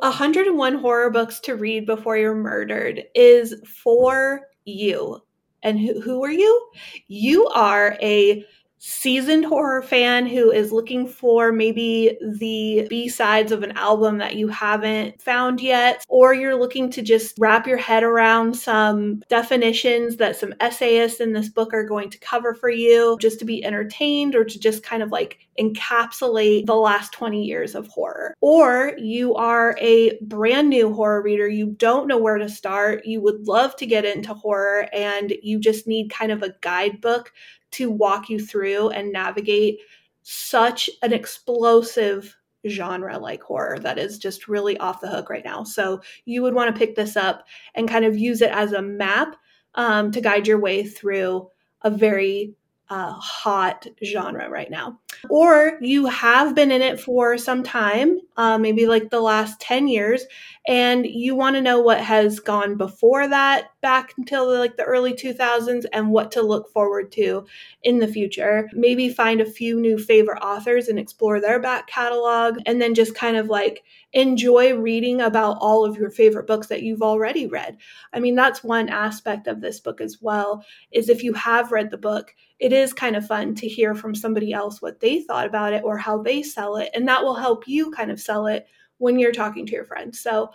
101 0.00 0.74
horror 0.74 1.10
books 1.10 1.40
to 1.40 1.56
read 1.56 1.86
before 1.86 2.16
you're 2.16 2.34
murdered 2.34 3.04
is 3.14 3.54
for 3.66 4.42
you. 4.64 5.20
And 5.62 5.78
who, 5.78 6.00
who 6.00 6.24
are 6.24 6.30
you? 6.30 6.70
You 7.08 7.46
are 7.48 7.96
a 8.00 8.44
seasoned 8.82 9.44
horror 9.44 9.82
fan 9.82 10.26
who 10.26 10.50
is 10.50 10.72
looking 10.72 11.06
for 11.06 11.52
maybe 11.52 12.16
the 12.38 12.86
B 12.88 13.08
sides 13.08 13.52
of 13.52 13.62
an 13.62 13.72
album 13.72 14.18
that 14.18 14.36
you 14.36 14.48
haven't 14.48 15.20
found 15.20 15.60
yet, 15.60 16.04
or 16.08 16.32
you're 16.32 16.58
looking 16.58 16.90
to 16.90 17.02
just 17.02 17.34
wrap 17.38 17.66
your 17.66 17.76
head 17.76 18.02
around 18.02 18.56
some 18.56 19.22
definitions 19.28 20.16
that 20.16 20.36
some 20.36 20.54
essayists 20.60 21.20
in 21.20 21.34
this 21.34 21.50
book 21.50 21.74
are 21.74 21.84
going 21.84 22.08
to 22.08 22.18
cover 22.18 22.54
for 22.54 22.70
you, 22.70 23.18
just 23.20 23.38
to 23.38 23.44
be 23.44 23.62
entertained 23.62 24.34
or 24.34 24.44
to 24.44 24.58
just 24.58 24.82
kind 24.82 25.02
of 25.02 25.10
like 25.10 25.46
encapsulate 25.60 26.64
the 26.64 26.74
last 26.74 27.12
20 27.12 27.44
years 27.44 27.74
of 27.74 27.86
horror. 27.88 28.34
Or 28.40 28.94
you 28.96 29.34
are 29.34 29.76
a 29.78 30.18
brand 30.22 30.70
new 30.70 30.94
horror 30.94 31.20
reader, 31.20 31.46
you 31.46 31.66
don't 31.66 32.08
know 32.08 32.16
where 32.18 32.38
to 32.38 32.48
start, 32.48 33.04
you 33.04 33.20
would 33.20 33.46
love 33.46 33.76
to 33.76 33.86
get 33.86 34.06
into 34.06 34.32
horror, 34.32 34.88
and 34.94 35.34
you 35.42 35.58
just 35.58 35.86
need 35.86 36.10
kind 36.10 36.32
of 36.32 36.42
a 36.42 36.54
guidebook 36.62 37.30
to 37.72 37.90
walk 37.90 38.28
you 38.28 38.38
through 38.38 38.90
and 38.90 39.12
navigate 39.12 39.78
such 40.22 40.90
an 41.02 41.12
explosive 41.12 42.36
genre 42.68 43.18
like 43.18 43.42
horror 43.42 43.78
that 43.78 43.98
is 43.98 44.18
just 44.18 44.48
really 44.48 44.76
off 44.78 45.00
the 45.00 45.08
hook 45.08 45.30
right 45.30 45.44
now. 45.44 45.64
So 45.64 46.00
you 46.24 46.42
would 46.42 46.54
want 46.54 46.74
to 46.74 46.78
pick 46.78 46.94
this 46.94 47.16
up 47.16 47.46
and 47.74 47.88
kind 47.88 48.04
of 48.04 48.18
use 48.18 48.42
it 48.42 48.50
as 48.50 48.72
a 48.72 48.82
map 48.82 49.36
um, 49.74 50.10
to 50.12 50.20
guide 50.20 50.46
your 50.46 50.58
way 50.58 50.84
through 50.84 51.48
a 51.82 51.90
very 51.90 52.54
uh, 52.90 53.12
hot 53.12 53.86
genre 54.04 54.50
right 54.50 54.70
now. 54.70 54.98
Or 55.28 55.78
you 55.80 56.06
have 56.06 56.56
been 56.56 56.72
in 56.72 56.82
it 56.82 56.98
for 56.98 57.38
some 57.38 57.62
time, 57.62 58.18
uh, 58.36 58.58
maybe 58.58 58.86
like 58.86 59.10
the 59.10 59.20
last 59.20 59.60
10 59.60 59.86
years, 59.86 60.24
and 60.66 61.06
you 61.06 61.36
want 61.36 61.54
to 61.56 61.62
know 61.62 61.80
what 61.80 62.00
has 62.00 62.40
gone 62.40 62.76
before 62.76 63.28
that 63.28 63.70
back 63.80 64.12
until 64.18 64.58
like 64.58 64.76
the 64.76 64.84
early 64.84 65.14
2000s 65.14 65.84
and 65.92 66.10
what 66.10 66.32
to 66.32 66.42
look 66.42 66.72
forward 66.72 67.12
to 67.12 67.46
in 67.82 67.98
the 67.98 68.08
future. 68.08 68.68
Maybe 68.72 69.08
find 69.08 69.40
a 69.40 69.46
few 69.46 69.80
new 69.80 69.96
favorite 69.96 70.42
authors 70.42 70.88
and 70.88 70.98
explore 70.98 71.40
their 71.40 71.60
back 71.60 71.86
catalog, 71.86 72.58
and 72.66 72.82
then 72.82 72.94
just 72.94 73.14
kind 73.14 73.36
of 73.36 73.46
like 73.46 73.84
enjoy 74.12 74.74
reading 74.74 75.20
about 75.20 75.58
all 75.60 75.84
of 75.84 75.96
your 75.96 76.10
favorite 76.10 76.48
books 76.48 76.66
that 76.66 76.82
you've 76.82 77.02
already 77.02 77.46
read. 77.46 77.76
I 78.12 78.18
mean, 78.18 78.34
that's 78.34 78.64
one 78.64 78.88
aspect 78.88 79.46
of 79.46 79.60
this 79.60 79.78
book 79.78 80.00
as 80.00 80.18
well, 80.20 80.64
is 80.90 81.08
if 81.08 81.22
you 81.22 81.34
have 81.34 81.70
read 81.70 81.90
the 81.90 81.98
book, 81.98 82.34
it 82.60 82.72
is 82.74 82.92
kind 82.92 83.16
of 83.16 83.26
fun 83.26 83.54
to 83.56 83.66
hear 83.66 83.94
from 83.94 84.14
somebody 84.14 84.52
else 84.52 84.82
what 84.82 85.00
they 85.00 85.22
thought 85.22 85.46
about 85.46 85.72
it 85.72 85.82
or 85.82 85.96
how 85.96 86.22
they 86.22 86.42
sell 86.42 86.76
it. 86.76 86.90
And 86.94 87.08
that 87.08 87.24
will 87.24 87.34
help 87.34 87.66
you 87.66 87.90
kind 87.90 88.10
of 88.10 88.20
sell 88.20 88.46
it 88.46 88.66
when 88.98 89.18
you're 89.18 89.32
talking 89.32 89.64
to 89.64 89.72
your 89.72 89.86
friends. 89.86 90.20
So 90.20 90.50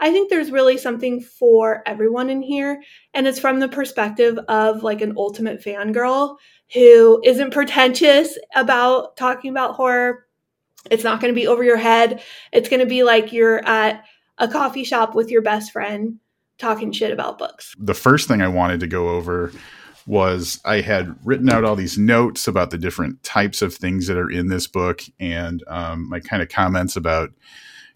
I 0.00 0.10
think 0.10 0.30
there's 0.30 0.50
really 0.50 0.78
something 0.78 1.20
for 1.20 1.82
everyone 1.84 2.30
in 2.30 2.40
here. 2.40 2.82
And 3.12 3.26
it's 3.26 3.38
from 3.38 3.60
the 3.60 3.68
perspective 3.68 4.38
of 4.48 4.82
like 4.82 5.02
an 5.02 5.12
ultimate 5.18 5.62
fangirl 5.62 6.38
who 6.72 7.20
isn't 7.24 7.52
pretentious 7.52 8.38
about 8.54 9.18
talking 9.18 9.50
about 9.50 9.74
horror. 9.74 10.26
It's 10.90 11.04
not 11.04 11.20
going 11.20 11.32
to 11.32 11.38
be 11.38 11.46
over 11.46 11.62
your 11.62 11.76
head. 11.76 12.22
It's 12.52 12.70
going 12.70 12.80
to 12.80 12.86
be 12.86 13.02
like 13.02 13.34
you're 13.34 13.62
at 13.68 14.04
a 14.38 14.48
coffee 14.48 14.84
shop 14.84 15.14
with 15.14 15.30
your 15.30 15.42
best 15.42 15.72
friend 15.72 16.18
talking 16.56 16.92
shit 16.92 17.12
about 17.12 17.38
books. 17.38 17.74
The 17.78 17.92
first 17.92 18.28
thing 18.28 18.40
I 18.40 18.48
wanted 18.48 18.80
to 18.80 18.86
go 18.86 19.10
over 19.10 19.52
was 20.06 20.60
I 20.64 20.80
had 20.80 21.14
written 21.24 21.50
out 21.50 21.64
all 21.64 21.76
these 21.76 21.98
notes 21.98 22.48
about 22.48 22.70
the 22.70 22.78
different 22.78 23.22
types 23.22 23.62
of 23.62 23.74
things 23.74 24.06
that 24.06 24.16
are 24.16 24.30
in 24.30 24.48
this 24.48 24.66
book 24.66 25.02
and 25.18 25.62
um, 25.68 26.08
my 26.08 26.20
kind 26.20 26.42
of 26.42 26.48
comments 26.48 26.96
about 26.96 27.30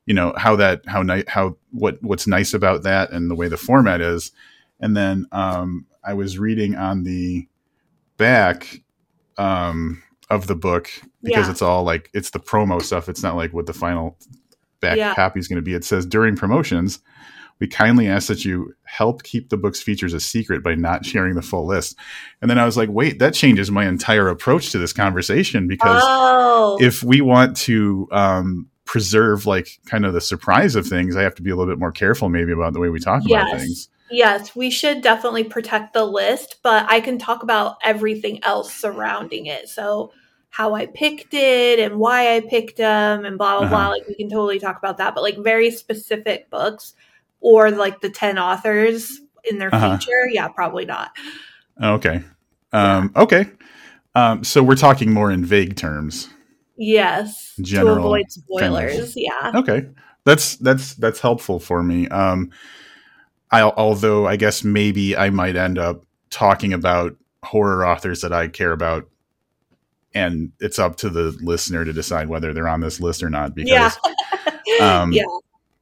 you 0.07 0.15
know 0.15 0.33
how 0.37 0.57
that 0.57 0.83
how 0.87 1.03
nice 1.03 1.25
how 1.29 1.57
what 1.71 2.03
what's 2.03 2.27
nice 2.27 2.55
about 2.55 2.83
that 2.83 3.11
and 3.11 3.31
the 3.31 3.35
way 3.35 3.49
the 3.49 3.57
format 3.57 4.01
is 4.01 4.33
and 4.81 4.97
then 4.97 5.27
um, 5.33 5.87
I 6.05 6.15
was 6.15 6.39
reading 6.39 6.75
on 6.75 7.05
the 7.05 7.49
back 8.17 8.83
um, 9.39 10.03
of 10.31 10.47
the 10.47 10.55
book 10.55 10.91
because 11.23 11.47
yeah. 11.47 11.51
it's 11.51 11.63
all 11.63 11.85
like 11.85 12.11
it's 12.13 12.31
the 12.31 12.41
promo 12.41 12.83
stuff 12.83 13.09
it's 13.09 13.23
not 13.23 13.37
like 13.37 13.53
what 13.53 13.67
the 13.67 13.73
final 13.73 14.19
back 14.81 14.99
yeah. 14.99 15.15
copy 15.15 15.41
is 15.41 15.49
going 15.49 15.57
to 15.57 15.63
be 15.63 15.75
it 15.75 15.85
says 15.85 16.05
during 16.05 16.37
promotions 16.37 17.01
we 17.61 17.69
kindly 17.69 18.09
ask 18.09 18.29
that 18.29 18.45
you 18.45 18.75
help 18.85 19.23
keep 19.23 19.49
the 19.49 19.57
book's 19.57 19.81
features 19.81 20.13
a 20.13 20.21
secret 20.21 20.63
by 20.63 20.75
not 20.75 21.07
sharing 21.07 21.35
the 21.35 21.43
full 21.43 21.67
list. 21.67 21.97
And 22.43 22.51
then 22.51 22.59
I 22.59 22.65
was 22.65 22.77
like, 22.77 22.89
wait, 22.91 23.19
that 23.21 23.35
changes 23.35 23.71
my 23.71 23.87
entire 23.87 24.29
approach 24.29 24.71
to 24.73 24.79
this 24.79 24.93
conversation 24.93 25.69
because 25.69 26.03
oh. 26.05 26.79
if 26.81 27.03
we 27.03 27.21
want 27.21 27.57
to 27.59 28.09
um, 28.11 28.69
preserve 28.85 29.47
like 29.47 29.69
kind 29.87 30.05
of 30.05 30.15
the 30.15 30.21
surprise 30.21 30.75
of 30.75 30.87
things, 30.87 31.17
I 31.17 31.23
have 31.23 31.35
to 31.37 31.43
be 31.43 31.51
a 31.51 31.57
little 31.57 31.73
bit 31.73 31.79
more 31.79 31.93
careful 31.93 32.29
maybe 32.29 32.53
about 32.53 32.73
the 32.73 32.81
way 32.81 32.89
we 32.89 33.01
talk 33.01 33.23
yes. 33.25 33.43
about 33.43 33.61
things. 33.61 33.89
Yes, 34.11 34.55
we 34.55 34.71
should 34.71 35.01
definitely 35.01 35.45
protect 35.45 35.95
the 35.95 36.05
list, 36.05 36.57
but 36.63 36.87
I 36.91 37.01
can 37.01 37.19
talk 37.19 37.43
about 37.43 37.77
everything 37.83 38.43
else 38.45 38.73
surrounding 38.73 39.47
it. 39.47 39.69
So, 39.69 40.13
how 40.51 40.75
I 40.75 40.87
picked 40.87 41.35
it 41.35 41.81
and 41.81 41.97
why 41.97 42.37
I 42.37 42.41
picked 42.41 42.77
them 42.77 43.25
and 43.25 43.37
blah 43.37 43.59
blah 43.59 43.67
uh-huh. 43.67 43.75
blah. 43.75 43.89
Like 43.89 44.07
we 44.07 44.15
can 44.15 44.29
totally 44.29 44.61
talk 44.61 44.79
about 44.79 44.99
that, 44.99 45.15
but 45.15 45.23
like 45.23 45.39
very 45.39 45.71
specific 45.71 46.49
books 46.51 46.95
or 47.45 47.71
like 47.71 48.01
the 48.01 48.09
10 48.09 48.39
authors 48.39 49.21
in 49.45 49.59
their 49.59 49.73
uh-huh. 49.73 49.99
feature, 49.99 50.29
yeah, 50.33 50.49
probably 50.49 50.87
not. 50.87 51.13
Okay. 51.81 52.25
Um, 52.73 53.13
yeah. 53.15 53.23
Okay. 53.23 53.51
Um, 54.15 54.43
so 54.43 54.63
we're 54.63 54.77
talking 54.77 55.13
more 55.13 55.31
in 55.31 55.45
vague 55.45 55.77
terms. 55.77 56.31
Yes. 56.79 57.53
General 57.61 57.97
to 57.97 58.01
avoid 58.01 58.31
spoilers. 58.31 59.13
Yeah. 59.15 59.53
Okay. 59.55 59.87
That's 60.25 60.57
that's 60.57 60.95
that's 60.95 61.21
helpful 61.21 61.61
for 61.61 61.83
me. 61.83 62.09
Um, 62.09 62.51
I 63.51 63.61
although 63.61 64.27
I 64.27 64.37
guess 64.37 64.65
maybe 64.65 65.15
I 65.15 65.29
might 65.29 65.55
end 65.55 65.79
up 65.79 66.03
talking 66.31 66.73
about 66.73 67.15
horror 67.45 67.87
authors 67.87 68.23
that 68.23 68.33
I 68.33 68.49
care 68.49 68.73
about 68.73 69.07
and 70.15 70.51
it's 70.61 70.79
up 70.79 70.97
to 70.97 71.11
the 71.11 71.37
listener 71.43 71.85
to 71.85 71.93
decide 71.93 72.29
whether 72.29 72.55
they're 72.55 72.69
on 72.69 72.81
this 72.81 73.01
list 73.01 73.23
or 73.23 73.29
not 73.29 73.55
because 73.55 73.99
yeah. 74.67 75.03
um, 75.03 75.13
yeah 75.13 75.25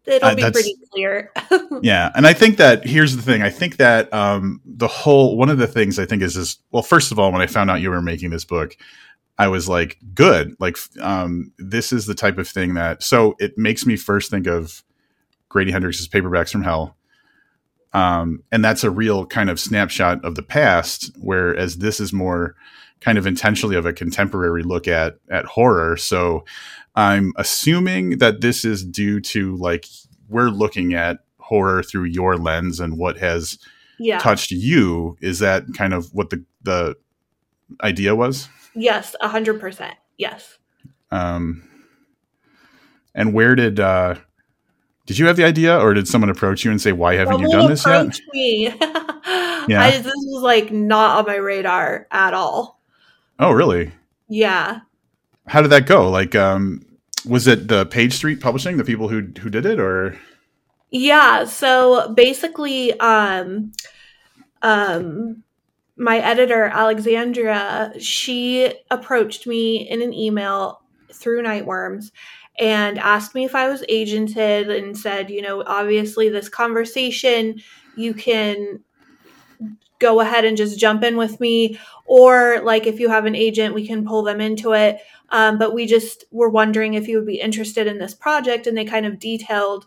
it'll 0.06 0.28
uh, 0.28 0.34
be 0.34 0.50
pretty 0.50 0.76
clear. 0.92 1.30
yeah, 1.82 2.10
and 2.14 2.26
I 2.26 2.32
think 2.32 2.56
that 2.56 2.86
here's 2.86 3.16
the 3.16 3.22
thing. 3.22 3.42
I 3.42 3.50
think 3.50 3.76
that 3.76 4.12
um, 4.12 4.60
the 4.64 4.88
whole 4.88 5.36
one 5.36 5.48
of 5.48 5.58
the 5.58 5.66
things 5.66 5.98
I 5.98 6.06
think 6.06 6.22
is 6.22 6.36
is 6.36 6.58
well, 6.70 6.82
first 6.82 7.12
of 7.12 7.18
all, 7.18 7.32
when 7.32 7.42
I 7.42 7.46
found 7.46 7.70
out 7.70 7.80
you 7.80 7.90
were 7.90 8.02
making 8.02 8.30
this 8.30 8.44
book, 8.44 8.76
I 9.38 9.48
was 9.48 9.68
like, 9.68 9.98
good. 10.14 10.56
Like, 10.60 10.76
um, 11.00 11.52
this 11.58 11.92
is 11.92 12.06
the 12.06 12.14
type 12.14 12.38
of 12.38 12.48
thing 12.48 12.74
that. 12.74 13.02
So 13.02 13.34
it 13.38 13.56
makes 13.56 13.86
me 13.86 13.96
first 13.96 14.30
think 14.30 14.46
of 14.46 14.82
Grady 15.48 15.72
Hendrix's 15.72 16.08
Paperbacks 16.08 16.50
from 16.50 16.62
Hell. 16.62 16.96
Um, 17.92 18.42
and 18.50 18.64
that's 18.64 18.84
a 18.84 18.90
real 18.90 19.26
kind 19.26 19.50
of 19.50 19.60
snapshot 19.60 20.24
of 20.24 20.34
the 20.34 20.42
past, 20.42 21.10
whereas 21.18 21.78
this 21.78 22.00
is 22.00 22.12
more 22.12 22.54
kind 23.00 23.18
of 23.18 23.26
intentionally 23.26 23.76
of 23.76 23.84
a 23.84 23.92
contemporary 23.92 24.62
look 24.62 24.88
at 24.88 25.18
at 25.28 25.44
horror. 25.44 25.96
So 25.96 26.44
I'm 26.94 27.32
assuming 27.36 28.18
that 28.18 28.40
this 28.40 28.64
is 28.64 28.84
due 28.84 29.20
to 29.20 29.56
like 29.56 29.86
we're 30.28 30.50
looking 30.50 30.94
at 30.94 31.18
horror 31.38 31.82
through 31.82 32.04
your 32.04 32.36
lens 32.36 32.80
and 32.80 32.98
what 32.98 33.18
has 33.18 33.58
yeah. 33.98 34.18
touched 34.18 34.50
you. 34.50 35.16
Is 35.20 35.38
that 35.38 35.64
kind 35.76 35.94
of 35.94 36.12
what 36.12 36.30
the 36.30 36.44
the 36.62 36.96
idea 37.82 38.14
was? 38.14 38.48
Yes, 38.74 39.16
a 39.20 39.28
hundred 39.28 39.60
percent. 39.60 39.94
Yes. 40.18 40.58
Um, 41.10 41.68
and 43.14 43.32
where 43.32 43.54
did 43.54 43.80
uh, 43.80 44.16
did 45.06 45.18
you 45.18 45.26
have 45.26 45.36
the 45.36 45.44
idea, 45.44 45.78
or 45.78 45.94
did 45.94 46.08
someone 46.08 46.30
approach 46.30 46.64
you 46.64 46.70
and 46.70 46.80
say, 46.80 46.92
"Why 46.92 47.14
haven't 47.14 47.34
someone 47.34 47.50
you 47.50 47.56
done 47.56 47.70
this 47.70 47.86
yet?" 47.86 48.20
Me. 48.34 48.64
yeah, 49.68 49.82
I, 49.82 49.98
this 49.98 50.12
was 50.14 50.42
like 50.42 50.70
not 50.70 51.18
on 51.18 51.26
my 51.26 51.36
radar 51.36 52.06
at 52.10 52.34
all. 52.34 52.80
Oh, 53.38 53.50
really? 53.50 53.92
Yeah 54.28 54.80
how 55.46 55.62
did 55.62 55.70
that 55.70 55.86
go? 55.86 56.10
Like, 56.10 56.34
um, 56.34 56.82
was 57.26 57.46
it 57.46 57.68
the 57.68 57.86
Page 57.86 58.14
Street 58.14 58.40
Publishing, 58.40 58.76
the 58.76 58.84
people 58.84 59.08
who 59.08 59.28
who 59.40 59.50
did 59.50 59.66
it, 59.66 59.78
or? 59.78 60.18
Yeah. 60.90 61.44
So 61.44 62.12
basically, 62.14 62.98
um, 63.00 63.72
um, 64.60 65.42
my 65.96 66.18
editor 66.18 66.64
Alexandria, 66.64 67.94
she 67.98 68.72
approached 68.90 69.46
me 69.46 69.88
in 69.88 70.02
an 70.02 70.12
email 70.12 70.82
through 71.12 71.42
Nightworms 71.42 72.10
and 72.58 72.98
asked 72.98 73.34
me 73.34 73.44
if 73.44 73.54
I 73.54 73.68
was 73.68 73.82
agented 73.88 74.76
and 74.76 74.96
said, 74.96 75.30
you 75.30 75.42
know, 75.42 75.62
obviously 75.66 76.28
this 76.28 76.48
conversation 76.48 77.60
you 77.96 78.14
can 78.14 78.80
go 79.98 80.20
ahead 80.20 80.44
and 80.44 80.56
just 80.56 80.78
jump 80.78 81.04
in 81.04 81.16
with 81.16 81.38
me 81.40 81.78
or 82.04 82.60
like 82.64 82.86
if 82.86 82.98
you 82.98 83.08
have 83.08 83.24
an 83.24 83.36
agent 83.36 83.74
we 83.74 83.86
can 83.86 84.04
pull 84.04 84.22
them 84.22 84.40
into 84.40 84.72
it 84.72 84.98
um, 85.32 85.58
but 85.58 85.74
we 85.74 85.86
just 85.86 86.24
were 86.30 86.48
wondering 86.48 86.94
if 86.94 87.08
you 87.08 87.16
would 87.16 87.26
be 87.26 87.40
interested 87.40 87.86
in 87.88 87.98
this 87.98 88.14
project 88.14 88.66
and 88.66 88.76
they 88.76 88.84
kind 88.84 89.06
of 89.06 89.18
detailed 89.18 89.86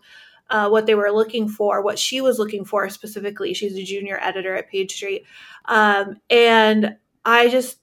uh, 0.50 0.68
what 0.68 0.86
they 0.86 0.96
were 0.96 1.12
looking 1.12 1.48
for 1.48 1.82
what 1.82 1.98
she 1.98 2.20
was 2.22 2.38
looking 2.38 2.66
for 2.66 2.90
specifically 2.90 3.54
she's 3.54 3.76
a 3.78 3.84
junior 3.84 4.20
editor 4.22 4.56
at 4.56 4.70
page 4.70 4.94
street 4.94 5.24
um, 5.66 6.20
and 6.30 6.98
i 7.24 7.48
just 7.48 7.80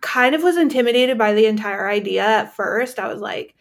kind 0.00 0.34
of 0.34 0.42
was 0.42 0.58
intimidated 0.58 1.16
by 1.16 1.32
the 1.32 1.46
entire 1.46 1.88
idea 1.88 2.22
at 2.22 2.54
first 2.54 2.98
i 2.98 3.08
was 3.08 3.20
like 3.20 3.54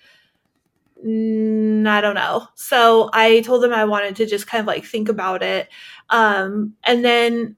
mm, 1.05 1.87
I 1.87 2.01
don't 2.01 2.15
know. 2.15 2.47
So 2.55 3.09
I 3.13 3.41
told 3.41 3.63
them 3.63 3.73
I 3.73 3.85
wanted 3.85 4.15
to 4.17 4.25
just 4.25 4.47
kind 4.47 4.61
of 4.61 4.67
like 4.67 4.85
think 4.85 5.09
about 5.09 5.43
it. 5.43 5.69
Um, 6.09 6.73
and 6.83 7.03
then, 7.03 7.55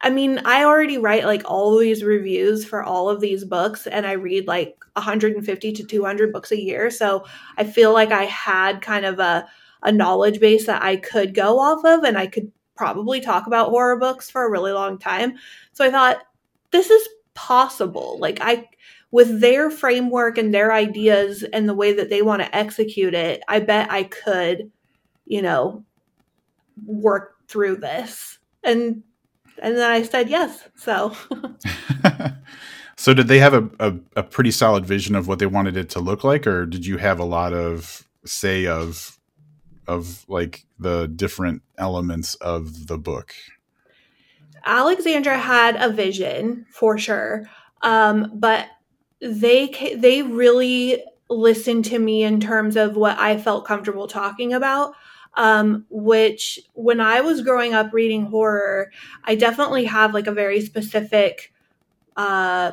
I 0.00 0.10
mean, 0.10 0.40
I 0.44 0.64
already 0.64 0.98
write 0.98 1.24
like 1.24 1.42
all 1.44 1.78
these 1.78 2.04
reviews 2.04 2.64
for 2.64 2.82
all 2.82 3.08
of 3.08 3.20
these 3.20 3.44
books, 3.44 3.86
and 3.86 4.06
I 4.06 4.12
read 4.12 4.46
like 4.46 4.76
150 4.94 5.72
to 5.72 5.84
200 5.84 6.32
books 6.32 6.52
a 6.52 6.60
year. 6.60 6.90
So 6.90 7.24
I 7.56 7.64
feel 7.64 7.92
like 7.92 8.12
I 8.12 8.24
had 8.24 8.82
kind 8.82 9.06
of 9.06 9.18
a, 9.18 9.46
a 9.82 9.92
knowledge 9.92 10.40
base 10.40 10.66
that 10.66 10.82
I 10.82 10.96
could 10.96 11.34
go 11.34 11.58
off 11.58 11.84
of, 11.84 12.04
and 12.04 12.18
I 12.18 12.26
could 12.26 12.50
probably 12.76 13.20
talk 13.20 13.46
about 13.46 13.70
horror 13.70 13.98
books 13.98 14.30
for 14.30 14.44
a 14.44 14.50
really 14.50 14.72
long 14.72 14.98
time. 14.98 15.34
So 15.72 15.84
I 15.84 15.90
thought, 15.90 16.18
this 16.72 16.90
is 16.90 17.08
possible. 17.34 18.18
Like, 18.20 18.38
I 18.42 18.68
with 19.10 19.40
their 19.40 19.70
framework 19.70 20.36
and 20.36 20.52
their 20.52 20.72
ideas 20.72 21.42
and 21.52 21.68
the 21.68 21.74
way 21.74 21.92
that 21.92 22.10
they 22.10 22.22
want 22.22 22.42
to 22.42 22.54
execute 22.54 23.14
it, 23.14 23.42
I 23.48 23.60
bet 23.60 23.90
I 23.90 24.04
could, 24.04 24.70
you 25.24 25.42
know, 25.42 25.84
work 26.84 27.36
through 27.48 27.76
this. 27.76 28.38
And 28.64 29.02
and 29.62 29.76
then 29.76 29.90
I 29.90 30.02
said 30.02 30.28
yes. 30.28 30.68
So 30.76 31.14
So 32.96 33.12
did 33.12 33.28
they 33.28 33.38
have 33.38 33.54
a, 33.54 33.68
a, 33.78 33.94
a, 34.16 34.22
pretty 34.22 34.50
solid 34.50 34.86
vision 34.86 35.14
of 35.14 35.28
what 35.28 35.38
they 35.38 35.46
wanted 35.46 35.76
it 35.76 35.90
to 35.90 36.00
look 36.00 36.24
like, 36.24 36.46
or 36.46 36.64
did 36.64 36.86
you 36.86 36.96
have 36.96 37.20
a 37.20 37.24
lot 37.24 37.52
of 37.52 38.08
say 38.24 38.66
of 38.66 39.18
of 39.86 40.24
like 40.28 40.64
the 40.78 41.06
different 41.06 41.62
elements 41.76 42.34
of 42.36 42.86
the 42.86 42.98
book? 42.98 43.34
Alexandra 44.64 45.38
had 45.38 45.76
a 45.76 45.92
vision 45.92 46.66
for 46.70 46.96
sure. 46.98 47.48
Um, 47.82 48.32
but 48.34 48.66
they 49.20 49.94
they 49.96 50.22
really 50.22 51.02
listened 51.28 51.84
to 51.86 51.98
me 51.98 52.22
in 52.22 52.40
terms 52.40 52.76
of 52.76 52.96
what 52.96 53.18
I 53.18 53.36
felt 53.36 53.66
comfortable 53.66 54.08
talking 54.08 54.54
about. 54.54 54.94
Um, 55.36 55.84
which 55.90 56.58
when 56.72 56.98
I 56.98 57.20
was 57.20 57.42
growing 57.42 57.74
up 57.74 57.92
reading 57.92 58.24
horror, 58.24 58.90
I 59.24 59.34
definitely 59.34 59.84
have 59.84 60.14
like 60.14 60.26
a 60.26 60.32
very 60.32 60.62
specific 60.62 61.52
uh, 62.16 62.72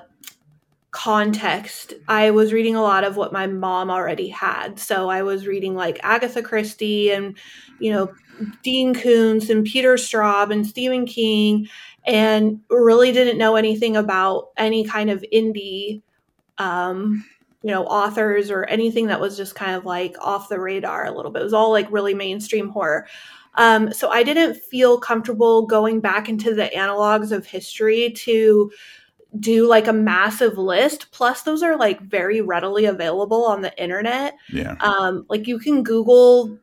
context. 0.91 1.93
I 2.07 2.31
was 2.31 2.53
reading 2.53 2.75
a 2.75 2.81
lot 2.81 3.03
of 3.03 3.17
what 3.17 3.33
my 3.33 3.47
mom 3.47 3.89
already 3.89 4.29
had. 4.29 4.79
So 4.79 5.09
I 5.09 5.23
was 5.23 5.45
reading 5.45 5.75
like 5.75 5.99
Agatha 6.03 6.41
Christie 6.41 7.11
and, 7.11 7.37
you 7.79 7.91
know, 7.91 8.13
Dean 8.61 8.93
Koontz 8.93 9.49
and 9.49 9.65
Peter 9.65 9.95
Straub 9.95 10.51
and 10.51 10.65
Stephen 10.65 11.05
King, 11.05 11.67
and 12.05 12.61
really 12.69 13.11
didn't 13.11 13.37
know 13.37 13.55
anything 13.55 13.97
about 13.97 14.49
any 14.57 14.85
kind 14.85 15.09
of 15.09 15.23
indie 15.33 16.01
um, 16.57 17.25
you 17.63 17.71
know, 17.71 17.85
authors 17.85 18.51
or 18.51 18.65
anything 18.65 19.07
that 19.07 19.21
was 19.21 19.37
just 19.37 19.55
kind 19.55 19.75
of 19.75 19.85
like 19.85 20.15
off 20.19 20.49
the 20.49 20.59
radar 20.59 21.05
a 21.05 21.11
little 21.11 21.31
bit. 21.31 21.41
It 21.41 21.45
was 21.45 21.53
all 21.53 21.71
like 21.71 21.91
really 21.91 22.13
mainstream 22.13 22.69
horror. 22.69 23.07
Um, 23.55 23.93
so 23.93 24.09
I 24.09 24.23
didn't 24.23 24.55
feel 24.55 24.99
comfortable 24.99 25.65
going 25.65 26.01
back 26.01 26.27
into 26.27 26.53
the 26.53 26.69
analogs 26.75 27.31
of 27.31 27.45
history 27.45 28.11
to 28.11 28.71
do 29.39 29.67
like 29.67 29.87
a 29.87 29.93
massive 29.93 30.57
list. 30.57 31.11
Plus, 31.11 31.43
those 31.43 31.63
are 31.63 31.77
like 31.77 32.01
very 32.01 32.41
readily 32.41 32.85
available 32.85 33.45
on 33.45 33.61
the 33.61 33.75
internet. 33.81 34.35
Yeah. 34.49 34.75
Um, 34.79 35.25
like 35.29 35.47
you 35.47 35.57
can 35.57 35.83
Google 35.83 36.57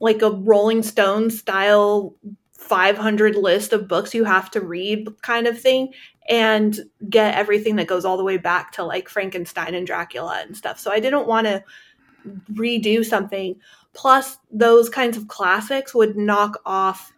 like 0.00 0.22
a 0.22 0.30
Rolling 0.30 0.82
Stone 0.82 1.30
style 1.30 2.14
500 2.52 3.36
list 3.36 3.72
of 3.72 3.86
books 3.86 4.14
you 4.14 4.24
have 4.24 4.50
to 4.50 4.60
read 4.60 5.08
kind 5.22 5.46
of 5.46 5.60
thing 5.60 5.92
and 6.28 6.78
get 7.08 7.34
everything 7.34 7.76
that 7.76 7.86
goes 7.86 8.04
all 8.04 8.16
the 8.16 8.24
way 8.24 8.36
back 8.36 8.72
to 8.72 8.84
like 8.84 9.08
Frankenstein 9.08 9.74
and 9.74 9.86
Dracula 9.86 10.42
and 10.42 10.56
stuff. 10.56 10.78
So 10.78 10.90
I 10.90 11.00
didn't 11.00 11.26
want 11.26 11.46
to 11.46 11.64
redo 12.52 13.04
something. 13.04 13.56
Plus, 13.92 14.38
those 14.50 14.88
kinds 14.88 15.16
of 15.16 15.28
classics 15.28 15.94
would 15.94 16.16
knock 16.16 16.60
off 16.66 17.12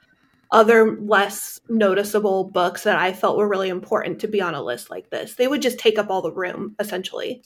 other 0.51 0.99
less 1.01 1.61
noticeable 1.69 2.45
books 2.45 2.83
that 2.85 2.97
I 2.97 3.13
felt 3.13 3.37
were 3.37 3.49
really 3.49 3.69
important 3.69 4.21
to 4.21 4.29
be 4.29 4.41
on 4.41 4.55
a 4.55 4.63
list 4.63 4.91
like 4.91 5.11
this. 5.11 5.35
They 5.35 5.49
would 5.49 5.61
just 5.61 5.79
take 5.79 5.99
up 5.99 6.09
all 6.11 6.23
the 6.23 6.33
room, 6.33 6.75
essentially. 6.79 7.43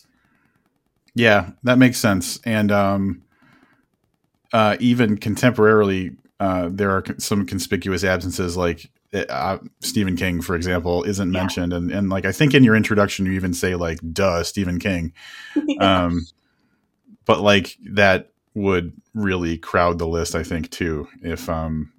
Yeah, 1.14 1.50
that 1.62 1.78
makes 1.78 1.98
sense. 1.98 2.40
And 2.44 2.70
um, 2.70 3.22
uh, 4.52 4.76
even 4.80 5.18
contemporarily, 5.18 6.16
uh, 6.38 6.68
there 6.70 6.90
are 6.90 7.04
some 7.18 7.46
conspicuous 7.46 8.04
absences, 8.04 8.56
like 8.56 8.90
uh, 9.14 9.58
Stephen 9.80 10.16
King, 10.16 10.40
for 10.40 10.56
example, 10.56 11.02
isn't 11.04 11.32
yeah. 11.32 11.40
mentioned, 11.40 11.72
and 11.72 11.90
and 11.90 12.08
like 12.08 12.24
I 12.24 12.32
think 12.32 12.54
in 12.54 12.64
your 12.64 12.74
introduction 12.74 13.26
you 13.26 13.32
even 13.32 13.54
say 13.54 13.74
like 13.74 13.98
"duh, 14.12 14.42
Stephen 14.42 14.78
King," 14.78 15.12
yeah. 15.66 16.04
um, 16.04 16.26
but 17.24 17.40
like 17.40 17.76
that 17.90 18.30
would 18.54 18.92
really 19.14 19.58
crowd 19.58 19.98
the 19.98 20.06
list, 20.06 20.34
I 20.34 20.42
think, 20.42 20.70
too, 20.70 21.08
if 21.22 21.48
um 21.48 21.92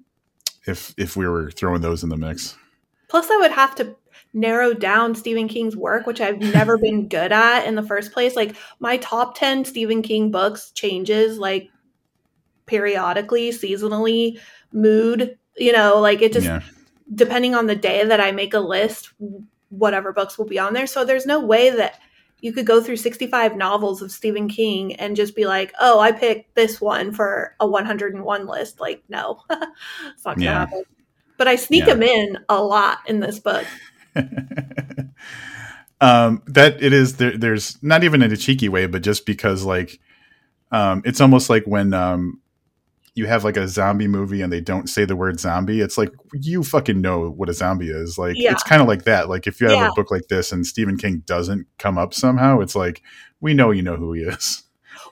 if 0.66 0.94
if 0.98 1.16
we 1.16 1.28
were 1.28 1.52
throwing 1.52 1.82
those 1.82 2.04
in 2.04 2.10
the 2.10 2.18
mix. 2.18 2.56
Plus, 3.10 3.30
I 3.30 3.38
would 3.38 3.52
have 3.52 3.76
to 3.76 3.96
narrow 4.34 4.74
down 4.74 5.14
Stephen 5.14 5.48
King's 5.48 5.76
work, 5.76 6.08
which 6.08 6.20
I've 6.20 6.40
never 6.40 6.78
been 6.78 7.08
good 7.10 7.32
at 7.32 7.66
in 7.66 7.76
the 7.76 7.84
first 7.84 8.12
place. 8.12 8.36
Like 8.36 8.56
my 8.80 8.98
top 8.98 9.38
ten 9.38 9.66
Stephen 9.66 10.02
King 10.02 10.32
books 10.32 10.72
changes 10.72 11.38
like 11.38 11.70
periodically, 12.66 13.52
seasonally, 13.52 14.40
mood, 14.72 15.38
you 15.58 15.74
know, 15.74 16.00
like 16.00 16.22
it 16.22 16.34
just 16.34 16.48
yeah. 16.48 16.62
Depending 17.14 17.56
on 17.56 17.68
the 17.68 17.76
day 17.76 18.06
that 18.06 18.20
I 18.20 18.32
make 18.32 18.54
a 18.54 18.60
list, 18.60 19.12
whatever 19.70 20.14
books 20.14 20.38
will 20.38 20.46
be 20.46 20.60
on 20.60 20.74
there. 20.74 20.88
So 20.88 21.04
there's 21.04 21.26
no 21.26 21.40
way 21.40 21.70
that 21.70 22.00
you 22.40 22.52
could 22.52 22.66
go 22.66 22.82
through 22.82 22.98
65 22.98 23.56
novels 23.56 24.02
of 24.02 24.12
Stephen 24.12 24.50
King 24.50 24.96
and 24.96 25.16
just 25.16 25.36
be 25.36 25.46
like, 25.46 25.74
oh, 25.80 26.00
I 26.00 26.12
picked 26.12 26.56
this 26.56 26.82
one 26.82 27.14
for 27.14 27.56
a 27.60 27.68
101 27.68 28.48
list. 28.48 28.80
Like, 28.82 29.02
no, 29.08 29.42
it's 29.50 30.26
not 30.26 30.36
gonna 30.36 30.46
yeah. 30.46 30.60
happen. 30.60 30.84
But 31.38 31.48
I 31.48 31.56
sneak 31.56 31.86
yeah. 31.88 31.94
them 31.94 32.04
in 32.04 32.38
a 32.50 32.62
lot 32.62 33.00
in 33.08 33.22
this 33.22 33.40
book. 33.40 33.66
um, 36.02 36.44
that 36.48 36.84
it 36.84 36.94
is 36.94 37.16
there, 37.16 37.38
there's 37.38 37.82
not 37.82 38.04
even 38.04 38.22
in 38.22 38.32
a 38.32 38.38
cheeky 38.38 38.70
way, 38.70 38.88
but 38.88 39.02
just 39.02 39.26
because 39.26 39.64
like 39.64 40.00
um, 40.72 41.02
it's 41.06 41.22
almost 41.22 41.50
like 41.50 41.64
when 41.66 41.94
um, 41.94 42.42
you 43.16 43.28
have 43.28 43.44
like 43.44 43.58
a 43.58 43.68
zombie 43.68 44.08
movie 44.08 44.42
and 44.42 44.52
they 44.52 44.62
don't 44.62 44.90
say 44.90 45.06
the 45.06 45.16
word 45.16 45.40
zombie, 45.40 45.82
it's 45.82 45.98
like 45.98 46.10
you 46.34 46.64
fucking 46.64 47.00
know 47.00 47.30
what 47.30 47.50
a 47.50 47.54
zombie 47.54 47.90
is. 47.90 48.18
Like 48.18 48.36
yeah. 48.38 48.52
it's 48.52 48.64
kind 48.64 48.82
of 48.82 48.88
like 48.88 49.04
that. 49.04 49.30
Like 49.30 49.46
if 49.46 49.62
you 49.62 49.68
have 49.68 49.78
yeah. 49.78 49.90
a 49.90 49.94
book 49.94 50.10
like 50.10 50.28
this 50.30 50.52
and 50.52 50.66
Stephen 50.66 50.98
King 50.98 51.24
doesn't 51.26 51.68
come 51.78 51.98
up 51.98 52.14
somehow, 52.14 52.60
it's 52.60 52.76
like 52.76 53.04
we 53.40 53.54
know 53.54 53.72
you 53.72 53.84
know 53.84 53.96
who 53.96 54.14
he 54.14 54.22
is. 54.24 54.64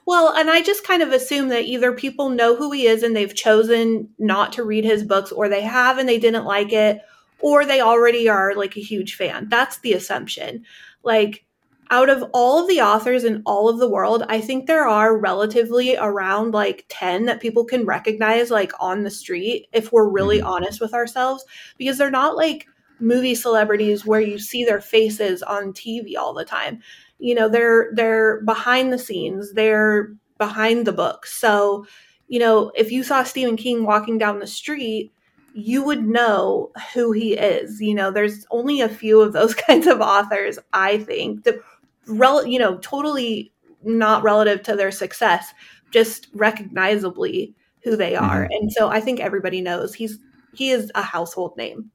Well, 0.04 0.34
and 0.36 0.50
I 0.50 0.62
just 0.62 0.84
kind 0.84 1.02
of 1.02 1.12
assume 1.12 1.48
that 1.48 1.64
either 1.64 1.92
people 1.92 2.30
know 2.30 2.56
who 2.56 2.72
he 2.72 2.86
is 2.86 3.04
and 3.04 3.14
they've 3.14 3.34
chosen 3.34 4.08
not 4.18 4.52
to 4.54 4.64
read 4.64 4.84
his 4.84 5.04
books, 5.04 5.30
or 5.30 5.48
they 5.48 5.62
have 5.62 5.98
and 5.98 6.08
they 6.08 6.18
didn't 6.18 6.44
like 6.44 6.72
it, 6.72 7.02
or 7.38 7.64
they 7.64 7.80
already 7.80 8.28
are 8.28 8.54
like 8.54 8.76
a 8.76 8.80
huge 8.80 9.14
fan. 9.14 9.48
That's 9.48 9.78
the 9.78 9.92
assumption. 9.92 10.64
Like 11.04 11.44
out 11.90 12.08
of 12.08 12.24
all 12.32 12.62
of 12.62 12.68
the 12.68 12.80
authors 12.80 13.24
in 13.24 13.42
all 13.44 13.68
of 13.68 13.78
the 13.78 13.88
world, 13.88 14.24
I 14.28 14.40
think 14.40 14.66
there 14.66 14.86
are 14.86 15.16
relatively 15.16 15.96
around 15.96 16.52
like 16.52 16.86
10 16.88 17.26
that 17.26 17.40
people 17.40 17.64
can 17.64 17.84
recognize 17.84 18.50
like 18.50 18.72
on 18.80 19.02
the 19.02 19.10
street 19.10 19.68
if 19.72 19.92
we're 19.92 20.08
really 20.08 20.38
mm-hmm. 20.38 20.46
honest 20.46 20.80
with 20.80 20.94
ourselves 20.94 21.44
because 21.76 21.98
they're 21.98 22.10
not 22.10 22.36
like 22.36 22.66
movie 22.98 23.34
celebrities 23.34 24.06
where 24.06 24.20
you 24.20 24.38
see 24.38 24.64
their 24.64 24.80
faces 24.80 25.42
on 25.42 25.72
TV 25.72 26.16
all 26.16 26.32
the 26.32 26.44
time. 26.44 26.80
You 27.18 27.34
know, 27.34 27.48
they're 27.48 27.90
they're 27.94 28.40
behind 28.42 28.92
the 28.92 28.98
scenes, 28.98 29.52
they're 29.52 30.14
behind 30.38 30.86
the 30.86 30.92
books. 30.92 31.32
So, 31.34 31.86
you 32.28 32.38
know, 32.38 32.72
if 32.74 32.90
you 32.90 33.02
saw 33.02 33.22
Stephen 33.22 33.56
King 33.56 33.84
walking 33.84 34.18
down 34.18 34.38
the 34.38 34.46
street, 34.46 35.12
you 35.54 35.84
would 35.84 36.06
know 36.06 36.72
who 36.94 37.12
he 37.12 37.34
is. 37.34 37.80
You 37.80 37.94
know, 37.94 38.10
there's 38.10 38.46
only 38.50 38.80
a 38.80 38.88
few 38.88 39.20
of 39.20 39.32
those 39.32 39.54
kinds 39.68 39.86
of 39.86 40.00
authors, 40.00 40.58
I 40.72 40.98
think. 40.98 41.44
The 41.44 41.60
rel- 42.06 42.46
you 42.46 42.58
know, 42.58 42.78
totally 42.78 43.52
not 43.82 44.22
relative 44.22 44.62
to 44.64 44.76
their 44.76 44.90
success, 44.90 45.52
just 45.90 46.28
recognizably 46.34 47.54
who 47.82 47.96
they 47.96 48.14
are. 48.14 48.44
Mm-hmm. 48.44 48.52
And 48.52 48.72
so 48.72 48.88
I 48.88 49.00
think 49.00 49.20
everybody 49.20 49.60
knows 49.60 49.94
he's 49.94 50.18
he 50.54 50.70
is 50.70 50.90
a 50.94 51.02
household 51.02 51.56
name. 51.56 51.90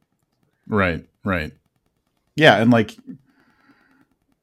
Right, 0.67 1.05
right. 1.23 1.51
Yeah, 2.35 2.57
and 2.57 2.71
like 2.71 2.95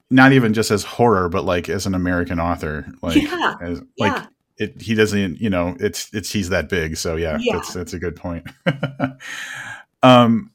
not 0.09 0.33
even 0.33 0.53
just 0.53 0.71
as 0.71 0.83
horror, 0.83 1.29
but 1.29 1.45
like 1.45 1.69
as 1.69 1.85
an 1.85 1.95
American 1.95 2.39
author. 2.39 2.87
Like 3.01 3.21
yeah, 3.21 3.55
as, 3.61 3.81
like 3.97 4.13
yeah. 4.13 4.25
it 4.57 4.81
he 4.81 4.95
doesn't, 4.95 5.39
you 5.39 5.49
know, 5.49 5.75
it's 5.79 6.13
it's 6.13 6.31
he's 6.31 6.49
that 6.49 6.69
big. 6.69 6.97
So 6.97 7.15
yeah, 7.15 7.37
yeah. 7.39 7.55
that's 7.55 7.73
that's 7.73 7.93
a 7.93 7.99
good 7.99 8.15
point. 8.15 8.47
um 10.03 10.51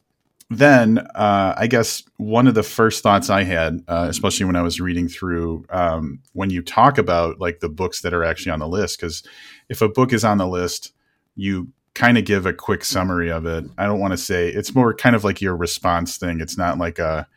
then 0.51 0.99
uh, 0.99 1.55
I 1.57 1.69
guess 1.69 2.03
one 2.17 2.49
of 2.49 2.55
the 2.55 2.65
first 2.65 3.05
thoughts 3.05 3.31
I 3.31 3.45
had, 3.45 3.85
uh, 3.87 4.07
especially 4.11 4.47
when 4.47 4.57
I 4.57 4.63
was 4.63 4.81
reading 4.81 5.07
through, 5.09 5.65
um, 5.71 6.21
when 6.33 6.51
you 6.51 6.61
talk 6.61 6.99
about 6.99 7.41
like 7.41 7.61
the 7.61 7.69
books 7.69 8.03
that 8.03 8.13
are 8.13 8.25
actually 8.25 8.51
on 8.51 8.59
the 8.59 8.69
list, 8.69 8.99
because 8.99 9.23
if 9.69 9.81
a 9.81 9.89
book 9.89 10.13
is 10.13 10.25
on 10.25 10.39
the 10.39 10.49
list, 10.49 10.93
you 11.37 11.69
kind 11.95 12.19
of 12.19 12.25
give 12.25 12.47
a 12.47 12.53
quick 12.53 12.85
summary 12.85 13.31
of 13.31 13.47
it. 13.47 13.65
I 13.79 13.87
don't 13.87 14.01
want 14.01 14.13
to 14.13 14.19
say 14.19 14.49
it's 14.49 14.75
more 14.75 14.93
kind 14.93 15.15
of 15.15 15.23
like 15.23 15.41
your 15.41 15.57
response 15.57 16.19
thing. 16.19 16.41
It's 16.41 16.59
not 16.59 16.79
like 16.79 16.99
a, 16.99 17.29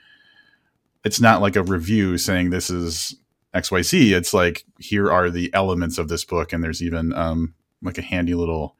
it's 1.05 1.21
not 1.21 1.41
like 1.41 1.55
a 1.55 1.63
review 1.63 2.17
saying 2.17 2.49
this 2.49 2.71
is 2.71 3.15
XYZ. 3.53 4.11
It's 4.11 4.33
like 4.33 4.63
here 4.79 5.11
are 5.11 5.29
the 5.29 5.53
elements 5.53 5.99
of 5.99 6.07
this 6.07 6.25
book, 6.25 6.51
and 6.51 6.63
there's 6.63 6.81
even 6.81 7.13
um, 7.13 7.53
like 7.83 7.99
a 7.99 8.03
handy 8.03 8.33
little 8.33 8.75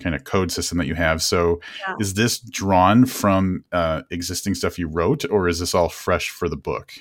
kind 0.00 0.14
of 0.14 0.24
code 0.24 0.50
system 0.50 0.78
that 0.78 0.86
you 0.86 0.94
have. 0.94 1.22
So, 1.22 1.60
yeah. 1.86 1.94
is 2.00 2.14
this 2.14 2.38
drawn 2.38 3.06
from 3.06 3.64
uh, 3.72 4.02
existing 4.10 4.54
stuff 4.54 4.78
you 4.78 4.88
wrote, 4.88 5.24
or 5.30 5.48
is 5.48 5.60
this 5.60 5.74
all 5.74 5.88
fresh 5.88 6.30
for 6.30 6.48
the 6.48 6.56
book? 6.56 6.92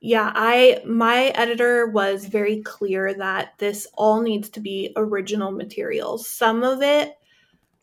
Yeah, 0.00 0.32
I 0.34 0.82
my 0.84 1.32
editor 1.34 1.86
was 1.86 2.26
very 2.26 2.60
clear 2.62 3.14
that 3.14 3.54
this 3.58 3.86
all 3.94 4.20
needs 4.20 4.50
to 4.50 4.60
be 4.60 4.92
original 4.96 5.50
material. 5.50 6.18
Some 6.18 6.62
of 6.62 6.82
it, 6.82 7.14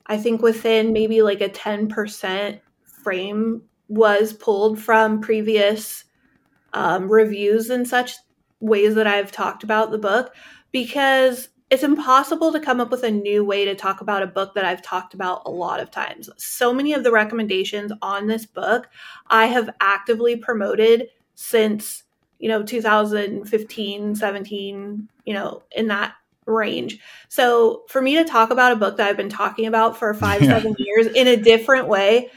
I 0.06 0.18
think, 0.18 0.42
within 0.42 0.94
maybe 0.94 1.24
like 1.24 1.42
a 1.42 1.50
ten 1.50 1.88
percent 1.88 2.60
frame 2.86 3.64
was 3.88 4.34
pulled 4.34 4.80
from 4.80 5.20
previous 5.20 6.06
um, 6.74 7.12
reviews 7.12 7.70
and 7.70 7.88
such 7.88 8.14
ways 8.60 8.96
that 8.96 9.08
I've 9.08 9.32
talked 9.32 9.64
about 9.64 9.92
the 9.92 9.98
book 9.98 10.34
because 10.72 11.50
it's 11.72 11.84
impossible 11.84 12.52
to 12.52 12.60
come 12.60 12.82
up 12.82 12.92
with 12.92 13.04
a 13.04 13.10
new 13.10 13.46
way 13.46 13.64
to 13.64 13.74
talk 13.74 14.02
about 14.02 14.22
a 14.22 14.28
book 14.28 14.54
that 14.56 14.66
I've 14.66 14.82
talked 14.82 15.14
about 15.14 15.44
a 15.46 15.50
lot 15.50 15.80
of 15.80 15.90
times. 15.90 16.30
So 16.36 16.74
many 16.74 16.92
of 16.92 17.06
the 17.06 17.14
recommendations 17.14 17.94
on 18.02 18.28
this 18.28 18.46
book 18.46 18.90
I 19.28 19.46
have 19.46 19.70
actively 19.80 20.36
promoted 20.36 21.08
since, 21.36 22.04
you 22.40 22.50
know, 22.50 22.62
2015, 22.62 24.16
17, 24.16 25.10
you 25.26 25.34
know, 25.34 25.64
in 25.72 25.88
that 25.88 26.14
range. 26.46 27.00
So 27.30 27.84
for 27.88 28.02
me 28.02 28.16
to 28.16 28.26
talk 28.26 28.52
about 28.52 28.74
a 28.74 28.76
book 28.76 28.98
that 28.98 29.08
I've 29.08 29.16
been 29.16 29.30
talking 29.30 29.66
about 29.66 29.98
for 29.98 30.14
five, 30.14 30.42
yeah. 30.44 30.50
seven 30.50 30.76
years 30.78 31.08
in 31.08 31.28
a 31.28 31.38
different 31.38 31.88
way 31.88 32.30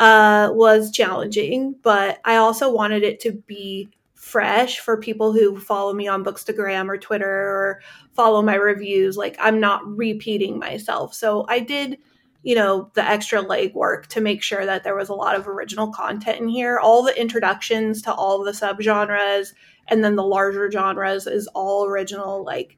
uh, 0.00 0.50
was 0.52 0.90
challenging, 0.90 1.76
but 1.80 2.18
I 2.24 2.36
also 2.36 2.74
wanted 2.74 3.04
it 3.04 3.20
to 3.20 3.32
be 3.32 3.88
fresh 4.20 4.80
for 4.80 4.98
people 4.98 5.32
who 5.32 5.58
follow 5.58 5.94
me 5.94 6.06
on 6.06 6.22
Bookstagram 6.22 6.90
or 6.90 6.98
Twitter 6.98 7.26
or 7.26 7.80
follow 8.12 8.42
my 8.42 8.54
reviews. 8.54 9.16
Like 9.16 9.34
I'm 9.40 9.58
not 9.58 9.80
repeating 9.96 10.58
myself. 10.58 11.14
So 11.14 11.46
I 11.48 11.60
did, 11.60 11.96
you 12.42 12.54
know, 12.54 12.90
the 12.92 13.02
extra 13.02 13.42
legwork 13.42 14.08
to 14.08 14.20
make 14.20 14.42
sure 14.42 14.66
that 14.66 14.84
there 14.84 14.94
was 14.94 15.08
a 15.08 15.14
lot 15.14 15.36
of 15.36 15.48
original 15.48 15.90
content 15.90 16.38
in 16.38 16.48
here. 16.48 16.78
All 16.78 17.02
the 17.02 17.18
introductions 17.18 18.02
to 18.02 18.12
all 18.12 18.44
the 18.44 18.52
subgenres 18.52 19.54
and 19.88 20.04
then 20.04 20.16
the 20.16 20.22
larger 20.22 20.70
genres 20.70 21.26
is 21.26 21.46
all 21.54 21.86
original. 21.86 22.44
Like, 22.44 22.76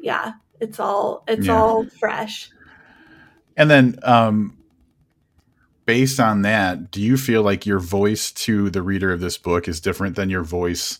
yeah, 0.00 0.34
it's 0.60 0.78
all 0.78 1.24
it's 1.26 1.48
yeah. 1.48 1.60
all 1.60 1.86
fresh. 1.86 2.50
And 3.56 3.68
then 3.68 3.98
um 4.04 4.56
based 5.88 6.20
on 6.20 6.42
that, 6.42 6.90
do 6.90 7.00
you 7.00 7.16
feel 7.16 7.42
like 7.42 7.64
your 7.64 7.78
voice 7.78 8.30
to 8.30 8.68
the 8.68 8.82
reader 8.82 9.10
of 9.10 9.20
this 9.20 9.38
book 9.38 9.66
is 9.66 9.80
different 9.80 10.16
than 10.16 10.28
your 10.28 10.42
voice 10.44 10.98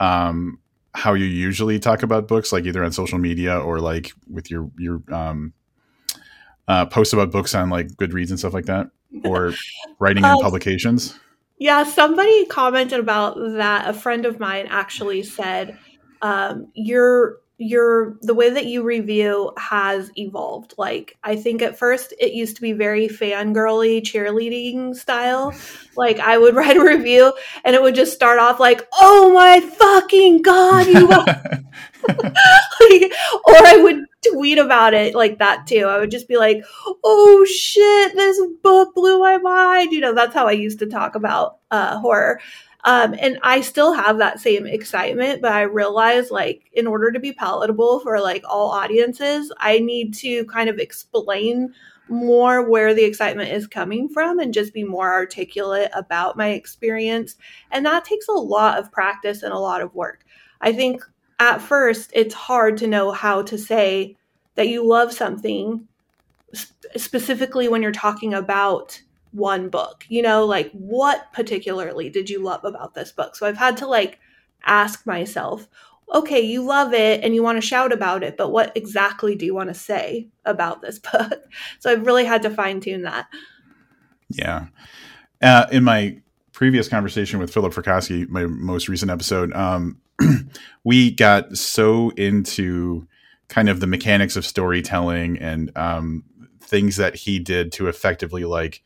um, 0.00 0.58
how 0.94 1.14
you 1.14 1.26
usually 1.26 1.78
talk 1.78 2.02
about 2.02 2.26
books, 2.26 2.52
like 2.52 2.64
either 2.64 2.82
on 2.82 2.90
social 2.90 3.18
media 3.18 3.56
or 3.56 3.78
like 3.78 4.10
with 4.28 4.50
your 4.50 4.68
your 4.76 5.00
um, 5.12 5.52
uh, 6.66 6.86
posts 6.86 7.12
about 7.12 7.30
books 7.30 7.54
on 7.54 7.70
like 7.70 7.86
Goodreads 7.90 8.30
and 8.30 8.38
stuff 8.38 8.52
like 8.52 8.64
that, 8.64 8.90
or 9.24 9.54
writing 10.00 10.24
in 10.24 10.30
um, 10.30 10.40
publications? 10.40 11.16
Yeah, 11.58 11.84
somebody 11.84 12.46
commented 12.46 12.98
about 12.98 13.36
that. 13.36 13.88
A 13.88 13.92
friend 13.92 14.26
of 14.26 14.40
mine 14.40 14.66
actually 14.68 15.22
said, 15.22 15.78
um, 16.20 16.66
"You're 16.74 17.36
your 17.58 18.18
the 18.20 18.34
way 18.34 18.50
that 18.50 18.66
you 18.66 18.82
review 18.82 19.52
has 19.56 20.10
evolved. 20.16 20.74
Like 20.76 21.16
I 21.24 21.36
think 21.36 21.62
at 21.62 21.78
first 21.78 22.12
it 22.20 22.32
used 22.32 22.56
to 22.56 22.62
be 22.62 22.72
very 22.72 23.08
fangirly 23.08 24.02
cheerleading 24.02 24.94
style. 24.94 25.54
Like 25.98 26.18
I 26.18 26.36
would 26.36 26.54
write 26.54 26.76
a 26.76 26.84
review 26.84 27.32
and 27.64 27.74
it 27.74 27.80
would 27.80 27.94
just 27.94 28.12
start 28.12 28.38
off 28.38 28.60
like, 28.60 28.86
"Oh 29.00 29.32
my 29.32 29.60
fucking 29.60 30.42
god, 30.42 30.86
you!" 30.86 31.08
like, 32.08 33.12
or 33.46 33.56
I 33.66 33.78
would 33.82 34.04
tweet 34.30 34.58
about 34.58 34.92
it 34.92 35.14
like 35.14 35.38
that 35.38 35.66
too. 35.66 35.86
I 35.86 35.98
would 35.98 36.10
just 36.10 36.28
be 36.28 36.36
like, 36.36 36.62
"Oh 37.02 37.46
shit, 37.46 38.14
this 38.14 38.38
book 38.62 38.94
blew 38.94 39.18
my 39.20 39.38
mind." 39.38 39.92
You 39.92 40.00
know, 40.00 40.14
that's 40.14 40.34
how 40.34 40.46
I 40.46 40.52
used 40.52 40.80
to 40.80 40.86
talk 40.86 41.14
about 41.14 41.60
uh, 41.70 41.98
horror. 41.98 42.40
Um, 42.86 43.16
and 43.18 43.38
I 43.42 43.62
still 43.62 43.92
have 43.92 44.18
that 44.18 44.38
same 44.38 44.64
excitement, 44.64 45.42
but 45.42 45.52
I 45.52 45.62
realize 45.62 46.30
like 46.30 46.70
in 46.72 46.86
order 46.86 47.10
to 47.10 47.18
be 47.18 47.32
palatable 47.32 47.98
for 48.00 48.20
like 48.20 48.44
all 48.48 48.70
audiences, 48.70 49.52
I 49.58 49.80
need 49.80 50.14
to 50.14 50.44
kind 50.44 50.70
of 50.70 50.78
explain 50.78 51.74
more 52.08 52.70
where 52.70 52.94
the 52.94 53.02
excitement 53.02 53.50
is 53.50 53.66
coming 53.66 54.08
from 54.08 54.38
and 54.38 54.54
just 54.54 54.72
be 54.72 54.84
more 54.84 55.12
articulate 55.12 55.90
about 55.94 56.36
my 56.36 56.50
experience. 56.50 57.34
And 57.72 57.84
that 57.84 58.04
takes 58.04 58.28
a 58.28 58.32
lot 58.32 58.78
of 58.78 58.92
practice 58.92 59.42
and 59.42 59.52
a 59.52 59.58
lot 59.58 59.80
of 59.80 59.92
work. 59.92 60.24
I 60.60 60.72
think 60.72 61.02
at 61.40 61.60
first 61.60 62.12
it's 62.14 62.34
hard 62.34 62.76
to 62.78 62.86
know 62.86 63.10
how 63.10 63.42
to 63.42 63.58
say 63.58 64.16
that 64.54 64.68
you 64.68 64.86
love 64.86 65.12
something 65.12 65.88
specifically 66.96 67.68
when 67.68 67.82
you're 67.82 67.90
talking 67.90 68.32
about 68.32 69.02
one 69.36 69.68
book 69.68 70.04
you 70.08 70.22
know 70.22 70.44
like 70.44 70.70
what 70.72 71.32
particularly 71.32 72.08
did 72.08 72.30
you 72.30 72.42
love 72.42 72.64
about 72.64 72.94
this 72.94 73.12
book? 73.12 73.36
So 73.36 73.46
i've 73.46 73.56
had 73.56 73.76
to 73.78 73.86
like 73.86 74.18
ask 74.64 75.06
myself 75.06 75.68
okay 76.14 76.40
you 76.40 76.62
love 76.62 76.94
it 76.94 77.22
and 77.22 77.34
you 77.34 77.42
want 77.42 77.56
to 77.56 77.66
shout 77.66 77.92
about 77.92 78.22
it 78.22 78.36
but 78.36 78.50
what 78.50 78.76
exactly 78.76 79.34
do 79.34 79.44
you 79.44 79.54
want 79.54 79.68
to 79.68 79.74
say 79.74 80.28
about 80.44 80.80
this 80.80 80.98
book? 81.12 81.44
So 81.78 81.90
i've 81.90 82.06
really 82.06 82.24
had 82.24 82.42
to 82.42 82.50
fine 82.50 82.80
tune 82.80 83.02
that. 83.02 83.28
Yeah. 84.28 84.66
Uh, 85.40 85.66
in 85.70 85.84
my 85.84 86.20
previous 86.52 86.88
conversation 86.88 87.38
with 87.38 87.52
philip 87.52 87.74
Fracassi 87.74 88.28
my 88.28 88.46
most 88.46 88.88
recent 88.88 89.10
episode 89.10 89.52
um, 89.52 90.00
we 90.84 91.10
got 91.10 91.56
so 91.56 92.10
into 92.10 93.06
kind 93.48 93.68
of 93.68 93.80
the 93.80 93.86
mechanics 93.86 94.36
of 94.36 94.44
storytelling 94.44 95.38
and 95.38 95.70
um, 95.76 96.24
things 96.60 96.96
that 96.96 97.14
he 97.14 97.38
did 97.38 97.72
to 97.72 97.88
effectively 97.88 98.44
like 98.44 98.82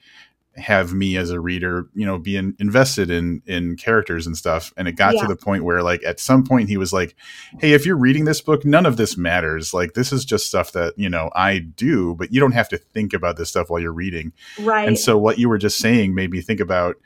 have 0.60 0.92
me 0.92 1.16
as 1.16 1.30
a 1.30 1.40
reader, 1.40 1.88
you 1.94 2.06
know, 2.06 2.18
be 2.18 2.36
in, 2.36 2.54
invested 2.58 3.10
in 3.10 3.42
in 3.46 3.76
characters 3.76 4.26
and 4.26 4.36
stuff. 4.36 4.72
And 4.76 4.86
it 4.86 4.92
got 4.92 5.14
yeah. 5.14 5.22
to 5.22 5.28
the 5.28 5.36
point 5.36 5.64
where, 5.64 5.82
like, 5.82 6.04
at 6.04 6.20
some 6.20 6.44
point, 6.44 6.68
he 6.68 6.76
was 6.76 6.92
like, 6.92 7.16
"Hey, 7.58 7.72
if 7.72 7.84
you're 7.84 7.96
reading 7.96 8.24
this 8.24 8.40
book, 8.40 8.64
none 8.64 8.86
of 8.86 8.96
this 8.96 9.16
matters. 9.16 9.74
Like, 9.74 9.94
this 9.94 10.12
is 10.12 10.24
just 10.24 10.46
stuff 10.46 10.72
that 10.72 10.94
you 10.96 11.08
know 11.08 11.30
I 11.34 11.58
do, 11.58 12.14
but 12.14 12.32
you 12.32 12.40
don't 12.40 12.52
have 12.52 12.68
to 12.70 12.78
think 12.78 13.12
about 13.12 13.36
this 13.36 13.48
stuff 13.48 13.70
while 13.70 13.80
you're 13.80 13.92
reading." 13.92 14.32
Right. 14.60 14.86
And 14.86 14.98
so, 14.98 15.18
what 15.18 15.38
you 15.38 15.48
were 15.48 15.58
just 15.58 15.78
saying 15.78 16.14
made 16.14 16.30
me 16.30 16.40
think 16.40 16.60
about. 16.60 16.96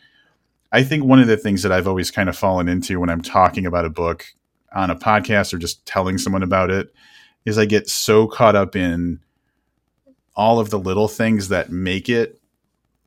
I 0.73 0.83
think 0.83 1.05
one 1.05 1.21
of 1.21 1.29
the 1.29 1.37
things 1.37 1.63
that 1.63 1.71
I've 1.71 1.87
always 1.87 2.11
kind 2.11 2.29
of 2.29 2.37
fallen 2.37 2.69
into 2.69 2.99
when 2.99 3.09
I'm 3.09 3.23
talking 3.23 3.65
about 3.65 3.85
a 3.85 3.91
book 3.91 4.27
on 4.75 4.91
a 4.91 4.97
podcast 4.97 5.55
or 5.55 5.59
just 5.59 5.87
telling 5.87 6.19
someone 6.19 6.43
about 6.43 6.71
it 6.71 6.93
is 7.45 7.59
I 7.59 7.65
get 7.65 7.89
so 7.89 8.27
caught 8.27 8.57
up 8.57 8.75
in 8.75 9.21
all 10.35 10.59
of 10.59 10.71
the 10.71 10.79
little 10.79 11.09
things 11.09 11.49
that 11.49 11.71
make 11.71 12.09
it 12.09 12.41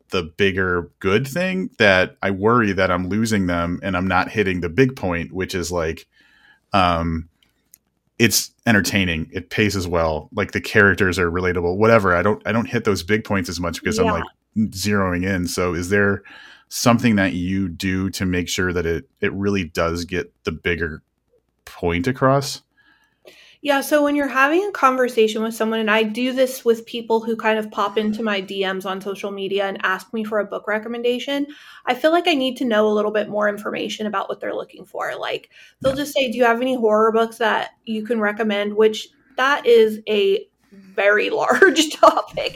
the 0.10 0.24
bigger 0.24 0.90
good 1.00 1.28
thing 1.28 1.70
that 1.80 2.18
I 2.22 2.32
worry 2.32 2.72
that 2.74 2.92
I'm 2.92 3.10
losing 3.10 3.48
them 3.48 3.80
and 3.84 3.98
I'm 3.98 4.08
not 4.08 4.30
hitting 4.30 4.62
the 4.62 4.70
big 4.70 4.96
point, 4.96 5.32
which 5.32 5.54
is 5.54 5.72
like, 5.72 6.08
um, 6.74 7.30
it's 8.20 8.52
entertaining. 8.66 9.30
It 9.32 9.50
paces 9.50 9.88
well. 9.88 10.30
Like 10.34 10.52
the 10.52 10.62
characters 10.62 11.20
are 11.20 11.30
relatable. 11.30 11.78
Whatever. 11.78 12.16
I 12.16 12.22
don't. 12.22 12.42
I 12.48 12.52
don't 12.52 12.66
hit 12.66 12.84
those 12.84 13.04
big 13.04 13.24
points 13.24 13.50
as 13.50 13.60
much 13.60 13.80
because 13.80 13.98
yeah. 13.98 14.06
I'm 14.06 14.12
like 14.12 14.24
zeroing 14.72 15.26
in. 15.26 15.48
So, 15.48 15.74
is 15.74 15.90
there 15.90 16.24
something 16.70 17.16
that 17.18 17.34
you 17.34 17.70
do 17.70 18.10
to 18.12 18.26
make 18.26 18.50
sure 18.50 18.74
that 18.74 18.86
it 18.86 19.08
it 19.22 19.32
really 19.34 19.66
does 19.66 20.06
get 20.06 20.34
the 20.46 20.52
bigger 20.52 21.04
point 21.66 22.08
across? 22.08 22.64
Yeah, 23.62 23.82
so 23.82 24.04
when 24.04 24.16
you're 24.16 24.28
having 24.28 24.64
a 24.66 24.72
conversation 24.72 25.42
with 25.42 25.54
someone, 25.54 25.80
and 25.80 25.90
I 25.90 26.04
do 26.04 26.32
this 26.32 26.64
with 26.64 26.86
people 26.86 27.22
who 27.22 27.36
kind 27.36 27.58
of 27.58 27.72
pop 27.72 27.92
mm-hmm. 27.92 28.08
into 28.08 28.24
my 28.24 28.42
DMs 28.42 28.86
on 28.86 29.02
social 29.02 29.32
media 29.32 29.66
and 29.66 29.80
ask 29.84 30.14
me 30.14 30.24
for 30.24 30.40
a 30.40 30.46
book 30.46 30.68
recommendation, 30.68 31.48
I 31.86 31.96
feel 31.96 32.12
like 32.12 32.28
I 32.28 32.34
need 32.34 32.58
to 32.58 32.66
know 32.66 32.88
a 32.88 32.94
little 32.94 33.12
bit 33.12 33.30
more 33.30 33.50
information 33.50 34.06
about 34.06 34.30
what 34.30 34.40
they're 34.40 34.54
looking 34.54 34.86
for. 34.86 35.16
Like 35.18 35.50
they'll 35.82 35.96
just 35.96 36.14
say, 36.14 36.32
Do 36.32 36.38
you 36.38 36.46
have 36.46 36.62
any 36.62 36.76
horror 36.76 37.12
books 37.12 37.38
that 37.38 37.72
you 37.86 38.06
can 38.06 38.20
recommend? 38.20 38.76
Which 38.76 39.10
that 39.38 39.66
is 39.66 40.02
a 40.08 40.48
very 40.78 41.30
large 41.32 41.92
topic. 41.92 42.56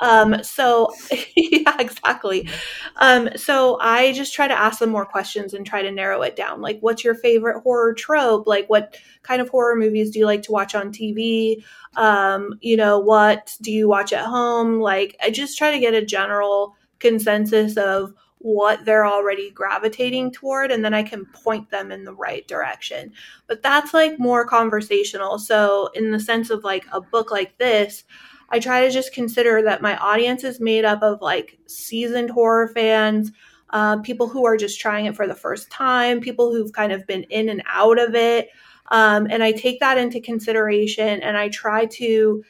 Um, 0.00 0.42
so, 0.42 0.92
yeah, 1.36 1.76
exactly. 1.78 2.48
Um, 2.96 3.30
so, 3.36 3.78
I 3.80 4.12
just 4.12 4.34
try 4.34 4.48
to 4.48 4.58
ask 4.58 4.78
them 4.78 4.90
more 4.90 5.06
questions 5.06 5.54
and 5.54 5.66
try 5.66 5.82
to 5.82 5.90
narrow 5.90 6.22
it 6.22 6.36
down. 6.36 6.60
Like, 6.60 6.80
what's 6.80 7.04
your 7.04 7.14
favorite 7.14 7.62
horror 7.62 7.94
trope? 7.94 8.46
Like, 8.46 8.68
what 8.68 8.96
kind 9.22 9.40
of 9.40 9.48
horror 9.48 9.76
movies 9.76 10.10
do 10.10 10.18
you 10.18 10.26
like 10.26 10.42
to 10.42 10.52
watch 10.52 10.74
on 10.74 10.92
TV? 10.92 11.64
Um, 11.96 12.58
you 12.60 12.76
know, 12.76 12.98
what 12.98 13.56
do 13.60 13.72
you 13.72 13.88
watch 13.88 14.12
at 14.12 14.26
home? 14.26 14.80
Like, 14.80 15.16
I 15.22 15.30
just 15.30 15.58
try 15.58 15.70
to 15.70 15.78
get 15.80 15.94
a 15.94 16.04
general 16.04 16.76
consensus 16.98 17.76
of 17.76 18.14
what 18.42 18.84
they're 18.84 19.06
already 19.06 19.50
gravitating 19.50 20.32
toward 20.32 20.72
and 20.72 20.84
then 20.84 20.92
I 20.92 21.04
can 21.04 21.24
point 21.26 21.70
them 21.70 21.92
in 21.92 22.04
the 22.04 22.12
right 22.12 22.46
direction. 22.48 23.12
But 23.46 23.62
that's 23.62 23.94
like 23.94 24.18
more 24.18 24.44
conversational. 24.44 25.38
So, 25.38 25.90
in 25.94 26.10
the 26.10 26.20
sense 26.20 26.50
of 26.50 26.64
like 26.64 26.84
a 26.92 27.00
book 27.00 27.30
like 27.30 27.56
this, 27.58 28.04
I 28.50 28.58
try 28.58 28.84
to 28.84 28.90
just 28.90 29.14
consider 29.14 29.62
that 29.62 29.80
my 29.80 29.96
audience 29.96 30.42
is 30.44 30.60
made 30.60 30.84
up 30.84 31.02
of 31.02 31.22
like 31.22 31.58
seasoned 31.66 32.30
horror 32.30 32.68
fans, 32.68 33.30
uh, 33.70 33.98
people 33.98 34.28
who 34.28 34.44
are 34.44 34.56
just 34.56 34.80
trying 34.80 35.06
it 35.06 35.16
for 35.16 35.26
the 35.28 35.34
first 35.34 35.70
time, 35.70 36.20
people 36.20 36.52
who've 36.52 36.72
kind 36.72 36.92
of 36.92 37.06
been 37.06 37.22
in 37.24 37.48
and 37.48 37.62
out 37.66 37.98
of 37.98 38.14
it. 38.14 38.50
Um, 38.90 39.28
and 39.30 39.42
I 39.42 39.52
take 39.52 39.80
that 39.80 39.98
into 39.98 40.20
consideration 40.20 41.22
and 41.22 41.36
I 41.36 41.48
try 41.48 41.86
to 41.86 42.44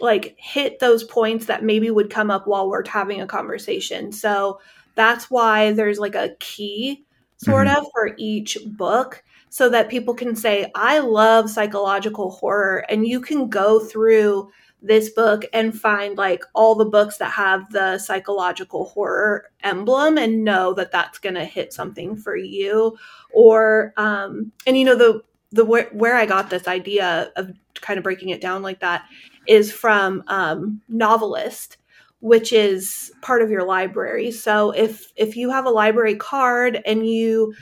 like 0.00 0.34
hit 0.38 0.78
those 0.78 1.04
points 1.04 1.46
that 1.46 1.64
maybe 1.64 1.90
would 1.90 2.10
come 2.10 2.30
up 2.30 2.46
while 2.46 2.68
we're 2.68 2.86
having 2.88 3.20
a 3.20 3.26
conversation. 3.26 4.12
So 4.12 4.60
that's 4.94 5.30
why 5.30 5.72
there's 5.72 5.98
like 5.98 6.14
a 6.14 6.34
key 6.40 7.04
sort 7.36 7.66
mm-hmm. 7.66 7.78
of 7.78 7.86
for 7.92 8.14
each 8.18 8.58
book 8.66 9.22
so 9.48 9.68
that 9.68 9.90
people 9.90 10.14
can 10.14 10.34
say, 10.34 10.70
I 10.74 11.00
love 11.00 11.50
psychological 11.50 12.30
horror. 12.30 12.86
And 12.88 13.06
you 13.06 13.20
can 13.20 13.48
go 13.48 13.80
through 13.80 14.50
this 14.82 15.10
book 15.10 15.44
and 15.52 15.78
find 15.78 16.16
like 16.18 16.42
all 16.54 16.74
the 16.74 16.84
books 16.84 17.18
that 17.18 17.30
have 17.30 17.70
the 17.70 17.98
psychological 17.98 18.86
horror 18.86 19.50
emblem 19.62 20.18
and 20.18 20.44
know 20.44 20.74
that 20.74 20.90
that's 20.90 21.18
going 21.18 21.34
to 21.34 21.44
hit 21.44 21.72
something 21.72 22.16
for 22.16 22.36
you 22.36 22.96
or 23.32 23.94
um 23.96 24.50
and 24.66 24.76
you 24.76 24.84
know 24.84 24.96
the 24.96 25.22
the 25.52 25.64
where, 25.64 25.88
where 25.92 26.16
i 26.16 26.26
got 26.26 26.50
this 26.50 26.66
idea 26.66 27.30
of 27.36 27.52
kind 27.74 27.96
of 27.96 28.02
breaking 28.02 28.30
it 28.30 28.40
down 28.40 28.60
like 28.60 28.80
that 28.80 29.04
is 29.46 29.72
from 29.72 30.22
um 30.26 30.80
NoveList 30.90 31.76
which 32.22 32.52
is 32.52 33.12
part 33.20 33.42
of 33.42 33.50
your 33.50 33.64
library 33.64 34.30
so 34.30 34.70
if 34.70 35.12
if 35.16 35.36
you 35.36 35.50
have 35.50 35.66
a 35.66 35.70
library 35.70 36.16
card 36.16 36.80
and 36.86 37.06
you 37.06 37.52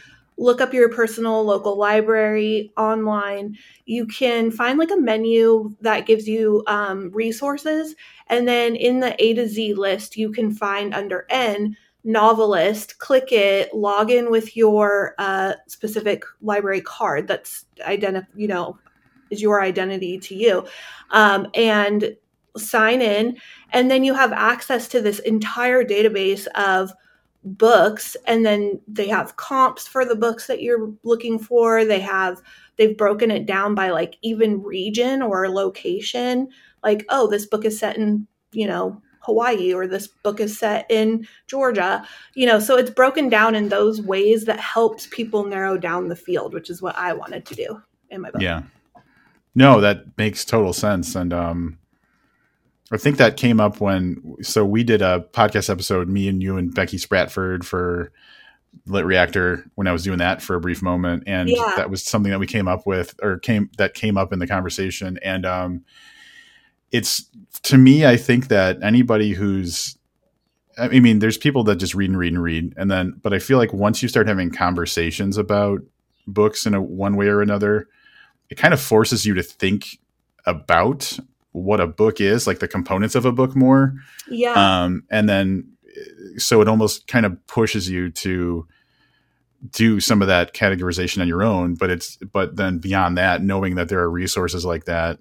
look 0.40 0.62
up 0.62 0.72
your 0.72 0.88
personal 0.88 1.44
local 1.44 1.76
library 1.76 2.72
online. 2.78 3.56
You 3.84 4.06
can 4.06 4.50
find 4.50 4.78
like 4.78 4.90
a 4.90 4.96
menu 4.96 5.76
that 5.82 6.06
gives 6.06 6.26
you 6.26 6.64
um, 6.66 7.10
resources. 7.10 7.94
And 8.28 8.48
then 8.48 8.74
in 8.74 9.00
the 9.00 9.22
A 9.22 9.34
to 9.34 9.46
Z 9.46 9.74
list, 9.74 10.16
you 10.16 10.32
can 10.32 10.50
find 10.50 10.94
under 10.94 11.26
N 11.28 11.76
NoveList, 12.06 12.96
click 12.96 13.30
it, 13.30 13.74
log 13.74 14.10
in 14.10 14.30
with 14.30 14.56
your 14.56 15.14
uh, 15.18 15.52
specific 15.66 16.24
library 16.40 16.80
card 16.80 17.28
that's 17.28 17.66
identify, 17.82 18.26
you 18.34 18.48
know, 18.48 18.78
is 19.28 19.42
your 19.42 19.62
identity 19.62 20.18
to 20.18 20.34
you. 20.34 20.66
Um, 21.10 21.48
and 21.54 22.16
sign 22.56 23.02
in. 23.02 23.36
And 23.72 23.90
then 23.90 24.04
you 24.04 24.14
have 24.14 24.32
access 24.32 24.88
to 24.88 25.00
this 25.00 25.18
entire 25.20 25.84
database 25.84 26.46
of 26.48 26.92
books 27.44 28.16
and 28.26 28.44
then 28.44 28.80
they 28.86 29.08
have 29.08 29.36
comps 29.36 29.88
for 29.88 30.04
the 30.04 30.14
books 30.14 30.46
that 30.46 30.62
you're 30.62 30.92
looking 31.04 31.38
for. 31.38 31.84
They 31.84 32.00
have 32.00 32.40
they've 32.76 32.96
broken 32.96 33.30
it 33.30 33.46
down 33.46 33.74
by 33.74 33.90
like 33.90 34.16
even 34.22 34.62
region 34.62 35.22
or 35.22 35.48
location. 35.48 36.48
Like 36.82 37.04
oh 37.08 37.28
this 37.28 37.46
book 37.46 37.64
is 37.64 37.78
set 37.78 37.96
in 37.96 38.26
you 38.52 38.66
know 38.66 39.00
hawaii 39.20 39.72
or 39.72 39.86
this 39.86 40.06
book 40.06 40.40
is 40.40 40.58
set 40.58 40.86
in 40.90 41.26
georgia. 41.46 42.06
You 42.34 42.46
know 42.46 42.58
so 42.58 42.76
it's 42.76 42.90
broken 42.90 43.28
down 43.28 43.54
in 43.54 43.68
those 43.68 44.02
ways 44.02 44.44
that 44.44 44.60
helps 44.60 45.06
people 45.06 45.44
narrow 45.44 45.78
down 45.78 46.08
the 46.08 46.16
field 46.16 46.52
which 46.52 46.68
is 46.68 46.82
what 46.82 46.96
i 46.96 47.12
wanted 47.12 47.46
to 47.46 47.54
do 47.54 47.82
in 48.10 48.20
my 48.20 48.30
book. 48.30 48.42
Yeah. 48.42 48.62
No 49.54 49.80
that 49.80 50.18
makes 50.18 50.44
total 50.44 50.72
sense 50.74 51.14
and 51.14 51.32
um 51.32 51.78
I 52.92 52.96
think 52.96 53.18
that 53.18 53.36
came 53.36 53.60
up 53.60 53.80
when 53.80 54.36
so 54.42 54.64
we 54.64 54.82
did 54.82 55.02
a 55.02 55.24
podcast 55.32 55.70
episode, 55.70 56.08
me 56.08 56.28
and 56.28 56.42
you 56.42 56.56
and 56.56 56.74
Becky 56.74 56.96
Spratford 56.96 57.64
for 57.64 58.12
Lit 58.86 59.04
Reactor 59.04 59.70
when 59.76 59.86
I 59.86 59.92
was 59.92 60.02
doing 60.02 60.18
that 60.18 60.42
for 60.42 60.56
a 60.56 60.60
brief 60.60 60.82
moment, 60.82 61.24
and 61.26 61.48
yeah. 61.48 61.74
that 61.76 61.90
was 61.90 62.02
something 62.02 62.30
that 62.30 62.40
we 62.40 62.46
came 62.46 62.68
up 62.68 62.86
with 62.86 63.14
or 63.22 63.38
came 63.38 63.70
that 63.78 63.94
came 63.94 64.16
up 64.16 64.32
in 64.32 64.38
the 64.38 64.46
conversation, 64.46 65.18
and 65.22 65.46
um, 65.46 65.84
it's 66.90 67.26
to 67.62 67.78
me, 67.78 68.06
I 68.06 68.16
think 68.16 68.48
that 68.48 68.82
anybody 68.82 69.32
who's 69.32 69.96
I 70.78 70.88
mean, 71.00 71.18
there's 71.18 71.36
people 71.36 71.64
that 71.64 71.76
just 71.76 71.94
read 71.94 72.10
and 72.10 72.18
read 72.18 72.32
and 72.32 72.42
read, 72.42 72.72
and 72.76 72.90
then, 72.90 73.20
but 73.22 73.32
I 73.34 73.38
feel 73.38 73.58
like 73.58 73.72
once 73.72 74.02
you 74.02 74.08
start 74.08 74.26
having 74.26 74.50
conversations 74.50 75.36
about 75.36 75.80
books 76.26 76.64
in 76.64 76.74
a 76.74 76.80
one 76.80 77.16
way 77.16 77.28
or 77.28 77.42
another, 77.42 77.88
it 78.48 78.56
kind 78.56 78.72
of 78.72 78.80
forces 78.80 79.26
you 79.26 79.34
to 79.34 79.42
think 79.42 79.98
about 80.46 81.18
what 81.52 81.80
a 81.80 81.86
book 81.86 82.20
is, 82.20 82.46
like 82.46 82.60
the 82.60 82.68
components 82.68 83.14
of 83.14 83.24
a 83.24 83.32
book 83.32 83.56
more. 83.56 83.94
Yeah. 84.28 84.54
Um, 84.54 85.04
and 85.10 85.28
then 85.28 85.72
so 86.36 86.60
it 86.60 86.68
almost 86.68 87.06
kind 87.06 87.26
of 87.26 87.46
pushes 87.46 87.88
you 87.88 88.10
to 88.10 88.66
do 89.72 90.00
some 90.00 90.22
of 90.22 90.28
that 90.28 90.54
categorization 90.54 91.20
on 91.20 91.28
your 91.28 91.42
own. 91.42 91.74
But 91.74 91.90
it's 91.90 92.16
but 92.16 92.56
then 92.56 92.78
beyond 92.78 93.18
that, 93.18 93.42
knowing 93.42 93.74
that 93.74 93.88
there 93.88 94.00
are 94.00 94.10
resources 94.10 94.64
like 94.64 94.84
that 94.84 95.18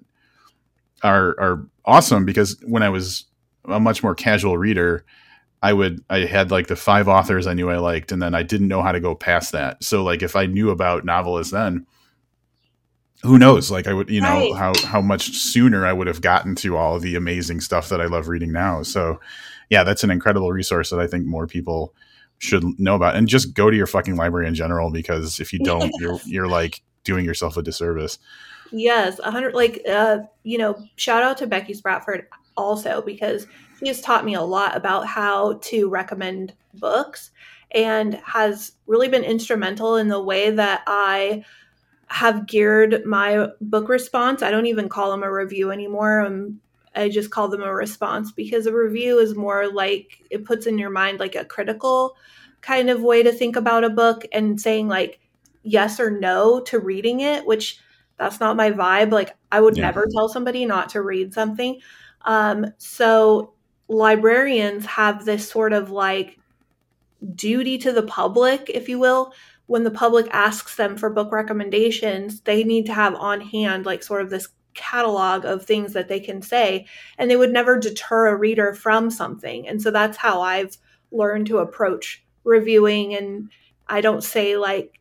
are 1.02 1.36
are 1.38 1.66
awesome 1.84 2.24
because 2.24 2.56
when 2.66 2.82
I 2.82 2.88
was 2.88 3.24
a 3.66 3.80
much 3.80 4.02
more 4.02 4.14
casual 4.14 4.56
reader, 4.56 5.04
I 5.62 5.72
would 5.72 6.02
I 6.08 6.20
had 6.20 6.50
like 6.50 6.68
the 6.68 6.76
five 6.76 7.08
authors 7.08 7.46
I 7.46 7.54
knew 7.54 7.70
I 7.70 7.76
liked, 7.76 8.12
and 8.12 8.22
then 8.22 8.34
I 8.34 8.42
didn't 8.42 8.68
know 8.68 8.82
how 8.82 8.92
to 8.92 9.00
go 9.00 9.14
past 9.14 9.52
that. 9.52 9.82
So 9.84 10.02
like 10.02 10.22
if 10.22 10.36
I 10.36 10.46
knew 10.46 10.70
about 10.70 11.04
novelists 11.04 11.52
then, 11.52 11.86
who 13.22 13.38
knows? 13.38 13.70
Like 13.70 13.86
i 13.86 13.92
would 13.92 14.08
you 14.08 14.20
know 14.20 14.28
right. 14.28 14.54
how 14.54 14.72
how 14.86 15.00
much 15.00 15.30
sooner 15.30 15.86
i 15.86 15.92
would 15.92 16.06
have 16.06 16.20
gotten 16.20 16.54
to 16.56 16.76
all 16.76 16.98
the 16.98 17.16
amazing 17.16 17.60
stuff 17.60 17.88
that 17.90 18.00
i 18.00 18.06
love 18.06 18.28
reading 18.28 18.52
now. 18.52 18.82
So 18.82 19.20
yeah 19.68 19.84
that's 19.84 20.04
an 20.04 20.10
incredible 20.10 20.52
resource 20.52 20.90
that 20.90 21.00
i 21.00 21.06
think 21.06 21.26
more 21.26 21.46
people 21.46 21.94
should 22.38 22.64
know 22.78 22.94
about. 22.94 23.16
And 23.16 23.28
just 23.28 23.54
go 23.54 23.70
to 23.70 23.76
your 23.76 23.86
fucking 23.86 24.16
library 24.16 24.48
in 24.48 24.54
general 24.54 24.90
because 24.90 25.40
if 25.40 25.52
you 25.52 25.58
don't 25.64 25.92
you're 25.98 26.18
you're 26.24 26.48
like 26.48 26.82
doing 27.04 27.24
yourself 27.24 27.56
a 27.56 27.62
disservice. 27.62 28.18
Yes 28.72 29.18
100 29.18 29.54
like 29.54 29.82
uh 29.88 30.18
you 30.42 30.58
know 30.58 30.82
shout 30.96 31.22
out 31.22 31.36
to 31.38 31.46
becky 31.46 31.74
spratford 31.74 32.26
also 32.56 33.02
because 33.02 33.46
he 33.80 33.88
has 33.88 34.00
taught 34.00 34.24
me 34.24 34.34
a 34.34 34.42
lot 34.42 34.76
about 34.76 35.06
how 35.06 35.54
to 35.62 35.88
recommend 35.88 36.54
books 36.74 37.30
and 37.72 38.14
has 38.24 38.72
really 38.86 39.08
been 39.08 39.24
instrumental 39.24 39.96
in 39.96 40.08
the 40.08 40.22
way 40.22 40.50
that 40.50 40.82
i 40.86 41.44
have 42.10 42.46
geared 42.46 43.06
my 43.06 43.46
book 43.60 43.88
response. 43.88 44.42
I 44.42 44.50
don't 44.50 44.66
even 44.66 44.88
call 44.88 45.10
them 45.10 45.22
a 45.22 45.32
review 45.32 45.70
anymore. 45.70 46.20
Um, 46.26 46.60
I 46.94 47.08
just 47.08 47.30
call 47.30 47.48
them 47.48 47.62
a 47.62 47.72
response 47.72 48.32
because 48.32 48.66
a 48.66 48.74
review 48.74 49.18
is 49.18 49.36
more 49.36 49.72
like 49.72 50.24
it 50.28 50.44
puts 50.44 50.66
in 50.66 50.76
your 50.76 50.90
mind 50.90 51.20
like 51.20 51.36
a 51.36 51.44
critical 51.44 52.16
kind 52.62 52.90
of 52.90 53.00
way 53.00 53.22
to 53.22 53.32
think 53.32 53.54
about 53.54 53.84
a 53.84 53.90
book 53.90 54.24
and 54.32 54.60
saying 54.60 54.88
like 54.88 55.20
yes 55.62 56.00
or 56.00 56.10
no 56.10 56.60
to 56.62 56.80
reading 56.80 57.20
it, 57.20 57.46
which 57.46 57.78
that's 58.16 58.40
not 58.40 58.56
my 58.56 58.72
vibe. 58.72 59.12
Like 59.12 59.36
I 59.52 59.60
would 59.60 59.76
yeah. 59.76 59.84
never 59.84 60.06
tell 60.12 60.28
somebody 60.28 60.66
not 60.66 60.88
to 60.90 61.02
read 61.02 61.32
something. 61.32 61.80
Um, 62.22 62.66
so 62.78 63.54
librarians 63.88 64.84
have 64.86 65.24
this 65.24 65.48
sort 65.48 65.72
of 65.72 65.92
like 65.92 66.38
duty 67.36 67.78
to 67.78 67.92
the 67.92 68.02
public, 68.02 68.68
if 68.68 68.88
you 68.88 68.98
will, 68.98 69.32
when 69.70 69.84
the 69.84 69.90
public 69.92 70.26
asks 70.32 70.74
them 70.74 70.96
for 70.96 71.08
book 71.08 71.30
recommendations, 71.30 72.40
they 72.40 72.64
need 72.64 72.86
to 72.86 72.92
have 72.92 73.14
on 73.14 73.40
hand 73.40 73.86
like 73.86 74.02
sort 74.02 74.20
of 74.20 74.28
this 74.28 74.48
catalog 74.74 75.44
of 75.44 75.64
things 75.64 75.92
that 75.92 76.08
they 76.08 76.18
can 76.18 76.42
say 76.42 76.84
and 77.18 77.30
they 77.30 77.36
would 77.36 77.52
never 77.52 77.78
deter 77.78 78.26
a 78.26 78.36
reader 78.36 78.74
from 78.74 79.12
something. 79.12 79.68
And 79.68 79.80
so 79.80 79.92
that's 79.92 80.16
how 80.16 80.40
I've 80.40 80.76
learned 81.12 81.46
to 81.46 81.58
approach 81.58 82.20
reviewing 82.42 83.14
and 83.14 83.48
I 83.86 84.00
don't 84.00 84.24
say 84.24 84.56
like 84.56 84.98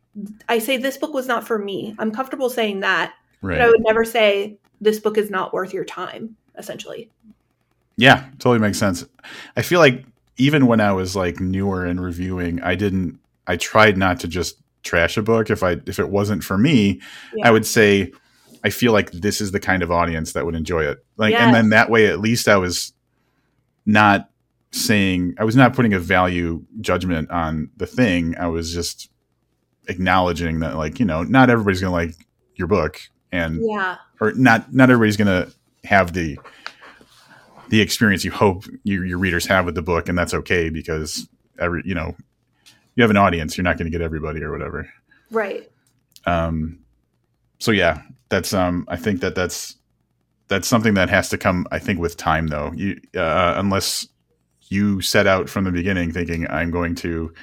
I 0.48 0.60
say 0.60 0.78
this 0.78 0.98
book 0.98 1.16
was 1.16 1.26
not 1.26 1.48
for 1.48 1.58
me. 1.58 1.96
I'm 1.98 2.12
comfortable 2.12 2.52
saying 2.52 2.82
that. 2.82 3.16
Right. 3.42 3.58
But 3.58 3.62
I 3.62 3.70
would 3.70 3.82
never 3.82 4.06
say 4.06 4.60
this 4.80 5.00
book 5.00 5.18
is 5.18 5.32
not 5.32 5.52
worth 5.52 5.74
your 5.74 5.86
time, 5.86 6.36
essentially. 6.56 7.10
Yeah, 7.98 8.26
totally 8.38 8.60
makes 8.60 8.78
sense. 8.78 9.04
I 9.58 9.64
feel 9.64 9.80
like 9.80 10.06
even 10.38 10.68
when 10.68 10.80
I 10.80 10.92
was 10.92 11.16
like 11.16 11.40
newer 11.40 11.88
in 11.88 12.00
reviewing, 12.00 12.62
I 12.62 12.76
didn't 12.76 13.20
I 13.50 13.58
tried 13.58 13.98
not 13.98 14.20
to 14.20 14.28
just 14.28 14.62
trash 14.84 15.18
a 15.18 15.24
book. 15.24 15.50
If 15.50 15.64
I 15.64 15.78
if 15.88 15.98
it 15.98 16.10
wasn't 16.10 16.44
for 16.44 16.58
me, 16.58 17.02
yeah. 17.36 17.48
I 17.48 17.52
would 17.52 17.66
say 17.66 18.14
I 18.64 18.70
feel 18.70 18.94
like 18.94 19.12
this 19.12 19.42
is 19.42 19.52
the 19.52 19.60
kind 19.60 19.82
of 19.82 19.92
audience 19.92 20.34
that 20.34 20.46
would 20.46 20.54
enjoy 20.54 20.84
it. 20.84 21.04
Like 21.18 21.32
yes. 21.32 21.42
and 21.42 21.56
then 21.56 21.70
that 21.72 21.90
way 21.90 22.06
at 22.06 22.20
least 22.20 22.48
I 22.48 22.58
was 22.58 22.94
not 23.88 24.30
saying 24.72 25.34
I 25.40 25.46
was 25.46 25.56
not 25.56 25.74
putting 25.74 25.94
a 25.94 26.00
value 26.00 26.64
judgment 26.80 27.32
on 27.32 27.72
the 27.76 27.88
thing. 27.88 28.38
I 28.38 28.48
was 28.48 28.72
just 28.72 29.10
acknowledging 29.88 30.60
that 30.60 30.76
like, 30.76 31.00
you 31.00 31.06
know, 31.06 31.24
not 31.24 31.50
everybody's 31.50 31.82
going 31.82 31.92
to 31.92 32.12
like 32.12 32.28
your 32.54 32.68
book 32.68 33.02
and 33.32 33.62
yeah. 33.68 33.96
or 34.22 34.32
not 34.34 34.72
not 34.72 34.92
everybody's 34.92 35.18
going 35.18 35.28
to 35.28 35.52
have 35.86 36.14
the 36.14 36.38
the 37.70 37.82
experience 37.82 38.24
you 38.24 38.32
hope 38.32 38.66
your, 38.84 39.04
your 39.06 39.18
readers 39.18 39.48
have 39.48 39.66
with 39.66 39.74
the 39.74 39.82
book 39.82 40.08
and 40.08 40.16
that's 40.16 40.36
okay 40.36 40.70
because 40.70 41.28
every 41.58 41.82
you 41.84 41.96
know 41.96 42.16
you 43.00 43.04
have 43.04 43.12
an 43.12 43.18
audience, 43.18 43.56
you're 43.56 43.64
not 43.64 43.78
going 43.78 43.90
to 43.90 43.98
get 43.98 44.04
everybody 44.04 44.44
or 44.44 44.52
whatever. 44.52 44.92
Right. 45.32 45.72
Um. 46.26 46.80
So 47.60 47.72
yeah, 47.72 48.02
that's 48.28 48.54
um. 48.54 48.86
I 48.90 48.98
think 48.98 49.22
that 49.22 49.36
that's 49.36 49.78
that's 50.50 50.68
something 50.68 50.96
that 50.96 51.10
has 51.10 51.30
to 51.30 51.38
come. 51.38 51.66
I 51.72 51.80
think 51.80 51.98
with 51.98 52.18
time 52.18 52.48
though. 52.48 52.74
You 52.76 53.00
uh, 53.16 53.54
unless 53.56 54.06
you 54.64 55.00
set 55.00 55.28
out 55.28 55.48
from 55.48 55.64
the 55.64 55.72
beginning 55.72 56.12
thinking 56.12 56.46
I'm 56.50 56.72
going 56.72 56.94
to 56.96 57.34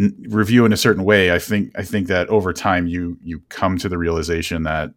n- 0.00 0.16
review 0.28 0.64
in 0.64 0.72
a 0.72 0.78
certain 0.78 1.04
way. 1.04 1.30
I 1.30 1.38
think 1.38 1.70
I 1.78 1.82
think 1.82 2.08
that 2.08 2.30
over 2.30 2.54
time 2.54 2.86
you 2.86 3.18
you 3.22 3.40
come 3.50 3.76
to 3.78 3.88
the 3.90 3.98
realization 3.98 4.62
that 4.62 4.94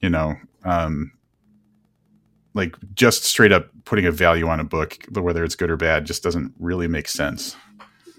you 0.00 0.10
know 0.10 0.36
um 0.64 1.10
like 2.54 2.76
just 2.94 3.24
straight 3.24 3.50
up 3.50 3.68
putting 3.84 4.06
a 4.06 4.12
value 4.12 4.46
on 4.46 4.60
a 4.60 4.64
book 4.64 4.96
whether 5.10 5.42
it's 5.42 5.56
good 5.56 5.72
or 5.72 5.76
bad 5.76 6.06
just 6.06 6.22
doesn't 6.22 6.54
really 6.60 6.86
make 6.86 7.08
sense 7.08 7.56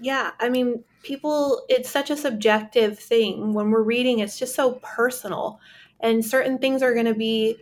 yeah, 0.00 0.32
I 0.40 0.48
mean, 0.48 0.82
people, 1.02 1.64
it's 1.68 1.90
such 1.90 2.10
a 2.10 2.16
subjective 2.16 2.98
thing. 2.98 3.54
When 3.54 3.70
we're 3.70 3.82
reading, 3.82 4.20
it's 4.20 4.38
just 4.38 4.54
so 4.54 4.74
personal. 4.82 5.60
And 6.00 6.24
certain 6.24 6.58
things 6.58 6.82
are 6.82 6.94
going 6.94 7.06
to 7.06 7.14
be 7.14 7.56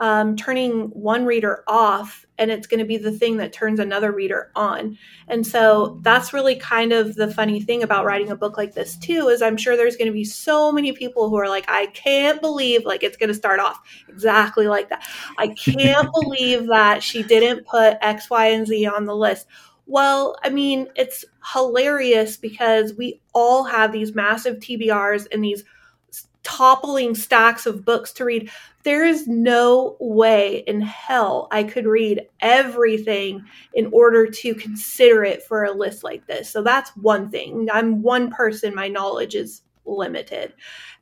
um, 0.00 0.34
turning 0.34 0.88
one 0.90 1.26
reader 1.26 1.62
off 1.68 2.24
and 2.38 2.50
it's 2.50 2.66
going 2.66 2.80
to 2.80 2.86
be 2.86 2.96
the 2.96 3.12
thing 3.12 3.36
that 3.36 3.52
turns 3.52 3.78
another 3.78 4.12
reader 4.12 4.50
on 4.56 4.96
and 5.28 5.46
so 5.46 5.98
that's 6.00 6.32
really 6.32 6.56
kind 6.56 6.94
of 6.94 7.16
the 7.16 7.30
funny 7.30 7.60
thing 7.60 7.82
about 7.82 8.06
writing 8.06 8.30
a 8.30 8.36
book 8.36 8.56
like 8.56 8.72
this 8.72 8.96
too 8.96 9.28
is 9.28 9.42
i'm 9.42 9.58
sure 9.58 9.76
there's 9.76 9.96
going 9.96 10.06
to 10.06 10.12
be 10.12 10.24
so 10.24 10.72
many 10.72 10.90
people 10.92 11.28
who 11.28 11.36
are 11.36 11.50
like 11.50 11.66
i 11.68 11.84
can't 11.88 12.40
believe 12.40 12.86
like 12.86 13.02
it's 13.02 13.18
going 13.18 13.28
to 13.28 13.34
start 13.34 13.60
off 13.60 13.78
exactly 14.08 14.66
like 14.66 14.88
that 14.88 15.06
i 15.36 15.48
can't 15.48 16.10
believe 16.12 16.66
that 16.66 17.02
she 17.02 17.22
didn't 17.22 17.66
put 17.66 17.98
x 18.00 18.30
y 18.30 18.46
and 18.46 18.66
z 18.66 18.86
on 18.86 19.04
the 19.04 19.14
list 19.14 19.46
well, 19.90 20.36
I 20.44 20.50
mean, 20.50 20.86
it's 20.94 21.24
hilarious 21.52 22.36
because 22.36 22.94
we 22.94 23.20
all 23.34 23.64
have 23.64 23.90
these 23.90 24.14
massive 24.14 24.58
TBRs 24.58 25.26
and 25.32 25.42
these 25.42 25.64
toppling 26.44 27.16
stacks 27.16 27.66
of 27.66 27.84
books 27.84 28.12
to 28.12 28.24
read. 28.24 28.50
There 28.84 29.04
is 29.04 29.26
no 29.26 29.96
way 29.98 30.58
in 30.68 30.80
hell 30.80 31.48
I 31.50 31.64
could 31.64 31.86
read 31.86 32.24
everything 32.40 33.44
in 33.74 33.90
order 33.92 34.28
to 34.28 34.54
consider 34.54 35.24
it 35.24 35.42
for 35.42 35.64
a 35.64 35.72
list 35.72 36.04
like 36.04 36.24
this. 36.28 36.48
So 36.48 36.62
that's 36.62 36.96
one 36.96 37.28
thing. 37.28 37.68
I'm 37.72 38.00
one 38.00 38.30
person, 38.30 38.76
my 38.76 38.86
knowledge 38.86 39.34
is 39.34 39.62
limited. 39.84 40.54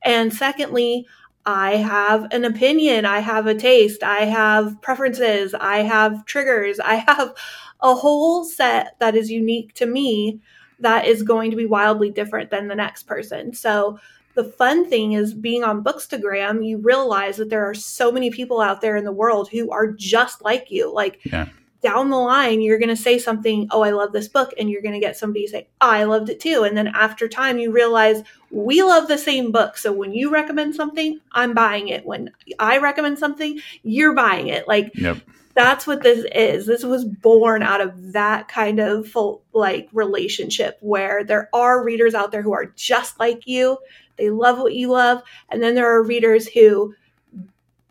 And 0.02 0.32
secondly, 0.32 1.06
I 1.46 1.76
have 1.76 2.26
an 2.32 2.44
opinion, 2.44 3.06
I 3.06 3.20
have 3.20 3.46
a 3.46 3.54
taste, 3.54 4.02
I 4.02 4.24
have 4.26 4.80
preferences, 4.82 5.54
I 5.54 5.78
have 5.78 6.24
triggers, 6.26 6.78
I 6.80 6.96
have 6.96 7.34
a 7.80 7.94
whole 7.94 8.44
set 8.44 8.98
that 8.98 9.16
is 9.16 9.30
unique 9.30 9.72
to 9.74 9.86
me 9.86 10.40
that 10.80 11.06
is 11.06 11.22
going 11.22 11.50
to 11.50 11.56
be 11.56 11.66
wildly 11.66 12.10
different 12.10 12.50
than 12.50 12.68
the 12.68 12.74
next 12.74 13.04
person. 13.04 13.52
So 13.54 13.98
the 14.34 14.44
fun 14.44 14.88
thing 14.88 15.12
is 15.12 15.34
being 15.34 15.64
on 15.64 15.82
Bookstagram, 15.82 16.64
you 16.64 16.78
realize 16.78 17.36
that 17.38 17.50
there 17.50 17.68
are 17.68 17.74
so 17.74 18.12
many 18.12 18.30
people 18.30 18.60
out 18.60 18.80
there 18.80 18.96
in 18.96 19.04
the 19.04 19.12
world 19.12 19.48
who 19.50 19.70
are 19.70 19.88
just 19.88 20.42
like 20.42 20.70
you. 20.70 20.92
Like 20.92 21.20
yeah. 21.24 21.48
Down 21.80 22.10
the 22.10 22.16
line, 22.16 22.60
you're 22.60 22.78
going 22.78 22.88
to 22.88 22.96
say 22.96 23.18
something, 23.18 23.68
oh, 23.70 23.82
I 23.82 23.90
love 23.90 24.12
this 24.12 24.28
book. 24.28 24.52
And 24.58 24.68
you're 24.68 24.82
going 24.82 24.94
to 24.94 25.00
get 25.00 25.16
somebody 25.16 25.44
to 25.46 25.50
say, 25.50 25.68
oh, 25.80 25.90
I 25.90 26.04
loved 26.04 26.28
it 26.28 26.40
too. 26.40 26.64
And 26.64 26.76
then 26.76 26.88
after 26.88 27.28
time, 27.28 27.58
you 27.58 27.70
realize 27.70 28.22
we 28.50 28.82
love 28.82 29.08
the 29.08 29.18
same 29.18 29.52
book. 29.52 29.76
So 29.76 29.92
when 29.92 30.12
you 30.12 30.30
recommend 30.30 30.74
something, 30.74 31.20
I'm 31.32 31.54
buying 31.54 31.88
it. 31.88 32.04
When 32.04 32.30
I 32.58 32.78
recommend 32.78 33.18
something, 33.18 33.60
you're 33.82 34.14
buying 34.14 34.48
it. 34.48 34.66
Like, 34.66 34.90
yep 34.94 35.18
that's 35.58 35.88
what 35.88 36.04
this 36.04 36.24
is. 36.32 36.66
This 36.66 36.84
was 36.84 37.04
born 37.04 37.64
out 37.64 37.80
of 37.80 38.12
that 38.12 38.46
kind 38.46 38.78
of 38.78 39.08
full, 39.08 39.42
like 39.52 39.88
relationship 39.92 40.78
where 40.80 41.24
there 41.24 41.50
are 41.52 41.82
readers 41.82 42.14
out 42.14 42.30
there 42.30 42.42
who 42.42 42.52
are 42.52 42.66
just 42.76 43.18
like 43.18 43.44
you. 43.48 43.76
They 44.18 44.30
love 44.30 44.58
what 44.58 44.74
you 44.74 44.92
love, 44.92 45.20
and 45.48 45.60
then 45.60 45.74
there 45.74 45.92
are 45.92 46.02
readers 46.02 46.46
who 46.46 46.94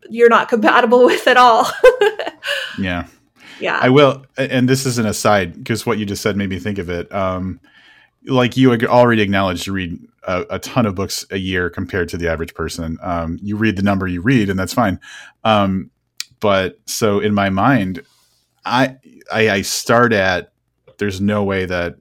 you're 0.08 0.30
not 0.30 0.48
compatible 0.48 1.04
with 1.04 1.28
at 1.28 1.36
all. 1.36 1.70
yeah. 2.78 3.06
Yeah. 3.60 3.78
I 3.80 3.88
will 3.88 4.24
and 4.36 4.68
this 4.68 4.86
is 4.86 4.98
an 4.98 5.06
aside 5.06 5.56
because 5.56 5.84
what 5.84 5.98
you 5.98 6.06
just 6.06 6.22
said 6.22 6.36
made 6.36 6.50
me 6.50 6.58
think 6.58 6.78
of 6.78 6.88
it. 6.88 7.12
Um 7.12 7.60
like 8.26 8.56
you 8.56 8.72
already 8.72 9.22
acknowledged 9.22 9.66
you 9.66 9.72
read 9.72 9.98
a, 10.24 10.44
a, 10.50 10.58
ton 10.58 10.86
of 10.86 10.94
books 10.94 11.24
a 11.30 11.38
year 11.38 11.70
compared 11.70 12.08
to 12.10 12.16
the 12.16 12.28
average 12.28 12.54
person. 12.54 12.98
Um, 13.00 13.38
you 13.42 13.56
read 13.56 13.76
the 13.76 13.82
number 13.82 14.06
you 14.06 14.20
read, 14.20 14.50
and 14.50 14.58
that's 14.58 14.74
fine. 14.74 15.00
Um, 15.44 15.90
but 16.40 16.78
so 16.86 17.20
in 17.20 17.34
my 17.34 17.48
mind, 17.50 18.02
I, 18.64 18.96
I, 19.32 19.50
I 19.50 19.62
start 19.62 20.12
at 20.12 20.52
there's 20.98 21.20
no 21.20 21.44
way 21.44 21.64
that 21.64 21.96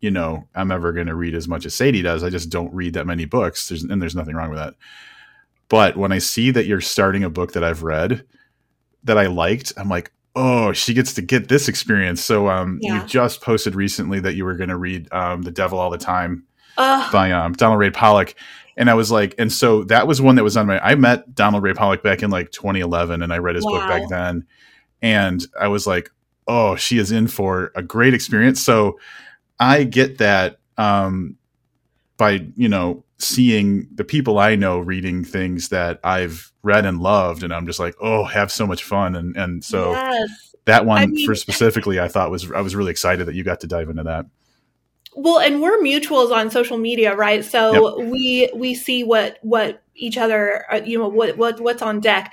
you 0.00 0.10
know 0.10 0.46
I'm 0.54 0.70
ever 0.70 0.92
going 0.92 1.06
to 1.06 1.14
read 1.14 1.34
as 1.34 1.48
much 1.48 1.64
as 1.64 1.74
Sadie 1.74 2.02
does. 2.02 2.22
I 2.22 2.30
just 2.30 2.50
don't 2.50 2.72
read 2.74 2.94
that 2.94 3.06
many 3.06 3.24
books. 3.24 3.68
There's 3.68 3.82
and 3.82 4.00
there's 4.00 4.16
nothing 4.16 4.34
wrong 4.34 4.50
with 4.50 4.58
that. 4.58 4.74
But 5.68 5.96
when 5.96 6.12
I 6.12 6.18
see 6.18 6.50
that 6.50 6.66
you're 6.66 6.80
starting 6.80 7.24
a 7.24 7.30
book 7.30 7.52
that 7.52 7.64
I've 7.64 7.82
read 7.82 8.24
that 9.04 9.18
I 9.18 9.26
liked, 9.26 9.72
I'm 9.76 9.88
like, 9.88 10.12
oh, 10.36 10.72
she 10.72 10.94
gets 10.94 11.14
to 11.14 11.22
get 11.22 11.48
this 11.48 11.66
experience. 11.66 12.22
So 12.22 12.48
um, 12.48 12.78
yeah. 12.82 13.00
you 13.00 13.08
just 13.08 13.40
posted 13.40 13.74
recently 13.74 14.20
that 14.20 14.34
you 14.34 14.44
were 14.44 14.54
going 14.54 14.68
to 14.68 14.76
read 14.76 15.12
um, 15.12 15.42
The 15.42 15.50
Devil 15.50 15.78
All 15.78 15.90
the 15.90 15.98
Time 15.98 16.44
uh. 16.76 17.10
by 17.10 17.32
um, 17.32 17.54
Donald 17.54 17.80
Ray 17.80 17.90
Pollock 17.90 18.34
and 18.76 18.90
I 18.90 18.94
was 18.94 19.10
like, 19.10 19.34
and 19.38 19.50
so 19.52 19.84
that 19.84 20.06
was 20.06 20.20
one 20.20 20.34
that 20.34 20.44
was 20.44 20.56
on 20.56 20.66
my. 20.66 20.78
I 20.80 20.94
met 20.96 21.34
Donald 21.34 21.62
Ray 21.62 21.72
Pollock 21.72 22.02
back 22.02 22.22
in 22.22 22.30
like 22.30 22.50
2011, 22.50 23.22
and 23.22 23.32
I 23.32 23.38
read 23.38 23.56
his 23.56 23.64
wow. 23.64 23.72
book 23.72 23.88
back 23.88 24.08
then, 24.10 24.46
and 25.00 25.44
I 25.58 25.68
was 25.68 25.86
like, 25.86 26.10
oh, 26.46 26.76
she 26.76 26.98
is 26.98 27.10
in 27.10 27.26
for 27.26 27.72
a 27.74 27.82
great 27.82 28.12
experience. 28.12 28.62
So 28.62 28.98
I 29.58 29.84
get 29.84 30.18
that 30.18 30.58
um, 30.76 31.35
by 32.16 32.46
you 32.56 32.68
know 32.68 33.04
seeing 33.18 33.88
the 33.94 34.04
people 34.04 34.38
I 34.38 34.56
know 34.56 34.78
reading 34.78 35.24
things 35.24 35.70
that 35.70 36.00
I've 36.04 36.52
read 36.62 36.86
and 36.86 37.00
loved, 37.00 37.42
and 37.42 37.52
I'm 37.52 37.66
just 37.66 37.80
like, 37.80 37.94
oh, 38.00 38.24
have 38.24 38.50
so 38.52 38.66
much 38.66 38.84
fun, 38.84 39.16
and 39.16 39.36
and 39.36 39.64
so 39.64 39.92
yes. 39.92 40.54
that 40.64 40.86
one 40.86 40.98
I 40.98 41.06
mean, 41.06 41.26
for 41.26 41.34
specifically, 41.34 42.00
I 42.00 42.08
thought 42.08 42.30
was 42.30 42.50
I 42.50 42.60
was 42.60 42.76
really 42.76 42.90
excited 42.90 43.26
that 43.26 43.34
you 43.34 43.44
got 43.44 43.60
to 43.60 43.66
dive 43.66 43.88
into 43.88 44.02
that 44.04 44.26
well 45.16 45.38
and 45.38 45.62
we're 45.62 45.78
mutuals 45.78 46.30
on 46.30 46.50
social 46.50 46.76
media 46.76 47.16
right 47.16 47.44
so 47.44 47.98
yep. 47.98 48.10
we 48.10 48.50
we 48.54 48.74
see 48.74 49.02
what 49.02 49.38
what 49.42 49.82
each 49.94 50.18
other 50.18 50.64
uh, 50.70 50.80
you 50.84 50.98
know 50.98 51.08
what 51.08 51.36
what 51.38 51.58
what's 51.60 51.82
on 51.82 52.00
deck 52.00 52.32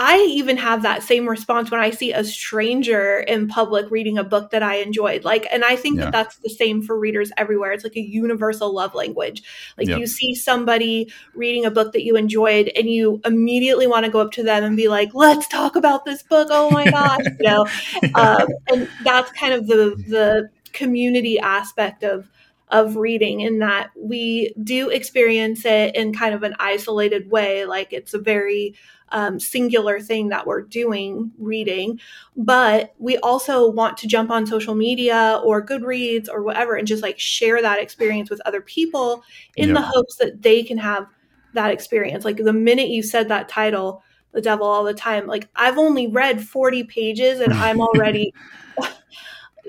I 0.00 0.18
even 0.30 0.56
have 0.58 0.82
that 0.82 1.02
same 1.02 1.28
response 1.28 1.72
when 1.72 1.80
I 1.80 1.90
see 1.90 2.12
a 2.12 2.22
stranger 2.22 3.18
in 3.18 3.48
public 3.48 3.90
reading 3.90 4.16
a 4.16 4.22
book 4.22 4.50
that 4.52 4.62
I 4.62 4.76
enjoyed. 4.76 5.24
Like, 5.24 5.48
and 5.50 5.64
I 5.64 5.74
think 5.74 5.98
yeah. 5.98 6.04
that 6.04 6.12
that's 6.12 6.36
the 6.36 6.48
same 6.48 6.82
for 6.82 6.96
readers 6.96 7.32
everywhere. 7.36 7.72
It's 7.72 7.82
like 7.82 7.96
a 7.96 8.00
universal 8.00 8.72
love 8.72 8.94
language. 8.94 9.42
Like, 9.76 9.88
yep. 9.88 9.98
you 9.98 10.06
see 10.06 10.36
somebody 10.36 11.12
reading 11.34 11.64
a 11.64 11.70
book 11.72 11.92
that 11.94 12.04
you 12.04 12.14
enjoyed, 12.16 12.70
and 12.76 12.88
you 12.88 13.20
immediately 13.24 13.88
want 13.88 14.06
to 14.06 14.12
go 14.12 14.20
up 14.20 14.30
to 14.32 14.44
them 14.44 14.62
and 14.62 14.76
be 14.76 14.86
like, 14.86 15.14
"Let's 15.14 15.48
talk 15.48 15.74
about 15.74 16.04
this 16.04 16.22
book." 16.22 16.46
Oh 16.48 16.70
my 16.70 16.88
gosh, 16.88 17.24
you 17.24 17.46
know. 17.46 17.66
Um, 18.14 18.48
and 18.68 18.88
that's 19.04 19.30
kind 19.32 19.52
of 19.52 19.66
the 19.66 19.94
the 20.08 20.48
community 20.72 21.38
aspect 21.38 22.02
of 22.04 22.28
of 22.70 22.96
reading 22.96 23.40
in 23.40 23.58
that 23.60 23.90
we 23.96 24.52
do 24.62 24.90
experience 24.90 25.64
it 25.64 25.94
in 25.94 26.12
kind 26.12 26.34
of 26.34 26.42
an 26.42 26.54
isolated 26.58 27.30
way 27.30 27.64
like 27.64 27.92
it's 27.92 28.14
a 28.14 28.18
very 28.18 28.74
um, 29.12 29.40
singular 29.40 30.00
thing 30.00 30.28
that 30.28 30.46
we're 30.46 30.62
doing 30.62 31.30
reading 31.38 31.98
but 32.36 32.94
we 32.98 33.16
also 33.18 33.68
want 33.68 33.96
to 33.96 34.06
jump 34.06 34.30
on 34.30 34.46
social 34.46 34.74
media 34.74 35.40
or 35.44 35.64
goodreads 35.64 36.28
or 36.28 36.42
whatever 36.42 36.74
and 36.74 36.86
just 36.86 37.02
like 37.02 37.18
share 37.18 37.60
that 37.62 37.80
experience 37.80 38.30
with 38.30 38.40
other 38.44 38.60
people 38.60 39.22
in 39.56 39.72
the 39.72 39.82
hopes 39.82 40.16
that 40.16 40.42
they 40.42 40.62
can 40.62 40.78
have 40.78 41.06
that 41.54 41.70
experience 41.70 42.24
like 42.24 42.36
the 42.36 42.52
minute 42.52 42.88
you 42.88 43.02
said 43.02 43.28
that 43.28 43.48
title 43.48 44.02
the 44.32 44.42
devil 44.42 44.66
all 44.66 44.84
the 44.84 44.94
time 44.94 45.26
like 45.26 45.48
i've 45.56 45.78
only 45.78 46.06
read 46.06 46.46
40 46.46 46.84
pages 46.84 47.40
and 47.40 47.52
i'm 47.54 47.80
already 47.80 48.32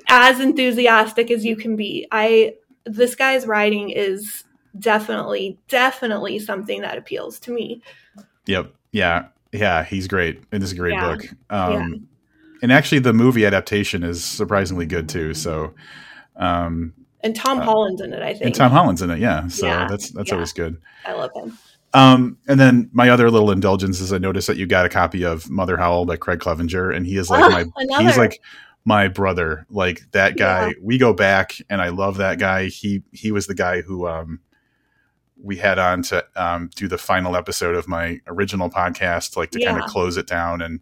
as 0.08 0.40
enthusiastic 0.40 1.32
as 1.32 1.46
you 1.46 1.56
can 1.56 1.76
be. 1.76 2.08
I 2.12 2.56
this 2.86 3.16
guy's 3.16 3.46
writing 3.46 3.90
is 3.90 4.44
definitely 4.78 5.58
definitely 5.68 6.40
something 6.40 6.82
that 6.82 6.98
appeals 6.98 7.40
to 7.42 7.52
me. 7.52 7.82
Yep. 8.46 8.74
Yeah. 8.92 9.28
Yeah, 9.52 9.84
he's 9.84 10.08
great. 10.08 10.44
It 10.52 10.62
is 10.62 10.72
a 10.72 10.76
great 10.76 10.94
yeah. 10.94 11.16
book. 11.16 11.26
Um 11.50 11.74
yeah. 11.74 11.98
and 12.62 12.72
actually 12.72 13.00
the 13.00 13.14
movie 13.14 13.46
adaptation 13.46 14.04
is 14.04 14.24
surprisingly 14.24 14.86
good 14.86 15.10
too. 15.10 15.34
So 15.34 15.74
um 16.36 16.94
and 17.22 17.36
Tom 17.36 17.60
uh, 17.60 17.64
Holland's 17.64 18.02
in 18.02 18.14
it, 18.14 18.22
I 18.22 18.34
think. 18.34 18.46
And 18.46 18.56
Tom 18.56 18.72
Holland's 18.72 19.02
in 19.02 19.10
it, 19.10 19.20
yeah. 19.20 19.48
So 19.48 19.68
yeah. 19.68 19.88
that's 19.90 20.12
that's 20.12 20.32
always 20.32 20.54
good. 20.54 20.82
I 21.06 21.14
love 21.14 21.32
him. 21.36 21.58
Um, 21.94 22.38
and 22.48 22.60
then 22.60 22.90
my 22.94 23.10
other 23.10 23.32
little 23.32 23.52
indulgence 23.52 24.00
is 24.00 24.14
I 24.14 24.20
noticed 24.20 24.48
that 24.48 24.58
you 24.58 24.68
got 24.68 24.86
a 24.86 24.90
copy 24.90 25.24
of 25.24 25.50
Mother 25.50 25.78
Howl 25.78 26.06
by 26.06 26.18
Craig 26.18 26.40
Clevenger, 26.40 26.92
and 26.92 27.06
he 27.06 27.18
is 27.18 27.30
like 27.30 27.44
oh, 27.44 27.50
my 27.50 27.66
another. 27.78 28.04
he's 28.04 28.18
like 28.18 28.42
my 28.86 29.08
brother. 29.08 29.66
Like 29.70 30.02
that 30.12 30.38
guy, 30.38 30.68
yeah. 30.68 30.74
we 30.82 30.98
go 30.98 31.14
back, 31.14 31.56
and 31.70 31.82
I 31.82 31.90
love 31.90 32.18
that 32.18 32.38
guy. 32.38 32.68
He 32.68 33.02
he 33.12 33.32
was 33.32 33.48
the 33.48 33.56
guy 33.56 33.82
who 33.82 34.08
um, 34.08 34.40
we 35.42 35.58
had 35.58 35.80
on 35.80 36.02
to 36.04 36.26
um, 36.36 36.70
do 36.76 36.88
the 36.88 36.98
final 36.98 37.36
episode 37.36 37.76
of 37.76 37.88
my 37.88 38.20
original 38.28 38.70
podcast, 38.70 39.38
like 39.38 39.52
to 39.52 39.60
yeah. 39.60 39.72
kind 39.72 39.84
of 39.84 39.90
close 39.90 40.18
it 40.18 40.28
down. 40.28 40.62
And 40.62 40.80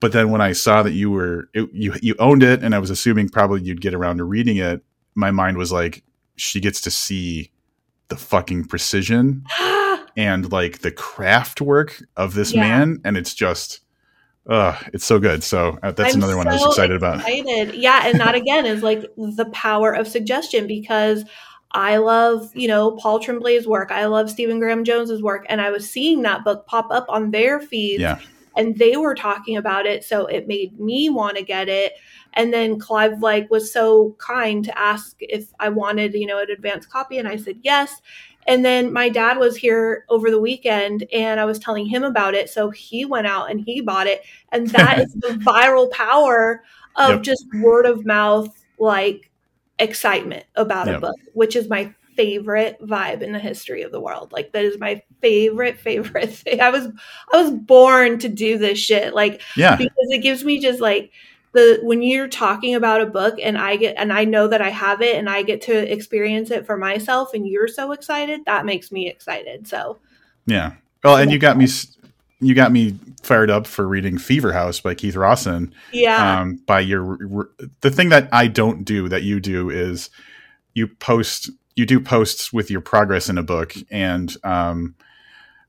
but 0.00 0.12
then 0.12 0.30
when 0.30 0.40
I 0.40 0.52
saw 0.52 0.82
that 0.82 0.92
you 0.92 1.10
were 1.10 1.48
it, 1.54 1.68
you 1.72 1.94
you 2.00 2.14
owned 2.18 2.42
it, 2.42 2.62
and 2.62 2.74
I 2.74 2.78
was 2.78 2.90
assuming 2.90 3.28
probably 3.28 3.62
you'd 3.62 3.80
get 3.80 3.94
around 3.94 4.18
to 4.18 4.24
reading 4.24 4.56
it, 4.56 4.82
my 5.14 5.30
mind 5.30 5.56
was 5.56 5.72
like, 5.72 6.02
she 6.36 6.60
gets 6.60 6.80
to 6.82 6.90
see 6.90 7.50
the 8.08 8.16
fucking 8.16 8.64
precision 8.66 9.44
and 10.16 10.52
like 10.52 10.80
the 10.80 10.92
craft 10.92 11.60
work 11.60 12.02
of 12.16 12.34
this 12.34 12.54
yeah. 12.54 12.60
man, 12.60 13.00
and 13.04 13.16
it's 13.16 13.34
just 13.34 13.80
uh, 14.48 14.78
it's 14.92 15.04
so 15.04 15.18
good. 15.18 15.42
So 15.42 15.78
uh, 15.82 15.92
that's 15.92 16.14
I'm 16.14 16.20
another 16.20 16.34
so 16.34 16.38
one 16.38 16.48
I 16.48 16.52
was 16.52 16.66
excited, 16.66 16.96
excited 16.96 17.42
about. 17.42 17.74
Yeah, 17.76 18.06
and 18.06 18.20
that 18.20 18.34
again 18.34 18.66
is 18.66 18.82
like 18.82 19.00
the 19.16 19.48
power 19.52 19.92
of 19.92 20.06
suggestion 20.06 20.66
because 20.66 21.24
I 21.76 21.98
love, 21.98 22.56
you 22.56 22.68
know, 22.68 22.92
Paul 22.92 23.20
Tremblay's 23.20 23.66
work. 23.66 23.90
I 23.92 24.06
love 24.06 24.30
Stephen 24.30 24.58
Graham 24.58 24.82
Jones's 24.82 25.22
work, 25.22 25.44
and 25.50 25.60
I 25.60 25.68
was 25.70 25.88
seeing 25.88 26.22
that 26.22 26.42
book 26.42 26.66
pop 26.66 26.90
up 26.90 27.04
on 27.10 27.30
their 27.30 27.60
feeds, 27.60 28.00
yeah. 28.00 28.18
and 28.56 28.78
they 28.78 28.96
were 28.96 29.14
talking 29.14 29.58
about 29.58 29.84
it, 29.84 30.02
so 30.02 30.24
it 30.24 30.48
made 30.48 30.80
me 30.80 31.10
want 31.10 31.36
to 31.36 31.42
get 31.42 31.68
it. 31.68 31.92
And 32.32 32.50
then 32.50 32.78
Clive 32.78 33.20
like 33.20 33.50
was 33.50 33.70
so 33.70 34.16
kind 34.16 34.64
to 34.64 34.78
ask 34.78 35.16
if 35.20 35.52
I 35.60 35.68
wanted, 35.68 36.14
you 36.14 36.26
know, 36.26 36.38
an 36.38 36.50
advanced 36.50 36.88
copy, 36.88 37.18
and 37.18 37.28
I 37.28 37.36
said 37.36 37.58
yes. 37.62 38.00
And 38.46 38.64
then 38.64 38.90
my 38.90 39.10
dad 39.10 39.36
was 39.36 39.54
here 39.54 40.06
over 40.08 40.30
the 40.30 40.40
weekend 40.40 41.04
and 41.12 41.40
I 41.40 41.44
was 41.44 41.58
telling 41.58 41.84
him 41.84 42.04
about 42.04 42.34
it. 42.34 42.48
So 42.48 42.70
he 42.70 43.04
went 43.04 43.26
out 43.26 43.50
and 43.50 43.60
he 43.60 43.80
bought 43.80 44.06
it. 44.06 44.22
And 44.52 44.68
that 44.68 45.00
is 45.00 45.12
the 45.14 45.40
viral 45.44 45.90
power 45.90 46.62
of 46.94 47.10
yep. 47.10 47.22
just 47.22 47.44
word 47.54 47.86
of 47.86 48.06
mouth, 48.06 48.48
like 48.78 49.32
excitement 49.78 50.44
about 50.54 50.86
yep. 50.86 50.98
a 50.98 51.00
book, 51.00 51.16
which 51.34 51.56
is 51.56 51.68
my 51.68 51.94
favorite 52.16 52.80
vibe 52.80 53.22
in 53.22 53.32
the 53.32 53.38
history 53.38 53.82
of 53.82 53.92
the 53.92 54.00
world. 54.00 54.32
Like 54.32 54.52
that 54.52 54.64
is 54.64 54.78
my 54.78 55.02
favorite 55.20 55.78
favorite 55.80 56.32
thing. 56.32 56.60
I 56.60 56.70
was 56.70 56.88
I 57.32 57.42
was 57.42 57.52
born 57.52 58.18
to 58.20 58.28
do 58.28 58.58
this 58.58 58.78
shit. 58.78 59.14
Like 59.14 59.42
yeah. 59.56 59.76
because 59.76 59.94
it 59.96 60.22
gives 60.22 60.44
me 60.44 60.58
just 60.58 60.80
like 60.80 61.12
the 61.52 61.78
when 61.82 62.02
you're 62.02 62.28
talking 62.28 62.74
about 62.74 63.00
a 63.00 63.06
book 63.06 63.38
and 63.42 63.56
I 63.56 63.76
get 63.76 63.96
and 63.96 64.12
I 64.12 64.24
know 64.24 64.48
that 64.48 64.60
I 64.60 64.70
have 64.70 65.00
it 65.00 65.16
and 65.16 65.30
I 65.30 65.42
get 65.42 65.62
to 65.62 65.92
experience 65.92 66.50
it 66.50 66.66
for 66.66 66.76
myself 66.76 67.34
and 67.34 67.46
you're 67.46 67.68
so 67.68 67.92
excited, 67.92 68.40
that 68.46 68.66
makes 68.66 68.90
me 68.90 69.08
excited. 69.08 69.68
So 69.68 69.98
Yeah. 70.46 70.74
Well, 71.04 71.18
and 71.18 71.30
you 71.30 71.38
got 71.38 71.56
me 71.56 71.68
you 72.40 72.54
got 72.54 72.72
me 72.72 72.98
fired 73.22 73.50
up 73.50 73.66
for 73.66 73.86
reading 73.86 74.18
Fever 74.18 74.52
House 74.52 74.80
by 74.80 74.94
Keith 74.94 75.16
Rosson. 75.16 75.74
Yeah. 75.92 76.40
Um, 76.40 76.56
by 76.66 76.80
your 76.80 77.50
the 77.80 77.90
thing 77.90 78.10
that 78.10 78.28
I 78.32 78.46
don't 78.46 78.84
do 78.84 79.08
that 79.08 79.22
you 79.22 79.40
do 79.40 79.70
is 79.70 80.10
you 80.74 80.88
post 80.88 81.50
you 81.74 81.86
do 81.86 82.00
posts 82.00 82.52
with 82.52 82.70
your 82.70 82.80
progress 82.80 83.28
in 83.28 83.38
a 83.38 83.42
book 83.42 83.74
and 83.90 84.34
um 84.44 84.94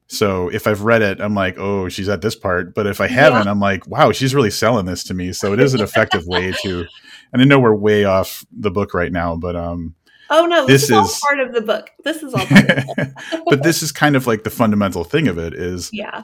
so 0.08 0.48
if 0.50 0.68
I've 0.68 0.84
read 0.84 1.02
it, 1.02 1.20
I'm 1.20 1.36
like, 1.36 1.58
oh, 1.58 1.90
she's 1.90 2.08
at 2.08 2.22
this 2.22 2.36
part. 2.36 2.74
But 2.74 2.88
if 2.88 3.02
I 3.02 3.08
haven't, 3.08 3.44
yeah. 3.44 3.52
I'm 3.52 3.60
like, 3.60 3.86
wow, 3.88 4.14
she's 4.14 4.34
really 4.34 4.50
selling 4.50 4.86
this 4.86 5.04
to 5.06 5.14
me. 5.14 5.34
So 5.34 5.52
it 5.52 5.60
is 5.60 5.74
an 5.74 5.82
effective 5.82 6.26
way 6.26 6.52
to. 6.64 6.86
And 7.34 7.42
I 7.42 7.46
know 7.46 7.60
we're 7.60 7.76
way 7.76 8.06
off 8.06 8.46
the 8.58 8.72
book 8.72 8.94
right 8.94 9.12
now, 9.12 9.36
but 9.36 9.58
um, 9.58 9.96
oh 10.30 10.46
no, 10.46 10.66
this, 10.66 10.88
this 10.88 10.98
is, 10.98 11.12
is 11.12 11.20
part 11.20 11.40
of 11.42 11.54
the 11.54 11.62
book. 11.62 11.90
This 12.06 12.24
is 12.24 12.34
all. 12.34 13.44
but 13.50 13.64
this 13.64 13.84
is 13.84 13.92
kind 13.92 14.16
of 14.16 14.28
like 14.28 14.46
the 14.46 14.50
fundamental 14.50 15.04
thing 15.04 15.28
of 15.28 15.38
it 15.38 15.54
is, 15.54 15.90
yeah, 15.94 16.24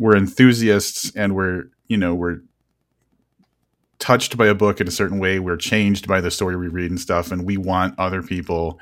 we're 0.00 0.16
enthusiasts 0.16 1.12
and 1.14 1.36
we're 1.36 1.64
you 1.86 1.96
know 1.96 2.14
we're 2.14 2.38
touched 3.98 4.38
by 4.38 4.46
a 4.46 4.54
book 4.54 4.80
in 4.80 4.88
a 4.88 4.90
certain 4.90 5.18
way. 5.18 5.38
We're 5.38 5.58
changed 5.58 6.08
by 6.08 6.22
the 6.22 6.30
story 6.30 6.56
we 6.56 6.68
read 6.68 6.90
and 6.90 6.98
stuff, 6.98 7.30
and 7.30 7.44
we 7.44 7.56
want 7.56 7.94
other 7.98 8.22
people 8.22 8.80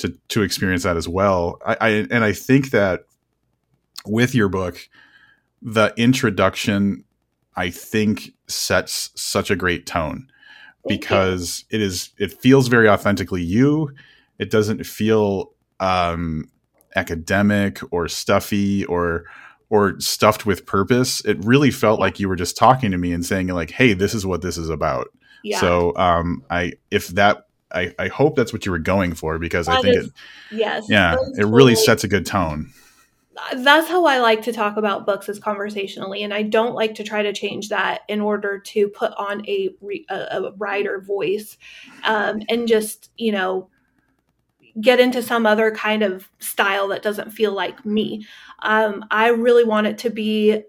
to 0.00 0.16
to 0.28 0.42
experience 0.42 0.82
that 0.82 0.96
as 0.96 1.06
well. 1.06 1.58
I, 1.64 1.76
I 1.80 1.88
and 2.10 2.24
I 2.24 2.32
think 2.32 2.70
that 2.70 3.02
with 4.06 4.34
your 4.34 4.48
book, 4.48 4.88
the 5.60 5.92
introduction 5.96 7.04
I 7.54 7.70
think 7.70 8.32
sets 8.46 9.10
such 9.14 9.50
a 9.50 9.56
great 9.56 9.84
tone 9.86 10.28
because 10.86 11.64
it 11.70 11.82
is 11.82 12.10
it 12.18 12.32
feels 12.32 12.68
very 12.68 12.88
authentically 12.88 13.42
you. 13.42 13.92
It 14.38 14.50
doesn't 14.50 14.86
feel 14.86 15.52
um, 15.78 16.48
academic 16.96 17.80
or 17.90 18.08
stuffy 18.08 18.84
or 18.86 19.24
or 19.70 19.98
stuffed 20.00 20.46
with 20.46 20.66
purpose. 20.66 21.24
It 21.24 21.44
really 21.44 21.70
felt 21.70 22.00
like 22.00 22.18
you 22.18 22.28
were 22.28 22.36
just 22.36 22.56
talking 22.56 22.90
to 22.90 22.98
me 22.98 23.12
and 23.12 23.24
saying 23.24 23.48
like, 23.48 23.70
"Hey, 23.70 23.92
this 23.92 24.14
is 24.14 24.24
what 24.24 24.42
this 24.42 24.58
is 24.58 24.68
about." 24.68 25.08
Yeah. 25.42 25.60
So, 25.60 25.96
um, 25.96 26.44
I 26.50 26.74
if 26.90 27.08
that 27.08 27.46
I, 27.72 27.94
I 27.98 28.08
hope 28.08 28.36
that's 28.36 28.52
what 28.52 28.66
you 28.66 28.72
were 28.72 28.78
going 28.78 29.14
for 29.14 29.38
because 29.38 29.66
that 29.66 29.78
I 29.78 29.82
think 29.82 29.96
is, 29.96 30.06
it 30.06 30.12
yes 30.50 30.86
yeah 30.88 31.16
it 31.36 31.44
really 31.44 31.74
sets 31.74 32.02
a 32.02 32.08
good 32.08 32.24
tone 32.24 32.72
that's 33.54 33.88
how 33.88 34.04
I 34.04 34.18
like 34.18 34.42
to 34.42 34.52
talk 34.52 34.76
about 34.76 35.06
books 35.06 35.28
is 35.28 35.38
conversationally, 35.38 36.22
and 36.22 36.34
I 36.34 36.42
don't 36.42 36.74
like 36.74 36.96
to 36.96 37.04
try 37.04 37.22
to 37.22 37.32
change 37.32 37.68
that 37.68 38.02
in 38.08 38.20
order 38.20 38.58
to 38.58 38.88
put 38.88 39.12
on 39.16 39.46
a 39.48 39.70
a, 40.10 40.14
a 40.14 40.52
writer 40.56 41.00
voice, 41.00 41.56
um, 42.04 42.42
and 42.48 42.66
just 42.66 43.10
you 43.16 43.32
know 43.32 43.68
get 44.80 45.00
into 45.00 45.22
some 45.22 45.46
other 45.46 45.70
kind 45.70 46.02
of 46.02 46.28
style 46.38 46.88
that 46.88 47.02
doesn't 47.02 47.30
feel 47.30 47.52
like 47.52 47.84
me. 47.84 48.26
Um, 48.60 49.04
I 49.10 49.28
really 49.28 49.64
want 49.64 49.86
it 49.86 49.98
to 49.98 50.10
be 50.10 50.62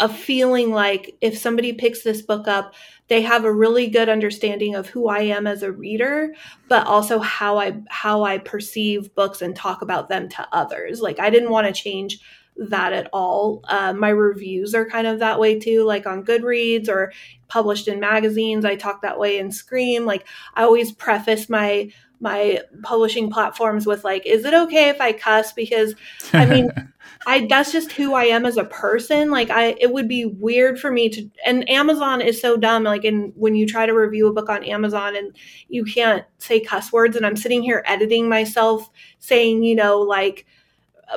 a 0.00 0.08
feeling 0.08 0.70
like 0.70 1.16
if 1.20 1.38
somebody 1.38 1.72
picks 1.72 2.02
this 2.02 2.20
book 2.20 2.48
up, 2.48 2.74
they 3.08 3.22
have 3.22 3.44
a 3.44 3.52
really 3.52 3.86
good 3.86 4.08
understanding 4.08 4.74
of 4.74 4.88
who 4.88 5.08
I 5.08 5.20
am 5.20 5.46
as 5.46 5.62
a 5.62 5.72
reader, 5.72 6.34
but 6.68 6.86
also 6.86 7.20
how 7.20 7.58
I 7.58 7.80
how 7.88 8.24
I 8.24 8.38
perceive 8.38 9.14
books 9.14 9.40
and 9.40 9.54
talk 9.54 9.82
about 9.82 10.08
them 10.08 10.28
to 10.30 10.48
others. 10.52 11.00
Like 11.00 11.20
I 11.20 11.30
didn't 11.30 11.50
want 11.50 11.66
to 11.66 11.72
change 11.72 12.18
that 12.56 12.92
at 12.92 13.08
all. 13.12 13.62
Uh, 13.68 13.92
my 13.92 14.08
reviews 14.08 14.74
are 14.74 14.88
kind 14.88 15.06
of 15.06 15.18
that 15.18 15.38
way 15.38 15.58
too, 15.58 15.84
like 15.84 16.06
on 16.06 16.24
Goodreads 16.24 16.88
or 16.88 17.12
published 17.48 17.88
in 17.88 18.00
magazines. 18.00 18.64
I 18.64 18.76
talk 18.76 19.02
that 19.02 19.18
way 19.18 19.38
in 19.38 19.50
Scream. 19.50 20.04
Like 20.06 20.26
I 20.54 20.62
always 20.62 20.92
preface 20.92 21.48
my 21.48 21.90
my 22.20 22.60
publishing 22.82 23.30
platforms 23.30 23.86
with 23.86 24.04
like, 24.04 24.26
is 24.26 24.44
it 24.44 24.54
okay 24.54 24.88
if 24.88 25.00
I 25.00 25.12
cuss? 25.12 25.52
Because 25.52 25.94
I 26.32 26.46
mean, 26.46 26.70
I 27.26 27.46
that's 27.48 27.72
just 27.72 27.92
who 27.92 28.14
I 28.14 28.24
am 28.24 28.46
as 28.46 28.56
a 28.56 28.64
person. 28.64 29.30
Like 29.30 29.50
I 29.50 29.74
it 29.80 29.92
would 29.92 30.08
be 30.08 30.24
weird 30.24 30.78
for 30.78 30.90
me 30.90 31.08
to 31.10 31.30
and 31.44 31.68
Amazon 31.68 32.20
is 32.20 32.40
so 32.40 32.56
dumb. 32.56 32.84
Like 32.84 33.04
and 33.04 33.32
when 33.36 33.54
you 33.54 33.66
try 33.66 33.86
to 33.86 33.92
review 33.92 34.28
a 34.28 34.32
book 34.32 34.48
on 34.48 34.64
Amazon 34.64 35.16
and 35.16 35.36
you 35.68 35.84
can't 35.84 36.24
say 36.38 36.60
cuss 36.60 36.92
words 36.92 37.16
and 37.16 37.24
I'm 37.24 37.36
sitting 37.36 37.62
here 37.62 37.82
editing 37.86 38.28
myself 38.28 38.90
saying, 39.18 39.62
you 39.62 39.74
know, 39.74 40.00
like 40.00 40.46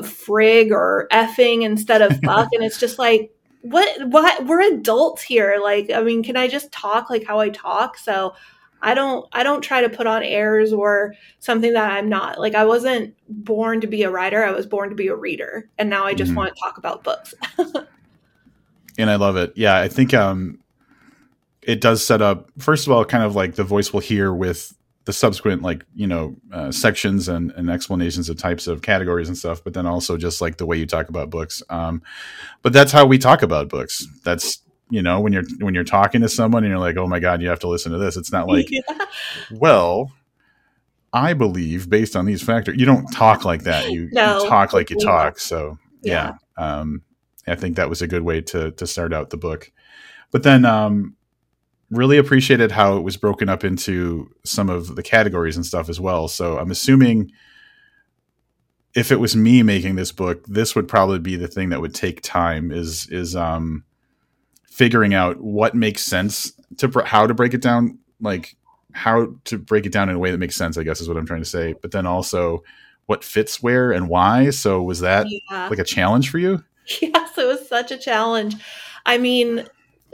frig 0.02 0.72
or 0.72 1.08
effing 1.12 1.64
instead 1.64 2.02
of 2.02 2.20
fuck 2.24 2.50
and 2.54 2.64
it's 2.64 2.80
just 2.80 3.00
like 3.00 3.32
what 3.62 4.08
what 4.10 4.46
we're 4.46 4.74
adults 4.74 5.22
here. 5.24 5.60
Like 5.62 5.92
I 5.92 6.02
mean, 6.02 6.24
can 6.24 6.38
I 6.38 6.48
just 6.48 6.72
talk 6.72 7.10
like 7.10 7.26
how 7.26 7.40
I 7.40 7.50
talk? 7.50 7.98
So 7.98 8.34
I 8.82 8.94
don't 8.94 9.28
I 9.32 9.44
don't 9.44 9.62
try 9.62 9.82
to 9.82 9.90
put 9.90 10.08
on 10.08 10.24
airs 10.24 10.72
or 10.74 11.16
something 11.40 11.74
that 11.74 11.92
I'm 11.92 12.10
not. 12.10 12.40
Like 12.40 12.56
I 12.56 12.66
wasn't 12.66 13.16
born 13.28 13.82
to 13.82 13.88
be 13.88 14.04
a 14.04 14.12
writer, 14.12 14.44
I 14.44 14.52
was 14.52 14.66
born 14.66 14.90
to 14.90 14.96
be 14.96 15.08
a 15.08 15.16
reader. 15.16 15.70
And 15.78 15.90
now 15.90 16.06
I 16.06 16.14
just 16.14 16.30
mm-hmm. 16.30 16.38
want 16.38 16.56
to 16.56 16.62
talk 16.62 16.78
about 16.78 17.04
books. 17.04 17.34
and 18.98 19.10
I 19.10 19.16
love 19.16 19.36
it. 19.36 19.54
Yeah, 19.56 19.78
I 19.78 19.88
think 19.88 20.14
um 20.14 20.60
it 21.62 21.82
does 21.82 22.06
set 22.06 22.22
up 22.22 22.50
first 22.60 22.88
of 22.88 22.94
all 22.94 23.04
kind 23.06 23.24
of 23.24 23.36
like 23.36 23.56
the 23.56 23.64
voice 23.64 23.92
will 23.92 24.00
hear 24.00 24.34
with 24.34 24.74
the 25.06 25.14
subsequent 25.14 25.62
like 25.62 25.86
you 25.96 26.06
know 26.06 26.36
uh, 26.52 26.72
sections 26.72 27.30
and, 27.30 27.52
and 27.52 27.70
explanations 27.70 28.30
of 28.30 28.38
types 28.38 28.68
of 28.68 28.82
categories 28.82 29.30
and 29.30 29.38
stuff 29.38 29.64
but 29.64 29.74
then 29.74 29.86
also 29.86 30.18
just 30.18 30.42
like 30.42 30.58
the 30.58 30.66
way 30.66 30.78
you 30.78 30.86
talk 30.86 31.08
about 31.08 31.30
books 31.30 31.64
um, 31.70 32.02
but 32.62 32.74
that's 32.74 32.92
how 32.92 33.06
we 33.06 33.18
talk 33.18 33.42
about 33.42 33.70
books 33.70 34.06
that's 34.24 34.62
you 34.90 35.02
know 35.02 35.20
when 35.20 35.34
you're 35.34 35.44
when 35.60 35.74
you're 35.74 35.84
talking 35.84 36.22
to 36.22 36.30
someone 36.30 36.64
and 36.64 36.72
you're 36.72 36.80
like 36.80 36.98
oh 36.98 37.08
my 37.08 37.20
god 37.20 37.42
you 37.42 37.50
have 37.50 37.60
to 37.60 37.68
listen 37.68 37.92
to 37.92 37.98
this. 37.98 38.18
It's 38.18 38.32
not 38.32 38.48
like 38.54 38.70
yeah. 38.70 38.82
well 39.52 40.12
i 41.14 41.34
believe 41.34 41.90
based 41.90 42.18
on 42.18 42.26
these 42.26 42.44
factors 42.44 42.76
you 42.78 42.86
don't 42.86 43.08
talk 43.12 43.46
like 43.46 43.64
that. 43.64 43.92
You, 43.92 44.10
no, 44.12 44.44
you 44.44 44.50
talk 44.50 44.74
like 44.74 44.90
you 44.90 45.00
talk. 45.00 45.40
So 45.40 45.78
yeah, 46.02 46.34
yeah. 46.58 46.80
Um, 46.80 47.02
i 47.48 47.56
think 47.56 47.76
that 47.76 47.90
was 47.90 48.02
a 48.02 48.08
good 48.08 48.24
way 48.24 48.42
to 48.42 48.72
to 48.72 48.88
start 48.88 49.14
out 49.14 49.30
the 49.30 49.38
book. 49.38 49.72
But 50.32 50.44
then 50.44 50.66
um, 50.66 51.16
really 51.90 52.18
appreciated 52.18 52.72
how 52.72 52.98
it 52.98 53.02
was 53.02 53.16
broken 53.16 53.48
up 53.48 53.64
into 53.64 54.30
some 54.44 54.70
of 54.70 54.98
the 54.98 55.04
categories 55.04 55.56
and 55.56 55.66
stuff 55.66 55.90
as 55.90 56.00
well. 56.00 56.28
So 56.28 56.58
i'm 56.58 56.72
assuming 56.72 57.32
if 58.96 59.12
it 59.12 59.20
was 59.20 59.36
me 59.36 59.62
making 59.62 59.96
this 59.96 60.12
book 60.12 60.44
this 60.48 60.76
would 60.76 60.88
probably 60.88 61.20
be 61.20 61.36
the 61.36 61.48
thing 61.48 61.70
that 61.70 61.82
would 61.82 61.94
take 61.94 62.22
time 62.22 62.72
is 62.72 63.08
is 63.10 63.36
um 63.36 63.84
figuring 64.78 65.16
out 65.16 65.42
what 65.42 65.74
makes 65.74 66.04
sense 66.04 66.52
to 66.78 66.88
how 67.04 67.26
to 67.26 67.34
break 67.34 67.56
it 67.56 67.62
down, 67.64 67.98
like 68.22 68.56
how 68.92 69.34
to 69.44 69.58
break 69.58 69.88
it 69.88 69.92
down 69.92 70.08
in 70.08 70.16
a 70.16 70.20
way 70.20 70.30
that 70.30 70.38
makes 70.38 70.56
sense. 70.56 70.78
I 70.78 70.84
guess 70.84 71.02
is 71.02 71.08
what 71.08 71.18
I'm 71.18 71.26
trying 71.26 71.42
to 71.42 71.50
say. 71.50 71.74
But 71.74 71.92
then 71.92 72.06
also 72.06 72.64
what 73.08 73.24
fits 73.24 73.64
where 73.64 73.92
and 73.92 74.08
why. 74.08 74.52
So 74.52 74.84
was 74.84 75.00
that 75.00 75.26
yeah. 75.50 75.68
like 75.68 75.80
a 75.80 75.84
challenge 75.84 76.30
for 76.30 76.38
you? 76.38 76.64
Yes, 77.02 77.38
it 77.38 77.46
was 77.46 77.68
such 77.68 77.92
a 77.92 77.98
challenge. 77.98 78.56
I 79.06 79.18
mean, 79.18 79.68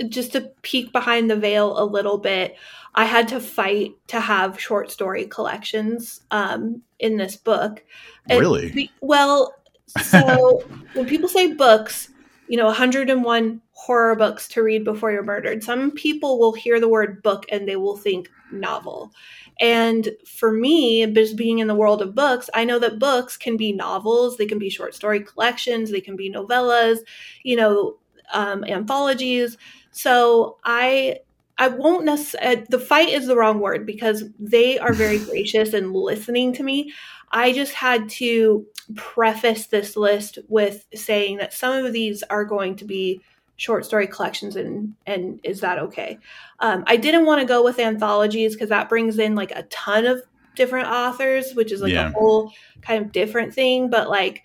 just 0.09 0.31
to 0.31 0.49
peek 0.63 0.91
behind 0.91 1.29
the 1.29 1.35
veil 1.35 1.79
a 1.79 1.85
little 1.85 2.17
bit, 2.17 2.55
I 2.95 3.05
had 3.05 3.27
to 3.27 3.39
fight 3.39 3.91
to 4.07 4.19
have 4.19 4.59
short 4.59 4.89
story 4.89 5.27
collections 5.27 6.21
um, 6.31 6.81
in 6.97 7.17
this 7.17 7.35
book. 7.35 7.83
Really? 8.27 8.89
well, 9.01 9.53
so 10.01 10.63
when 10.93 11.05
people 11.05 11.29
say 11.29 11.53
books, 11.53 12.09
you 12.47 12.57
know, 12.57 12.65
101 12.65 13.61
horror 13.83 14.15
books 14.15 14.47
to 14.47 14.63
read 14.63 14.85
before 14.85 15.11
you're 15.11 15.23
murdered. 15.23 15.61
Some 15.61 15.91
people 15.91 16.39
will 16.39 16.53
hear 16.53 16.79
the 16.79 16.87
word 16.87 17.21
book 17.21 17.45
and 17.49 17.67
they 17.67 17.75
will 17.75 17.97
think 17.97 18.29
novel. 18.49 19.11
And 19.59 20.09
for 20.25 20.53
me, 20.53 21.05
just 21.07 21.35
being 21.35 21.59
in 21.59 21.67
the 21.67 21.75
world 21.75 22.01
of 22.01 22.15
books, 22.15 22.49
I 22.53 22.63
know 22.63 22.79
that 22.79 22.97
books 22.97 23.35
can 23.35 23.57
be 23.57 23.73
novels, 23.73 24.37
they 24.37 24.45
can 24.45 24.57
be 24.57 24.69
short 24.69 24.95
story 24.95 25.19
collections, 25.19 25.91
they 25.91 25.99
can 25.99 26.15
be 26.15 26.31
novellas, 26.31 26.99
you 27.43 27.57
know, 27.57 27.97
um, 28.31 28.63
anthologies. 28.63 29.57
So 29.91 30.57
I 30.63 31.17
I 31.57 31.67
won't 31.67 32.05
necessarily, 32.05 32.61
uh, 32.61 32.65
the 32.69 32.79
fight 32.79 33.09
is 33.09 33.27
the 33.27 33.35
wrong 33.35 33.59
word 33.59 33.85
because 33.85 34.23
they 34.39 34.79
are 34.79 34.93
very 34.93 35.19
gracious 35.25 35.73
and 35.73 35.91
listening 35.93 36.53
to 36.53 36.63
me. 36.63 36.93
I 37.33 37.51
just 37.51 37.73
had 37.73 38.07
to 38.11 38.65
preface 38.95 39.67
this 39.67 39.97
list 39.97 40.39
with 40.47 40.85
saying 40.95 41.37
that 41.37 41.53
some 41.53 41.85
of 41.85 41.91
these 41.91 42.23
are 42.23 42.45
going 42.45 42.77
to 42.77 42.85
be 42.85 43.21
short 43.57 43.85
story 43.85 44.07
collections 44.07 44.55
and 44.55 44.95
and 45.05 45.39
is 45.43 45.59
that 45.61 45.77
okay 45.79 46.19
um, 46.59 46.83
i 46.87 46.97
didn't 46.97 47.25
want 47.25 47.39
to 47.39 47.47
go 47.47 47.63
with 47.63 47.79
anthologies 47.79 48.53
because 48.53 48.69
that 48.69 48.89
brings 48.89 49.19
in 49.19 49.35
like 49.35 49.51
a 49.51 49.63
ton 49.63 50.05
of 50.05 50.21
different 50.55 50.87
authors, 50.87 51.53
which 51.53 51.71
is 51.71 51.81
like 51.81 51.93
Yeah. 51.93 52.09
a 52.09 52.11
whole 52.11 52.51
kind 52.81 53.03
of 53.03 53.11
different 53.11 53.53
thing. 53.53 53.89
But 53.89 54.09
like, 54.09 54.43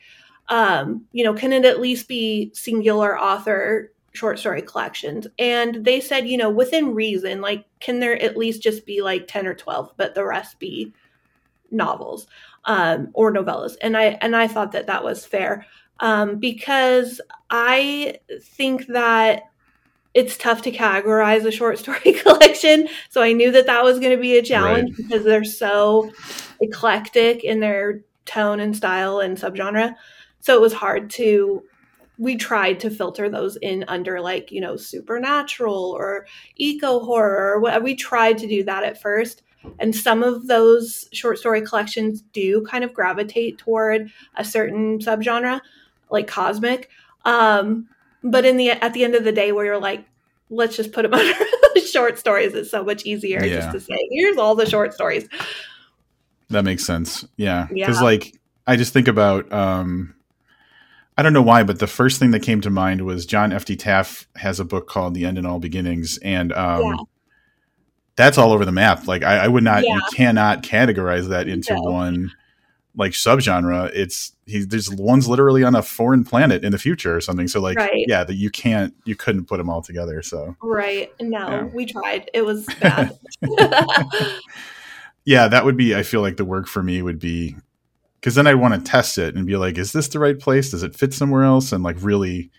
um, 0.48 1.04
you 1.12 1.22
know, 1.22 1.34
can 1.34 1.52
it 1.52 1.64
at 1.66 1.80
least 1.80 2.08
be 2.08 2.50
singular 2.54 3.18
author 3.20 3.92
short 4.14 4.38
story 4.38 4.62
collections? 4.62 5.26
And 5.38 5.84
they 5.84 6.00
said, 6.00 6.26
you 6.26 6.38
know, 6.38 6.48
within 6.50 6.94
reason, 6.94 7.40
like, 7.42 7.66
can 7.80 8.00
there 8.00 8.20
at 8.22 8.36
least 8.38 8.62
just 8.62 8.86
be 8.86 9.02
like 9.02 9.26
10 9.28 9.46
or 9.46 9.54
12, 9.54 9.92
but 9.96 10.14
the 10.14 10.24
rest 10.24 10.58
be 10.58 10.94
novels 11.70 12.26
um, 12.64 13.08
or 13.12 13.32
novellas? 13.32 13.76
And 13.82 13.96
I 13.96 14.18
and 14.20 14.34
I 14.34 14.46
thought 14.48 14.72
that 14.72 14.86
that 14.86 15.04
was 15.04 15.26
fair 15.26 15.66
um, 16.00 16.36
because 16.36 17.20
I 17.50 18.18
think 18.40 18.86
that 18.88 19.44
it's 20.14 20.36
tough 20.36 20.62
to 20.62 20.72
categorize 20.72 21.44
a 21.44 21.52
short 21.52 21.78
story 21.78 22.12
collection. 22.22 22.88
So 23.08 23.22
I 23.22 23.32
knew 23.32 23.50
that 23.52 23.66
that 23.66 23.84
was 23.84 23.98
going 23.98 24.16
to 24.16 24.20
be 24.20 24.38
a 24.38 24.42
challenge 24.42 24.96
because 24.96 25.24
they're 25.24 25.44
so 25.44 26.10
eclectic 26.60 27.44
in 27.44 27.60
their 27.60 28.00
tone 28.24 28.60
and 28.60 28.76
style 28.76 29.20
and 29.20 29.36
subgenre. 29.36 29.94
So 30.40 30.54
it 30.54 30.60
was 30.60 30.72
hard 30.72 31.10
to. 31.10 31.62
We 32.20 32.34
tried 32.34 32.80
to 32.80 32.90
filter 32.90 33.28
those 33.28 33.56
in 33.58 33.84
under 33.86 34.20
like 34.20 34.50
you 34.50 34.60
know 34.60 34.76
supernatural 34.76 35.94
or 35.96 36.26
eco 36.56 36.98
horror 36.98 37.60
or. 37.62 37.80
We 37.80 37.94
tried 37.94 38.38
to 38.38 38.48
do 38.48 38.64
that 38.64 38.82
at 38.82 39.00
first, 39.00 39.42
and 39.78 39.94
some 39.94 40.22
of 40.22 40.48
those 40.48 41.08
short 41.12 41.38
story 41.38 41.62
collections 41.62 42.22
do 42.32 42.66
kind 42.68 42.82
of 42.82 42.92
gravitate 42.92 43.58
toward 43.58 44.10
a 44.36 44.44
certain 44.44 44.98
subgenre, 44.98 45.60
like 46.10 46.26
cosmic. 46.26 46.90
Um, 47.24 47.88
but 48.22 48.44
in 48.44 48.56
the 48.56 48.70
at 48.70 48.92
the 48.94 49.04
end 49.04 49.14
of 49.14 49.24
the 49.24 49.32
day, 49.32 49.52
where 49.52 49.64
you're 49.64 49.78
like, 49.80 50.04
let's 50.50 50.76
just 50.76 50.92
put 50.92 51.02
them 51.02 51.14
under 51.14 51.34
short 51.92 52.18
stories. 52.18 52.54
It's 52.54 52.70
so 52.70 52.84
much 52.84 53.04
easier 53.04 53.42
Yeah. 53.44 53.56
just 53.60 53.72
to 53.72 53.80
say, 53.80 54.08
here's 54.10 54.36
all 54.36 54.54
the 54.54 54.66
short 54.66 54.94
stories. 54.94 55.28
That 56.50 56.64
makes 56.64 56.84
sense. 56.84 57.24
Yeah. 57.36 57.68
Yeah. 57.70 57.86
Because, 57.86 58.00
like, 58.02 58.34
I 58.66 58.76
just 58.76 58.92
think 58.92 59.08
about, 59.08 59.52
um, 59.52 60.14
I 61.18 61.22
don't 61.22 61.32
know 61.34 61.42
why, 61.42 61.62
but 61.64 61.78
the 61.78 61.86
first 61.86 62.18
thing 62.18 62.30
that 62.30 62.40
came 62.40 62.60
to 62.62 62.70
mind 62.70 63.04
was 63.04 63.26
John 63.26 63.52
F. 63.52 63.64
D. 63.66 63.76
Taff 63.76 64.26
has 64.36 64.58
a 64.60 64.64
book 64.64 64.88
called 64.88 65.14
The 65.14 65.26
End 65.26 65.36
in 65.36 65.44
All 65.44 65.58
Beginnings. 65.58 66.18
And 66.18 66.52
um, 66.54 66.82
Yeah. 66.82 66.96
that's 68.16 68.38
all 68.38 68.52
over 68.52 68.64
the 68.64 68.72
map. 68.72 69.06
Like, 69.06 69.22
I, 69.22 69.38
I 69.44 69.48
would 69.48 69.64
not, 69.64 69.82
you 69.84 70.00
cannot 70.14 70.62
categorize 70.62 71.28
that 71.28 71.48
into 71.48 71.74
No. 71.74 71.80
one, 71.82 72.30
like, 72.98 73.12
subgenre. 73.12 73.90
It's, 73.94 74.32
he, 74.44 74.64
there's 74.64 74.90
one's 74.90 75.26
literally 75.28 75.64
on 75.64 75.74
a 75.74 75.82
foreign 75.82 76.24
planet 76.24 76.64
in 76.64 76.72
the 76.72 76.78
future 76.78 77.16
or 77.16 77.20
something. 77.22 77.48
So, 77.48 77.60
like, 77.60 77.78
Right. 77.78 78.04
yeah, 78.06 78.24
that 78.24 78.34
you 78.34 78.50
can't, 78.50 78.92
you 79.04 79.14
couldn't 79.16 79.46
put 79.46 79.56
them 79.56 79.70
all 79.70 79.80
together. 79.80 80.20
So, 80.22 80.54
Right? 80.62 81.10
No, 81.20 81.48
Yeah. 81.48 81.62
we 81.64 81.86
tried. 81.86 82.30
It 82.34 82.42
was 82.42 82.66
bad. 82.80 83.16
yeah, 85.24 85.48
that 85.48 85.64
would 85.64 85.76
be. 85.76 85.94
I 85.94 86.02
feel 86.02 86.20
like 86.20 86.36
the 86.36 86.44
work 86.44 86.66
for 86.66 86.82
me 86.82 87.02
would 87.02 87.18
be 87.18 87.56
because 88.20 88.34
then 88.34 88.46
I'd 88.46 88.54
want 88.54 88.74
to 88.74 88.80
test 88.90 89.16
it 89.18 89.34
and 89.36 89.46
be 89.46 89.56
like, 89.56 89.78
is 89.78 89.92
this 89.92 90.08
the 90.08 90.18
right 90.18 90.38
place? 90.38 90.70
Does 90.70 90.82
it 90.82 90.96
fit 90.96 91.14
somewhere 91.14 91.44
else? 91.44 91.70
And 91.72 91.84
like 91.84 91.96
really, 92.00 92.50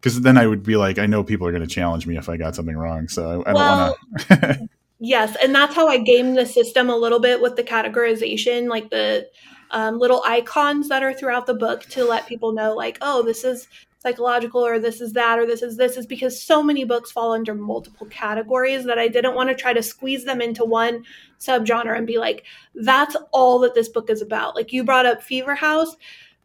because 0.00 0.20
then 0.20 0.38
I 0.38 0.46
would 0.46 0.62
be 0.62 0.76
like, 0.76 0.98
I 0.98 1.06
know 1.06 1.24
people 1.24 1.46
are 1.46 1.50
going 1.52 1.66
to 1.66 1.74
challenge 1.74 2.06
me 2.06 2.16
if 2.16 2.28
I 2.28 2.36
got 2.36 2.54
something 2.54 2.76
wrong. 2.76 3.08
So 3.08 3.42
I, 3.46 3.50
I 3.50 3.52
Well, 3.52 3.96
don't 4.28 4.28
want 4.28 4.28
to. 4.60 4.68
Yes, 5.02 5.34
and 5.42 5.54
that's 5.54 5.74
how 5.74 5.88
I 5.88 5.96
game 5.96 6.34
the 6.34 6.44
system 6.44 6.90
a 6.90 6.96
little 6.96 7.20
bit 7.20 7.40
with 7.40 7.56
the 7.56 7.62
categorization, 7.62 8.68
like 8.68 8.90
the 8.90 9.28
um, 9.70 9.98
little 9.98 10.22
icons 10.26 10.90
that 10.90 11.02
are 11.02 11.14
throughout 11.14 11.46
the 11.46 11.54
book 11.54 11.84
to 11.86 12.04
let 12.04 12.26
people 12.26 12.52
know, 12.52 12.74
like, 12.74 12.98
oh, 13.00 13.22
this 13.22 13.42
is 13.42 13.66
psychological, 13.98 14.64
or 14.64 14.78
this 14.78 15.00
is 15.00 15.14
that, 15.14 15.38
or 15.38 15.46
this 15.46 15.62
is 15.62 15.78
this, 15.78 15.96
is 15.96 16.06
because 16.06 16.42
so 16.42 16.62
many 16.62 16.84
books 16.84 17.10
fall 17.10 17.32
under 17.32 17.54
multiple 17.54 18.06
categories 18.08 18.84
that 18.84 18.98
I 18.98 19.08
didn't 19.08 19.34
want 19.34 19.48
to 19.48 19.54
try 19.54 19.72
to 19.72 19.82
squeeze 19.82 20.24
them 20.26 20.42
into 20.42 20.66
one 20.66 21.04
subgenre 21.38 21.96
and 21.96 22.06
be 22.06 22.18
like, 22.18 22.44
that's 22.74 23.16
all 23.32 23.58
that 23.60 23.74
this 23.74 23.88
book 23.88 24.10
is 24.10 24.20
about. 24.20 24.54
Like 24.54 24.70
you 24.70 24.84
brought 24.84 25.06
up 25.06 25.22
Fever 25.22 25.54
House. 25.54 25.96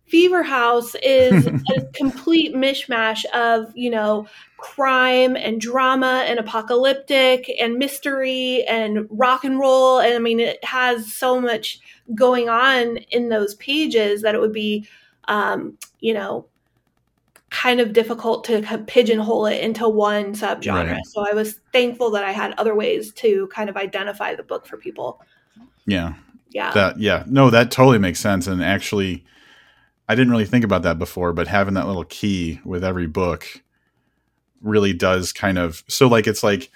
Fever 0.05 0.43
House 0.43 0.95
is 1.03 1.47
a 1.75 1.81
complete 1.93 2.53
mishmash 2.53 3.25
of, 3.25 3.75
you 3.75 3.89
know, 3.89 4.27
crime 4.65 5.35
and 5.35 5.61
drama 5.61 6.25
and 6.27 6.39
apocalyptic 6.39 7.51
and 7.61 7.75
mystery 7.75 8.63
and 8.63 9.05
rock 9.11 9.43
and 9.43 9.59
roll. 9.59 9.99
And 9.99 10.15
I 10.15 10.19
mean, 10.19 10.39
it 10.39 10.63
has 10.65 11.13
so 11.13 11.39
much 11.39 11.79
going 12.15 12.49
on 12.49 12.97
in 13.11 13.29
those 13.29 13.53
pages 13.55 14.23
that 14.23 14.33
it 14.33 14.41
would 14.41 14.51
be, 14.51 14.87
um, 15.27 15.77
you 15.99 16.15
know, 16.15 16.47
kind 17.51 17.79
of 17.79 17.93
difficult 17.93 18.43
to 18.45 18.83
pigeonhole 18.87 19.45
it 19.45 19.61
into 19.61 19.87
one 19.87 20.33
subgenre. 20.33 20.91
Right. 20.91 21.05
So 21.05 21.25
I 21.29 21.33
was 21.35 21.59
thankful 21.71 22.09
that 22.11 22.23
I 22.23 22.31
had 22.31 22.55
other 22.57 22.73
ways 22.73 23.13
to 23.13 23.47
kind 23.53 23.69
of 23.69 23.77
identify 23.77 24.33
the 24.33 24.43
book 24.43 24.65
for 24.65 24.77
people. 24.77 25.21
yeah, 25.85 26.15
Yeah. 26.49 26.71
that 26.73 26.99
yeah, 26.99 27.23
no, 27.27 27.51
that 27.51 27.69
totally 27.69 27.99
makes 27.99 28.19
sense. 28.19 28.47
And 28.47 28.63
actually, 28.63 29.23
I 30.09 30.15
didn't 30.15 30.31
really 30.31 30.45
think 30.45 30.65
about 30.65 30.81
that 30.81 30.97
before, 30.97 31.33
but 31.33 31.47
having 31.47 31.75
that 31.75 31.85
little 31.85 32.03
key 32.03 32.59
with 32.65 32.83
every 32.83 33.07
book 33.07 33.61
really 34.65 34.91
does 34.91 35.31
kind 35.31 35.57
of 35.57 35.83
so 35.87 36.07
like 36.07 36.27
it's 36.27 36.43
like 36.43 36.69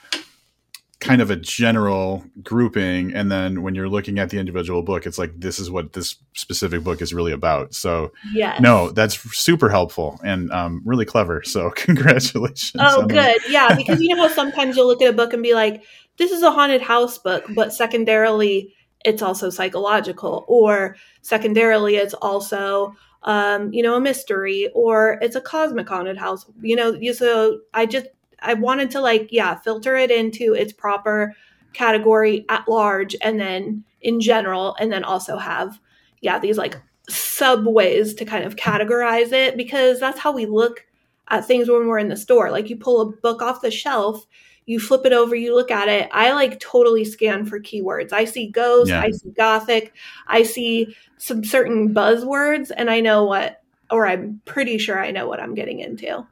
kind 0.99 1.21
of 1.21 1.31
a 1.31 1.35
general 1.37 2.25
grouping 2.43 3.13
and 3.13 3.31
then 3.31 3.61
when 3.61 3.73
you're 3.73 3.87
looking 3.87 4.19
at 4.19 4.29
the 4.31 4.37
individual 4.37 4.81
book 4.81 5.05
it's 5.05 5.17
like 5.17 5.31
this 5.39 5.57
is 5.57 5.71
what 5.71 5.93
this 5.93 6.17
specific 6.33 6.83
book 6.83 7.01
is 7.01 7.13
really 7.13 7.31
about 7.31 7.73
so 7.73 8.11
yes. 8.33 8.59
no 8.59 8.89
that's 8.91 9.15
super 9.33 9.69
helpful 9.69 10.19
and 10.25 10.51
um, 10.51 10.81
really 10.83 11.05
clever 11.05 11.41
so 11.41 11.69
congratulations 11.75 12.73
Oh, 12.77 13.07
that. 13.07 13.09
good. 13.09 13.51
Yeah, 13.51 13.73
because 13.75 14.01
you 14.01 14.13
know 14.13 14.27
how 14.27 14.33
sometimes 14.33 14.75
you'll 14.75 14.87
look 14.87 15.01
at 15.01 15.09
a 15.09 15.13
book 15.13 15.31
and 15.31 15.41
be 15.41 15.53
like, 15.53 15.83
this 16.17 16.31
is 16.31 16.43
a 16.43 16.51
haunted 16.51 16.81
house 16.81 17.17
book, 17.17 17.45
but 17.55 17.71
secondarily, 17.73 18.75
it's 19.05 19.21
also 19.21 19.49
psychological, 19.49 20.43
or 20.49 20.97
secondarily, 21.21 21.95
it's 21.95 22.13
also, 22.15 22.93
um, 23.23 23.73
you 23.73 23.83
know, 23.83 23.95
a 23.95 24.01
mystery, 24.01 24.69
or 24.73 25.17
it's 25.21 25.35
a 25.35 25.41
cosmic 25.41 25.89
haunted 25.89 26.17
house. 26.17 26.45
You 26.61 26.75
know, 26.75 26.93
you 26.93 27.13
so 27.13 27.59
I 27.73 27.85
just 27.85 28.07
I 28.41 28.53
wanted 28.53 28.91
to 28.91 29.01
like, 29.01 29.29
yeah, 29.31 29.55
filter 29.55 29.95
it 29.95 30.11
into 30.11 30.53
its 30.53 30.73
proper 30.73 31.35
category 31.73 32.45
at 32.49 32.67
large, 32.67 33.15
and 33.21 33.39
then 33.39 33.83
in 34.01 34.21
general, 34.21 34.75
and 34.79 34.91
then 34.91 35.03
also 35.03 35.37
have, 35.37 35.79
yeah, 36.21 36.39
these 36.39 36.57
like 36.57 36.77
subways 37.09 38.13
to 38.13 38.25
kind 38.25 38.45
of 38.45 38.55
categorize 38.55 39.31
it 39.31 39.57
because 39.57 39.99
that's 39.99 40.19
how 40.19 40.31
we 40.31 40.45
look 40.45 40.85
at 41.29 41.45
things 41.45 41.69
when 41.69 41.87
we're 41.87 41.99
in 41.99 42.09
the 42.09 42.17
store. 42.17 42.51
Like 42.51 42.69
you 42.69 42.77
pull 42.77 43.01
a 43.01 43.11
book 43.17 43.41
off 43.41 43.61
the 43.61 43.71
shelf, 43.71 44.25
you 44.69 44.79
flip 44.79 45.05
it 45.05 45.13
over, 45.13 45.35
you 45.35 45.55
look 45.55 45.71
at 45.71 45.87
it. 45.87 46.07
I 46.13 46.31
like 46.33 46.59
totally 46.59 47.03
scan 47.03 47.45
for 47.45 47.59
keywords. 47.59 48.13
I 48.13 48.25
see 48.25 48.47
ghost, 48.51 48.89
Yeah. 48.89 49.01
I 49.01 49.09
see 49.09 49.31
gothic, 49.31 49.93
I 50.27 50.43
see 50.43 50.95
some 51.17 51.43
certain 51.43 51.93
buzzwords, 51.93 52.69
and 52.77 52.89
I 52.89 52.99
know 53.01 53.25
what, 53.25 53.61
or 53.89 54.05
I'm 54.05 54.41
pretty 54.45 54.77
sure 54.77 55.03
I 55.03 55.09
know 55.11 55.27
what 55.27 55.39
I'm 55.39 55.55
getting 55.55 55.79
into. 55.79 56.25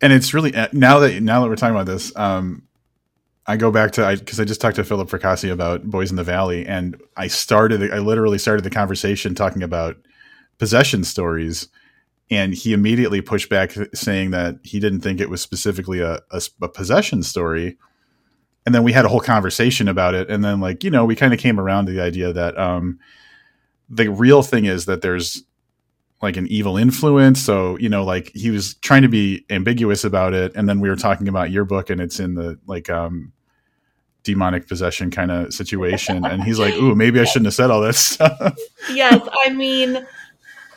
and 0.00 0.12
it's 0.12 0.32
really 0.34 0.54
uh, 0.54 0.68
now 0.72 0.98
that 1.00 1.22
now 1.22 1.40
that 1.42 1.48
we're 1.48 1.56
talking 1.56 1.74
about 1.74 1.86
this 1.86 2.14
um 2.16 2.62
i 3.46 3.56
go 3.56 3.70
back 3.70 3.92
to 3.92 4.16
because 4.18 4.38
I, 4.40 4.44
just 4.44 4.60
talked 4.60 4.76
to 4.76 4.84
philip 4.84 5.08
fracassi 5.08 5.50
about 5.50 5.84
boys 5.84 6.10
in 6.10 6.16
the 6.16 6.24
valley 6.24 6.66
and 6.66 7.00
i 7.16 7.28
started 7.28 7.90
i 7.92 7.98
literally 7.98 8.36
started 8.38 8.62
the 8.62 8.70
conversation 8.70 9.34
talking 9.34 9.62
about 9.62 9.96
possession 10.58 11.02
stories 11.04 11.68
and 12.30 12.54
he 12.54 12.72
immediately 12.72 13.20
pushed 13.20 13.48
back 13.48 13.72
saying 13.94 14.30
that 14.32 14.56
he 14.62 14.80
didn't 14.80 15.00
think 15.00 15.20
it 15.20 15.30
was 15.30 15.40
specifically 15.40 16.00
a, 16.00 16.20
a, 16.30 16.42
a 16.62 16.68
possession 16.68 17.22
story 17.22 17.76
and 18.64 18.74
then 18.74 18.82
we 18.82 18.92
had 18.92 19.04
a 19.04 19.08
whole 19.08 19.20
conversation 19.20 19.88
about 19.88 20.14
it 20.14 20.28
and 20.30 20.44
then 20.44 20.60
like 20.60 20.82
you 20.82 20.90
know 20.90 21.04
we 21.04 21.14
kind 21.14 21.32
of 21.32 21.38
came 21.38 21.60
around 21.60 21.86
to 21.86 21.92
the 21.92 22.00
idea 22.00 22.32
that 22.32 22.58
um 22.58 22.98
the 23.88 24.08
real 24.08 24.42
thing 24.42 24.64
is 24.64 24.86
that 24.86 25.02
there's 25.02 25.44
like 26.22 26.36
an 26.36 26.46
evil 26.48 26.76
influence. 26.76 27.40
So, 27.40 27.76
you 27.78 27.88
know, 27.88 28.04
like 28.04 28.32
he 28.34 28.50
was 28.50 28.74
trying 28.74 29.02
to 29.02 29.08
be 29.08 29.44
ambiguous 29.50 30.04
about 30.04 30.34
it. 30.34 30.52
And 30.54 30.68
then 30.68 30.80
we 30.80 30.88
were 30.88 30.96
talking 30.96 31.28
about 31.28 31.50
your 31.50 31.64
book 31.64 31.90
and 31.90 32.00
it's 32.00 32.18
in 32.18 32.34
the 32.34 32.58
like 32.66 32.88
um 32.88 33.32
demonic 34.22 34.66
possession 34.66 35.10
kind 35.10 35.30
of 35.30 35.52
situation. 35.52 36.24
And 36.24 36.42
he's 36.42 36.58
like, 36.58 36.74
Ooh, 36.74 36.94
maybe 36.94 37.20
I 37.20 37.24
shouldn't 37.24 37.46
have 37.46 37.54
said 37.54 37.70
all 37.70 37.80
that 37.82 37.94
stuff. 37.96 38.56
yes, 38.92 39.26
I 39.44 39.50
mean, 39.50 40.06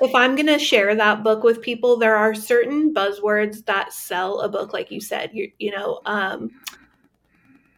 if 0.02 0.14
I'm 0.16 0.36
going 0.36 0.48
to 0.48 0.60
share 0.60 0.96
that 0.96 1.24
book 1.24 1.44
with 1.44 1.62
people, 1.62 1.98
there 1.98 2.16
are 2.16 2.34
certain 2.34 2.94
buzzwords 2.94 3.66
that 3.66 3.94
sell 3.94 4.42
a 4.42 4.50
book, 4.50 4.74
like 4.74 4.92
you 4.92 5.02
said, 5.02 5.32
you, 5.34 5.52
you 5.60 5.72
know, 5.72 6.02
um, 6.06 6.52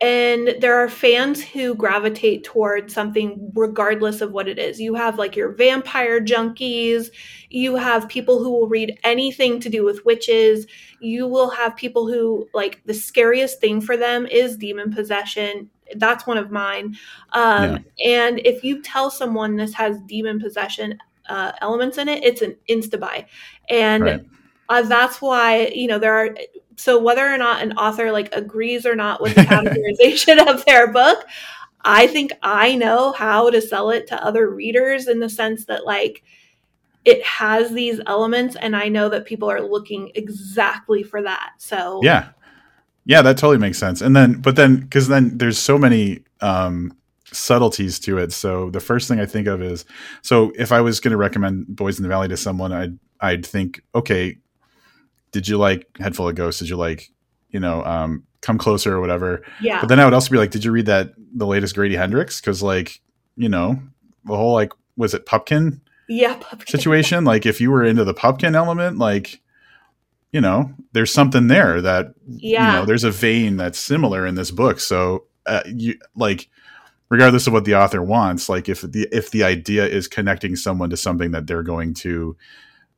and 0.01 0.55
there 0.59 0.77
are 0.77 0.89
fans 0.89 1.43
who 1.43 1.75
gravitate 1.75 2.43
towards 2.43 2.91
something 2.91 3.51
regardless 3.53 4.21
of 4.21 4.31
what 4.31 4.47
it 4.47 4.57
is. 4.57 4.81
You 4.81 4.95
have 4.95 5.19
like 5.19 5.35
your 5.35 5.51
vampire 5.51 6.19
junkies, 6.19 7.11
you 7.51 7.75
have 7.75 8.09
people 8.09 8.39
who 8.39 8.49
will 8.49 8.67
read 8.67 8.97
anything 9.03 9.59
to 9.59 9.69
do 9.69 9.85
with 9.85 10.03
witches, 10.03 10.65
you 11.01 11.27
will 11.27 11.51
have 11.51 11.75
people 11.75 12.07
who 12.07 12.47
like 12.55 12.81
the 12.85 12.95
scariest 12.95 13.61
thing 13.61 13.79
for 13.79 13.95
them 13.95 14.25
is 14.25 14.57
demon 14.57 14.91
possession. 14.91 15.69
That's 15.95 16.25
one 16.25 16.39
of 16.39 16.49
mine. 16.49 16.95
Um, 17.33 17.85
And 18.03 18.39
if 18.39 18.63
you 18.63 18.81
tell 18.81 19.11
someone 19.11 19.55
this 19.55 19.73
has 19.75 20.01
demon 20.07 20.39
possession 20.39 20.97
uh, 21.29 21.51
elements 21.61 21.97
in 21.97 22.07
it, 22.09 22.23
it's 22.23 22.41
an 22.41 22.55
insta 22.69 22.99
buy. 22.99 23.27
And 23.69 24.03
Right. 24.03 24.21
uh, 24.69 24.81
that's 24.83 25.21
why, 25.21 25.67
you 25.67 25.87
know, 25.87 25.99
there 25.99 26.15
are 26.15 26.35
so 26.77 27.01
whether 27.01 27.27
or 27.27 27.37
not 27.37 27.61
an 27.61 27.73
author 27.73 28.11
like 28.11 28.29
agrees 28.33 28.85
or 28.85 28.95
not 28.95 29.21
with 29.21 29.35
the 29.35 29.41
categorization 29.45 30.47
of 30.47 30.65
their 30.65 30.91
book, 30.91 31.25
I 31.83 32.07
think 32.07 32.31
I 32.41 32.75
know 32.75 33.11
how 33.11 33.49
to 33.49 33.61
sell 33.61 33.91
it 33.91 34.07
to 34.07 34.23
other 34.23 34.49
readers 34.49 35.07
in 35.07 35.19
the 35.19 35.29
sense 35.29 35.65
that 35.65 35.85
like 35.85 36.23
it 37.03 37.23
has 37.25 37.71
these 37.71 37.99
elements 38.05 38.55
and 38.55 38.75
I 38.75 38.87
know 38.87 39.09
that 39.09 39.25
people 39.25 39.49
are 39.49 39.61
looking 39.61 40.11
exactly 40.15 41.03
for 41.03 41.21
that. 41.23 41.53
So 41.57 41.99
Yeah. 42.03 42.29
Yeah, 43.05 43.23
that 43.23 43.37
totally 43.37 43.57
makes 43.57 43.79
sense. 43.79 44.01
And 44.01 44.15
then 44.15 44.41
but 44.41 44.55
then 44.55 44.87
cuz 44.89 45.07
then 45.07 45.37
there's 45.37 45.57
so 45.57 45.77
many 45.77 46.23
um 46.39 46.95
subtleties 47.33 47.99
to 47.99 48.17
it. 48.17 48.31
So 48.33 48.69
the 48.69 48.79
first 48.79 49.07
thing 49.07 49.19
I 49.19 49.25
think 49.25 49.47
of 49.47 49.61
is 49.61 49.85
so 50.21 50.51
if 50.57 50.71
I 50.71 50.81
was 50.81 50.99
going 50.99 51.11
to 51.11 51.17
recommend 51.17 51.67
Boys 51.67 51.97
in 51.97 52.03
the 52.03 52.09
Valley 52.09 52.27
to 52.27 52.37
someone, 52.37 52.71
I'd 52.71 52.99
I'd 53.19 53.45
think, 53.45 53.81
okay, 53.95 54.37
did 55.31 55.47
you 55.47 55.57
like 55.57 55.87
Head 55.99 56.15
Full 56.15 56.27
of 56.27 56.35
Ghosts? 56.35 56.59
Did 56.59 56.69
you 56.69 56.75
like, 56.75 57.09
you 57.49 57.59
know, 57.59 57.83
um, 57.85 58.23
Come 58.41 58.57
Closer 58.57 58.95
or 58.95 58.99
whatever? 59.01 59.43
Yeah. 59.61 59.79
But 59.79 59.87
then 59.87 59.99
I 59.99 60.05
would 60.05 60.13
also 60.13 60.31
be 60.31 60.37
like, 60.37 60.51
did 60.51 60.63
you 60.65 60.71
read 60.71 60.87
that 60.87 61.13
the 61.35 61.45
latest 61.47 61.75
Grady 61.75 61.95
Hendrix? 61.95 62.41
Because 62.41 62.61
like, 62.61 63.01
you 63.35 63.47
know, 63.47 63.79
the 64.25 64.35
whole 64.35 64.53
like 64.53 64.73
was 64.97 65.13
it 65.13 65.25
Pupkin 65.25 65.81
yeah. 66.09 66.35
Pupkin. 66.35 66.67
situation? 66.67 67.23
like 67.23 67.45
if 67.45 67.61
you 67.61 67.71
were 67.71 67.83
into 67.85 68.03
the 68.03 68.13
Pupkin 68.13 68.55
element, 68.55 68.97
like 68.97 69.41
you 70.33 70.39
know, 70.41 70.71
there's 70.93 71.13
something 71.13 71.47
there 71.47 71.81
that 71.81 72.13
Yeah. 72.25 72.67
you 72.73 72.79
know, 72.79 72.85
there's 72.85 73.03
a 73.03 73.11
vein 73.11 73.57
that's 73.57 73.77
similar 73.79 74.25
in 74.25 74.35
this 74.35 74.49
book. 74.49 74.79
So 74.79 75.25
uh, 75.45 75.61
you 75.65 75.95
like 76.15 76.49
regardless 77.11 77.45
of 77.45 77.51
what 77.53 77.65
the 77.65 77.75
author 77.75 78.01
wants, 78.01 78.49
like 78.49 78.69
if 78.69 78.81
the 78.81 79.07
if 79.11 79.29
the 79.29 79.43
idea 79.43 79.85
is 79.85 80.07
connecting 80.07 80.55
someone 80.55 80.89
to 80.89 80.97
something 80.97 81.31
that 81.31 81.45
they're 81.45 81.61
going 81.61 81.93
to 81.93 82.35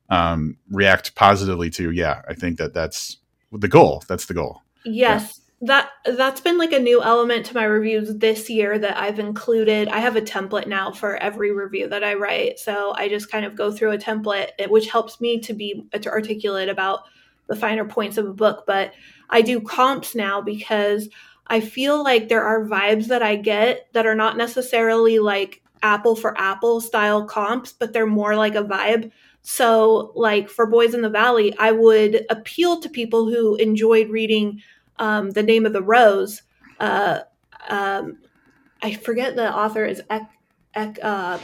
um, 0.08 0.56
react 0.70 1.14
positively 1.16 1.68
to, 1.70 1.90
yeah, 1.90 2.22
I 2.28 2.34
think 2.34 2.56
that 2.58 2.72
that's 2.72 3.18
the 3.52 3.68
goal. 3.68 4.02
That's 4.08 4.26
the 4.26 4.34
goal. 4.34 4.62
Yes. 4.84 5.40
That 5.60 5.90
that's 6.04 6.40
been 6.40 6.58
like 6.58 6.72
a 6.72 6.78
new 6.78 7.02
element 7.02 7.46
to 7.46 7.54
my 7.54 7.64
reviews 7.64 8.14
this 8.16 8.50
year 8.50 8.78
that 8.78 8.96
I've 8.96 9.18
included. 9.18 9.88
I 9.88 9.98
have 9.98 10.14
a 10.14 10.20
template 10.20 10.66
now 10.66 10.92
for 10.92 11.16
every 11.16 11.52
review 11.52 11.88
that 11.88 12.04
I 12.04 12.14
write. 12.14 12.58
So 12.58 12.92
I 12.96 13.08
just 13.08 13.30
kind 13.30 13.44
of 13.44 13.56
go 13.56 13.72
through 13.72 13.92
a 13.92 13.98
template 13.98 14.50
which 14.68 14.90
helps 14.90 15.20
me 15.20 15.40
to 15.40 15.54
be 15.54 15.86
to 15.92 16.10
articulate 16.10 16.68
about 16.68 17.04
the 17.46 17.56
finer 17.56 17.84
points 17.84 18.18
of 18.18 18.26
a 18.26 18.32
book, 18.32 18.64
but 18.66 18.92
I 19.30 19.42
do 19.42 19.60
comps 19.60 20.14
now 20.14 20.40
because 20.40 21.08
I 21.46 21.60
feel 21.60 22.02
like 22.02 22.28
there 22.28 22.42
are 22.44 22.66
vibes 22.66 23.08
that 23.08 23.22
I 23.22 23.36
get 23.36 23.88
that 23.92 24.06
are 24.06 24.14
not 24.14 24.36
necessarily 24.36 25.18
like 25.18 25.62
apple 25.82 26.16
for 26.16 26.38
apple 26.40 26.80
style 26.80 27.24
comps, 27.26 27.72
but 27.72 27.92
they're 27.92 28.06
more 28.06 28.34
like 28.36 28.54
a 28.54 28.64
vibe. 28.64 29.10
So, 29.42 30.12
like 30.14 30.48
for 30.48 30.66
Boys 30.66 30.94
in 30.94 31.02
the 31.02 31.10
Valley, 31.10 31.54
I 31.58 31.72
would 31.72 32.24
appeal 32.30 32.80
to 32.80 32.88
people 32.88 33.28
who 33.28 33.56
enjoyed 33.56 34.08
reading 34.08 34.62
um, 34.98 35.30
The 35.30 35.42
Name 35.42 35.66
of 35.66 35.74
the 35.74 35.82
Rose. 35.82 36.42
Uh, 36.80 37.20
um, 37.68 38.18
I 38.82 38.94
forget 38.94 39.36
the 39.36 39.54
author 39.54 39.84
is 39.84 40.00
Ek, 40.08 40.22
Ek, 40.74 40.98
uh, 41.02 41.38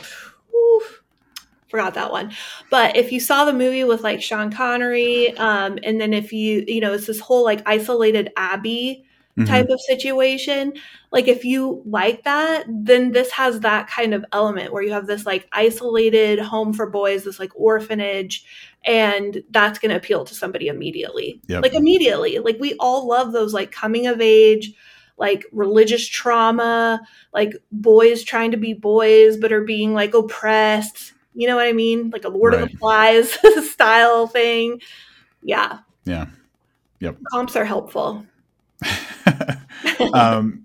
forgot 1.70 1.94
that 1.94 2.10
one. 2.10 2.32
But 2.68 2.96
if 2.96 3.12
you 3.12 3.20
saw 3.20 3.44
the 3.44 3.52
movie 3.52 3.84
with 3.84 4.02
like 4.02 4.20
Sean 4.20 4.50
Connery, 4.50 5.36
um, 5.36 5.78
and 5.82 6.00
then 6.00 6.12
if 6.12 6.32
you, 6.32 6.64
you 6.66 6.80
know, 6.80 6.92
it's 6.92 7.06
this 7.06 7.20
whole 7.20 7.44
like 7.44 7.62
isolated 7.66 8.32
Abbey 8.36 9.04
Mhm. 9.40 9.46
type 9.46 9.68
of 9.68 9.80
situation. 9.80 10.72
Like 11.12 11.28
if 11.28 11.44
you 11.44 11.82
like 11.84 12.24
that, 12.24 12.64
then 12.68 13.12
this 13.12 13.30
has 13.32 13.60
that 13.60 13.88
kind 13.88 14.14
of 14.14 14.24
element 14.32 14.72
where 14.72 14.82
you 14.82 14.92
have 14.92 15.06
this 15.06 15.26
like 15.26 15.48
isolated 15.52 16.38
home 16.38 16.72
for 16.72 16.88
boys, 16.88 17.24
this 17.24 17.38
like 17.40 17.50
orphanage, 17.54 18.44
and 18.84 19.42
that's 19.50 19.78
going 19.78 19.90
to 19.90 19.96
appeal 19.96 20.24
to 20.24 20.34
somebody 20.34 20.68
immediately. 20.68 21.40
Yep. 21.48 21.62
Like 21.62 21.74
immediately. 21.74 22.38
Like 22.38 22.58
we 22.60 22.74
all 22.78 23.06
love 23.08 23.32
those 23.32 23.52
like 23.52 23.72
coming 23.72 24.06
of 24.06 24.20
age, 24.20 24.72
like 25.18 25.44
religious 25.52 26.06
trauma, 26.06 27.00
like 27.34 27.54
boys 27.72 28.22
trying 28.22 28.52
to 28.52 28.56
be 28.56 28.72
boys 28.72 29.36
but 29.36 29.52
are 29.52 29.64
being 29.64 29.92
like 29.94 30.14
oppressed. 30.14 31.12
You 31.34 31.46
know 31.46 31.56
what 31.56 31.66
I 31.66 31.72
mean? 31.72 32.10
Like 32.10 32.24
a 32.24 32.28
Lord 32.28 32.54
of 32.54 32.60
the 32.70 32.76
Flies 32.78 33.36
style 33.70 34.26
thing. 34.26 34.80
Yeah. 35.42 35.78
Yeah. 36.04 36.26
Yep. 37.00 37.18
Comps 37.32 37.56
are 37.56 37.64
helpful. 37.64 38.26
um, 40.14 40.64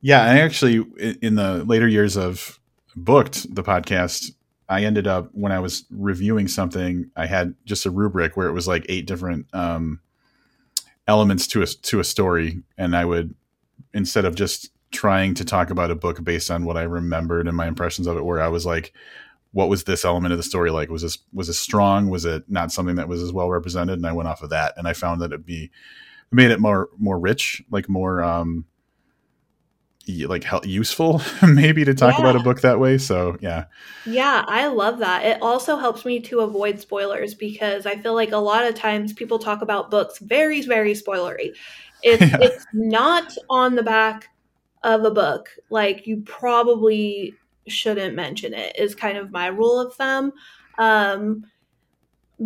yeah, 0.00 0.22
I 0.22 0.40
actually 0.40 0.84
in 1.22 1.34
the 1.34 1.64
later 1.64 1.88
years 1.88 2.16
of 2.16 2.60
booked 2.96 3.54
the 3.54 3.62
podcast, 3.62 4.32
I 4.68 4.84
ended 4.84 5.06
up 5.06 5.30
when 5.32 5.52
I 5.52 5.60
was 5.60 5.84
reviewing 5.90 6.48
something, 6.48 7.10
I 7.16 7.26
had 7.26 7.54
just 7.64 7.86
a 7.86 7.90
rubric 7.90 8.36
where 8.36 8.48
it 8.48 8.52
was 8.52 8.68
like 8.68 8.86
eight 8.88 9.06
different 9.06 9.46
um, 9.52 10.00
elements 11.06 11.46
to 11.48 11.62
a 11.62 11.66
to 11.66 12.00
a 12.00 12.04
story, 12.04 12.62
and 12.78 12.96
I 12.96 13.04
would 13.04 13.34
instead 13.92 14.24
of 14.24 14.34
just 14.34 14.70
trying 14.90 15.34
to 15.34 15.44
talk 15.44 15.70
about 15.70 15.90
a 15.90 15.94
book 15.94 16.22
based 16.22 16.50
on 16.50 16.64
what 16.64 16.76
I 16.76 16.82
remembered 16.82 17.48
and 17.48 17.56
my 17.56 17.66
impressions 17.66 18.06
of 18.06 18.16
it, 18.16 18.24
where 18.24 18.40
I 18.40 18.48
was 18.48 18.64
like, 18.64 18.92
what 19.52 19.68
was 19.68 19.84
this 19.84 20.04
element 20.04 20.32
of 20.32 20.38
the 20.38 20.42
story 20.42 20.70
like? 20.70 20.88
Was 20.90 21.02
this 21.02 21.18
was 21.32 21.48
it 21.48 21.54
strong? 21.54 22.08
Was 22.10 22.24
it 22.24 22.44
not 22.48 22.72
something 22.72 22.96
that 22.96 23.08
was 23.08 23.22
as 23.22 23.32
well 23.32 23.50
represented? 23.50 23.98
And 23.98 24.06
I 24.06 24.12
went 24.12 24.28
off 24.28 24.42
of 24.42 24.50
that, 24.50 24.74
and 24.76 24.88
I 24.88 24.92
found 24.92 25.20
that 25.20 25.26
it'd 25.32 25.46
be 25.46 25.70
made 26.32 26.50
it 26.50 26.60
more 26.60 26.88
more 26.98 27.18
rich, 27.18 27.62
like 27.70 27.88
more 27.88 28.22
um 28.22 28.64
like 30.26 30.44
hel- 30.44 30.60
useful 30.66 31.22
maybe 31.42 31.84
to 31.84 31.94
talk 31.94 32.18
about 32.18 32.36
a 32.36 32.40
book 32.40 32.60
that 32.60 32.78
way. 32.78 32.98
So 32.98 33.36
yeah, 33.40 33.64
Yeah, 34.04 34.44
I 34.46 34.66
love 34.66 34.98
that. 34.98 35.24
It 35.24 35.40
also 35.40 35.76
helps 35.76 36.04
me 36.04 36.20
to 36.20 36.40
avoid 36.40 36.78
spoilers 36.78 37.34
because 37.34 37.86
I 37.86 37.96
feel 37.96 38.14
like 38.14 38.32
a 38.32 38.36
lot 38.36 38.66
of 38.66 38.74
times 38.74 39.14
people 39.14 39.38
talk 39.38 39.62
about 39.62 39.90
books 39.90 40.18
very, 40.18 40.60
very 40.62 40.92
spoilery. 40.92 41.52
If 42.02 42.20
Yeah. 42.30 42.36
it's 42.40 42.66
not 42.74 43.32
on 43.48 43.74
the 43.76 43.82
back 43.82 44.28
of 44.82 45.04
a 45.04 45.10
book, 45.10 45.48
like 45.70 46.06
you 46.06 46.22
probably 46.26 47.38
shouldn't 47.66 48.14
mention 48.14 48.52
it, 48.52 48.76
is 48.78 48.94
kind 48.94 49.16
of 49.16 49.30
my 49.32 49.46
rule 49.46 49.80
of 49.80 49.94
thumb. 49.94 50.32
Um, 50.76 51.44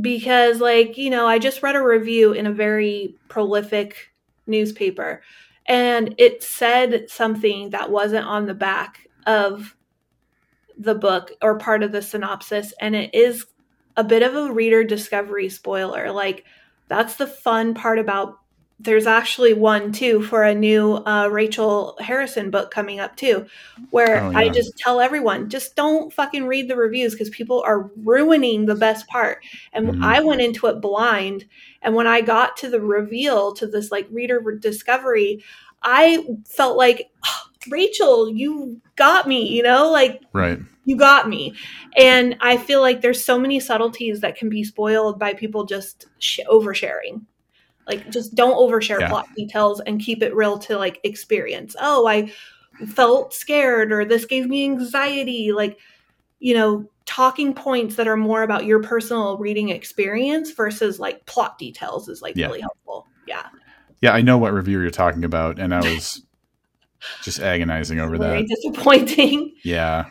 because, 0.01 0.61
like, 0.61 0.97
you 0.99 1.11
know, 1.11 1.27
I 1.27 1.39
just 1.39 1.63
read 1.63 1.77
a 1.77 1.83
review 1.83 2.33
in 2.33 2.47
a 2.47 2.53
very 2.53 3.15
prolific 3.29 4.11
newspaper 4.47 5.23
and 5.67 6.15
it 6.19 6.43
said 6.43 7.11
something 7.11 7.71
that 7.71 7.91
wasn't 7.91 8.27
on 8.27 8.47
the 8.47 8.55
back 8.55 9.07
of 9.27 9.77
the 10.79 10.95
book 10.95 11.33
or 11.43 11.59
part 11.59 11.83
of 11.83 11.93
the 11.93 12.01
synopsis 12.01 12.73
and 12.81 12.97
it 12.97 13.15
is 13.15 13.45
a 13.97 14.05
bit 14.05 14.23
of 14.23 14.35
a 14.35 14.53
reader 14.53 14.85
discovery 14.85 15.49
spoiler. 15.49 16.11
Like 16.11 16.45
that's 16.89 17.17
the 17.17 17.27
fun 17.27 17.75
part 17.75 17.99
about 17.99 18.39
there's 18.81 19.07
actually 19.07 19.53
one 19.55 19.91
too 19.93 20.23
for 20.23 20.45
a 20.45 20.55
new 20.55 20.95
uh, 20.95 21.29
rachel 21.31 21.97
harrison 22.01 22.51
book 22.51 22.71
coming 22.71 23.01
up 23.01 23.17
too 23.17 23.45
where 23.91 24.23
Oh, 24.23 24.33
i 24.35 24.49
just 24.49 24.77
tell 24.79 25.01
everyone 25.01 25.49
just 25.51 25.75
don't 25.75 26.13
fucking 26.13 26.47
read 26.47 26.69
the 26.69 26.77
reviews 26.77 27.13
because 27.13 27.31
people 27.31 27.63
are 27.67 27.91
ruining 28.05 28.67
the 28.67 28.75
best 28.77 29.07
part 29.09 29.43
and 29.73 29.89
Mhm. 29.89 30.05
i 30.05 30.21
went 30.21 30.41
into 30.41 30.67
it 30.67 30.81
blind 30.81 31.45
and 31.83 31.95
when 31.95 32.07
i 32.07 32.21
got 32.21 32.57
to 32.59 32.71
the 32.71 32.81
reveal 32.81 33.53
to 33.55 33.67
this 33.67 33.91
like 33.91 34.07
reader 34.11 34.41
discovery 34.61 35.43
i 35.83 36.25
felt 36.47 36.77
like 36.77 37.11
"Oh, 37.25 37.43
rachel 37.69 38.29
you 38.31 38.81
got 38.97 39.27
me 39.27 39.49
you 39.49 39.63
know 39.63 39.91
like 39.91 40.23
right. 40.33 40.59
you 40.85 40.97
got 40.97 41.29
me 41.29 41.55
and 41.97 42.37
i 42.41 42.57
feel 42.57 42.81
like 42.81 43.01
there's 43.01 43.25
so 43.25 43.39
many 43.39 43.59
subtleties 43.61 44.21
that 44.21 44.37
can 44.37 44.49
be 44.49 44.63
spoiled 44.65 45.19
by 45.19 45.35
people 45.35 45.65
just 45.65 46.07
sh- 46.19 46.41
oversharing 46.49 47.23
like 47.89 48.09
just 48.11 48.35
don't 48.35 48.57
overshare 48.57 49.01
Yeah. 49.01 49.09
plot 49.09 49.27
details 49.37 49.81
and 49.81 50.01
keep 50.01 50.23
it 50.23 50.35
real 50.37 50.59
to 50.61 50.77
like 50.79 51.01
experience 51.03 51.75
oh 51.81 52.07
i 52.07 52.31
felt 52.95 53.35
scared 53.35 53.91
or 53.91 54.05
this 54.05 54.25
gave 54.27 54.47
me 54.47 54.65
anxiety 54.65 55.51
like 55.53 55.79
you 56.39 56.55
know 56.55 56.89
talking 57.07 57.55
points 57.55 57.97
that 57.97 58.07
are 58.07 58.17
more 58.17 58.43
about 58.43 58.67
your 58.67 58.81
personal 58.83 59.39
reading 59.39 59.71
experience 59.71 60.53
versus 60.53 61.01
like 61.01 61.25
plot 61.27 61.59
details 61.59 62.09
is 62.09 62.23
like 62.23 62.37
Yeah. 62.37 62.47
really 62.47 62.61
helpful 62.61 63.07
yeah 63.27 63.47
Yeah, 64.01 64.13
I 64.13 64.21
know 64.21 64.39
what 64.39 64.53
review 64.53 64.81
you're 64.81 64.91
talking 64.91 65.25
about, 65.25 65.59
and 65.59 65.75
I 65.75 65.81
was 65.91 66.23
just 67.25 67.41
agonizing 67.41 67.99
over 67.99 68.17
very 68.17 68.45
that. 68.45 68.49
disappointing 68.49 69.53
Yeah. 69.65 70.05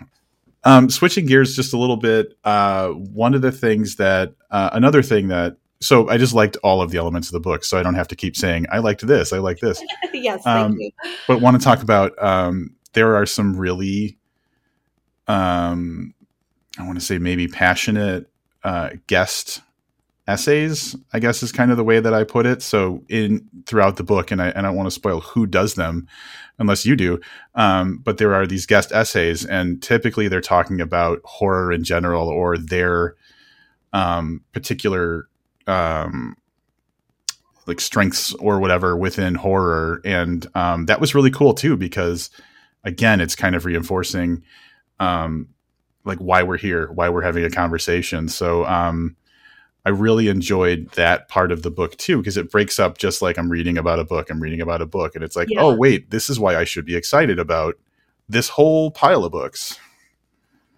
Um, 0.64 0.90
switching 0.90 1.26
gears 1.26 1.56
just 1.56 1.74
a 1.74 1.78
little 1.78 1.96
bit. 1.96 2.34
Uh, 2.44 2.90
one 2.90 3.34
of 3.34 3.42
the 3.42 3.52
things 3.52 3.96
that, 3.96 4.34
uh, 4.52 4.72
another 4.74 5.02
thing 5.02 5.30
that, 5.30 5.56
so 5.80 6.10
I 6.10 6.18
just 6.18 6.34
liked 6.34 6.58
all 6.64 6.82
of 6.82 6.92
the 6.92 6.98
elements 6.98 7.28
of 7.30 7.34
the 7.34 7.40
book, 7.40 7.64
so 7.64 7.78
I 7.80 7.84
don't 7.84 7.96
have 7.96 8.08
to 8.10 8.16
keep 8.16 8.36
saying 8.36 8.66
I 8.72 8.80
liked 8.80 9.06
this, 9.06 9.34
I 9.34 9.40
like 9.40 9.60
this. 9.60 9.82
yes 10.14 10.44
thank 10.44 10.66
Um, 10.74 10.78
you 10.80 10.92
but 11.28 11.42
want 11.42 11.60
to 11.60 11.64
talk 11.64 11.82
about 11.84 12.22
um, 12.22 12.76
there 12.94 13.16
are 13.16 13.26
some 13.26 13.56
really 13.56 14.18
um, 15.28 16.14
i 16.80 16.84
want 16.86 17.00
to 17.00 17.06
say 17.06 17.18
maybe 17.18 17.48
passionate 17.48 18.30
uh, 18.64 18.90
guest 19.08 19.62
essays 20.28 20.96
i 21.14 21.20
guess 21.20 21.42
is 21.42 21.52
kind 21.54 21.72
of 21.72 21.78
the 21.78 21.84
way 21.84 22.00
that 22.02 22.14
i 22.14 22.24
put 22.24 22.46
it 22.46 22.62
so 22.62 23.02
in 23.08 23.48
throughout 23.66 23.96
the 23.98 24.04
book 24.04 24.30
and 24.32 24.42
i, 24.42 24.50
and 24.50 24.68
I 24.68 24.72
want 24.72 24.88
to 24.88 24.92
spoil 24.92 25.22
who 25.22 25.46
does 25.46 25.76
them 25.76 26.08
unless 26.60 26.86
you 26.86 26.96
do 26.98 27.20
um, 27.56 28.00
but 28.04 28.18
there 28.18 28.34
are 28.34 28.46
these 28.46 28.66
guest 28.66 28.92
essays 28.92 29.46
and 29.46 29.82
typically 29.82 30.28
they're 30.28 30.42
talking 30.42 30.82
about 30.82 31.22
horror 31.24 31.72
in 31.72 31.84
general 31.84 32.28
or 32.28 32.58
their 32.58 33.16
um, 33.94 34.42
particular 34.54 35.28
um, 35.68 36.36
like 37.66 37.82
strengths 37.82 38.34
or 38.36 38.60
whatever 38.60 38.96
within 38.96 39.36
horror 39.36 40.02
and 40.06 40.48
um, 40.56 40.86
that 40.86 41.02
was 41.02 41.14
really 41.14 41.32
cool 41.32 41.54
too 41.54 41.76
because 41.76 42.30
again, 42.88 43.22
it's 43.22 43.36
kind 43.36 43.56
of 43.56 43.66
reinforcing 43.66 44.44
um, 45.00 45.50
like 46.06 46.20
why 46.20 46.42
we're 46.42 46.58
here, 46.58 46.92
why 46.92 47.10
we're 47.10 47.22
having 47.22 47.44
a 47.44 47.50
conversation. 47.50 48.30
So 48.30 48.66
um, 48.66 49.16
I 49.86 49.90
really 49.90 50.30
enjoyed 50.30 50.90
that 50.92 51.28
part 51.28 51.52
of 51.52 51.64
the 51.64 51.70
book 51.70 51.98
too 51.98 52.18
because 52.18 52.38
it 52.38 52.50
breaks 52.50 52.80
up 52.80 52.98
just 52.98 53.22
like 53.22 53.38
I'm 53.38 53.50
reading 53.50 53.78
about 53.78 54.00
a 54.00 54.06
book, 54.06 54.30
I'm 54.30 54.42
reading 54.42 54.62
about 54.62 54.82
a 54.82 54.86
book, 54.86 55.16
and 55.16 55.24
it's 55.24 55.36
like, 55.36 55.50
yeah. 55.52 55.62
oh 55.62 55.76
wait, 55.76 56.10
this 56.10 56.30
is 56.30 56.40
why 56.40 56.56
I 56.56 56.64
should 56.64 56.86
be 56.86 56.96
excited 56.96 57.38
about 57.38 57.76
this 58.30 58.50
whole 58.50 58.90
pile 58.90 59.26
of 59.26 59.32
books. 59.32 59.78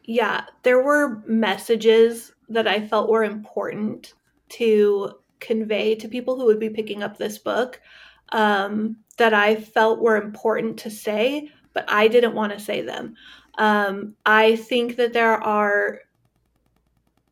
Yeah, 0.04 0.46
there 0.64 0.82
were 0.82 1.22
messages 1.28 2.34
that 2.50 2.68
I 2.68 2.88
felt 2.88 3.10
were 3.10 3.24
important 3.24 4.14
to 4.50 5.12
convey 5.40 5.96
to 5.96 6.08
people 6.08 6.36
who 6.36 6.46
would 6.46 6.60
be 6.60 6.70
picking 6.70 7.04
up 7.04 7.18
this 7.18 7.38
book 7.38 7.80
um, 8.32 8.98
that 9.18 9.34
I 9.34 9.56
felt 9.56 10.02
were 10.02 10.18
important 10.18 10.78
to 10.80 10.92
say, 10.92 11.50
but 11.74 11.86
I 11.88 12.08
didn't 12.08 12.36
want 12.36 12.54
to 12.54 12.60
say 12.60 12.82
them. 12.82 13.16
Um, 13.58 14.16
I 14.26 14.56
think 14.56 14.96
that 14.98 15.14
there 15.14 15.36
are 15.36 16.00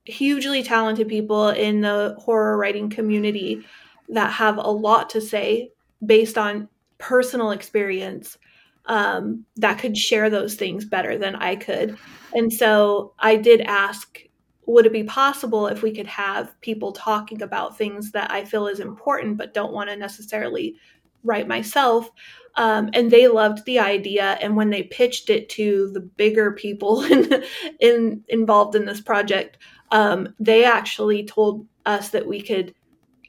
hugely 0.05 0.63
talented 0.63 1.07
people 1.07 1.49
in 1.49 1.81
the 1.81 2.15
horror 2.19 2.57
writing 2.57 2.89
community 2.89 3.65
that 4.09 4.31
have 4.31 4.57
a 4.57 4.61
lot 4.61 5.09
to 5.11 5.21
say 5.21 5.71
based 6.05 6.37
on 6.37 6.69
personal 6.97 7.51
experience 7.51 8.37
um, 8.85 9.45
that 9.57 9.79
could 9.79 9.97
share 9.97 10.29
those 10.29 10.55
things 10.55 10.85
better 10.85 11.17
than 11.17 11.35
I 11.35 11.55
could. 11.55 11.97
And 12.33 12.51
so 12.51 13.13
I 13.19 13.35
did 13.35 13.61
ask 13.61 14.19
would 14.67 14.85
it 14.85 14.91
be 14.91 15.03
possible 15.03 15.67
if 15.67 15.81
we 15.81 15.93
could 15.93 16.07
have 16.07 16.59
people 16.61 16.91
talking 16.91 17.41
about 17.41 17.77
things 17.77 18.11
that 18.11 18.29
I 18.29 18.43
feel 18.43 18.67
is 18.67 18.81
important 18.81 19.37
but 19.37 19.53
don't 19.53 19.73
want 19.73 19.89
to 19.89 19.95
necessarily 19.95 20.75
write 21.23 21.47
myself? 21.47 22.11
Um, 22.55 22.89
and 22.93 23.09
they 23.09 23.27
loved 23.27 23.65
the 23.65 23.79
idea. 23.79 24.37
And 24.41 24.55
when 24.55 24.69
they 24.69 24.83
pitched 24.83 25.29
it 25.29 25.47
to 25.49 25.89
the 25.93 26.01
bigger 26.01 26.51
people 26.51 27.01
in, 27.11 27.43
in 27.79 28.23
involved 28.27 28.75
in 28.75 28.85
this 28.85 28.99
project, 28.99 29.57
um, 29.91 30.33
they 30.39 30.65
actually 30.65 31.25
told 31.25 31.65
us 31.85 32.09
that 32.09 32.27
we 32.27 32.41
could 32.41 32.73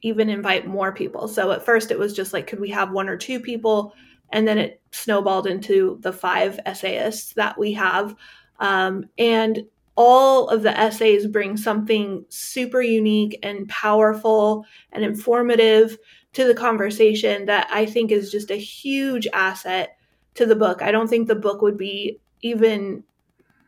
even 0.02 0.28
invite 0.28 0.66
more 0.66 0.92
people. 0.92 1.28
So 1.28 1.52
at 1.52 1.64
first 1.64 1.90
it 1.90 1.98
was 1.98 2.14
just 2.14 2.32
like, 2.32 2.46
could 2.46 2.60
we 2.60 2.70
have 2.70 2.90
one 2.90 3.08
or 3.08 3.16
two 3.16 3.38
people? 3.38 3.94
And 4.30 4.46
then 4.46 4.58
it 4.58 4.82
snowballed 4.90 5.46
into 5.46 5.98
the 6.00 6.12
five 6.12 6.58
essayists 6.66 7.32
that 7.34 7.56
we 7.58 7.72
have. 7.74 8.16
Um, 8.58 9.04
and 9.18 9.62
all 9.98 10.48
of 10.48 10.62
the 10.62 10.78
essays 10.78 11.26
bring 11.26 11.56
something 11.56 12.24
super 12.28 12.80
unique 12.80 13.36
and 13.42 13.68
powerful 13.68 14.64
and 14.92 15.02
informative 15.02 15.98
to 16.32 16.44
the 16.44 16.54
conversation 16.54 17.46
that 17.46 17.66
I 17.68 17.84
think 17.84 18.12
is 18.12 18.30
just 18.30 18.52
a 18.52 18.56
huge 18.56 19.26
asset 19.32 19.96
to 20.34 20.46
the 20.46 20.54
book. 20.54 20.82
I 20.82 20.92
don't 20.92 21.08
think 21.08 21.26
the 21.26 21.34
book 21.34 21.62
would 21.62 21.76
be 21.76 22.20
even 22.42 23.02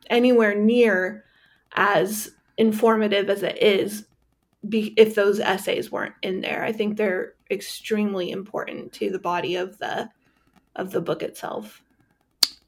anywhere 0.09 0.55
near 0.55 1.24
as 1.72 2.31
informative 2.59 3.28
as 3.28 3.43
it 3.43 3.61
is 3.61 4.05
be, 4.68 4.95
if 4.97 5.16
those 5.16 5.41
essays 5.41 5.91
weren't 5.91 6.14
in 6.22 6.43
there. 6.43 6.62
I 6.62 6.70
think 6.70 6.97
they're 6.97 7.35
extremely 7.51 8.31
important 8.31 8.93
to 8.93 9.11
the 9.11 9.18
body 9.18 9.57
of 9.57 9.78
the 9.78 10.09
of 10.76 10.93
the 10.93 11.01
book 11.01 11.24
itself 11.24 11.83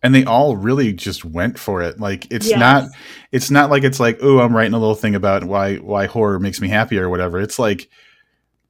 and 0.03 0.15
they 0.15 0.25
all 0.25 0.57
really 0.57 0.93
just 0.93 1.25
went 1.25 1.59
for 1.59 1.83
it. 1.83 2.01
Like 2.01 2.31
it's 2.31 2.49
yes. 2.49 2.59
not 2.59 2.91
it's 3.31 3.51
not 3.51 3.71
like 3.71 3.85
it's 3.85 4.01
like 4.01 4.19
oh 4.21 4.41
i'm 4.41 4.55
writing 4.55 4.75
a 4.75 4.79
little 4.79 4.95
thing 4.95 5.15
about 5.15 5.45
why 5.45 5.77
why 5.77 6.07
horror 6.07 6.39
makes 6.39 6.61
me 6.61 6.69
happy 6.69 6.99
or 6.99 7.09
whatever. 7.09 7.41
It's 7.41 7.59
like 7.59 7.89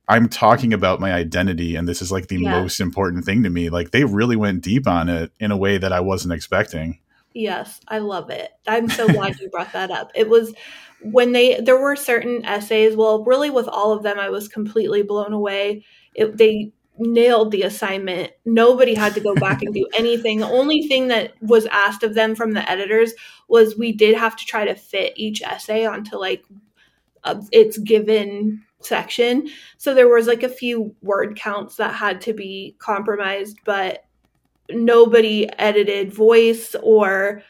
i'm 0.09 0.29
talking 0.29 0.73
about 0.73 1.01
my 1.01 1.13
identity 1.13 1.77
and 1.77 1.89
this 1.89 2.03
is 2.03 2.13
like 2.13 2.29
the 2.29 2.41
yes. 2.41 2.63
most 2.63 2.81
important 2.81 3.25
thing 3.25 3.43
to 3.45 3.51
me. 3.51 3.71
Like 3.71 3.91
they 3.91 4.05
really 4.05 4.37
went 4.37 4.63
deep 4.63 4.87
on 4.87 5.09
it 5.09 5.33
in 5.41 5.51
a 5.51 5.57
way 5.57 5.79
that 5.79 5.93
i 5.93 6.01
wasn't 6.01 6.35
expecting. 6.35 6.99
Yes 7.35 7.81
i 7.89 7.99
love 7.99 8.31
it. 8.31 8.51
I'm 8.67 8.89
so 8.89 9.09
glad 9.09 9.41
you 9.41 9.49
brought 9.49 9.73
that 9.73 9.91
up. 9.91 10.11
It 10.15 10.29
was 10.29 10.53
when 11.01 11.33
they 11.33 11.61
there 11.61 11.81
were 11.81 11.97
certain 11.97 12.45
essays 12.45 12.95
well 12.95 13.25
really 13.25 13.51
with 13.51 13.67
all 13.67 13.91
of 13.91 14.05
them 14.05 14.21
i 14.21 14.31
was 14.31 14.49
completely 14.49 15.03
blown 15.03 15.33
away. 15.33 15.85
It, 16.15 16.37
they 16.37 16.73
nailed 16.99 17.51
the 17.51 17.63
assignment. 17.63 18.33
Nobody 18.45 18.95
had 18.95 19.15
to 19.15 19.21
go 19.21 19.35
back 19.35 19.63
and 19.63 19.75
do 19.75 19.87
anything. 19.95 20.39
The 20.39 20.49
only 20.49 20.83
thing 20.83 21.09
that 21.09 21.35
was 21.41 21.67
asked 21.67 22.03
of 22.03 22.15
them 22.15 22.35
from 22.35 22.53
the 22.53 22.69
editors 22.71 23.13
was 23.49 23.77
we 23.77 23.93
did 23.93 24.15
have 24.15 24.37
to 24.37 24.45
try 24.45 24.65
to 24.65 24.75
fit 24.75 25.15
each 25.17 25.43
essay 25.43 25.87
onto 25.87 26.17
like 26.17 26.45
uh, 27.25 27.41
its 27.51 27.79
given 27.79 28.63
section. 28.81 29.49
So 29.79 29.95
there 29.95 30.09
was 30.09 30.27
like 30.27 30.43
a 30.43 30.49
few 30.49 30.95
word 31.03 31.37
counts 31.37 31.77
that 31.77 31.95
had 31.95 32.21
to 32.23 32.33
be 32.33 32.77
compromised, 32.79 33.59
but 33.65 34.05
nobody 34.71 35.49
edited 35.59 36.13
voice 36.13 36.75
or 36.83 37.43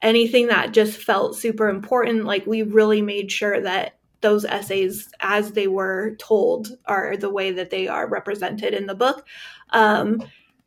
anything 0.00 0.48
that 0.48 0.72
just 0.72 0.98
felt 1.00 1.36
super 1.36 1.68
important. 1.68 2.24
Like 2.24 2.46
we 2.46 2.62
really 2.62 3.02
made 3.02 3.30
sure 3.30 3.60
that 3.60 3.98
those 4.22 4.44
essays 4.44 5.10
as 5.20 5.52
they 5.52 5.66
were 5.66 6.16
told 6.18 6.78
are 6.86 7.16
the 7.16 7.30
way 7.30 7.50
that 7.52 7.70
they 7.70 7.88
are 7.88 8.08
represented 8.08 8.72
in 8.72 8.86
the 8.86 8.94
book. 8.94 9.26
Um, 9.70 10.22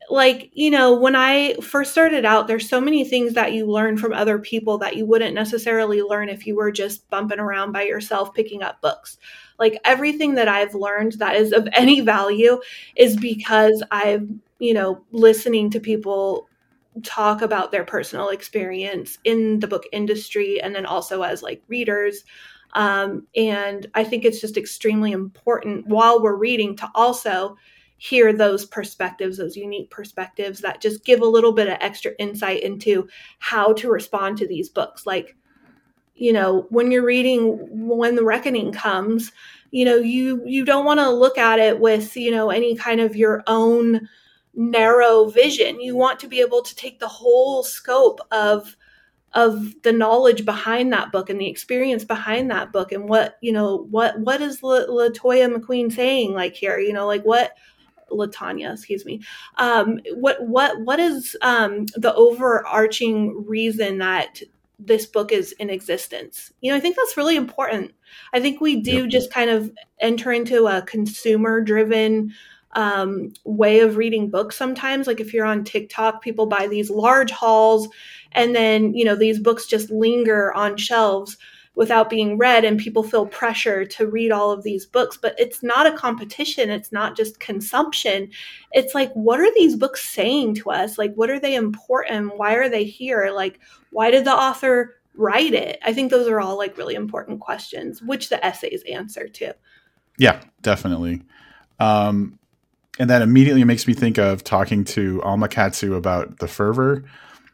like, 0.10 0.52
you 0.54 0.70
know, 0.70 0.94
when 0.94 1.16
I 1.16 1.56
first 1.56 1.92
started 1.92 2.26
out, 2.26 2.48
there's 2.48 2.70
so 2.70 2.80
many 2.80 3.04
things 3.04 3.34
that 3.34 3.54
you 3.54 3.66
learn 3.66 3.98
from 3.98 4.14
other 4.14 4.38
people 4.38 4.78
that 4.80 4.96
you 4.96 5.06
wouldn't 5.06 5.34
necessarily 5.34 6.02
learn 6.02 6.30
if 6.30 6.46
you 6.46 6.56
were 6.56 6.72
just 6.72 7.10
bumping 7.10 7.40
around 7.40 7.72
by 7.72 7.84
yourself 7.84 8.34
picking 8.34 8.62
up 8.62 8.82
books. 8.82 9.18
Like, 9.58 9.80
everything 9.84 10.36
that 10.36 10.48
I've 10.48 10.76
learned 10.76 11.14
that 11.14 11.36
is 11.36 11.52
of 11.54 11.68
any 11.74 12.02
value 12.02 12.60
is 12.96 13.18
because 13.18 13.82
I've, 13.90 14.30
you 14.60 14.74
know, 14.74 15.04
listening 15.12 15.72
to 15.72 15.80
people 15.80 16.48
talk 17.04 17.42
about 17.42 17.72
their 17.72 17.84
personal 17.84 18.30
experience 18.30 19.18
in 19.24 19.60
the 19.60 19.68
book 19.68 19.84
industry 19.92 20.62
and 20.62 20.74
then 20.74 20.86
also 20.86 21.24
as 21.24 21.44
like 21.44 21.62
readers 21.68 22.24
um, 22.76 23.26
and 23.36 23.88
I 23.96 24.04
think 24.04 24.26
it's 24.26 24.42
just 24.42 24.58
extremely 24.58 25.14
important 25.14 25.88
while 25.88 26.22
we're 26.22 26.36
reading 26.36 26.76
to 26.78 26.92
also 26.94 27.58
hear 27.98 28.34
those 28.34 28.66
perspectives, 28.66 29.38
those 29.38 29.56
unique 29.56 29.90
perspectives 29.90 30.60
that 30.60 30.82
just 30.82 31.06
give 31.06 31.22
a 31.22 31.26
little 31.26 31.54
bit 31.54 31.70
of 31.70 31.78
extra 31.80 32.12
insight 32.20 32.62
into 32.64 33.08
how 33.40 33.72
to 33.74 33.90
respond 33.90 34.38
to 34.38 34.48
these 34.48 34.68
books. 34.68 35.06
Like, 35.06 35.38
you 36.16 36.34
know, 36.34 36.68
when 36.70 36.92
you're 36.92 37.06
reading 37.06 37.58
When 37.88 38.16
the 38.16 38.26
Reckoning 38.26 38.74
Comes, 38.74 39.32
you 39.72 39.86
know, 39.86 39.96
you 39.96 40.42
you 40.46 40.66
don't 40.66 40.86
want 40.86 41.00
to 41.00 41.10
look 41.10 41.38
at 41.38 41.60
it 41.60 41.80
with, 41.80 42.16
you 42.18 42.32
know, 42.32 42.50
any 42.50 42.76
kind 42.76 43.00
of 43.00 43.16
your 43.16 43.42
own 43.48 44.08
narrow 44.54 45.30
vision. 45.30 45.80
You 45.80 45.96
want 45.96 46.20
to 46.20 46.28
be 46.28 46.42
able 46.42 46.62
to 46.62 46.76
take 46.76 47.00
the 47.00 47.08
whole 47.08 47.64
scope 47.64 48.20
of 48.32 48.76
of 49.36 49.82
the 49.84 49.92
knowledge 49.92 50.46
behind 50.46 50.92
that 50.94 51.12
book 51.12 51.30
and 51.30 51.40
the 51.40 51.48
experience 51.48 52.06
behind 52.06 52.50
that 52.50 52.72
book 52.72 52.92
and 52.92 53.08
what 53.08 53.38
you 53.42 53.52
know 53.52 53.86
what 53.92 54.18
what 54.22 54.42
is 54.42 54.64
La- 54.64 54.88
latoya 54.88 55.54
mcqueen 55.54 55.92
saying 55.92 56.34
like 56.34 56.56
here 56.56 56.80
you 56.80 56.94
know 56.94 57.06
like 57.06 57.24
what 57.24 57.52
latanya 58.12 58.74
excuse 58.74 59.06
me 59.06 59.22
um 59.58 60.00
what 60.14 60.42
what 60.42 60.80
what 60.82 61.00
is 61.00 61.36
um 61.42 61.86
the 61.96 62.14
overarching 62.16 63.46
reason 63.46 63.98
that 63.98 64.42
this 64.80 65.06
book 65.06 65.32
is 65.32 65.52
in 65.54 65.70
existence 65.70 66.54
you 66.62 66.72
know 66.72 66.78
i 66.78 66.80
think 66.80 66.96
that's 66.96 67.18
really 67.18 67.36
important 67.36 67.92
i 68.34 68.40
think 68.40 68.62
we 68.62 68.80
do 68.80 69.02
yep. 69.02 69.10
just 69.10 69.34
kind 69.34 69.50
of 69.50 69.72
enter 70.00 70.32
into 70.32 70.68
a 70.68 70.82
consumer 70.84 71.60
driven 71.62 72.32
um, 72.76 73.34
way 73.46 73.80
of 73.80 73.98
reading 73.98 74.30
books 74.30 74.58
sometimes. 74.58 75.08
Like 75.08 75.20
if 75.20 75.34
you're 75.34 75.46
on 75.46 75.64
TikTok, 75.64 76.22
people 76.22 76.46
buy 76.46 76.68
these 76.68 76.90
large 76.90 77.32
hauls 77.32 77.88
and 78.36 78.56
then, 78.56 78.94
you 78.94 79.04
know, 79.04 79.16
these 79.16 79.40
books 79.40 79.66
just 79.66 79.90
linger 79.90 80.54
on 80.54 80.78
shelves 80.78 81.38
without 81.74 82.10
being 82.10 82.38
read 82.38 82.64
and 82.64 82.80
people 82.80 83.04
feel 83.04 83.26
pressure 83.26 83.84
to 83.84 84.08
read 84.08 84.32
all 84.32 84.52
of 84.52 84.64
these 84.64 84.86
books. 84.86 85.18
But 85.18 85.36
it's 85.38 85.64
not 85.64 85.88
a 85.88 85.98
competition. 85.98 86.70
It's 86.70 86.92
not 86.92 87.18
just 87.18 87.40
consumption. 87.40 88.30
It's 88.72 88.94
like 88.94 89.12
what 89.14 89.40
are 89.40 89.54
these 89.56 89.76
books 89.76 90.08
saying 90.08 90.56
to 90.56 90.70
us? 90.70 90.98
Like 90.98 91.14
what 91.16 91.30
are 91.30 91.40
they 91.40 91.56
important? 91.56 92.38
Why 92.38 92.54
are 92.54 92.70
they 92.70 92.84
here? 92.84 93.32
Like 93.34 93.60
why 93.90 94.12
did 94.12 94.26
the 94.26 94.34
author 94.34 94.96
write 95.16 95.54
it? 95.54 95.80
I 95.84 95.94
think 95.94 96.12
those 96.12 96.28
are 96.28 96.40
all 96.40 96.58
like 96.58 96.78
really 96.78 96.96
important 96.96 97.40
questions 97.40 98.02
which 98.02 98.30
the 98.30 98.46
essays 98.46 98.84
answer 98.92 99.28
too 99.28 99.52
yeah 100.18 100.42
definitely. 100.62 101.24
Um 101.80 102.40
and 102.98 103.10
that 103.10 103.22
immediately 103.22 103.66
makes 103.66 103.88
me 103.88 103.94
think 103.94 104.18
of 104.18 104.44
talking 104.44 104.86
to 104.86 105.22
Alma 105.24 105.50
Katsu 105.50 105.96
about 105.96 106.40
the 106.40 106.48
fervor. 106.48 107.04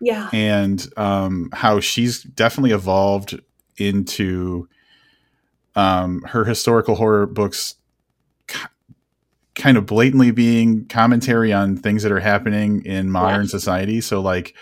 Yeah. 0.02 0.30
And 0.34 0.86
um, 0.98 1.50
how 1.54 1.80
she's 1.80 2.24
definitely 2.24 2.72
evolved 2.72 3.40
into 3.78 4.68
um, 5.76 6.24
her 6.24 6.44
historical 6.44 6.96
horror 6.96 7.28
books 7.28 7.76
kind 9.56 9.78
of 9.78 9.86
blatantly 9.86 10.32
being 10.32 10.86
commentary 10.88 11.54
on 11.54 11.78
things 11.78 12.04
that 12.04 12.12
are 12.12 12.20
happening 12.20 12.84
in 12.84 13.12
modern 13.12 13.48
society. 13.48 14.02
So, 14.02 14.20
like 14.20 14.56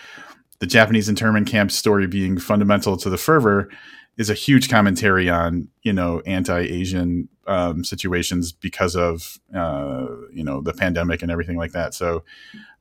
the 0.58 0.66
Japanese 0.66 1.08
internment 1.08 1.48
camp 1.48 1.72
story 1.72 2.06
being 2.06 2.38
fundamental 2.38 2.96
to 2.98 3.08
the 3.08 3.16
fervor 3.16 3.70
is 4.18 4.28
a 4.28 4.34
huge 4.34 4.68
commentary 4.68 5.30
on 5.30 5.68
you 5.82 5.92
know 5.92 6.20
anti-Asian 6.26 7.28
um, 7.46 7.82
situations 7.82 8.52
because 8.52 8.94
of 8.94 9.38
uh, 9.54 10.06
you 10.32 10.44
know 10.44 10.60
the 10.60 10.74
pandemic 10.74 11.22
and 11.22 11.30
everything 11.30 11.56
like 11.56 11.72
that. 11.72 11.94
So 11.94 12.24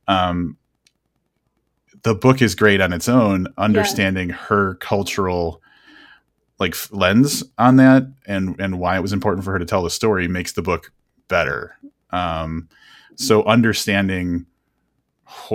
um, 0.07 0.57
the 2.03 2.15
book 2.15 2.41
is 2.41 2.55
great 2.55 2.81
on 2.81 2.93
its 2.93 3.09
own. 3.09 3.47
Understanding 3.57 4.29
yeah. 4.29 4.35
her 4.35 4.75
cultural 4.75 5.61
like 6.59 6.75
lens 6.91 7.43
on 7.57 7.77
that 7.77 8.03
and 8.25 8.59
and 8.59 8.79
why 8.79 8.97
it 8.97 9.01
was 9.01 9.13
important 9.13 9.45
for 9.45 9.51
her 9.51 9.59
to 9.59 9.65
tell 9.65 9.81
the 9.81 9.89
story 9.89 10.27
makes 10.27 10.53
the 10.53 10.61
book 10.61 10.91
better. 11.27 11.75
Um, 12.11 12.69
so 13.15 13.43
understanding 13.43 14.45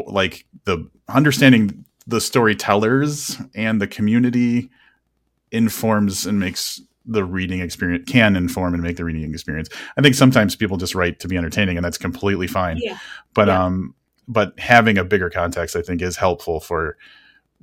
like 0.07 0.47
the 0.64 0.88
understanding 1.09 1.84
the 2.07 2.20
storytellers 2.20 3.38
and 3.55 3.80
the 3.80 3.86
community 3.86 4.70
informs 5.51 6.26
and 6.26 6.38
makes 6.38 6.80
the 7.07 7.24
reading 7.24 7.61
experience 7.61 8.11
can 8.11 8.34
inform 8.34 8.72
and 8.72 8.82
make 8.82 8.97
the 8.97 9.05
reading 9.05 9.30
experience. 9.30 9.68
I 9.97 10.03
think 10.03 10.14
sometimes 10.14 10.57
people 10.57 10.78
just 10.78 10.95
write 10.95 11.20
to 11.20 11.28
be 11.28 11.36
entertaining 11.36 11.76
and 11.76 11.84
that's 11.84 11.99
completely 11.99 12.47
fine. 12.47 12.78
Yeah. 12.78 12.99
But 13.34 13.49
yeah. 13.49 13.64
um 13.64 13.95
but 14.29 14.59
having 14.59 14.99
a 14.99 15.05
bigger 15.05 15.31
context 15.31 15.77
I 15.77 15.83
think 15.83 16.03
is 16.03 16.16
helpful 16.16 16.61
for 16.61 16.97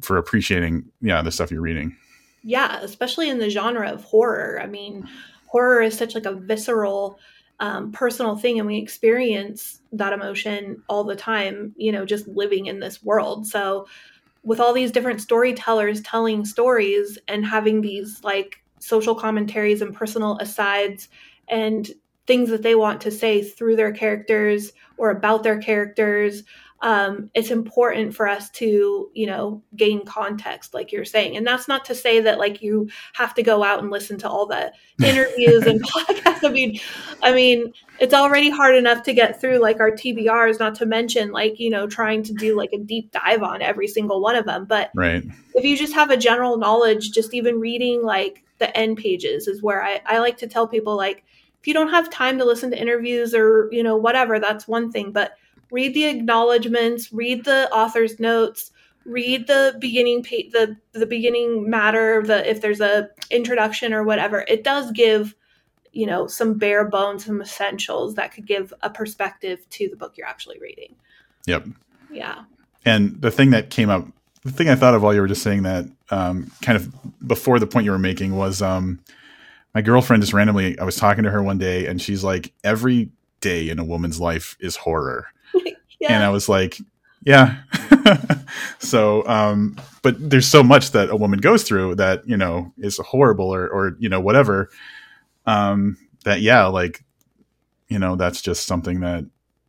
for 0.02 0.18
appreciating 0.18 0.86
yeah 1.02 1.22
the 1.22 1.32
stuff 1.32 1.52
you're 1.52 1.62
reading. 1.62 1.96
Yeah, 2.44 2.80
especially 2.82 3.30
in 3.30 3.38
the 3.38 3.50
genre 3.50 3.90
of 3.90 4.04
horror. 4.04 4.60
I 4.62 4.66
mean, 4.66 5.08
horror 5.46 5.82
is 5.82 5.98
such 5.98 6.16
like 6.16 6.26
a 6.26 6.34
visceral 6.34 7.20
um, 7.60 7.92
personal 7.92 8.36
thing 8.36 8.58
and 8.58 8.68
we 8.68 8.78
experience 8.78 9.82
that 9.92 10.14
emotion 10.14 10.82
all 10.90 11.04
the 11.04 11.16
time 11.16 11.76
you 11.78 11.92
know 11.92 12.06
just 12.08 12.28
living 12.28 12.66
in 12.66 12.80
this 12.80 13.04
world 13.04 13.46
so 13.46 13.86
with 14.44 14.60
all 14.60 14.74
these 14.74 14.92
different 14.92 15.22
storytellers 15.22 16.02
telling 16.02 16.44
stories 16.44 17.20
and 17.28 17.46
having 17.46 17.82
these 17.82 18.24
like 18.24 18.64
social 18.80 19.14
commentaries 19.14 19.80
and 19.84 19.96
personal 19.96 20.40
asides 20.40 21.08
and 21.50 21.92
things 22.28 22.50
that 22.50 22.64
they 22.64 22.76
want 22.76 23.02
to 23.02 23.12
say 23.12 23.44
through 23.44 23.76
their 23.76 23.92
characters 23.92 24.72
or 24.98 25.10
about 25.10 25.44
their 25.44 25.60
characters 25.60 26.44
um, 26.84 27.30
it's 27.36 27.52
important 27.52 28.16
for 28.16 28.28
us 28.28 28.50
to 28.52 29.12
you 29.14 29.28
know 29.28 29.62
gain 29.76 30.04
context 30.06 30.74
like 30.74 30.92
you're 30.92 31.06
saying. 31.06 31.38
And 31.38 31.46
that's 31.46 31.68
not 31.68 31.86
to 31.86 31.96
say 31.96 32.22
that 32.22 32.40
like 32.40 32.62
you 32.62 32.90
have 33.14 33.36
to 33.36 33.44
go 33.44 33.64
out 33.64 33.80
and 33.80 33.92
listen 33.92 34.18
to 34.20 34.30
all 34.30 34.48
the 34.48 34.74
interviews 35.04 35.66
and 35.66 35.82
podcasts. 35.84 36.44
I 36.44 36.50
mean 36.50 36.80
i 37.22 37.32
mean 37.32 37.72
it's 38.00 38.14
already 38.14 38.50
hard 38.50 38.76
enough 38.76 39.04
to 39.04 39.14
get 39.14 39.40
through 39.40 39.60
like 39.60 39.80
our 39.80 39.92
tbrs 39.92 40.60
not 40.60 40.74
to 40.76 40.88
mention 40.88 41.32
like 41.32 41.60
you 41.60 41.70
know 41.70 41.86
trying 41.86 42.24
to 42.24 42.34
do 42.34 42.58
like 42.58 42.72
a 42.74 42.80
deep 42.80 43.12
dive 43.12 43.44
on 43.44 43.62
every 43.62 43.88
single 43.88 44.22
one 44.22 44.36
of 44.36 44.46
them. 44.46 44.66
But 44.66 44.90
right. 44.96 45.24
if 45.54 45.64
you 45.64 45.78
just 45.78 45.94
have 45.94 46.10
a 46.10 46.18
general 46.18 46.58
knowledge 46.58 47.12
just 47.12 47.34
even 47.34 47.60
reading 47.60 48.02
like 48.02 48.44
the 48.58 48.76
end 48.78 48.98
pages 48.98 49.48
is 49.48 49.62
where 49.64 49.84
i, 49.84 50.02
I 50.06 50.20
like 50.20 50.38
to 50.38 50.48
tell 50.48 50.68
people 50.68 50.96
like 50.96 51.24
if 51.62 51.68
you 51.68 51.74
don't 51.74 51.92
have 51.92 52.10
time 52.10 52.38
to 52.40 52.46
listen 52.46 52.72
to 52.72 52.82
interviews 52.82 53.34
or 53.34 53.70
you 53.72 53.84
know 53.84 53.96
whatever 53.96 54.40
that's 54.40 54.68
one 54.68 54.92
thing 54.92 55.12
but 55.12 55.38
read 55.72 55.94
the 55.94 56.06
acknowledgments, 56.06 57.12
read 57.12 57.46
the 57.46 57.72
author's 57.72 58.20
notes, 58.20 58.72
read 59.06 59.48
the 59.48 59.76
beginning 59.80 60.24
pa- 60.24 60.50
the 60.52 60.78
the 60.92 61.06
beginning 61.06 61.68
matter, 61.70 62.22
the 62.24 62.48
if 62.48 62.62
there's 62.62 62.82
a 62.82 63.10
introduction 63.32 63.94
or 63.94 64.04
whatever. 64.04 64.46
It 64.48 64.64
does 64.64 64.92
give 64.92 65.36
you 65.94 66.06
know 66.06 66.28
some 66.28 66.56
bare 66.56 66.88
bones, 66.88 67.26
some 67.26 67.42
essentials 67.42 68.16
that 68.16 68.34
could 68.34 68.46
give 68.46 68.74
a 68.82 68.90
perspective 68.90 69.68
to 69.72 69.90
the 69.90 69.96
book 69.96 70.18
you're 70.18 70.28
actually 70.28 70.60
reading. 70.60 70.96
Yep. 71.48 71.68
Yeah. 72.12 72.44
And 72.86 73.22
the 73.22 73.32
thing 73.32 73.52
that 73.52 73.70
came 73.70 73.90
up, 73.90 74.06
the 74.44 74.52
thing 74.52 74.70
I 74.70 74.76
thought 74.76 74.94
of 74.94 75.02
while 75.02 75.14
you 75.14 75.22
were 75.22 75.28
just 75.28 75.44
saying 75.44 75.64
that, 75.64 75.86
um, 76.10 76.52
kind 76.62 76.76
of 76.76 76.94
before 77.26 77.60
the 77.60 77.68
point 77.68 77.86
you 77.86 77.92
were 77.92 78.00
making 78.00 78.36
was, 78.36 78.62
um, 78.62 79.00
my 79.74 79.82
girlfriend 79.82 80.24
just 80.24 80.34
randomly, 80.34 80.78
I 80.80 80.84
was 80.84 80.96
talking 80.96 81.24
to 81.24 81.32
her 81.32 81.42
one 81.42 81.58
day 81.58 81.88
and 81.88 82.02
she's 82.02 82.24
like, 82.24 82.54
every 82.64 83.10
day 83.40 83.70
in 83.70 83.80
a 83.80 83.86
woman's 83.86 84.20
life 84.20 84.58
is 84.60 84.76
horror. 84.76 85.28
yeah. 86.00 86.14
And 86.14 86.24
I 86.24 86.30
was 86.30 86.50
like, 86.50 86.78
yeah. 87.24 87.58
so, 88.80 89.26
um, 89.28 89.78
but 90.02 90.30
there's 90.30 90.48
so 90.48 90.64
much 90.64 90.92
that 90.92 91.10
a 91.10 91.16
woman 91.16 91.40
goes 91.40 91.64
through 91.64 91.96
that, 91.96 92.28
you 92.28 92.36
know, 92.36 92.74
is 92.78 92.98
horrible 92.98 93.54
or, 93.54 93.68
or, 93.68 93.96
you 94.00 94.10
know, 94.10 94.20
whatever. 94.20 94.70
Um, 95.46 95.98
that, 96.26 96.42
yeah, 96.42 96.66
like, 96.66 97.04
you 97.88 98.00
know, 98.00 98.16
that's 98.16 98.42
just 98.42 98.66
something 98.66 99.02
that 99.02 99.26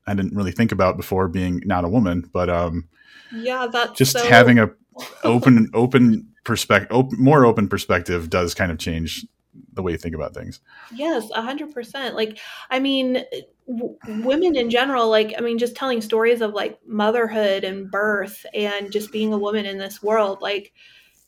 I 0.06 0.14
didn't 0.14 0.34
really 0.34 0.52
think 0.52 0.72
about 0.72 0.96
before 0.96 1.28
being 1.28 1.62
not 1.64 1.84
a 1.84 1.88
woman, 1.88 2.28
but, 2.32 2.50
um, 2.50 2.88
yeah, 3.32 3.68
that's 3.70 3.96
just 3.96 4.12
so... 4.12 4.26
having 4.26 4.58
a 4.58 4.70
open, 5.24 5.70
open 5.74 6.28
perspective, 6.44 6.94
op- 6.96 7.12
more 7.12 7.44
open 7.44 7.68
perspective 7.68 8.30
does 8.30 8.54
kind 8.54 8.72
of 8.72 8.78
change 8.78 9.26
the 9.72 9.82
way 9.82 9.92
you 9.92 9.98
think 9.98 10.14
about 10.14 10.34
things. 10.34 10.60
Yes, 10.94 11.28
a 11.34 11.42
hundred 11.42 11.72
percent. 11.72 12.14
Like, 12.14 12.38
I 12.70 12.78
mean, 12.78 13.24
w- 13.66 13.96
women 14.06 14.56
in 14.56 14.70
general, 14.70 15.08
like, 15.08 15.34
I 15.36 15.40
mean, 15.40 15.58
just 15.58 15.76
telling 15.76 16.00
stories 16.00 16.40
of 16.40 16.54
like 16.54 16.78
motherhood 16.86 17.64
and 17.64 17.90
birth 17.90 18.44
and 18.54 18.90
just 18.90 19.12
being 19.12 19.32
a 19.32 19.38
woman 19.38 19.66
in 19.66 19.78
this 19.78 20.02
world. 20.02 20.40
Like, 20.40 20.72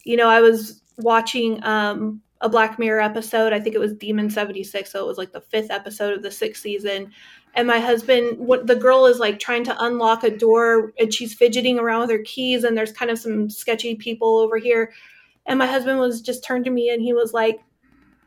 you 0.05 0.17
know, 0.17 0.29
I 0.29 0.41
was 0.41 0.83
watching 0.99 1.63
um, 1.65 2.23
a 2.41 2.49
Black 2.49 2.79
Mirror 2.79 3.01
episode. 3.01 3.53
I 3.53 3.61
think 3.61 3.75
it 3.75 3.81
was 3.81 3.95
Demon 3.95 4.31
76. 4.31 4.91
So 4.91 5.03
it 5.03 5.07
was 5.07 5.19
like 5.19 5.33
the 5.33 5.41
fifth 5.41 5.71
episode 5.71 6.15
of 6.15 6.23
the 6.23 6.31
sixth 6.31 6.63
season. 6.63 7.13
And 7.55 7.69
my 7.69 7.79
husband, 7.79 8.39
what 8.39 8.67
the 8.67 8.75
girl 8.75 9.07
is 9.07 9.19
like 9.19 9.39
trying 9.39 9.65
to 9.65 9.85
unlock 9.85 10.25
a 10.25 10.37
door 10.37 10.93
and 10.99 11.15
she's 11.15 11.35
fidgeting 11.35 11.79
around 11.79 12.01
with 12.01 12.11
her 12.11 12.23
keys. 12.25 12.65
And 12.65 12.77
there's 12.77 12.93
kind 12.93 13.11
of 13.11 13.19
some 13.19 13.49
sketchy 13.49 13.95
people 13.95 14.39
over 14.39 14.59
here. 14.59 14.93
And 15.47 15.59
my 15.59 15.67
husband 15.67 16.01
was 16.01 16.21
just 16.21 16.43
turned 16.43 16.65
to 16.65 16.71
me 16.71 16.91
and 16.91 17.01
he 17.01 17.13
was 17.13 17.33
like, 17.33 17.61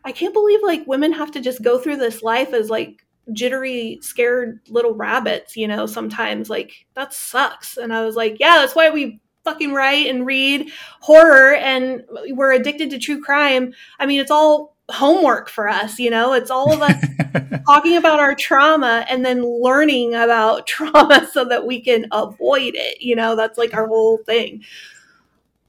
I 0.08 0.14
can't 0.14 0.34
believe 0.34 0.62
like 0.64 0.88
women 0.88 1.12
have 1.12 1.32
to 1.32 1.42
just 1.42 1.62
go 1.62 1.78
through 1.78 1.98
this 1.98 2.24
life 2.24 2.54
as 2.54 2.70
like 2.70 3.06
jittery, 3.34 4.00
scared 4.02 4.62
little 4.70 4.94
rabbits, 4.94 5.58
you 5.58 5.68
know, 5.68 5.86
sometimes 5.86 6.50
like 6.50 6.86
that 6.94 7.14
sucks. 7.14 7.76
And 7.76 7.94
I 7.94 8.06
was 8.06 8.16
like, 8.16 8.38
yeah, 8.40 8.56
that's 8.60 8.74
why 8.74 8.90
we 8.90 9.20
fucking 9.44 9.74
write 9.74 10.08
and 10.08 10.26
read 10.26 10.72
horror 11.02 11.56
and 11.56 12.06
we're 12.30 12.54
addicted 12.54 12.90
to 12.92 13.00
true 13.00 13.22
crime. 13.22 13.74
I 14.00 14.06
mean, 14.06 14.22
it's 14.22 14.32
all 14.32 14.78
homework 14.90 15.50
for 15.50 15.68
us, 15.68 16.00
you 16.00 16.10
know, 16.10 16.32
it's 16.32 16.50
all 16.50 16.72
of 16.72 16.82
us 16.82 17.06
talking 17.68 17.98
about 17.98 18.22
our 18.22 18.34
trauma 18.34 19.06
and 19.10 19.26
then 19.26 19.44
learning 19.44 20.14
about 20.14 20.68
trauma 20.68 21.28
so 21.34 21.44
that 21.44 21.66
we 21.66 21.82
can 21.82 22.06
avoid 22.14 22.76
it. 22.76 23.02
You 23.02 23.18
know, 23.18 23.36
that's 23.36 23.58
like 23.58 23.74
our 23.74 23.88
whole 23.88 24.20
thing. 24.20 24.64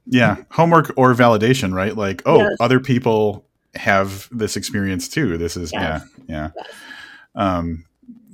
Yeah, 0.07 0.45
homework 0.53 0.93
or 0.97 1.13
validation, 1.13 1.75
right? 1.75 1.97
Like, 1.97 2.23
oh, 2.25 2.39
yes. 2.39 2.57
other 2.61 2.79
people 2.79 3.48
have 3.75 4.29
this 4.31 4.57
experience 4.57 5.09
too. 5.09 5.39
This 5.39 5.57
is 5.57 5.73
yes. 5.73 6.03
yeah, 6.27 6.51
yeah. 6.55 6.63
Um, 7.35 7.85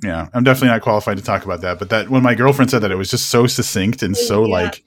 yeah, 0.03 0.27
I'm 0.33 0.43
definitely 0.43 0.69
not 0.69 0.81
qualified 0.81 1.17
to 1.17 1.23
talk 1.23 1.45
about 1.45 1.61
that. 1.61 1.79
But 1.79 1.89
that 1.89 2.09
when 2.09 2.23
my 2.23 2.35
girlfriend 2.35 2.71
said 2.71 2.79
that, 2.79 2.91
it 2.91 2.95
was 2.95 3.09
just 3.09 3.29
so 3.29 3.47
succinct 3.47 4.03
and 4.03 4.15
so 4.15 4.45
yeah. 4.45 4.53
like 4.53 4.83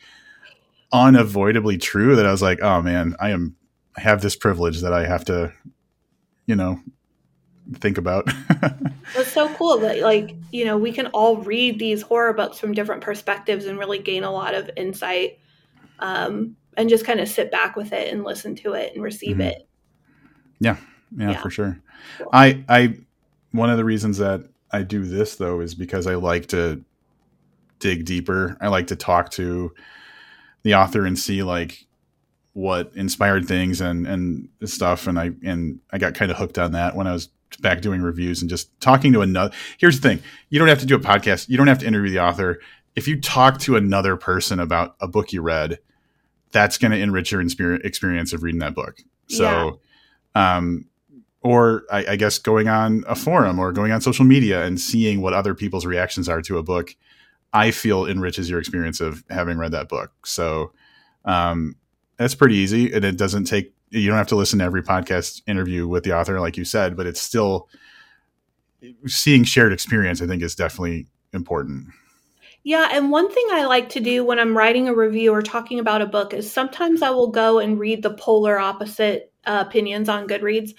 unavoidably 0.93 1.79
true 1.79 2.17
that 2.17 2.27
I 2.27 2.31
was 2.31 2.43
like, 2.43 2.61
oh 2.63 2.83
man, 2.83 3.17
I 3.21 3.31
am 3.31 3.57
I 3.97 4.01
have 4.01 4.23
this 4.23 4.37
privilege 4.37 4.81
that 4.83 4.93
I 4.93 5.07
have 5.07 5.25
to, 5.27 5.53
you 6.47 6.55
know, 6.55 6.81
think 7.75 7.99
about. 7.99 8.29
it's 9.17 9.33
so 9.33 9.53
cool 9.55 9.79
that 9.79 9.99
like 10.01 10.37
you 10.51 10.65
know 10.65 10.79
we 10.79 10.93
can 10.93 11.07
all 11.09 11.39
read 11.39 11.79
these 11.79 12.03
horror 12.03 12.33
books 12.33 12.59
from 12.59 12.73
different 12.73 13.03
perspectives 13.03 13.67
and 13.67 13.79
really 13.79 13.99
gain 13.99 14.25
a 14.25 14.31
lot 14.31 14.55
of 14.55 14.71
insight, 14.77 15.39
um, 15.99 16.57
and 16.77 16.89
just 16.89 17.05
kind 17.05 17.21
of 17.21 17.29
sit 17.29 17.51
back 17.51 17.77
with 17.77 17.93
it 17.93 18.13
and 18.13 18.25
listen 18.25 18.55
to 18.57 18.75
it 18.75 18.95
and 18.95 19.03
receive 19.03 19.37
mm-hmm. 19.37 19.49
it. 19.49 19.68
Yeah, 20.61 20.77
yeah, 21.17 21.33
yeah. 21.33 21.41
for 21.41 21.51
sure. 21.51 21.79
Cool. 22.19 22.29
I 22.33 22.65
I 22.69 22.95
one 23.53 23.71
of 23.71 23.77
the 23.77 23.85
reasons 23.85 24.19
that 24.19 24.43
I 24.71 24.83
do 24.83 25.05
this 25.05 25.37
though 25.37 25.61
is 25.61 25.75
because 25.75 26.07
I 26.07 26.15
like 26.15 26.49
to 26.49 26.85
dig 27.79 28.05
deeper. 28.05 28.57
I 28.61 28.69
like 28.69 28.89
to 28.89 28.97
talk 28.97 29.31
to 29.33 29.73
the 30.63 30.75
author 30.75 31.07
and 31.07 31.19
see 31.19 31.43
like 31.43 31.87
what 32.53 32.93
inspired 32.95 33.47
things 33.47 33.81
and 33.81 34.07
and 34.07 34.49
stuff 34.65 35.07
and 35.07 35.19
I 35.19 35.31
and 35.45 35.81
I 35.93 35.99
got 35.99 36.15
kind 36.15 36.31
of 36.31 36.37
hooked 36.37 36.59
on 36.59 36.73
that 36.73 36.97
when 36.97 37.07
I 37.07 37.13
was 37.13 37.29
back 37.61 37.81
doing 37.81 38.03
reviews 38.03 38.43
and 38.43 38.51
just 38.51 38.79
talking 38.81 39.13
to 39.13 39.23
another 39.23 39.55
Here's 39.79 40.01
the 40.01 40.09
thing. 40.09 40.23
You 40.51 40.59
don't 40.59 40.69
have 40.69 40.81
to 40.81 40.87
do 40.87 40.97
a 40.97 41.01
podcast. 41.01 41.49
You 41.49 41.57
don't 41.57 41.69
have 41.69 41.79
to 41.79 41.87
interview 41.87 42.11
the 42.11 42.21
author. 42.21 42.61
If 42.97 43.07
you 43.07 43.21
talk 43.21 43.59
to 43.61 43.77
another 43.77 44.17
person 44.17 44.59
about 44.59 44.97
a 45.01 45.07
book 45.07 45.33
you 45.33 45.41
read, 45.41 45.79
that's 46.51 46.79
going 46.79 46.93
to 46.93 46.99
enrich 46.99 47.31
your 47.31 47.41
experience 47.41 48.33
of 48.33 48.43
reading 48.43 48.61
that 48.61 48.75
book. 48.75 49.01
So 49.29 49.81
um, 50.35 50.87
or 51.43 51.85
I, 51.91 52.07
I, 52.07 52.17
guess 52.17 52.39
going 52.39 52.69
on 52.69 53.05
a 53.07 53.15
forum 53.15 53.59
or 53.59 53.73
going 53.73 53.93
on 53.93 54.01
social 54.01 54.25
media 54.25 54.65
and 54.65 54.81
seeing 54.81 55.21
what 55.21 55.33
other 55.33 55.55
people's 55.55 55.87
reactions 55.87 56.29
are 56.29 56.43
to 56.43 56.59
a 56.59 56.63
book, 56.63 56.95
I 57.53 57.71
feel 57.71 58.07
enriches 58.07 58.51
your 58.51 58.59
experience 58.59 59.01
of 59.01 59.25
having 59.31 59.57
read 59.57 59.73
that 59.73 59.89
book. 59.89 60.27
So 60.27 60.73
um, 61.25 61.77
that's 62.17 62.35
pretty 62.35 62.57
easy, 62.57 62.93
and 62.93 63.05
it 63.05 63.17
doesn't 63.17 63.45
take 63.45 63.73
you 63.91 64.07
don't 64.07 64.19
have 64.19 64.27
to 64.29 64.37
listen 64.37 64.59
to 64.59 64.65
every 64.65 64.83
podcast 64.83 65.41
interview 65.47 65.89
with 65.89 66.05
the 66.05 66.13
author, 66.13 66.41
like 66.41 66.57
you 66.57 66.65
said, 66.65 66.97
but 66.97 67.07
it's 67.07 67.21
still 67.21 67.69
seeing 69.07 69.45
shared 69.45 69.73
experience. 69.73 70.21
I 70.21 70.27
think 70.27 70.43
is 70.43 70.55
definitely 70.55 71.07
important. 71.33 71.87
Yeah, 72.65 72.89
and 72.93 73.11
one 73.11 73.31
thing 73.31 73.47
I 73.51 73.65
like 73.65 73.89
to 73.91 74.01
do 74.01 74.25
when 74.25 74.39
I'm 74.39 74.57
writing 74.57 74.89
a 74.89 74.95
review 74.95 75.33
or 75.33 75.43
talking 75.43 75.79
about 75.79 76.03
a 76.03 76.07
book 76.07 76.35
is 76.35 76.51
sometimes 76.51 77.03
I 77.03 77.11
will 77.11 77.29
go 77.29 77.59
and 77.61 77.79
read 77.79 78.03
the 78.03 78.15
polar 78.15 78.59
opposite 78.59 79.33
uh, 79.47 79.65
opinions 79.67 80.09
on 80.09 80.29
Goodreads. 80.29 80.75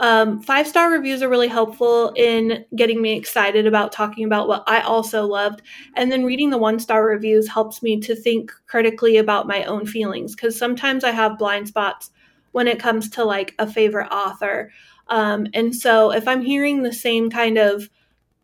Um, 0.00 0.40
five 0.42 0.66
star 0.66 0.90
reviews 0.92 1.22
are 1.22 1.28
really 1.28 1.48
helpful 1.48 2.12
in 2.16 2.64
getting 2.76 3.02
me 3.02 3.16
excited 3.16 3.66
about 3.66 3.92
talking 3.92 4.24
about 4.24 4.48
what 4.48 4.64
I 4.66 4.80
also 4.80 5.26
loved. 5.26 5.62
And 5.96 6.10
then 6.10 6.24
reading 6.24 6.50
the 6.50 6.58
one 6.58 6.78
star 6.78 7.04
reviews 7.04 7.48
helps 7.48 7.82
me 7.82 8.00
to 8.00 8.16
think 8.16 8.52
critically 8.66 9.16
about 9.18 9.48
my 9.48 9.64
own 9.64 9.86
feelings 9.86 10.34
because 10.34 10.56
sometimes 10.58 11.04
I 11.04 11.10
have 11.10 11.38
blind 11.38 11.68
spots 11.68 12.10
when 12.52 12.68
it 12.68 12.80
comes 12.80 13.10
to 13.10 13.24
like 13.24 13.54
a 13.58 13.66
favorite 13.70 14.08
author. 14.12 14.72
Um, 15.08 15.48
and 15.54 15.74
so 15.74 16.12
if 16.12 16.28
I'm 16.28 16.42
hearing 16.42 16.82
the 16.82 16.92
same 16.92 17.28
kind 17.30 17.58
of 17.58 17.90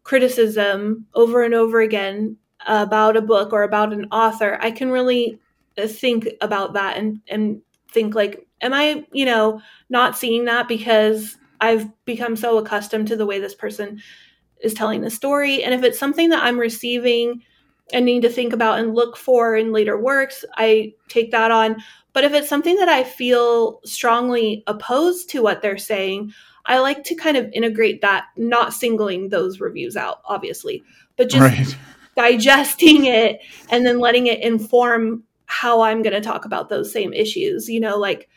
criticism 0.05 1.07
over 1.15 1.43
and 1.43 1.55
over 1.55 1.81
again 1.81 2.37
about 2.67 3.17
a 3.17 3.23
book 3.23 3.53
or 3.53 3.63
about 3.63 3.93
an 3.93 4.07
author, 4.11 4.59
I 4.61 4.71
can 4.71 4.91
really 4.91 5.39
uh, 5.79 5.87
think 5.87 6.29
about 6.41 6.75
that 6.75 6.97
and, 6.97 7.21
and 7.29 7.61
think 7.91 8.15
like, 8.15 8.47
am 8.61 8.73
I, 8.73 9.05
you 9.13 9.25
know, 9.25 9.61
not 9.89 10.17
seeing 10.17 10.45
that 10.47 10.69
because 10.69 11.37
I've 11.61 11.89
become 12.05 12.37
so 12.37 12.59
accustomed 12.59 13.09
to 13.09 13.17
the 13.17 13.27
way 13.27 13.39
this 13.39 13.55
person 13.55 14.01
is 14.61 14.75
telling 14.75 15.01
the 15.01 15.11
story. 15.11 15.63
And 15.63 15.75
if 15.75 15.83
it's 15.83 15.99
something 15.99 16.31
that 16.31 16.43
I'm 16.43 16.59
receiving 16.59 17.43
and 17.93 18.05
need 18.05 18.23
to 18.23 18.29
think 18.29 18.53
about 18.53 18.79
and 18.79 18.95
look 18.95 19.17
for 19.17 19.57
in 19.57 19.73
later 19.73 20.01
works, 20.01 20.45
I 20.57 20.95
take 21.09 21.31
that 21.31 21.51
on. 21.51 21.77
But 22.13 22.25
if 22.25 22.33
it's 22.33 22.49
something 22.49 22.77
that 22.77 22.89
I 22.89 23.05
feel 23.05 23.81
strongly 23.85 24.63
opposed 24.67 25.29
to 25.31 25.43
what 25.43 25.63
they're 25.63 25.79
saying, 25.79 26.33
I 26.67 26.79
like 26.79 27.05
to 27.05 27.15
kind 27.15 27.37
of 27.37 27.51
integrate 27.53 28.01
that, 28.01 28.27
not 28.37 28.73
singling 28.73 29.29
those 29.29 29.61
reviews 29.61 29.97
out, 29.97 30.21
obviously, 30.25 30.83
but 31.17 31.29
just 31.29 31.43
right. 31.43 31.77
Digesting 32.17 33.05
it 33.07 33.41
and 33.71 33.85
then 33.85 33.99
letting 33.99 34.27
it 34.27 34.41
inform 34.41 35.25
how 35.47 35.83
I'm 35.83 36.03
going 36.03 36.15
to 36.15 36.21
talk 36.21 36.45
about 36.45 36.69
those 36.69 36.93
same 36.93 37.13
issues. 37.13 37.69
You 37.69 37.81
know, 37.81 37.99
like 37.99 38.29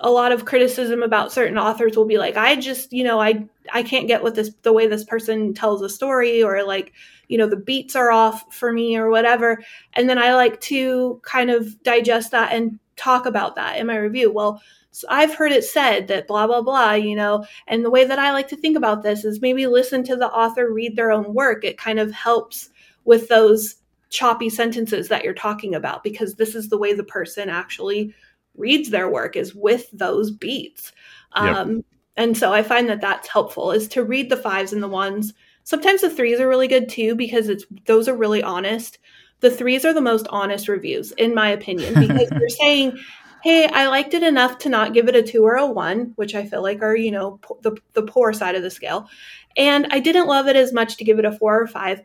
a 0.00 0.10
lot 0.10 0.32
of 0.32 0.44
criticism 0.44 1.02
about 1.02 1.32
certain 1.32 1.58
authors 1.58 1.96
will 1.96 2.06
be 2.06 2.16
like 2.16 2.36
i 2.36 2.56
just 2.56 2.92
you 2.92 3.04
know 3.04 3.20
i 3.20 3.46
i 3.72 3.82
can't 3.82 4.08
get 4.08 4.22
what 4.22 4.34
this 4.34 4.50
the 4.62 4.72
way 4.72 4.86
this 4.86 5.04
person 5.04 5.52
tells 5.52 5.82
a 5.82 5.88
story 5.88 6.42
or 6.42 6.64
like 6.64 6.92
you 7.28 7.36
know 7.36 7.46
the 7.46 7.56
beats 7.56 7.94
are 7.94 8.10
off 8.10 8.44
for 8.54 8.72
me 8.72 8.96
or 8.96 9.10
whatever 9.10 9.62
and 9.92 10.08
then 10.08 10.18
i 10.18 10.34
like 10.34 10.60
to 10.60 11.20
kind 11.22 11.50
of 11.50 11.82
digest 11.82 12.30
that 12.30 12.52
and 12.52 12.78
talk 12.96 13.26
about 13.26 13.54
that 13.54 13.78
in 13.78 13.86
my 13.86 13.96
review 13.96 14.32
well 14.32 14.62
so 14.92 15.06
i've 15.10 15.34
heard 15.34 15.52
it 15.52 15.64
said 15.64 16.08
that 16.08 16.26
blah 16.26 16.46
blah 16.46 16.62
blah 16.62 16.92
you 16.92 17.14
know 17.14 17.44
and 17.66 17.84
the 17.84 17.90
way 17.90 18.04
that 18.04 18.18
i 18.18 18.32
like 18.32 18.48
to 18.48 18.56
think 18.56 18.76
about 18.76 19.02
this 19.02 19.24
is 19.24 19.42
maybe 19.42 19.66
listen 19.66 20.02
to 20.02 20.16
the 20.16 20.28
author 20.28 20.72
read 20.72 20.96
their 20.96 21.12
own 21.12 21.34
work 21.34 21.64
it 21.64 21.76
kind 21.76 21.98
of 21.98 22.10
helps 22.12 22.70
with 23.04 23.28
those 23.28 23.76
choppy 24.10 24.50
sentences 24.50 25.08
that 25.08 25.24
you're 25.24 25.34
talking 25.34 25.74
about 25.74 26.04
because 26.04 26.34
this 26.34 26.54
is 26.54 26.68
the 26.68 26.78
way 26.78 26.92
the 26.92 27.02
person 27.02 27.48
actually 27.48 28.14
reads 28.56 28.90
their 28.90 29.08
work 29.08 29.36
is 29.36 29.54
with 29.54 29.88
those 29.92 30.30
beats. 30.30 30.92
Um, 31.32 31.76
yep. 31.76 31.84
And 32.16 32.36
so 32.36 32.52
I 32.52 32.62
find 32.62 32.88
that 32.88 33.00
that's 33.00 33.28
helpful 33.28 33.72
is 33.72 33.88
to 33.88 34.04
read 34.04 34.28
the 34.28 34.36
fives 34.36 34.72
and 34.72 34.82
the 34.82 34.88
ones. 34.88 35.32
Sometimes 35.64 36.02
the 36.02 36.10
threes 36.10 36.40
are 36.40 36.48
really 36.48 36.68
good 36.68 36.88
too 36.88 37.14
because 37.14 37.48
it's 37.48 37.64
those 37.86 38.08
are 38.08 38.16
really 38.16 38.42
honest. 38.42 38.98
The 39.40 39.50
threes 39.50 39.84
are 39.84 39.94
the 39.94 40.00
most 40.00 40.26
honest 40.30 40.68
reviews, 40.68 41.12
in 41.12 41.34
my 41.34 41.48
opinion, 41.48 41.94
because 41.94 42.28
they're 42.30 42.48
saying, 42.48 42.98
"Hey, 43.42 43.66
I 43.66 43.86
liked 43.86 44.14
it 44.14 44.22
enough 44.22 44.58
to 44.58 44.68
not 44.68 44.92
give 44.92 45.08
it 45.08 45.16
a 45.16 45.22
two 45.22 45.44
or 45.44 45.54
a 45.54 45.66
one," 45.66 46.12
which 46.16 46.34
I 46.34 46.44
feel 46.46 46.62
like 46.62 46.82
are 46.82 46.96
you 46.96 47.10
know 47.10 47.40
the 47.62 47.76
the 47.94 48.02
poor 48.02 48.32
side 48.32 48.54
of 48.54 48.62
the 48.62 48.70
scale, 48.70 49.08
and 49.56 49.86
I 49.90 50.00
didn't 50.00 50.28
love 50.28 50.48
it 50.48 50.56
as 50.56 50.72
much 50.72 50.96
to 50.98 51.04
give 51.04 51.18
it 51.18 51.24
a 51.24 51.32
four 51.32 51.60
or 51.60 51.66
five. 51.66 52.02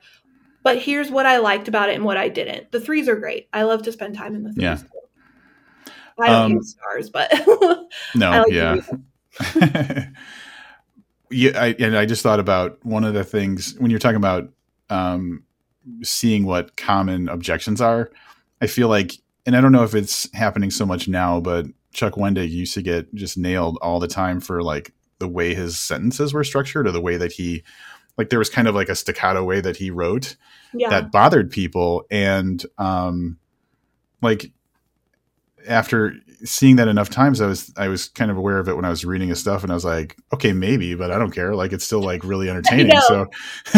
But 0.68 0.80
here's 0.80 1.10
what 1.10 1.26
I 1.26 1.38
liked 1.38 1.70
about 1.70 1.88
it 1.88 1.96
and 1.96 2.04
what 2.04 2.18
I 2.18 2.28
didn't. 2.28 2.74
The 2.74 2.82
threes 2.82 3.08
are 3.08 3.16
great. 3.16 3.48
I 3.54 3.64
love 3.64 3.84
to 3.84 3.92
spend 3.94 4.16
time 4.16 4.36
in 4.36 4.44
the 4.44 4.52
threes. 4.52 4.64
Yeah. 4.64 4.80
I 6.20 6.28
don't 6.28 6.36
um, 6.36 6.52
use 6.58 6.72
stars, 6.72 7.10
but 7.10 7.32
no, 8.16 8.32
like 8.32 8.52
yeah. 8.52 8.82
yeah, 11.30 11.52
I, 11.64 11.76
and 11.80 11.96
I 11.96 12.06
just 12.06 12.22
thought 12.22 12.42
about 12.42 12.84
one 12.84 13.06
of 13.06 13.14
the 13.14 13.24
things 13.24 13.76
when 13.78 13.92
you're 13.92 14.00
talking 14.00 14.18
about 14.18 14.50
um, 14.90 15.44
seeing 16.04 16.46
what 16.46 16.76
common 16.76 17.30
objections 17.30 17.80
are. 17.80 18.12
I 18.62 18.68
feel 18.68 18.90
like, 18.90 19.14
and 19.46 19.56
I 19.56 19.62
don't 19.62 19.72
know 19.72 19.84
if 19.84 19.96
it's 19.96 20.30
happening 20.34 20.70
so 20.70 20.86
much 20.86 21.08
now, 21.08 21.40
but 21.40 21.68
Chuck 21.94 22.16
Wendig 22.16 22.50
used 22.50 22.74
to 22.74 22.82
get 22.82 23.16
just 23.16 23.38
nailed 23.38 23.78
all 23.82 24.02
the 24.02 24.08
time 24.10 24.42
for 24.42 24.62
like 24.62 24.92
the 25.20 25.30
way 25.30 25.54
his 25.54 25.80
sentences 25.80 26.34
were 26.34 26.44
structured 26.44 26.88
or 26.88 26.92
the 26.92 27.00
way 27.00 27.16
that 27.16 27.32
he, 27.32 27.64
like, 28.18 28.30
there 28.30 28.40
was 28.40 28.50
kind 28.50 28.68
of 28.68 28.76
like 28.76 28.90
a 28.90 28.96
staccato 28.96 29.44
way 29.44 29.62
that 29.62 29.78
he 29.78 29.92
wrote 29.92 30.36
yeah. 30.74 30.90
that 30.90 31.12
bothered 31.12 31.52
people, 31.52 32.06
and 32.10 32.66
um, 32.78 33.38
like 34.22 34.52
after 35.68 36.16
seeing 36.44 36.76
that 36.78 36.88
enough 36.88 37.10
times, 37.10 37.42
I 37.42 37.48
was 37.48 37.74
I 37.78 37.88
was 37.88 38.10
kind 38.10 38.32
of 38.32 38.38
aware 38.38 38.60
of 38.60 38.68
it 38.68 38.76
when 38.76 38.86
I 38.86 38.90
was 38.90 39.04
reading 39.06 39.30
his 39.30 39.40
stuff, 39.40 39.64
and 39.64 39.72
I 39.72 39.76
was 39.76 39.86
like, 39.86 40.18
okay, 40.34 40.54
maybe, 40.54 40.96
but 40.96 41.12
I 41.12 41.18
don't 41.18 41.32
care. 41.32 41.56
Like 41.56 41.74
it's 41.74 41.86
still 41.86 42.02
like 42.02 42.24
really 42.24 42.50
entertaining. 42.50 42.96
I 42.96 43.00
so 43.02 43.30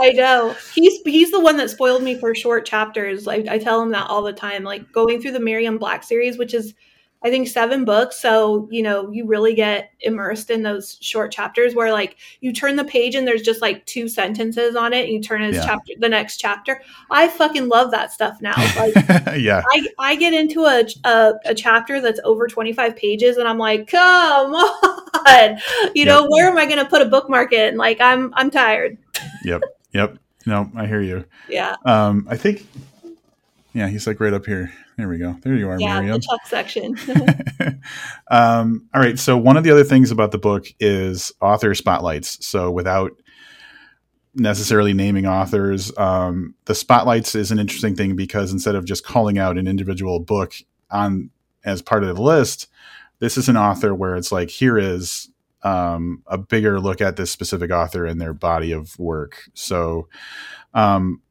I 0.00 0.12
know 0.12 0.54
he's 0.74 1.00
he's 1.04 1.30
the 1.30 1.40
one 1.40 1.56
that 1.58 1.70
spoiled 1.70 2.02
me 2.02 2.18
for 2.18 2.34
short 2.34 2.66
chapters. 2.66 3.26
Like 3.26 3.46
I 3.48 3.58
tell 3.58 3.82
him 3.82 3.92
that 3.92 4.08
all 4.08 4.22
the 4.22 4.32
time. 4.32 4.64
Like 4.64 4.90
going 4.92 5.20
through 5.20 5.32
the 5.32 5.40
Miriam 5.40 5.78
Black 5.78 6.02
series, 6.02 6.38
which 6.38 6.54
is 6.54 6.74
I 7.22 7.30
think 7.30 7.48
seven 7.48 7.84
books. 7.84 8.20
So, 8.20 8.68
you 8.70 8.82
know, 8.82 9.10
you 9.10 9.26
really 9.26 9.54
get 9.54 9.90
immersed 10.00 10.50
in 10.50 10.62
those 10.62 10.98
short 11.00 11.32
chapters 11.32 11.74
where 11.74 11.92
like 11.92 12.16
you 12.40 12.52
turn 12.52 12.76
the 12.76 12.84
page 12.84 13.16
and 13.16 13.26
there's 13.26 13.42
just 13.42 13.60
like 13.60 13.84
two 13.86 14.08
sentences 14.08 14.76
on 14.76 14.92
it 14.92 15.04
and 15.04 15.12
you 15.12 15.20
turn 15.20 15.42
his 15.42 15.56
yeah. 15.56 15.64
chapter 15.66 15.92
the 15.98 16.08
next 16.08 16.36
chapter. 16.36 16.80
I 17.10 17.28
fucking 17.28 17.68
love 17.68 17.90
that 17.90 18.12
stuff 18.12 18.40
now. 18.40 18.54
Like 18.78 18.94
yeah. 19.40 19.62
I, 19.72 19.86
I 19.98 20.14
get 20.14 20.32
into 20.32 20.64
a, 20.64 20.84
a, 21.04 21.32
a 21.46 21.54
chapter 21.54 22.00
that's 22.00 22.20
over 22.22 22.46
25 22.46 22.94
pages 22.94 23.36
and 23.36 23.48
I'm 23.48 23.58
like, 23.58 23.88
come 23.88 24.54
on. 24.54 25.58
You 25.94 26.04
yep. 26.04 26.06
know, 26.06 26.26
where 26.28 26.48
am 26.48 26.56
I 26.56 26.66
gonna 26.66 26.84
put 26.84 27.02
a 27.02 27.06
bookmark 27.06 27.52
in? 27.52 27.76
Like 27.76 28.00
I'm 28.00 28.32
I'm 28.34 28.50
tired. 28.50 28.98
yep. 29.44 29.62
Yep. 29.92 30.18
No, 30.46 30.70
I 30.76 30.86
hear 30.86 31.00
you. 31.00 31.24
Yeah. 31.48 31.76
Um, 31.84 32.26
I 32.30 32.36
think 32.36 32.66
yeah, 33.74 33.88
he's 33.88 34.06
like 34.06 34.20
right 34.20 34.32
up 34.32 34.46
here. 34.46 34.72
There 34.98 35.08
we 35.08 35.18
go. 35.18 35.36
There 35.42 35.54
you 35.54 35.70
are, 35.70 35.78
yeah, 35.78 36.00
Miriam. 36.00 36.20
the 36.20 36.26
Chuck 36.26 36.44
section. 36.44 36.98
um, 38.32 38.88
all 38.92 39.00
right. 39.00 39.16
So 39.16 39.38
one 39.38 39.56
of 39.56 39.62
the 39.62 39.70
other 39.70 39.84
things 39.84 40.10
about 40.10 40.32
the 40.32 40.38
book 40.38 40.66
is 40.80 41.30
author 41.40 41.72
spotlights. 41.76 42.44
So 42.44 42.72
without 42.72 43.12
necessarily 44.34 44.92
naming 44.92 45.24
authors, 45.24 45.96
um, 45.98 46.56
the 46.64 46.74
spotlights 46.74 47.36
is 47.36 47.52
an 47.52 47.60
interesting 47.60 47.94
thing 47.94 48.16
because 48.16 48.50
instead 48.50 48.74
of 48.74 48.84
just 48.84 49.04
calling 49.04 49.38
out 49.38 49.56
an 49.56 49.68
individual 49.68 50.18
book 50.18 50.54
on 50.90 51.30
as 51.64 51.80
part 51.80 52.02
of 52.02 52.16
the 52.16 52.20
list, 52.20 52.66
this 53.20 53.38
is 53.38 53.48
an 53.48 53.56
author 53.56 53.94
where 53.94 54.16
it's 54.16 54.32
like 54.32 54.50
here 54.50 54.76
is 54.76 55.30
um, 55.62 56.24
a 56.26 56.38
bigger 56.38 56.80
look 56.80 57.00
at 57.00 57.14
this 57.14 57.30
specific 57.30 57.70
author 57.70 58.04
and 58.04 58.20
their 58.20 58.34
body 58.34 58.72
of 58.72 58.98
work. 58.98 59.48
So, 59.54 60.08
um, 60.74 61.22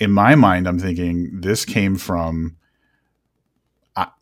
in 0.00 0.10
my 0.10 0.34
mind, 0.34 0.66
I'm 0.66 0.80
thinking 0.80 1.40
this 1.40 1.64
came 1.64 1.94
from 1.94 2.56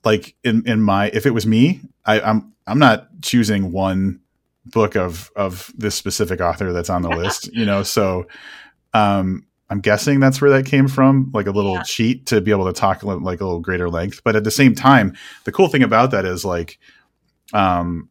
like 0.04 0.34
in 0.44 0.66
in 0.66 0.80
my 0.80 1.08
if 1.08 1.26
it 1.26 1.30
was 1.30 1.46
me, 1.46 1.80
I, 2.04 2.20
I'm 2.20 2.52
I'm 2.66 2.78
not 2.78 3.08
choosing 3.22 3.72
one 3.72 4.20
book 4.66 4.96
of 4.96 5.30
of 5.36 5.72
this 5.76 5.94
specific 5.94 6.40
author 6.40 6.72
that's 6.72 6.90
on 6.90 7.02
the 7.02 7.08
list, 7.16 7.52
you 7.54 7.64
know. 7.64 7.82
So 7.82 8.26
um 8.94 9.44
I'm 9.70 9.80
guessing 9.80 10.18
that's 10.18 10.40
where 10.40 10.50
that 10.50 10.64
came 10.64 10.88
from, 10.88 11.30
like 11.34 11.46
a 11.46 11.50
little 11.50 11.74
yeah. 11.74 11.82
cheat 11.82 12.26
to 12.26 12.40
be 12.40 12.50
able 12.50 12.66
to 12.66 12.72
talk 12.72 13.02
like 13.02 13.40
a 13.40 13.44
little 13.44 13.60
greater 13.60 13.90
length. 13.90 14.22
But 14.24 14.34
at 14.34 14.44
the 14.44 14.50
same 14.50 14.74
time, 14.74 15.14
the 15.44 15.52
cool 15.52 15.68
thing 15.68 15.82
about 15.82 16.10
that 16.12 16.24
is 16.24 16.42
like, 16.42 16.78
um, 17.52 18.08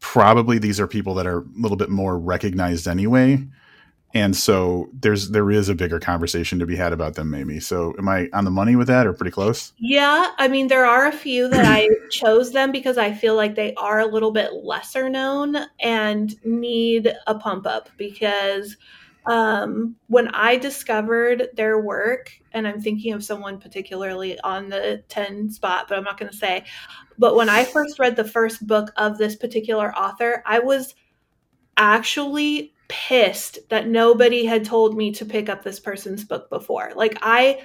probably 0.00 0.58
these 0.58 0.80
are 0.80 0.88
people 0.88 1.14
that 1.14 1.26
are 1.28 1.38
a 1.38 1.44
little 1.56 1.76
bit 1.76 1.88
more 1.88 2.18
recognized 2.18 2.88
anyway 2.88 3.46
and 4.14 4.36
so 4.36 4.88
there's 4.92 5.30
there 5.30 5.50
is 5.50 5.68
a 5.68 5.74
bigger 5.74 5.98
conversation 5.98 6.60
to 6.60 6.66
be 6.66 6.76
had 6.76 6.92
about 6.92 7.14
them 7.14 7.30
maybe. 7.30 7.60
So 7.60 7.94
am 7.98 8.08
i 8.08 8.28
on 8.32 8.44
the 8.44 8.50
money 8.50 8.76
with 8.76 8.86
that 8.86 9.06
or 9.06 9.12
pretty 9.12 9.32
close? 9.32 9.72
Yeah 9.78 10.30
i 10.38 10.48
mean 10.48 10.68
there 10.68 10.86
are 10.86 11.06
a 11.06 11.12
few 11.12 11.48
that 11.48 11.64
i 11.66 11.88
chose 12.10 12.52
them 12.52 12.70
because 12.72 12.96
i 12.96 13.12
feel 13.12 13.34
like 13.34 13.54
they 13.54 13.74
are 13.74 13.98
a 13.98 14.06
little 14.06 14.30
bit 14.30 14.52
lesser 14.52 15.08
known 15.08 15.56
and 15.80 16.34
need 16.44 17.12
a 17.26 17.34
pump 17.34 17.66
up 17.66 17.88
because 17.96 18.76
um, 19.26 19.96
when 20.08 20.28
i 20.28 20.56
discovered 20.56 21.48
their 21.54 21.80
work 21.80 22.30
and 22.52 22.68
i'm 22.68 22.80
thinking 22.80 23.12
of 23.12 23.24
someone 23.24 23.58
particularly 23.58 24.38
on 24.40 24.68
the 24.68 25.02
10 25.08 25.50
spot 25.50 25.86
but 25.88 25.96
i'm 25.96 26.04
not 26.04 26.18
going 26.18 26.30
to 26.30 26.36
say 26.36 26.64
but 27.18 27.34
when 27.34 27.48
i 27.48 27.64
first 27.64 27.98
read 27.98 28.16
the 28.16 28.24
first 28.24 28.66
book 28.66 28.92
of 28.96 29.16
this 29.18 29.34
particular 29.34 29.96
author 29.96 30.42
i 30.46 30.58
was 30.58 30.94
actually 31.76 32.73
pissed 32.88 33.58
that 33.70 33.88
nobody 33.88 34.44
had 34.44 34.64
told 34.64 34.96
me 34.96 35.12
to 35.12 35.24
pick 35.24 35.48
up 35.48 35.62
this 35.62 35.80
person's 35.80 36.24
book 36.24 36.48
before. 36.50 36.92
Like 36.94 37.18
I 37.22 37.60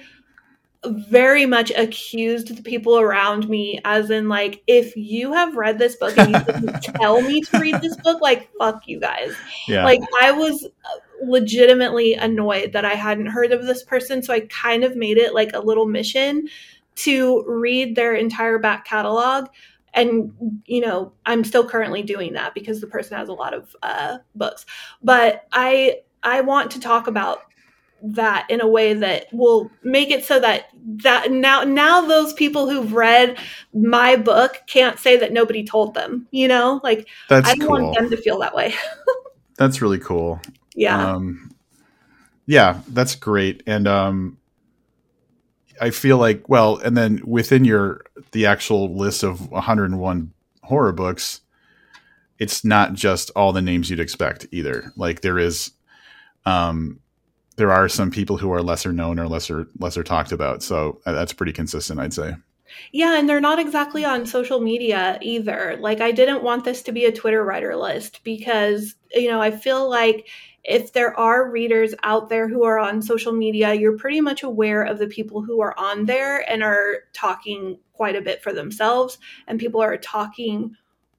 very 0.84 1.44
much 1.44 1.70
accused 1.72 2.56
the 2.56 2.62
people 2.62 2.98
around 2.98 3.48
me 3.48 3.78
as 3.84 4.10
in 4.10 4.30
like 4.30 4.62
if 4.66 4.96
you 4.96 5.30
have 5.32 5.54
read 5.54 5.78
this 5.78 5.96
book 5.96 6.16
and 6.16 6.34
you 6.34 6.44
didn't 6.46 6.82
tell 6.82 7.20
me 7.20 7.42
to 7.42 7.58
read 7.58 7.78
this 7.82 7.96
book 7.98 8.20
like 8.22 8.48
fuck 8.58 8.88
you 8.88 8.98
guys 8.98 9.34
yeah. 9.68 9.84
like 9.84 10.00
i 10.22 10.32
was 10.32 10.64
uh, 10.64 10.98
legitimately 11.22 12.14
annoyed 12.14 12.72
that 12.72 12.86
i 12.86 12.94
hadn't 12.94 13.26
heard 13.26 13.52
of 13.52 13.66
this 13.66 13.82
person 13.82 14.22
so 14.22 14.32
i 14.32 14.40
kind 14.48 14.82
of 14.82 14.96
made 14.96 15.18
it 15.18 15.34
like 15.34 15.52
a 15.52 15.60
little 15.60 15.84
mission 15.84 16.48
to 16.94 17.44
read 17.46 17.94
their 17.94 18.14
entire 18.14 18.58
back 18.58 18.86
catalog 18.86 19.48
and 19.94 20.32
you 20.66 20.80
know 20.80 21.12
i'm 21.26 21.44
still 21.44 21.68
currently 21.68 22.02
doing 22.02 22.32
that 22.32 22.54
because 22.54 22.80
the 22.80 22.86
person 22.86 23.16
has 23.16 23.28
a 23.28 23.32
lot 23.32 23.54
of 23.54 23.74
uh, 23.82 24.18
books 24.34 24.66
but 25.02 25.46
i 25.52 25.96
i 26.22 26.40
want 26.40 26.70
to 26.70 26.80
talk 26.80 27.06
about 27.06 27.42
that 28.02 28.48
in 28.48 28.62
a 28.62 28.66
way 28.68 28.94
that 28.94 29.26
will 29.30 29.70
make 29.82 30.10
it 30.10 30.24
so 30.24 30.40
that 30.40 30.68
that 31.02 31.30
now 31.30 31.62
now 31.62 32.00
those 32.00 32.32
people 32.32 32.68
who've 32.68 32.94
read 32.94 33.38
my 33.74 34.16
book 34.16 34.62
can't 34.66 34.98
say 34.98 35.18
that 35.18 35.32
nobody 35.32 35.62
told 35.62 35.92
them 35.92 36.26
you 36.30 36.48
know 36.48 36.80
like 36.82 37.06
That's 37.28 37.46
i 37.48 37.54
don't 37.54 37.68
cool. 37.68 37.82
want 37.82 37.98
them 37.98 38.08
to 38.10 38.16
feel 38.16 38.38
that 38.38 38.54
way 38.54 38.74
That's 39.60 39.82
really 39.82 39.98
cool. 39.98 40.40
yeah 40.74 41.12
Um, 41.16 41.50
yeah, 42.46 42.80
that's 42.88 43.14
great. 43.14 43.62
And 43.66 43.86
um, 43.86 44.38
I 45.80 45.90
feel 45.90 46.18
like, 46.18 46.48
well, 46.48 46.76
and 46.76 46.96
then 46.96 47.22
within 47.24 47.64
your 47.64 48.04
the 48.32 48.46
actual 48.46 48.94
list 48.94 49.22
of 49.22 49.50
101 49.50 50.32
horror 50.62 50.92
books, 50.92 51.40
it's 52.38 52.64
not 52.64 52.94
just 52.94 53.30
all 53.34 53.52
the 53.52 53.62
names 53.62 53.90
you'd 53.90 54.00
expect 54.00 54.46
either. 54.52 54.92
Like 54.96 55.22
there 55.22 55.38
is, 55.38 55.72
um, 56.44 57.00
there 57.56 57.72
are 57.72 57.88
some 57.88 58.10
people 58.10 58.36
who 58.36 58.52
are 58.52 58.62
lesser 58.62 58.92
known 58.92 59.18
or 59.18 59.26
lesser 59.26 59.68
lesser 59.78 60.02
talked 60.02 60.32
about. 60.32 60.62
So 60.62 61.00
uh, 61.06 61.12
that's 61.12 61.32
pretty 61.32 61.52
consistent, 61.52 62.00
I'd 62.00 62.14
say. 62.14 62.34
Yeah, 62.92 63.18
and 63.18 63.28
they're 63.28 63.40
not 63.40 63.58
exactly 63.58 64.04
on 64.04 64.26
social 64.26 64.60
media 64.60 65.18
either. 65.20 65.76
Like, 65.80 66.00
I 66.00 66.12
didn't 66.12 66.42
want 66.42 66.64
this 66.64 66.82
to 66.82 66.92
be 66.92 67.04
a 67.04 67.12
Twitter 67.12 67.44
writer 67.44 67.76
list 67.76 68.22
because, 68.24 68.94
you 69.12 69.28
know, 69.28 69.40
I 69.40 69.50
feel 69.50 69.88
like 69.88 70.28
if 70.70 70.92
there 70.92 71.18
are 71.18 71.50
readers 71.50 71.96
out 72.04 72.28
there 72.28 72.48
who 72.48 72.62
are 72.62 72.78
on 72.78 73.02
social 73.02 73.32
media, 73.32 73.74
you're 73.74 73.98
pretty 73.98 74.20
much 74.20 74.44
aware 74.44 74.84
of 74.84 75.00
the 75.00 75.08
people 75.08 75.42
who 75.42 75.60
are 75.60 75.76
on 75.76 76.06
there 76.06 76.48
and 76.48 76.62
are 76.62 77.00
talking 77.12 77.76
quite 77.92 78.14
a 78.14 78.20
bit 78.20 78.40
for 78.40 78.52
themselves, 78.52 79.18
and 79.48 79.58
people 79.58 79.82
are 79.82 79.96
talking 79.96 80.76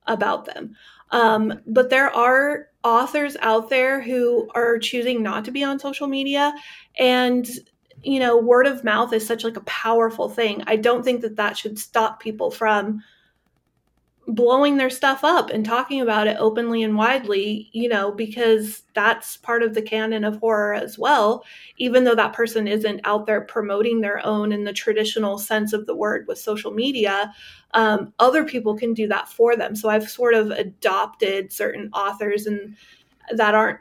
about 0.08 0.46
them. 0.46 0.74
Um, 1.12 1.60
but 1.68 1.90
there 1.90 2.10
are 2.10 2.70
authors 2.86 3.36
out 3.42 3.70
there 3.70 4.02
who 4.02 4.50
are 4.56 4.80
choosing 4.80 5.22
not 5.22 5.44
to 5.46 5.52
be 5.52 5.66
on 5.66 5.80
social 5.80 6.08
media 6.08 6.54
and 6.98 7.48
you 8.02 8.20
know 8.20 8.36
word 8.36 8.66
of 8.66 8.84
mouth 8.84 9.14
is 9.14 9.28
such 9.28 9.44
like 9.44 9.56
a 9.56 9.62
powerful 9.62 10.28
thing 10.28 10.64
i 10.66 10.76
don't 10.76 11.04
think 11.04 11.22
that 11.22 11.36
that 11.36 11.56
should 11.56 11.78
stop 11.78 12.20
people 12.20 12.50
from 12.50 13.00
blowing 14.36 14.78
their 14.78 14.90
stuff 14.90 15.26
up 15.26 15.50
and 15.50 15.66
talking 15.66 16.00
about 16.00 16.26
it 16.26 16.38
openly 16.40 16.84
and 16.84 16.96
widely 16.96 17.70
you 17.74 17.90
know 17.90 18.12
because 18.14 18.84
that's 18.94 19.36
part 19.36 19.62
of 19.62 19.74
the 19.74 19.82
canon 19.82 20.24
of 20.24 20.38
horror 20.38 20.74
as 20.74 20.98
well 20.98 21.44
even 21.78 22.06
though 22.06 22.16
that 22.16 22.32
person 22.32 22.66
isn't 22.66 23.02
out 23.04 23.26
there 23.26 23.42
promoting 23.42 24.00
their 24.00 24.26
own 24.26 24.54
in 24.54 24.64
the 24.64 24.72
traditional 24.72 25.38
sense 25.38 25.74
of 25.74 25.86
the 25.86 25.96
word 25.96 26.26
with 26.28 26.38
social 26.38 26.72
media 26.72 27.34
um, 27.74 28.14
other 28.20 28.46
people 28.46 28.78
can 28.78 28.94
do 28.94 29.06
that 29.06 29.28
for 29.28 29.58
them 29.58 29.76
so 29.76 29.90
i've 29.90 30.10
sort 30.10 30.34
of 30.34 30.50
adopted 30.52 31.52
certain 31.52 31.90
authors 31.94 32.46
and 32.46 32.78
that 33.36 33.54
aren't 33.54 33.80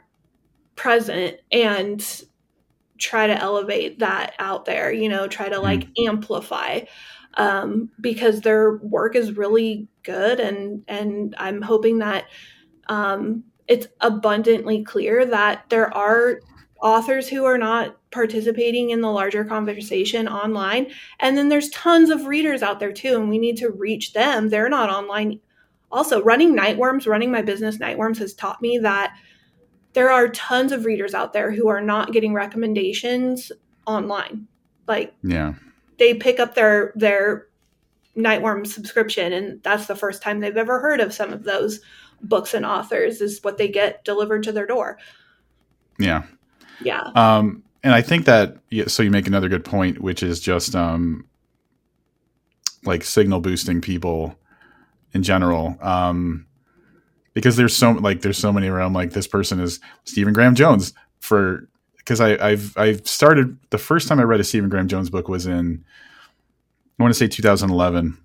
present 0.75 1.37
and 1.51 2.23
try 2.97 3.25
to 3.25 3.39
elevate 3.39 3.99
that 3.99 4.33
out 4.37 4.65
there 4.65 4.91
you 4.91 5.07
know 5.07 5.27
try 5.27 5.47
to 5.47 5.59
like 5.59 5.87
mm. 5.87 6.07
amplify 6.07 6.81
um, 7.35 7.89
because 7.99 8.41
their 8.41 8.77
work 8.77 9.15
is 9.15 9.37
really 9.37 9.87
good 10.03 10.39
and 10.39 10.83
and 10.87 11.35
i'm 11.37 11.61
hoping 11.61 11.99
that 11.99 12.25
um, 12.87 13.43
it's 13.67 13.87
abundantly 14.01 14.83
clear 14.83 15.25
that 15.25 15.65
there 15.69 15.95
are 15.95 16.41
authors 16.81 17.29
who 17.29 17.45
are 17.45 17.57
not 17.57 17.95
participating 18.11 18.89
in 18.89 19.01
the 19.01 19.11
larger 19.11 19.45
conversation 19.45 20.27
online 20.27 20.91
and 21.19 21.37
then 21.37 21.49
there's 21.49 21.69
tons 21.69 22.09
of 22.09 22.25
readers 22.25 22.63
out 22.63 22.79
there 22.79 22.91
too 22.91 23.15
and 23.15 23.29
we 23.29 23.37
need 23.37 23.57
to 23.57 23.69
reach 23.69 24.13
them 24.13 24.49
they're 24.49 24.69
not 24.69 24.89
online 24.89 25.39
also 25.91 26.21
running 26.23 26.55
nightworms 26.55 27.07
running 27.07 27.31
my 27.31 27.41
business 27.41 27.77
nightworms 27.77 28.17
has 28.17 28.33
taught 28.33 28.61
me 28.61 28.77
that 28.77 29.15
there 29.93 30.11
are 30.11 30.29
tons 30.29 30.71
of 30.71 30.85
readers 30.85 31.13
out 31.13 31.33
there 31.33 31.51
who 31.51 31.67
are 31.67 31.81
not 31.81 32.13
getting 32.13 32.33
recommendations 32.33 33.51
online. 33.85 34.47
Like 34.87 35.13
yeah. 35.23 35.53
They 36.01 36.15
pick 36.15 36.39
up 36.39 36.55
their 36.55 36.93
their 36.95 37.45
Nightworm 38.17 38.65
subscription 38.65 39.31
and 39.33 39.61
that's 39.61 39.85
the 39.85 39.95
first 39.95 40.23
time 40.23 40.39
they've 40.39 40.57
ever 40.57 40.79
heard 40.79 40.99
of 40.99 41.13
some 41.13 41.31
of 41.31 41.43
those 41.43 41.79
books 42.23 42.55
and 42.55 42.65
authors 42.65 43.21
is 43.21 43.39
what 43.43 43.59
they 43.59 43.67
get 43.67 44.03
delivered 44.03 44.41
to 44.43 44.51
their 44.51 44.65
door. 44.65 44.97
Yeah. 45.99 46.23
Yeah. 46.83 47.11
Um 47.13 47.61
and 47.83 47.93
I 47.93 48.01
think 48.01 48.25
that 48.25 48.57
so 48.87 49.03
you 49.03 49.11
make 49.11 49.27
another 49.27 49.47
good 49.47 49.63
point 49.63 50.01
which 50.01 50.23
is 50.23 50.39
just 50.39 50.75
um 50.75 51.23
like 52.83 53.03
signal 53.03 53.39
boosting 53.39 53.79
people 53.79 54.35
in 55.13 55.21
general. 55.21 55.77
Um 55.81 56.47
because 57.35 57.57
there's 57.57 57.75
so 57.77 57.91
like 57.91 58.21
there's 58.21 58.39
so 58.39 58.51
many 58.51 58.67
around 58.69 58.93
like 58.93 59.11
this 59.11 59.27
person 59.27 59.59
is 59.59 59.79
Stephen 60.05 60.33
Graham 60.33 60.55
Jones 60.55 60.93
for 61.19 61.69
because 62.11 62.19
I 62.19 62.45
I've 62.45 62.77
I've 62.77 63.07
started 63.07 63.57
the 63.69 63.77
first 63.77 64.09
time 64.09 64.19
I 64.19 64.23
read 64.23 64.41
a 64.41 64.43
Stephen 64.43 64.69
Graham 64.69 64.89
Jones 64.89 65.09
book 65.09 65.29
was 65.29 65.47
in 65.47 65.85
I 66.99 67.03
want 67.03 67.13
to 67.13 67.17
say 67.17 67.29
2011 67.29 68.17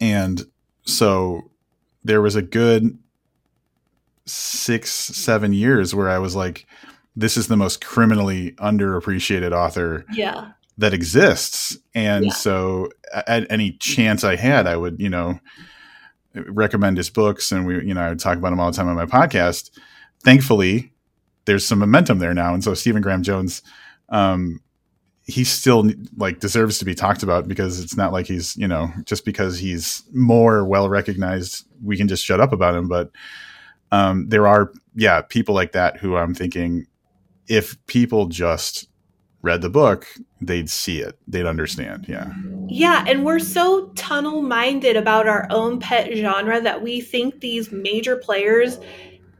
and 0.00 0.42
so 0.84 1.50
there 2.02 2.22
was 2.22 2.34
a 2.34 2.40
good 2.40 2.98
six 4.24 4.90
seven 4.90 5.52
years 5.52 5.94
where 5.94 6.08
I 6.08 6.18
was 6.18 6.34
like 6.34 6.66
this 7.14 7.36
is 7.36 7.48
the 7.48 7.58
most 7.58 7.84
criminally 7.84 8.52
underappreciated 8.52 9.52
author 9.52 10.06
yeah 10.10 10.52
that 10.78 10.94
exists 10.94 11.76
and 11.94 12.26
yeah. 12.26 12.32
so 12.32 12.88
at 13.26 13.50
any 13.50 13.72
chance 13.72 14.24
I 14.24 14.36
had 14.36 14.66
I 14.66 14.78
would 14.78 14.98
you 14.98 15.10
know 15.10 15.38
recommend 16.34 16.96
his 16.96 17.10
books 17.10 17.52
and 17.52 17.66
we 17.66 17.84
you 17.84 17.92
know 17.92 18.00
I 18.00 18.08
would 18.08 18.18
talk 18.18 18.38
about 18.38 18.54
him 18.54 18.60
all 18.60 18.70
the 18.70 18.76
time 18.76 18.88
on 18.88 18.96
my 18.96 19.04
podcast. 19.04 19.78
Thankfully, 20.24 20.91
there's 21.44 21.66
some 21.66 21.78
momentum 21.78 22.18
there 22.18 22.34
now, 22.34 22.54
and 22.54 22.62
so 22.62 22.74
Stephen 22.74 23.02
Graham 23.02 23.22
Jones, 23.22 23.62
um, 24.08 24.60
he 25.24 25.44
still 25.44 25.90
like 26.16 26.40
deserves 26.40 26.78
to 26.78 26.84
be 26.84 26.94
talked 26.94 27.22
about 27.22 27.48
because 27.48 27.80
it's 27.80 27.96
not 27.96 28.12
like 28.12 28.26
he's 28.26 28.56
you 28.56 28.66
know 28.66 28.90
just 29.04 29.24
because 29.24 29.58
he's 29.58 30.02
more 30.12 30.64
well 30.64 30.88
recognized 30.88 31.64
we 31.82 31.96
can 31.96 32.08
just 32.08 32.24
shut 32.24 32.40
up 32.40 32.52
about 32.52 32.74
him. 32.74 32.88
But 32.88 33.10
um, 33.90 34.28
there 34.28 34.46
are 34.46 34.72
yeah 34.94 35.22
people 35.22 35.54
like 35.54 35.72
that 35.72 35.98
who 35.98 36.16
I'm 36.16 36.34
thinking 36.34 36.86
if 37.48 37.76
people 37.86 38.26
just 38.26 38.88
read 39.42 39.60
the 39.60 39.70
book, 39.70 40.06
they'd 40.40 40.70
see 40.70 41.00
it, 41.00 41.18
they'd 41.26 41.46
understand. 41.46 42.06
Yeah. 42.08 42.32
Yeah. 42.68 43.04
And 43.06 43.24
we're 43.24 43.40
so 43.40 43.88
tunnel 43.96 44.40
minded 44.40 44.96
about 44.96 45.28
our 45.28 45.46
own 45.50 45.80
pet 45.80 46.12
genre 46.14 46.60
that 46.60 46.82
we 46.82 47.00
think 47.00 47.40
these 47.40 47.72
major 47.72 48.16
players, 48.16 48.78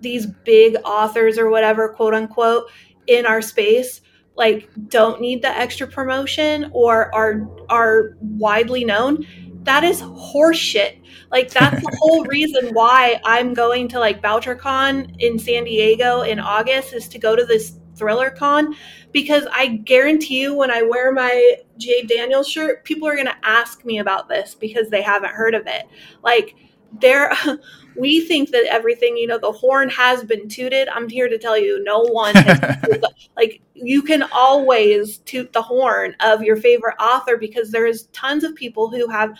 these 0.03 0.26
big 0.26 0.76
authors 0.84 1.38
or 1.38 1.50
whatever, 1.50 1.88
quote 1.88 2.14
unquote, 2.14 2.70
in 3.07 3.26
our 3.26 3.40
space, 3.42 4.00
like 4.36 4.68
don't 4.88 5.20
need 5.20 5.42
the 5.42 5.48
extra 5.48 5.86
promotion 5.86 6.70
or 6.72 7.14
are 7.14 7.48
are 7.68 8.16
widely 8.20 8.84
known 8.84 9.26
that 9.64 9.84
is 9.84 10.03
horseshit. 10.03 10.98
Like 11.30 11.50
that's 11.50 11.82
the 11.82 11.96
whole 12.00 12.24
reason 12.26 12.70
why 12.72 13.20
I'm 13.24 13.55
going 13.55 13.88
to 13.88 13.98
like 13.98 14.22
BoucherCon 14.22 15.16
in 15.18 15.38
San 15.38 15.64
Diego 15.64 16.22
in 16.22 16.38
August 16.38 16.92
is 16.92 17.09
to 17.09 17.18
go 17.18 17.36
to 17.36 17.44
this 17.44 17.78
thriller 17.94 18.30
con 18.30 18.74
because 19.12 19.46
I 19.53 19.66
guarantee 19.68 20.40
you 20.40 20.55
when 20.55 20.70
I 20.70 20.82
wear 20.82 21.12
my 21.12 21.57
Jade 21.78 22.09
Daniels 22.09 22.48
shirt, 22.48 22.84
people 22.84 23.07
are 23.07 23.14
going 23.14 23.26
to 23.26 23.36
ask 23.42 23.84
me 23.84 23.98
about 23.98 24.28
this 24.28 24.55
because 24.55 24.88
they 24.88 25.03
haven't 25.03 25.32
heard 25.32 25.55
of 25.55 25.66
it. 25.66 25.86
Like 26.22 26.57
there 27.01 27.32
we 27.97 28.20
think 28.20 28.51
that 28.51 28.64
everything, 28.70 29.16
you 29.16 29.26
know, 29.26 29.38
the 29.38 29.53
horn 29.53 29.88
has 29.90 30.24
been 30.24 30.49
tooted. 30.49 30.88
I'm 30.88 31.09
here 31.09 31.28
to 31.28 31.38
tell 31.38 31.59
you 31.59 31.82
no 31.84 32.01
one 32.01 32.34
has, 32.34 33.03
like 33.36 33.61
you 33.74 34.03
can 34.03 34.24
always 34.32 35.18
toot 35.18 35.53
the 35.53 35.62
horn 35.62 36.16
of 36.20 36.43
your 36.43 36.57
favorite 36.57 36.97
author 37.01 37.36
because 37.36 37.70
there's 37.70 38.05
tons 38.09 38.45
of 38.45 38.55
people 38.55 38.90
who 38.90 39.09
have 39.09 39.36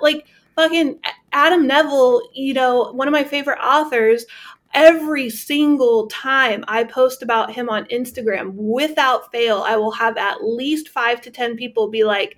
like 0.00 0.26
fucking 0.56 0.98
Adam 1.32 1.66
Nevill 1.66 2.22
you 2.32 2.54
know, 2.54 2.92
one 2.92 3.08
of 3.08 3.12
my 3.12 3.24
favorite 3.24 3.58
authors 3.58 4.24
every 4.72 5.28
single 5.28 6.06
time 6.06 6.64
I 6.68 6.84
post 6.84 7.22
about 7.22 7.52
him 7.52 7.68
on 7.68 7.86
Instagram, 7.86 8.52
without 8.54 9.30
fail, 9.32 9.64
I 9.66 9.76
will 9.76 9.90
have 9.92 10.16
at 10.16 10.44
least 10.44 10.88
five 10.88 11.20
to 11.22 11.30
10 11.30 11.56
people 11.56 11.88
be 11.88 12.04
like, 12.04 12.36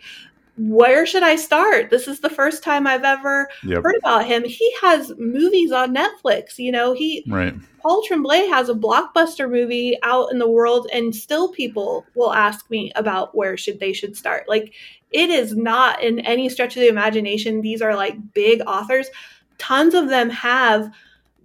where 0.69 1.05
should 1.07 1.25
I 1.25 1.35
start? 1.35 1.91
This 1.91 2.07
is 2.07 2.21
the 2.21 2.31
first 2.31 2.63
time 2.63 2.87
I've 2.87 3.03
ever 3.03 3.49
yep. 3.65 3.83
heard 3.83 3.97
about 3.97 4.27
him. 4.27 4.45
He 4.45 4.73
has 4.81 5.13
movies 5.19 5.73
on 5.73 5.95
Netflix. 5.95 6.59
You 6.59 6.71
know, 6.71 6.93
he 6.93 7.25
right. 7.27 7.55
Paul 7.81 8.05
Tremblay 8.07 8.47
has 8.47 8.69
a 8.69 8.75
blockbuster 8.75 9.51
movie 9.51 9.99
out 10.05 10.31
in 10.31 10.39
the 10.39 10.49
world, 10.49 10.89
and 10.93 11.15
still 11.15 11.49
people 11.49 12.07
will 12.15 12.33
ask 12.33 12.71
me 12.71 12.93
about 12.95 13.35
where 13.35 13.57
should 13.57 13.81
they 13.81 13.93
should 13.93 14.17
start. 14.17 14.49
Like 14.49 14.75
it 15.11 15.31
is 15.31 15.57
not 15.57 16.03
in 16.03 16.21
any 16.21 16.49
stretch 16.49 16.77
of 16.77 16.81
the 16.81 16.89
imagination. 16.89 17.63
These 17.63 17.83
are 17.83 17.97
like 17.97 18.17
big 18.33 18.61
authors. 18.67 19.09
Tons 19.59 19.95
of 19.95 20.11
them 20.11 20.31
have 20.31 20.93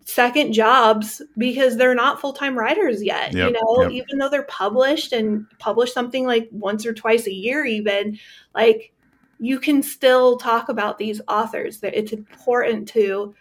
second 0.05 0.53
jobs 0.53 1.24
because 1.38 1.76
they're 1.76 1.95
not 1.95 2.22
full-time 2.22 2.57
writers 2.57 3.03
yet 3.03 3.34
yep, 3.34 3.49
you 3.49 3.51
know 3.51 3.82
yep. 3.82 3.91
even 3.91 4.18
though 4.18 4.30
they're 4.30 4.43
published 4.43 5.11
and 5.11 5.45
publish 5.59 5.93
something 5.93 6.26
like 6.26 6.47
once 6.53 6.86
or 6.86 6.93
twice 6.93 7.28
a 7.28 7.34
year 7.34 7.65
even 7.65 8.18
like 8.55 8.93
you 9.39 9.59
can 9.59 9.83
still 9.83 10.38
talk 10.38 10.69
about 10.69 10.97
these 10.97 11.21
authors. 11.27 11.79
That 11.79 11.97
it's 11.97 12.13
important 12.13 12.88
to, 12.89 13.33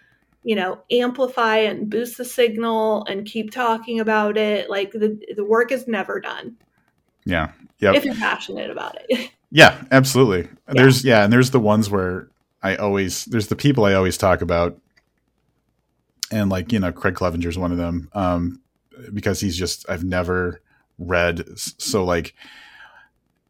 you 0.42 0.54
know, 0.54 0.80
amplify 0.90 1.58
and 1.58 1.88
boost 1.88 2.18
the 2.18 2.24
signal 2.24 3.04
and 3.06 3.26
keep 3.26 3.50
talking 3.50 4.00
about 4.00 4.36
it. 4.36 4.70
Like 4.70 4.92
the 4.92 5.18
the 5.34 5.44
work 5.44 5.72
is 5.72 5.86
never 5.86 6.20
done. 6.20 6.56
Yeah. 7.24 7.52
Yeah. 7.78 7.94
If 7.94 8.04
you're 8.04 8.14
passionate 8.14 8.70
about 8.70 8.96
it. 9.08 9.30
Yeah, 9.52 9.80
absolutely. 9.92 10.50
Yeah. 10.66 10.74
There's 10.74 11.04
yeah, 11.04 11.22
and 11.22 11.32
there's 11.32 11.52
the 11.52 11.60
ones 11.60 11.88
where 11.88 12.28
I 12.62 12.74
always 12.76 13.24
there's 13.26 13.46
the 13.46 13.56
people 13.56 13.84
I 13.84 13.94
always 13.94 14.18
talk 14.18 14.42
about, 14.42 14.76
and 16.32 16.50
like 16.50 16.72
you 16.72 16.80
know 16.80 16.90
Craig 16.90 17.14
Clevenger's 17.14 17.56
one 17.56 17.70
of 17.70 17.78
them, 17.78 18.10
um, 18.12 18.60
because 19.14 19.38
he's 19.38 19.56
just 19.56 19.88
I've 19.88 20.02
never 20.02 20.60
read 20.98 21.44
so 21.56 22.04
like 22.04 22.34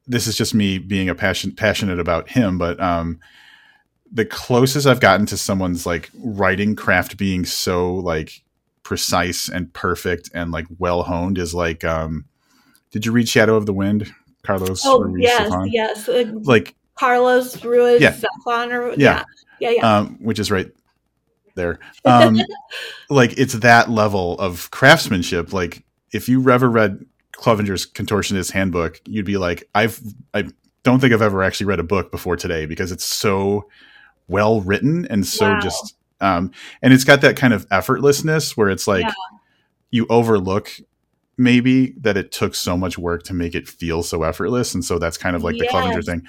this 0.07 0.27
is 0.27 0.37
just 0.37 0.55
me 0.55 0.79
being 0.79 1.09
a 1.09 1.15
passion 1.15 1.55
passionate 1.55 1.99
about 1.99 2.29
him, 2.31 2.59
but 2.59 2.81
um, 2.81 3.19
the 4.13 4.25
closest 4.25 4.87
I've 4.87 5.01
gotten 5.01 5.27
to 5.27 5.37
someone's 5.37 5.87
like 5.87 6.11
writing 6.15 6.77
craft 6.77 7.17
being 7.17 7.45
so 7.45 7.95
like 7.95 8.43
precise 8.83 9.49
and 9.49 9.73
perfect 9.73 10.31
and 10.33 10.53
like 10.53 10.67
well 10.79 11.03
honed 11.03 11.39
is 11.39 11.55
like 11.55 11.85
um, 11.85 12.25
did 12.91 13.05
you 13.05 13.13
read 13.13 13.29
Shadow 13.29 13.57
of 13.57 13.67
the 13.67 13.73
Wind? 13.73 14.13
Carlos 14.43 14.83
oh, 14.87 15.01
Ruiz 15.01 15.25
yes, 15.25 15.51
Zafon? 15.51 15.69
yes. 15.73 16.09
Uh, 16.09 16.31
like 16.43 16.77
Carlos 16.95 17.65
Ruiz 17.65 18.01
yeah. 18.01 18.13
Zafon 18.13 18.73
or 18.73 18.91
yeah. 18.91 19.25
Yeah, 19.59 19.71
yeah, 19.71 19.71
yeah. 19.71 19.99
Um, 19.99 20.19
which 20.21 20.39
is 20.39 20.51
right 20.51 20.71
there. 21.57 21.81
Um, 22.05 22.39
like 23.11 23.37
it's 23.39 23.55
that 23.55 23.91
level 23.91 24.39
of 24.39 24.71
craftsmanship. 24.71 25.53
Like 25.53 25.85
if 26.13 26.29
you 26.29 26.49
ever 26.49 26.71
read 26.71 27.05
Clevenger's 27.37 27.87
Contortionist 27.87 28.53
Handbook, 28.53 29.01
you'd 29.07 29.27
be 29.27 29.37
like, 29.37 29.69
I've 29.75 30.01
I 30.35 30.45
don't 30.83 31.01
think 31.01 31.13
I've 31.13 31.23
ever 31.23 31.43
actually 31.43 31.67
read 31.67 31.81
a 31.81 31.85
book 31.85 32.11
before 32.11 32.37
today 32.37 32.67
because 32.67 32.93
it's 32.93 33.05
so 33.05 33.69
well 34.29 34.61
written 34.61 35.07
and 35.07 35.27
so 35.27 35.49
wow. 35.49 35.61
just 35.61 35.97
um 36.21 36.51
and 36.83 36.93
it's 36.93 37.05
got 37.05 37.21
that 37.21 37.37
kind 37.37 37.53
of 37.53 37.69
effortlessness 37.69 38.57
where 38.57 38.71
it's 38.71 38.89
like 38.89 39.05
yeah. 39.05 39.13
you 39.91 40.07
overlook 40.09 40.71
maybe 41.37 41.91
that 41.99 42.17
it 42.17 42.33
took 42.33 42.55
so 42.55 42.77
much 42.77 42.99
work 42.99 43.23
to 43.25 43.35
make 43.35 43.55
it 43.55 43.69
feel 43.69 44.03
so 44.03 44.23
effortless 44.23 44.75
and 44.75 44.85
so 44.85 44.99
that's 44.99 45.19
kind 45.19 45.37
of 45.37 45.45
like 45.45 45.57
yes. 45.57 45.67
the 45.67 45.71
Clevenger 45.71 46.03
thing. 46.03 46.23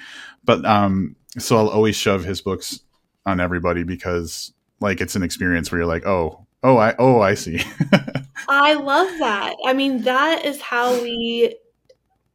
But 0.44 0.64
um 0.64 1.16
so 1.38 1.56
I'll 1.56 1.68
always 1.68 1.96
shove 1.96 2.24
his 2.24 2.40
books 2.40 2.80
on 3.26 3.40
everybody 3.40 3.84
because 3.84 4.52
like 4.80 5.00
it's 5.00 5.16
an 5.16 5.22
experience 5.22 5.70
where 5.70 5.80
you're 5.80 5.88
like, 5.88 6.06
"Oh, 6.06 6.46
oh, 6.62 6.76
I 6.76 6.94
oh, 6.98 7.20
I 7.20 7.34
see." 7.34 7.60
I 8.48 8.74
love 8.74 9.08
that. 9.18 9.56
I 9.66 9.72
mean, 9.72 10.02
that 10.02 10.44
is 10.44 10.60
how 10.60 11.00
we 11.02 11.56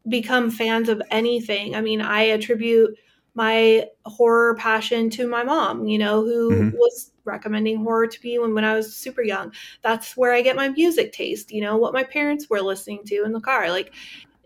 become 0.07 0.51
fans 0.51 0.89
of 0.89 1.01
anything. 1.09 1.75
I 1.75 1.81
mean, 1.81 2.01
I 2.01 2.23
attribute 2.23 2.97
my 3.35 3.87
horror 4.05 4.55
passion 4.55 5.09
to 5.11 5.27
my 5.27 5.43
mom, 5.43 5.87
you 5.87 5.97
know, 5.97 6.23
who 6.23 6.51
mm-hmm. 6.51 6.77
was 6.77 7.11
recommending 7.25 7.83
horror 7.83 8.07
to 8.07 8.19
me 8.23 8.37
when, 8.37 8.53
when 8.53 8.63
I 8.65 8.75
was 8.75 8.95
super 8.95 9.23
young. 9.23 9.51
That's 9.81 10.15
where 10.15 10.33
I 10.33 10.41
get 10.41 10.55
my 10.55 10.69
music 10.69 11.13
taste, 11.13 11.51
you 11.51 11.61
know, 11.61 11.77
what 11.77 11.93
my 11.93 12.03
parents 12.03 12.49
were 12.49 12.61
listening 12.61 13.03
to 13.05 13.23
in 13.23 13.31
the 13.31 13.39
car. 13.39 13.69
Like 13.69 13.93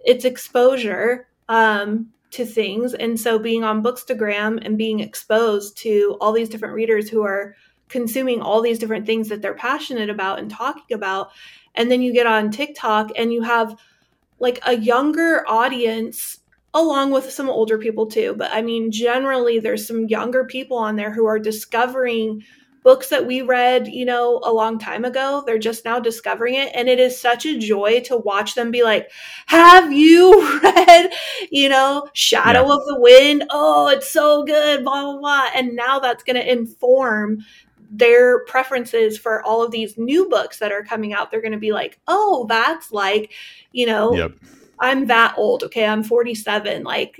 it's 0.05 0.25
exposure 0.25 1.27
um, 1.49 2.07
to 2.31 2.45
things. 2.45 2.93
And 2.93 3.19
so 3.19 3.39
being 3.39 3.63
on 3.63 3.83
Bookstagram 3.83 4.65
and 4.65 4.77
being 4.77 5.01
exposed 5.01 5.77
to 5.79 6.17
all 6.21 6.31
these 6.31 6.49
different 6.49 6.75
readers 6.75 7.09
who 7.09 7.23
are 7.23 7.55
consuming 7.89 8.41
all 8.41 8.61
these 8.61 8.79
different 8.79 9.05
things 9.05 9.29
that 9.29 9.41
they're 9.41 9.53
passionate 9.53 10.09
about 10.09 10.39
and 10.39 10.49
talking 10.49 10.95
about. 10.95 11.29
And 11.75 11.91
then 11.91 12.01
you 12.01 12.13
get 12.13 12.27
on 12.27 12.51
TikTok 12.51 13.11
and 13.15 13.31
you 13.31 13.43
have 13.43 13.79
like 14.39 14.59
a 14.65 14.77
younger 14.77 15.43
audience 15.47 16.39
along 16.73 17.11
with 17.11 17.31
some 17.31 17.49
older 17.49 17.77
people 17.77 18.05
too. 18.05 18.35
But 18.37 18.51
I 18.51 18.61
mean, 18.61 18.91
generally, 18.91 19.59
there's 19.59 19.87
some 19.87 20.07
younger 20.07 20.45
people 20.45 20.77
on 20.77 20.95
there 20.95 21.11
who 21.11 21.25
are 21.25 21.39
discovering 21.39 22.43
books 22.83 23.09
that 23.09 23.27
we 23.27 23.41
read, 23.41 23.85
you 23.87 24.05
know, 24.05 24.39
a 24.45 24.53
long 24.53 24.79
time 24.79 25.03
ago. 25.03 25.43
They're 25.45 25.57
just 25.57 25.83
now 25.83 25.99
discovering 25.99 26.55
it. 26.55 26.71
And 26.73 26.87
it 26.87 26.99
is 26.99 27.19
such 27.19 27.45
a 27.45 27.59
joy 27.59 27.99
to 28.05 28.15
watch 28.15 28.55
them 28.55 28.71
be 28.71 28.83
like, 28.83 29.11
Have 29.47 29.91
you 29.91 30.59
read, 30.63 31.11
you 31.51 31.67
know, 31.67 32.07
Shadow 32.13 32.65
yeah. 32.65 32.73
of 32.73 32.85
the 32.85 32.99
Wind? 32.99 33.43
Oh, 33.49 33.89
it's 33.89 34.09
so 34.09 34.43
good, 34.45 34.85
blah, 34.85 35.03
blah, 35.03 35.19
blah. 35.19 35.47
And 35.53 35.75
now 35.75 35.99
that's 35.99 36.23
going 36.23 36.37
to 36.37 36.51
inform 36.51 37.39
their 37.89 38.43
preferences 38.45 39.17
for 39.17 39.43
all 39.43 39.63
of 39.63 39.71
these 39.71 39.97
new 39.97 40.27
books 40.29 40.59
that 40.59 40.71
are 40.71 40.83
coming 40.83 41.13
out. 41.13 41.31
They're 41.31 41.41
going 41.41 41.51
to 41.51 41.57
be 41.57 41.71
like, 41.71 41.99
Oh, 42.07 42.45
that's 42.49 42.91
like, 42.91 43.33
you 43.71 43.85
know, 43.85 44.13
yep. 44.13 44.33
I'm 44.79 45.07
that 45.07 45.35
old. 45.37 45.63
Okay. 45.63 45.85
I'm 45.85 46.03
47. 46.03 46.83
Like, 46.83 47.19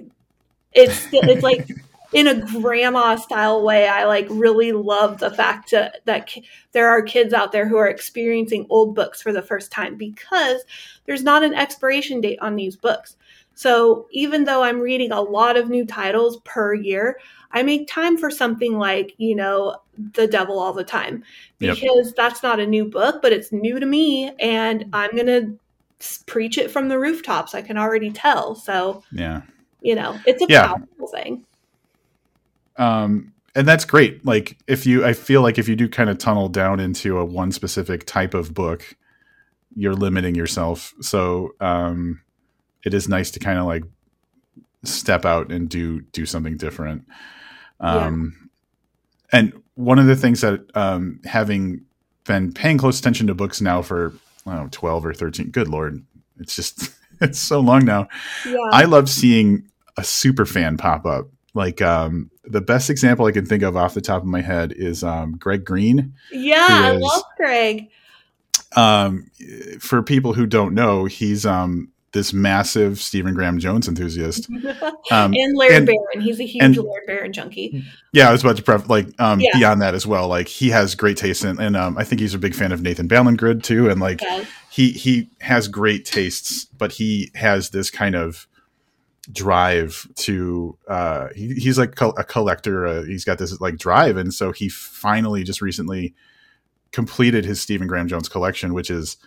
it's, 0.73 1.07
it's 1.11 1.43
like, 1.43 1.67
in 2.13 2.27
a 2.27 2.45
grandma 2.61 3.15
style 3.15 3.63
way, 3.63 3.87
I 3.87 4.05
like 4.05 4.27
really 4.29 4.71
love 4.71 5.19
the 5.19 5.31
fact 5.31 5.69
to, 5.69 5.91
that 6.05 6.33
there 6.71 6.87
are 6.87 7.01
kids 7.01 7.33
out 7.33 7.51
there 7.51 7.67
who 7.67 7.77
are 7.77 7.87
experiencing 7.87 8.65
old 8.69 8.95
books 8.95 9.21
for 9.21 9.33
the 9.33 9.41
first 9.41 9.71
time 9.71 9.95
because 9.95 10.63
there's 11.05 11.23
not 11.23 11.43
an 11.43 11.53
expiration 11.53 12.21
date 12.21 12.39
on 12.41 12.55
these 12.55 12.75
books. 12.75 13.16
So 13.57 14.05
even 14.11 14.43
though 14.43 14.61
I'm 14.61 14.79
reading 14.79 15.11
a 15.11 15.19
lot 15.19 15.57
of 15.57 15.67
new 15.67 15.83
titles 15.83 16.37
per 16.45 16.75
year, 16.75 17.19
I 17.51 17.63
make 17.63 17.87
time 17.87 18.15
for 18.15 18.29
something 18.29 18.77
like, 18.77 19.15
you 19.17 19.33
know, 19.33 19.77
The 20.13 20.27
Devil 20.27 20.59
All 20.59 20.73
the 20.73 20.83
Time 20.83 21.23
because 21.57 21.81
yep. 21.81 22.15
that's 22.15 22.43
not 22.43 22.59
a 22.59 22.67
new 22.67 22.85
book, 22.85 23.19
but 23.19 23.33
it's 23.33 23.51
new 23.51 23.79
to 23.79 23.85
me 23.87 24.31
and 24.39 24.85
I'm 24.93 25.09
going 25.15 25.25
to 25.25 25.59
preach 26.27 26.59
it 26.59 26.69
from 26.69 26.87
the 26.87 26.99
rooftops. 26.99 27.55
I 27.55 27.63
can 27.63 27.79
already 27.79 28.11
tell. 28.11 28.53
So, 28.53 29.01
yeah. 29.11 29.41
You 29.81 29.95
know, 29.95 30.19
it's 30.27 30.43
a 30.43 30.45
yeah. 30.47 30.67
powerful 30.67 31.07
thing. 31.07 31.43
Um, 32.77 33.33
and 33.55 33.67
that's 33.67 33.85
great. 33.85 34.23
Like 34.23 34.59
if 34.67 34.85
you, 34.85 35.03
I 35.03 35.13
feel 35.13 35.41
like 35.41 35.57
if 35.57 35.67
you 35.67 35.75
do 35.75 35.89
kind 35.89 36.11
of 36.11 36.19
tunnel 36.19 36.47
down 36.47 36.79
into 36.79 37.17
a 37.17 37.25
one 37.25 37.51
specific 37.51 38.05
type 38.05 38.35
of 38.35 38.53
book, 38.53 38.95
you're 39.75 39.95
limiting 39.95 40.35
yourself. 40.35 40.93
So 41.01 41.55
um, 41.59 42.21
it 42.85 42.93
is 42.93 43.07
nice 43.07 43.31
to 43.31 43.39
kind 43.39 43.59
of 43.59 43.65
like 43.65 43.83
step 44.83 45.25
out 45.25 45.51
and 45.51 45.69
do 45.69 46.01
do 46.01 46.25
something 46.25 46.57
different. 46.57 47.05
Um, 47.79 48.35
yeah. 49.31 49.39
And 49.39 49.63
one 49.75 49.99
of 49.99 50.07
the 50.07 50.15
things 50.15 50.41
that 50.41 50.65
um, 50.75 51.19
having 51.25 51.81
been 52.25 52.53
paying 52.53 52.77
close 52.77 52.99
attention 52.99 53.27
to 53.27 53.35
books 53.35 53.61
now 53.61 53.81
for 53.81 54.13
know, 54.45 54.67
12 54.71 55.05
or 55.05 55.13
13, 55.13 55.51
good 55.51 55.67
lord, 55.67 56.03
it's 56.39 56.55
just 56.55 56.91
it's 57.21 57.39
so 57.39 57.59
long 57.59 57.85
now. 57.85 58.07
Yeah. 58.45 58.57
I 58.71 58.85
love 58.85 59.09
seeing 59.09 59.69
a 59.97 60.03
super 60.03 60.45
fan 60.45 60.77
pop 60.77 61.05
up 61.05 61.27
like 61.57 61.81
um, 61.81 62.29
the 62.45 62.61
best 62.61 62.89
example 62.89 63.25
I 63.25 63.31
can 63.31 63.45
think 63.45 63.63
of 63.63 63.75
off 63.75 63.95
the 63.95 64.01
top 64.01 64.21
of 64.21 64.27
my 64.27 64.41
head 64.41 64.71
is 64.71 65.03
um, 65.03 65.37
Greg 65.37 65.65
Green. 65.65 66.13
Yeah, 66.31 66.67
I 66.69 66.91
love 66.91 67.23
Greg. 67.35 67.89
Um, 68.75 69.31
for 69.79 70.03
people 70.03 70.33
who 70.33 70.45
don't 70.45 70.75
know, 70.75 71.05
he's 71.05 71.47
um, 71.47 71.89
this 72.17 72.33
massive 72.33 72.99
Stephen 72.99 73.35
Graham 73.35 73.59
Jones 73.59 73.87
enthusiast. 73.87 74.49
Um, 75.09 75.33
and 75.33 75.55
Laird 75.55 75.73
and, 75.73 75.85
Barron. 75.85 76.19
He's 76.19 76.41
a 76.41 76.43
huge 76.43 76.61
and, 76.61 76.75
Laird 76.75 77.05
Barron 77.07 77.31
junkie. 77.31 77.85
Yeah, 78.11 78.27
I 78.27 78.33
was 78.33 78.43
about 78.43 78.57
to 78.57 78.63
pref 78.63 78.89
like 78.89 79.07
um, 79.21 79.39
yeah. 79.39 79.51
beyond 79.53 79.81
that 79.81 79.95
as 79.95 80.05
well. 80.05 80.27
Like 80.27 80.49
he 80.49 80.69
has 80.69 80.95
great 80.95 81.15
taste 81.15 81.45
in, 81.45 81.61
and 81.61 81.77
um, 81.77 81.97
I 81.97 82.03
think 82.03 82.19
he's 82.19 82.33
a 82.33 82.37
big 82.37 82.53
fan 82.53 82.73
of 82.73 82.81
Nathan 82.81 83.07
Ballingrud 83.07 83.63
too. 83.63 83.89
And 83.89 84.01
like 84.01 84.21
yeah. 84.21 84.43
he 84.69 84.91
he 84.91 85.29
has 85.39 85.69
great 85.69 86.03
tastes, 86.03 86.65
but 86.65 86.91
he 86.91 87.31
has 87.35 87.69
this 87.69 87.89
kind 87.89 88.15
of 88.15 88.47
drive 89.31 90.07
to 90.15 90.77
uh 90.89 91.27
he, 91.35 91.53
he's 91.53 91.77
like 91.77 91.99
a 92.01 92.23
collector 92.23 92.87
uh, 92.87 93.03
he's 93.03 93.25
got 93.25 93.37
this 93.37 93.59
like 93.59 93.77
drive 93.77 94.15
and 94.15 94.33
so 94.33 94.53
he 94.53 94.69
finally 94.69 95.43
just 95.43 95.61
recently 95.61 96.13
completed 96.93 97.43
his 97.43 97.61
stephen 97.61 97.87
graham 97.87 98.07
jones 98.07 98.29
collection 98.29 98.73
which 98.73 98.89
is 98.89 99.17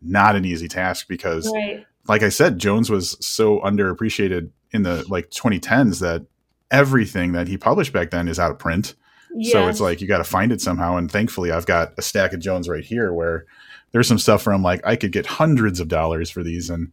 not 0.00 0.34
an 0.34 0.46
easy 0.46 0.66
task 0.66 1.08
because 1.08 1.50
right. 1.52 1.86
Like 2.10 2.22
i 2.22 2.28
said 2.28 2.58
jones 2.58 2.90
was 2.90 3.16
so 3.24 3.60
underappreciated 3.60 4.50
in 4.72 4.82
the 4.82 5.04
like 5.08 5.30
2010s 5.30 6.00
that 6.00 6.26
everything 6.70 7.32
that 7.32 7.48
he 7.48 7.56
published 7.56 7.92
back 7.92 8.10
then 8.10 8.28
is 8.28 8.38
out 8.38 8.50
of 8.50 8.58
print 8.58 8.94
so 9.42 9.68
it's 9.68 9.80
like 9.80 10.00
you 10.00 10.08
got 10.08 10.18
to 10.18 10.24
find 10.24 10.50
it 10.50 10.60
somehow 10.60 10.96
and 10.96 11.10
thankfully 11.10 11.50
i've 11.52 11.66
got 11.66 11.92
a 11.96 12.02
stack 12.02 12.32
of 12.32 12.40
jones 12.40 12.68
right 12.68 12.84
here 12.84 13.12
where 13.12 13.46
there's 13.92 14.08
some 14.08 14.18
stuff 14.18 14.44
where 14.44 14.54
i'm 14.54 14.62
like 14.62 14.80
i 14.84 14.96
could 14.96 15.12
get 15.12 15.24
hundreds 15.24 15.78
of 15.78 15.88
dollars 15.88 16.28
for 16.28 16.42
these 16.42 16.68
and 16.68 16.92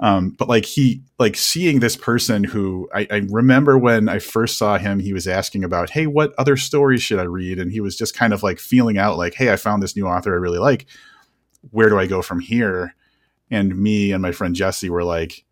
um, 0.00 0.30
but 0.30 0.48
like 0.48 0.64
he, 0.64 1.02
like 1.18 1.36
seeing 1.36 1.80
this 1.80 1.96
person 1.96 2.44
who 2.44 2.88
I, 2.94 3.08
I, 3.10 3.16
remember 3.28 3.76
when 3.76 4.08
I 4.08 4.20
first 4.20 4.56
saw 4.56 4.78
him, 4.78 5.00
he 5.00 5.12
was 5.12 5.26
asking 5.26 5.64
about, 5.64 5.90
hey, 5.90 6.06
what 6.06 6.34
other 6.38 6.56
stories 6.56 7.02
should 7.02 7.18
I 7.18 7.24
read? 7.24 7.58
And 7.58 7.72
he 7.72 7.80
was 7.80 7.96
just 7.96 8.14
kind 8.14 8.32
of 8.32 8.44
like 8.44 8.60
feeling 8.60 8.96
out, 8.96 9.18
like, 9.18 9.34
hey, 9.34 9.52
I 9.52 9.56
found 9.56 9.82
this 9.82 9.96
new 9.96 10.06
author 10.06 10.32
I 10.32 10.36
really 10.36 10.60
like. 10.60 10.86
Where 11.72 11.88
do 11.88 11.98
I 11.98 12.06
go 12.06 12.22
from 12.22 12.38
here? 12.38 12.94
And 13.50 13.76
me 13.76 14.12
and 14.12 14.22
my 14.22 14.32
friend 14.32 14.54
Jesse 14.54 14.90
were 14.90 15.04
like, 15.04 15.44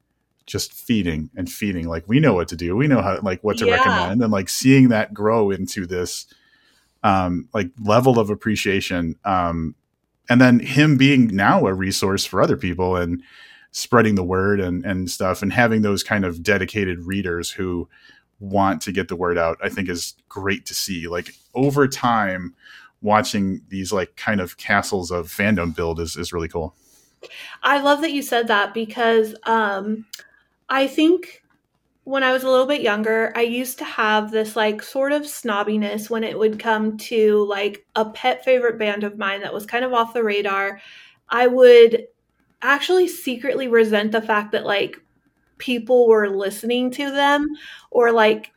just 0.46 0.72
feeding 0.72 1.28
and 1.36 1.50
feeding. 1.50 1.88
Like 1.88 2.04
we 2.06 2.20
know 2.20 2.34
what 2.34 2.48
to 2.48 2.56
do. 2.56 2.76
We 2.76 2.86
know 2.86 3.02
how, 3.02 3.18
like, 3.20 3.42
what 3.42 3.58
to 3.58 3.66
yeah. 3.66 3.74
recommend, 3.74 4.22
and 4.22 4.32
like 4.32 4.48
seeing 4.48 4.90
that 4.90 5.12
grow 5.12 5.50
into 5.50 5.86
this, 5.86 6.26
um, 7.02 7.48
like 7.52 7.70
level 7.82 8.18
of 8.18 8.30
appreciation. 8.30 9.16
Um, 9.24 9.74
and 10.28 10.40
then 10.40 10.60
him 10.60 10.96
being 10.96 11.34
now 11.34 11.66
a 11.66 11.74
resource 11.74 12.24
for 12.24 12.40
other 12.40 12.56
people 12.56 12.96
and 12.96 13.22
spreading 13.72 14.14
the 14.14 14.24
word 14.24 14.60
and, 14.60 14.84
and 14.86 15.10
stuff 15.10 15.42
and 15.42 15.52
having 15.52 15.82
those 15.82 16.02
kind 16.02 16.24
of 16.24 16.42
dedicated 16.42 17.00
readers 17.00 17.50
who 17.50 17.88
want 18.40 18.82
to 18.82 18.92
get 18.92 19.08
the 19.08 19.16
word 19.16 19.38
out, 19.38 19.58
I 19.62 19.68
think 19.68 19.88
is 19.88 20.14
great 20.28 20.64
to 20.66 20.74
see. 20.74 21.08
Like 21.08 21.34
over 21.54 21.86
time, 21.88 22.54
watching 23.02 23.62
these 23.68 23.92
like 23.92 24.16
kind 24.16 24.40
of 24.40 24.56
castles 24.56 25.10
of 25.10 25.28
fandom 25.28 25.74
build 25.74 26.00
is, 26.00 26.16
is 26.16 26.32
really 26.32 26.48
cool. 26.48 26.74
I 27.62 27.80
love 27.80 28.00
that 28.02 28.12
you 28.12 28.22
said 28.22 28.48
that 28.48 28.74
because 28.74 29.34
um, 29.44 30.06
I 30.68 30.86
think 30.86 31.42
when 32.04 32.22
I 32.22 32.32
was 32.32 32.44
a 32.44 32.50
little 32.50 32.66
bit 32.66 32.82
younger, 32.82 33.32
I 33.36 33.42
used 33.42 33.78
to 33.78 33.84
have 33.84 34.30
this 34.30 34.54
like 34.56 34.82
sort 34.82 35.12
of 35.12 35.22
snobbiness 35.22 36.08
when 36.08 36.24
it 36.24 36.38
would 36.38 36.58
come 36.58 36.96
to 36.98 37.44
like 37.46 37.84
a 37.96 38.04
pet 38.04 38.44
favorite 38.44 38.78
band 38.78 39.04
of 39.04 39.18
mine 39.18 39.40
that 39.40 39.52
was 39.54 39.66
kind 39.66 39.84
of 39.84 39.92
off 39.92 40.14
the 40.14 40.22
radar. 40.22 40.80
I 41.28 41.48
would 41.48 42.06
actually 42.62 43.08
secretly 43.08 43.68
resent 43.68 44.12
the 44.12 44.22
fact 44.22 44.52
that 44.52 44.64
like 44.64 45.00
people 45.58 46.08
were 46.08 46.28
listening 46.28 46.90
to 46.92 47.10
them 47.10 47.48
or 47.90 48.12
like 48.12 48.52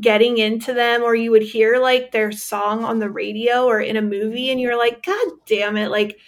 getting 0.00 0.38
into 0.38 0.74
them 0.74 1.02
or 1.02 1.14
you 1.14 1.30
would 1.30 1.42
hear 1.42 1.78
like 1.78 2.10
their 2.10 2.32
song 2.32 2.84
on 2.84 2.98
the 2.98 3.08
radio 3.10 3.64
or 3.64 3.80
in 3.80 3.96
a 3.96 4.02
movie 4.02 4.50
and 4.50 4.60
you're 4.60 4.76
like 4.76 5.04
god 5.04 5.28
damn 5.46 5.76
it 5.76 5.88
like 5.88 6.18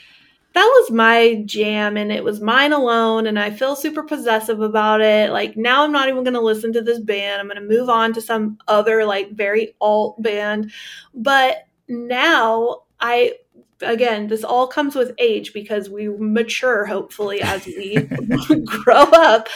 that 0.57 0.65
was 0.65 0.91
my 0.91 1.43
jam 1.45 1.99
and 1.99 2.11
it 2.11 2.25
was 2.25 2.41
mine 2.41 2.73
alone 2.73 3.27
and 3.27 3.39
I 3.39 3.51
feel 3.51 3.77
super 3.77 4.03
possessive 4.03 4.63
about 4.63 5.03
it. 5.03 5.31
Like 5.31 5.55
now 5.55 5.85
I'm 5.85 5.93
not 5.93 6.09
even 6.09 6.25
going 6.25 6.33
to 6.33 6.41
listen 6.41 6.73
to 6.73 6.81
this 6.81 6.99
band. 6.99 7.43
I'm 7.43 7.47
going 7.47 7.61
to 7.61 7.77
move 7.77 7.91
on 7.91 8.15
to 8.15 8.23
some 8.23 8.57
other 8.67 9.05
like 9.05 9.33
very 9.33 9.77
alt 9.83 10.23
band. 10.23 10.73
But 11.13 11.69
now 11.89 12.85
I 13.01 13.35
again, 13.83 14.29
this 14.29 14.45
all 14.45 14.67
comes 14.67 14.95
with 14.95 15.13
age 15.19 15.53
because 15.53 15.91
we 15.91 16.09
mature 16.09 16.87
hopefully 16.87 17.43
as 17.43 17.67
we 17.67 17.97
grow 18.65 19.03
up. 19.03 19.49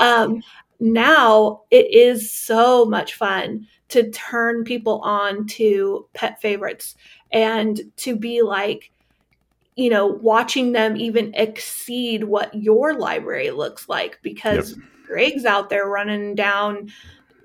Um, 0.00 0.42
now 0.80 1.62
it 1.70 1.94
is 1.94 2.32
so 2.32 2.84
much 2.84 3.14
fun 3.14 3.64
to 3.90 4.10
turn 4.10 4.64
people 4.64 4.98
on 5.02 5.46
to 5.46 6.08
pet 6.14 6.40
favorites 6.40 6.96
and 7.30 7.80
to 7.98 8.16
be 8.16 8.42
like 8.42 8.90
you 9.78 9.88
know, 9.88 10.08
watching 10.08 10.72
them 10.72 10.96
even 10.96 11.32
exceed 11.34 12.24
what 12.24 12.52
your 12.52 12.94
library 12.94 13.52
looks 13.52 13.88
like 13.88 14.18
because 14.22 14.72
yep. 14.72 14.80
Greg's 15.06 15.44
out 15.44 15.70
there 15.70 15.86
running 15.86 16.34
down, 16.34 16.90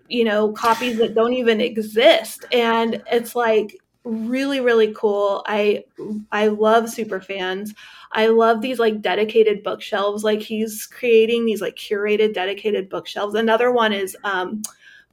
you 0.08 0.24
know, 0.24 0.52
copies 0.52 0.98
that 0.98 1.14
don't 1.14 1.34
even 1.34 1.62
exist. 1.62 2.44
And 2.52 3.04
it's 3.12 3.36
like 3.36 3.78
really, 4.04 4.62
really 4.62 4.92
cool. 4.96 5.44
I 5.46 5.86
I 6.32 6.48
love 6.48 6.90
super 6.90 7.22
fans. 7.22 7.76
I 8.14 8.28
love 8.28 8.62
these 8.62 8.80
like 8.80 9.00
dedicated 9.00 9.62
bookshelves. 9.62 10.24
Like 10.24 10.42
he's 10.42 10.88
creating 10.88 11.46
these 11.46 11.62
like 11.62 11.76
curated, 11.76 12.34
dedicated 12.34 12.90
bookshelves. 12.90 13.36
Another 13.36 13.72
one 13.72 13.94
is 13.94 14.18
um 14.24 14.64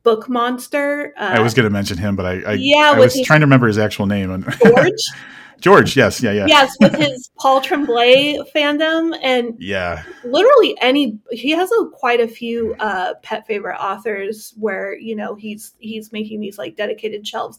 Book 0.04 0.26
Monster. 0.30 1.12
Uh, 1.18 1.34
I 1.34 1.40
was 1.40 1.52
going 1.52 1.64
to 1.64 1.70
mention 1.70 1.98
him, 1.98 2.16
but 2.16 2.24
I, 2.24 2.40
I 2.40 2.52
yeah, 2.54 2.92
I 2.94 2.98
was 2.98 3.12
his, 3.12 3.26
trying 3.26 3.40
to 3.40 3.46
remember 3.46 3.66
his 3.66 3.76
actual 3.76 4.06
name. 4.06 4.42
George. 4.64 4.94
George, 5.60 5.96
yes, 5.96 6.22
yeah, 6.22 6.32
yeah. 6.32 6.46
Yes, 6.46 6.76
with 6.80 6.96
his 6.96 7.30
Paul 7.38 7.60
Tremblay 7.60 8.38
fandom 8.54 9.16
and 9.22 9.54
yeah, 9.58 10.02
literally 10.24 10.76
any 10.80 11.18
he 11.30 11.50
has 11.50 11.70
a, 11.70 11.86
quite 11.92 12.20
a 12.20 12.28
few 12.28 12.74
uh, 12.80 13.14
pet 13.22 13.46
favorite 13.46 13.78
authors 13.78 14.54
where 14.58 14.94
you 14.94 15.14
know 15.14 15.34
he's 15.34 15.74
he's 15.78 16.12
making 16.12 16.40
these 16.40 16.58
like 16.58 16.76
dedicated 16.76 17.26
shelves, 17.26 17.58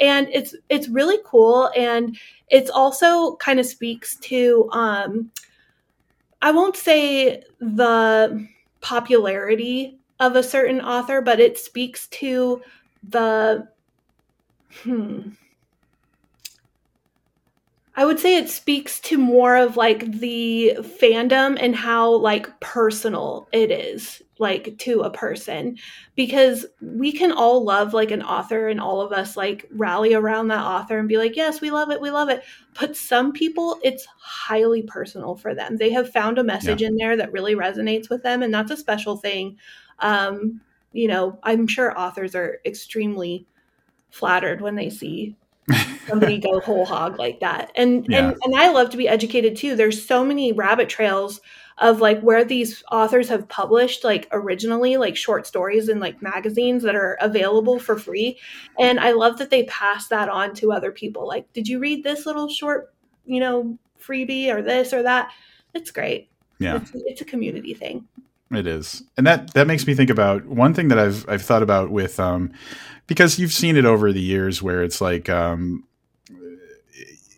and 0.00 0.28
it's 0.32 0.54
it's 0.68 0.88
really 0.88 1.18
cool 1.24 1.70
and 1.76 2.18
it's 2.48 2.70
also 2.70 3.36
kind 3.36 3.60
of 3.60 3.66
speaks 3.66 4.16
to 4.16 4.68
um, 4.72 5.30
I 6.42 6.50
won't 6.50 6.76
say 6.76 7.42
the 7.60 8.46
popularity 8.80 9.98
of 10.20 10.36
a 10.36 10.42
certain 10.42 10.80
author, 10.80 11.20
but 11.20 11.40
it 11.40 11.58
speaks 11.58 12.06
to 12.08 12.62
the 13.08 13.68
hmm 14.82 15.30
I 17.98 18.04
would 18.04 18.20
say 18.20 18.36
it 18.36 18.50
speaks 18.50 19.00
to 19.00 19.16
more 19.16 19.56
of 19.56 19.78
like 19.78 20.20
the 20.20 20.76
fandom 20.80 21.56
and 21.58 21.74
how 21.74 22.10
like 22.16 22.60
personal 22.60 23.48
it 23.52 23.70
is 23.70 24.22
like 24.38 24.76
to 24.80 25.00
a 25.00 25.10
person. 25.10 25.78
Because 26.14 26.66
we 26.82 27.10
can 27.10 27.32
all 27.32 27.64
love 27.64 27.94
like 27.94 28.10
an 28.10 28.22
author 28.22 28.68
and 28.68 28.80
all 28.80 29.00
of 29.00 29.12
us 29.12 29.34
like 29.34 29.66
rally 29.70 30.12
around 30.12 30.48
that 30.48 30.62
author 30.62 30.98
and 30.98 31.08
be 31.08 31.16
like 31.16 31.36
yes 31.36 31.62
we 31.62 31.70
love 31.70 31.90
it 31.90 32.00
we 32.00 32.10
love 32.10 32.28
it. 32.28 32.42
But 32.78 32.96
some 32.96 33.32
people 33.32 33.78
it's 33.82 34.06
highly 34.18 34.82
personal 34.82 35.34
for 35.34 35.54
them. 35.54 35.78
They 35.78 35.90
have 35.92 36.12
found 36.12 36.38
a 36.38 36.44
message 36.44 36.82
yeah. 36.82 36.88
in 36.88 36.96
there 36.96 37.16
that 37.16 37.32
really 37.32 37.54
resonates 37.54 38.10
with 38.10 38.22
them 38.22 38.42
and 38.42 38.52
that's 38.52 38.70
a 38.70 38.76
special 38.76 39.16
thing. 39.16 39.56
Um 40.00 40.60
you 40.96 41.08
know 41.08 41.38
i'm 41.42 41.66
sure 41.66 41.98
authors 41.98 42.34
are 42.34 42.58
extremely 42.64 43.46
flattered 44.10 44.60
when 44.62 44.74
they 44.74 44.88
see 44.88 45.36
somebody 46.06 46.38
go 46.38 46.60
whole 46.60 46.84
hog 46.84 47.18
like 47.18 47.40
that. 47.40 47.72
And 47.74 48.06
yeah. 48.08 48.28
and 48.28 48.36
and 48.42 48.54
I 48.56 48.70
love 48.70 48.90
to 48.90 48.96
be 48.96 49.08
educated 49.08 49.56
too. 49.56 49.76
There's 49.76 50.04
so 50.04 50.24
many 50.24 50.52
rabbit 50.52 50.88
trails 50.88 51.40
of 51.78 52.00
like 52.00 52.20
where 52.22 52.44
these 52.44 52.82
authors 52.90 53.28
have 53.28 53.48
published 53.48 54.02
like 54.02 54.26
originally 54.32 54.96
like 54.96 55.14
short 55.16 55.46
stories 55.46 55.88
in 55.90 56.00
like 56.00 56.22
magazines 56.22 56.82
that 56.82 56.94
are 56.94 57.18
available 57.20 57.78
for 57.78 57.98
free. 57.98 58.38
And 58.78 58.98
I 58.98 59.12
love 59.12 59.38
that 59.38 59.50
they 59.50 59.64
pass 59.64 60.08
that 60.08 60.28
on 60.30 60.54
to 60.54 60.72
other 60.72 60.90
people. 60.90 61.26
Like, 61.26 61.52
did 61.52 61.68
you 61.68 61.78
read 61.78 62.02
this 62.02 62.24
little 62.24 62.48
short, 62.48 62.94
you 63.26 63.40
know, 63.40 63.78
freebie 64.02 64.48
or 64.48 64.62
this 64.62 64.94
or 64.94 65.02
that? 65.02 65.32
It's 65.74 65.90
great. 65.90 66.30
Yeah. 66.58 66.76
It's, 66.76 66.92
it's 66.94 67.20
a 67.20 67.26
community 67.26 67.74
thing. 67.74 68.08
It 68.50 68.66
is. 68.66 69.02
And 69.18 69.26
that 69.26 69.52
that 69.54 69.66
makes 69.66 69.86
me 69.86 69.94
think 69.94 70.08
about 70.08 70.46
one 70.46 70.72
thing 70.72 70.88
that 70.88 70.98
I've 70.98 71.28
I've 71.28 71.42
thought 71.42 71.64
about 71.64 71.90
with 71.90 72.20
um 72.20 72.52
because 73.06 73.38
you've 73.38 73.52
seen 73.52 73.76
it 73.76 73.84
over 73.84 74.12
the 74.12 74.20
years 74.20 74.62
where 74.62 74.82
it's 74.82 75.00
like 75.00 75.28
um, 75.28 75.84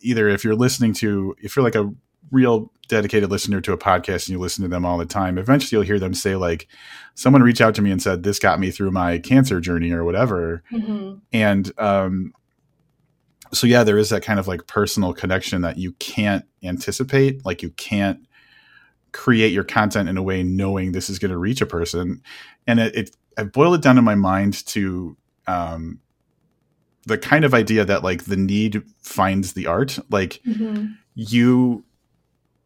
either 0.00 0.28
if 0.28 0.44
you're 0.44 0.54
listening 0.54 0.92
to 0.94 1.34
if 1.40 1.56
you're 1.56 1.64
like 1.64 1.74
a 1.74 1.90
real 2.30 2.70
dedicated 2.88 3.30
listener 3.30 3.60
to 3.60 3.72
a 3.72 3.78
podcast 3.78 4.26
and 4.26 4.30
you 4.30 4.38
listen 4.38 4.62
to 4.62 4.68
them 4.68 4.84
all 4.84 4.98
the 4.98 5.06
time 5.06 5.38
eventually 5.38 5.76
you'll 5.76 5.86
hear 5.86 5.98
them 5.98 6.14
say 6.14 6.36
like 6.36 6.68
someone 7.14 7.42
reach 7.42 7.60
out 7.60 7.74
to 7.74 7.82
me 7.82 7.90
and 7.90 8.02
said 8.02 8.22
this 8.22 8.38
got 8.38 8.60
me 8.60 8.70
through 8.70 8.90
my 8.90 9.18
cancer 9.18 9.60
journey 9.60 9.90
or 9.92 10.04
whatever. 10.04 10.62
Mm-hmm. 10.72 11.18
and 11.32 11.72
um, 11.78 12.32
so 13.52 13.66
yeah 13.66 13.82
there 13.82 13.98
is 13.98 14.10
that 14.10 14.22
kind 14.22 14.38
of 14.38 14.46
like 14.46 14.66
personal 14.66 15.12
connection 15.12 15.62
that 15.62 15.78
you 15.78 15.92
can't 15.92 16.44
anticipate. 16.62 17.44
Like 17.44 17.62
you 17.62 17.70
can't 17.70 18.20
create 19.12 19.52
your 19.52 19.64
content 19.64 20.08
in 20.08 20.16
a 20.16 20.22
way 20.22 20.42
knowing 20.42 20.92
this 20.92 21.10
is 21.10 21.18
going 21.18 21.30
to 21.30 21.38
reach 21.38 21.60
a 21.60 21.66
person. 21.66 22.22
And 22.66 22.78
it, 22.80 22.94
it 22.94 23.16
i 23.36 23.44
boiled 23.44 23.74
it 23.74 23.82
down 23.82 23.98
in 23.98 24.04
my 24.04 24.14
mind 24.14 24.66
to 24.66 25.16
um, 25.46 26.00
the 27.08 27.18
kind 27.18 27.44
of 27.44 27.54
idea 27.54 27.84
that 27.84 28.04
like 28.04 28.24
the 28.24 28.36
need 28.36 28.82
finds 29.00 29.54
the 29.54 29.66
art. 29.66 29.98
Like 30.10 30.40
mm-hmm. 30.46 30.92
you 31.14 31.84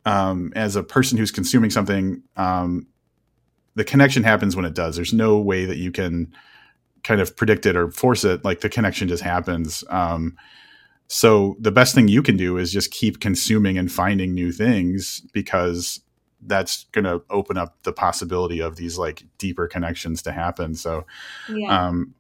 um, 0.05 0.53
as 0.57 0.75
a 0.75 0.83
person 0.83 1.17
who's 1.17 1.31
consuming 1.31 1.71
something 1.71 2.23
um, 2.37 2.87
the 3.75 3.85
connection 3.85 4.25
happens 4.25 4.57
when 4.57 4.65
it 4.65 4.75
does. 4.75 4.97
There's 4.97 5.15
no 5.15 5.39
way 5.39 5.65
that 5.65 5.79
you 5.79 5.93
can 5.93 6.35
kind 7.05 7.21
of 7.21 7.37
predict 7.37 7.67
it 7.67 7.77
or 7.77 7.91
force 7.91 8.25
it. 8.25 8.45
Like 8.45 8.61
the 8.61 8.69
connection 8.69 9.09
just 9.09 9.23
happens. 9.23 9.85
Um, 9.89 10.37
so 11.07 11.57
the 11.61 11.73
best 11.73 11.95
thing 11.95 12.09
you 12.09 12.23
can 12.23 12.37
do 12.37 12.59
is 12.59 12.73
just 12.73 12.91
keep 12.91 13.21
consuming 13.21 13.79
and 13.79 13.91
finding 13.91 14.35
new 14.35 14.51
things 14.51 15.23
because 15.33 16.01
that's 16.45 16.85
going 16.93 17.05
to 17.05 17.23
open 17.31 17.57
up 17.57 17.77
the 17.85 17.93
possibility 17.93 18.61
of 18.61 18.77
these 18.77 18.99
like 18.99 19.23
deeper 19.39 19.69
connections 19.69 20.23
to 20.23 20.33
happen. 20.33 20.75
So 20.75 21.07
yeah. 21.49 21.87
um 21.87 22.15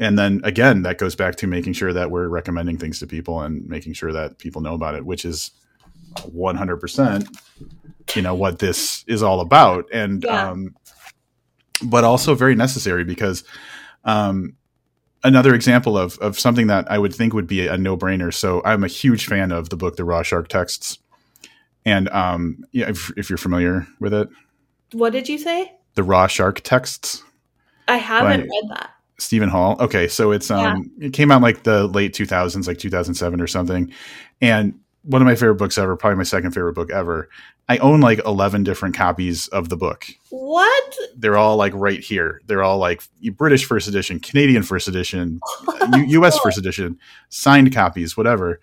and 0.00 0.18
then 0.18 0.40
again 0.42 0.82
that 0.82 0.98
goes 0.98 1.14
back 1.14 1.36
to 1.36 1.46
making 1.46 1.74
sure 1.74 1.92
that 1.92 2.10
we're 2.10 2.26
recommending 2.26 2.76
things 2.76 2.98
to 2.98 3.06
people 3.06 3.40
and 3.42 3.64
making 3.68 3.92
sure 3.92 4.12
that 4.12 4.38
people 4.38 4.60
know 4.60 4.74
about 4.74 4.96
it 4.96 5.06
which 5.06 5.24
is 5.24 5.52
100% 6.16 7.28
you 8.16 8.22
know 8.22 8.34
what 8.34 8.58
this 8.58 9.04
is 9.06 9.22
all 9.22 9.40
about. 9.40 9.86
And 9.92 10.24
yeah. 10.24 10.50
um 10.50 10.74
but 11.82 12.04
also 12.04 12.34
very 12.34 12.54
necessary 12.54 13.04
because 13.04 13.44
um 14.04 14.56
another 15.22 15.54
example 15.54 15.96
of 15.96 16.18
of 16.18 16.38
something 16.38 16.66
that 16.68 16.90
I 16.90 16.98
would 16.98 17.14
think 17.14 17.32
would 17.34 17.46
be 17.46 17.66
a 17.66 17.76
no-brainer. 17.76 18.32
So 18.32 18.62
I'm 18.64 18.84
a 18.84 18.88
huge 18.88 19.26
fan 19.26 19.52
of 19.52 19.70
the 19.70 19.76
book 19.76 19.96
The 19.96 20.04
Raw 20.04 20.22
Shark 20.22 20.48
Texts. 20.48 20.98
And 21.84 22.08
um 22.10 22.64
yeah 22.72 22.88
if, 22.88 23.12
if 23.16 23.30
you're 23.30 23.38
familiar 23.38 23.86
with 23.98 24.14
it. 24.14 24.28
What 24.92 25.12
did 25.12 25.28
you 25.28 25.38
say? 25.38 25.72
The 25.94 26.02
Raw 26.02 26.26
Shark 26.26 26.60
Texts. 26.62 27.22
I 27.88 27.96
haven't 27.96 28.42
read 28.42 28.68
that 28.70 28.90
Steven 29.20 29.48
Hall. 29.48 29.76
Okay, 29.80 30.08
so 30.08 30.32
it's 30.32 30.50
um 30.50 30.90
yeah. 30.98 31.06
it 31.08 31.12
came 31.12 31.30
out 31.30 31.42
like 31.42 31.62
the 31.62 31.86
late 31.88 32.12
2000s, 32.12 32.66
like 32.66 32.78
2007 32.78 33.40
or 33.40 33.46
something. 33.46 33.92
And 34.40 34.78
one 35.02 35.22
of 35.22 35.26
my 35.26 35.34
favorite 35.34 35.56
books 35.56 35.78
ever, 35.78 35.96
probably 35.96 36.16
my 36.16 36.24
second 36.24 36.52
favorite 36.52 36.74
book 36.74 36.90
ever. 36.90 37.28
I 37.68 37.78
own 37.78 38.00
like 38.00 38.20
11 38.26 38.64
different 38.64 38.96
copies 38.96 39.46
of 39.48 39.68
the 39.68 39.76
book. 39.76 40.06
What? 40.30 40.96
They're 41.16 41.38
all 41.38 41.56
like 41.56 41.72
right 41.74 42.00
here. 42.00 42.40
They're 42.46 42.62
all 42.62 42.78
like 42.78 43.02
British 43.36 43.64
first 43.64 43.88
edition, 43.88 44.18
Canadian 44.18 44.62
first 44.62 44.88
edition, 44.88 45.40
U- 45.94 46.22
US 46.22 46.38
first 46.40 46.58
edition, 46.58 46.98
signed 47.28 47.72
copies, 47.72 48.16
whatever. 48.16 48.60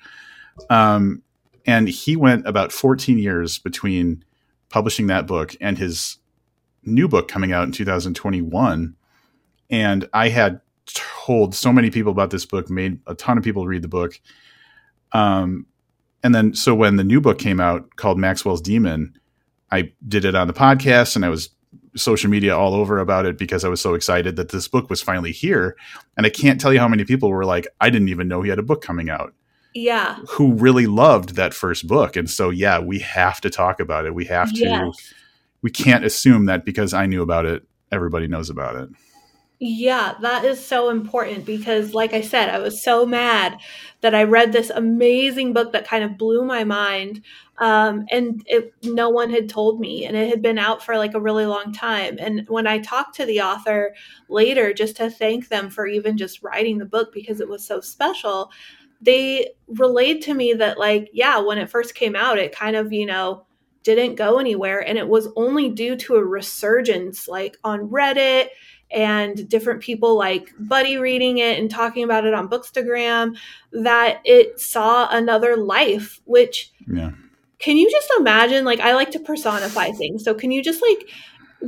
Um 0.69 1.23
and 1.65 1.89
he 1.89 2.15
went 2.15 2.47
about 2.47 2.71
14 2.71 3.17
years 3.17 3.59
between 3.59 4.23
publishing 4.69 5.07
that 5.07 5.27
book 5.27 5.55
and 5.59 5.77
his 5.77 6.17
new 6.84 7.07
book 7.07 7.27
coming 7.27 7.51
out 7.51 7.63
in 7.63 7.71
2021 7.71 8.95
and 9.69 10.07
I 10.14 10.30
had 10.30 10.61
told 10.85 11.53
so 11.56 11.72
many 11.73 11.89
people 11.89 12.11
about 12.11 12.30
this 12.31 12.45
book, 12.45 12.69
made 12.69 12.99
a 13.07 13.15
ton 13.15 13.38
of 13.38 13.44
people 13.44 13.68
read 13.68 13.81
the 13.81 13.88
book. 13.88 14.19
Um, 15.11 15.65
and 16.23 16.34
then 16.34 16.53
so 16.53 16.73
when 16.73 16.95
the 16.95 17.03
new 17.03 17.22
book 17.22 17.39
came 17.39 17.60
out 17.60 17.95
called 17.95 18.18
Maxwell's 18.18 18.61
Demon, 18.61 19.18
I 19.72 19.91
did 20.07 20.26
it 20.26 20.35
on 20.35 20.48
the 20.48 20.53
podcast 20.53 21.15
and 21.15 21.26
I 21.26 21.30
was 21.30 21.49
social 21.95 22.30
media 22.30 22.56
all 22.56 22.73
over 22.73 22.99
about 22.99 23.26
it 23.26 23.38
because 23.38 23.65
I 23.65 23.69
was 23.69 23.81
so 23.81 23.94
excited 23.94 24.35
that 24.35 24.49
this 24.49 24.68
book 24.68 24.89
was 24.89 25.02
finally 25.02 25.31
here. 25.31 25.76
And 26.15 26.26
I 26.26 26.30
can't 26.30 26.60
tell 26.61 26.72
you 26.72 26.80
how 26.80 26.88
many 26.88 27.03
people 27.06 27.30
were 27.30 27.45
like, 27.45 27.68
I 27.81 27.89
didn't 27.89 28.10
even 28.10 28.27
know 28.27 28.41
he 28.41 28.49
had 28.49 28.60
a 28.60 28.64
book 28.64 28.81
coming 28.81 29.10
out. 29.10 29.34
Yeah. 29.73 30.18
Who 30.30 30.53
really 30.53 30.88
loved 30.88 31.35
that 31.35 31.53
first 31.53 31.88
book. 31.88 32.15
And 32.15 32.30
so, 32.30 32.49
yeah, 32.49 32.80
we 32.80 32.99
have 32.99 33.41
to 33.41 33.49
talk 33.49 33.80
about 33.80 34.06
it. 34.06 34.14
We 34.15 34.26
have 34.26 34.52
to, 34.53 34.60
Yes. 34.60 35.14
we 35.61 35.69
can't 35.69 36.06
assume 36.06 36.45
that 36.45 36.65
because 36.65 36.94
I 36.94 37.06
knew 37.06 37.22
about 37.22 37.45
it, 37.45 37.64
everybody 37.91 38.27
knows 38.27 38.49
about 38.49 38.76
it. 38.76 38.89
Yeah, 39.59 40.13
that 40.21 40.45
is 40.45 40.63
so 40.63 40.89
important 40.89 41.43
because, 41.43 41.95
like 41.95 42.13
I 42.13 42.21
said, 42.21 42.47
I 42.49 42.59
was 42.59 42.84
so 42.84 43.07
mad 43.07 43.57
that 44.01 44.13
I 44.13 44.21
read 44.23 44.51
this 44.53 44.69
amazing 44.69 45.51
book 45.53 45.71
that 45.73 45.88
kind 45.88 46.03
of 46.03 46.15
blew 46.15 46.43
my 46.45 46.63
mind. 46.63 47.23
Um, 47.57 48.05
and 48.11 48.43
it, 48.45 48.71
no 48.84 49.09
one 49.09 49.31
had 49.31 49.49
told 49.49 49.79
me, 49.79 50.05
and 50.05 50.15
it 50.15 50.29
had 50.29 50.43
been 50.43 50.59
out 50.59 50.84
for 50.85 50.95
like 50.95 51.15
a 51.15 51.19
really 51.19 51.47
long 51.47 51.73
time. 51.73 52.17
And 52.19 52.45
when 52.47 52.67
I 52.67 52.77
talked 52.77 53.15
to 53.15 53.25
the 53.25 53.41
author 53.41 53.95
later, 54.29 54.73
just 54.73 54.95
to 54.97 55.09
thank 55.09 55.47
them 55.47 55.71
for 55.71 55.88
even 55.88 56.17
just 56.17 56.43
writing 56.43 56.77
the 56.77 56.85
book 56.85 57.11
because 57.11 57.39
it 57.41 57.49
was 57.49 57.65
so 57.65 57.81
special, 57.81 58.51
they 59.01 59.53
relayed 59.67 60.21
to 60.23 60.35
me 60.35 60.53
that, 60.53 60.77
like, 60.77 61.09
yeah, 61.13 61.39
when 61.39 61.57
it 61.57 61.69
first 61.71 61.95
came 61.95 62.15
out, 62.15 62.38
it 62.38 62.51
kind 62.55 62.75
of, 62.75 62.93
you 62.93 63.07
know, 63.07 63.45
didn't 63.81 64.15
go 64.15 64.38
anywhere. 64.38 64.79
And 64.88 64.99
it 64.99 65.07
was 65.07 65.29
only 65.35 65.69
due 65.69 65.95
to 65.95 66.15
a 66.15 66.23
resurgence, 66.25 67.27
like 67.27 67.57
on 67.63 67.89
Reddit 67.89 68.49
and 68.91 69.47
different 69.49 69.81
people 69.81 70.18
like 70.18 70.53
Buddy 70.59 70.97
reading 70.97 71.39
it 71.39 71.59
and 71.59 71.69
talking 71.69 72.03
about 72.03 72.26
it 72.26 72.34
on 72.34 72.49
Bookstagram 72.49 73.35
that 73.72 74.22
it 74.23 74.59
saw 74.59 75.07
another 75.11 75.57
life, 75.57 76.22
which 76.26 76.72
Yeah. 76.88 77.11
can 77.59 77.77
you 77.77 77.89
just 77.91 78.09
imagine? 78.19 78.65
Like, 78.65 78.80
I 78.80 78.93
like 78.93 79.11
to 79.11 79.19
personify 79.19 79.91
things. 79.91 80.23
So, 80.23 80.34
can 80.34 80.51
you 80.51 80.64
just 80.64 80.81
like 80.81 81.09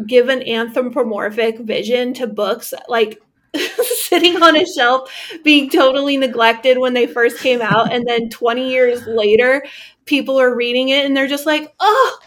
give 0.07 0.29
an 0.29 0.47
anthropomorphic 0.47 1.59
vision 1.59 2.13
to 2.15 2.27
books? 2.27 2.73
Like, 2.87 3.21
sitting 3.83 4.41
on 4.43 4.55
a 4.55 4.65
shelf 4.65 5.11
being 5.43 5.69
totally 5.71 6.17
neglected 6.17 6.77
when 6.77 6.93
they 6.93 7.07
first 7.07 7.39
came 7.39 7.61
out 7.61 7.91
and 7.91 8.05
then 8.07 8.29
20 8.29 8.69
years 8.69 9.05
later 9.07 9.63
people 10.09 10.41
are 10.41 10.55
reading 10.55 10.89
it 10.89 11.05
and 11.05 11.15
they're 11.15 11.27
just 11.27 11.45
like 11.45 11.71
oh 11.79 12.19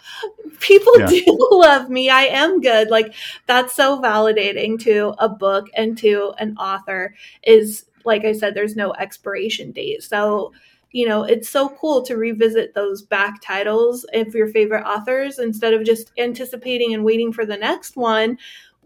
people 0.61 0.97
Yeah. 0.97 1.05
do 1.09 1.49
love 1.51 1.89
me 1.89 2.09
i 2.09 2.21
am 2.21 2.61
good 2.61 2.89
like 2.89 3.13
that's 3.45 3.75
so 3.75 4.01
validating 4.01 4.79
to 4.83 5.13
a 5.19 5.27
book 5.27 5.67
and 5.75 5.97
to 5.97 6.33
an 6.39 6.55
author 6.55 7.13
is 7.43 7.85
like 8.05 8.23
i 8.23 8.31
said 8.31 8.55
there's 8.55 8.77
no 8.77 8.93
expiration 8.93 9.73
date 9.73 10.01
so 10.01 10.53
you 10.91 11.05
know 11.05 11.25
it's 11.25 11.49
so 11.49 11.67
cool 11.67 12.01
to 12.03 12.15
revisit 12.15 12.73
those 12.73 13.01
back 13.01 13.41
titles 13.41 14.05
of 14.13 14.33
your 14.33 14.47
favorite 14.47 14.85
authors 14.85 15.37
instead 15.37 15.73
of 15.73 15.83
just 15.83 16.13
anticipating 16.17 16.93
and 16.93 17.03
waiting 17.03 17.33
for 17.33 17.45
the 17.45 17.57
next 17.57 17.97
one 17.97 18.37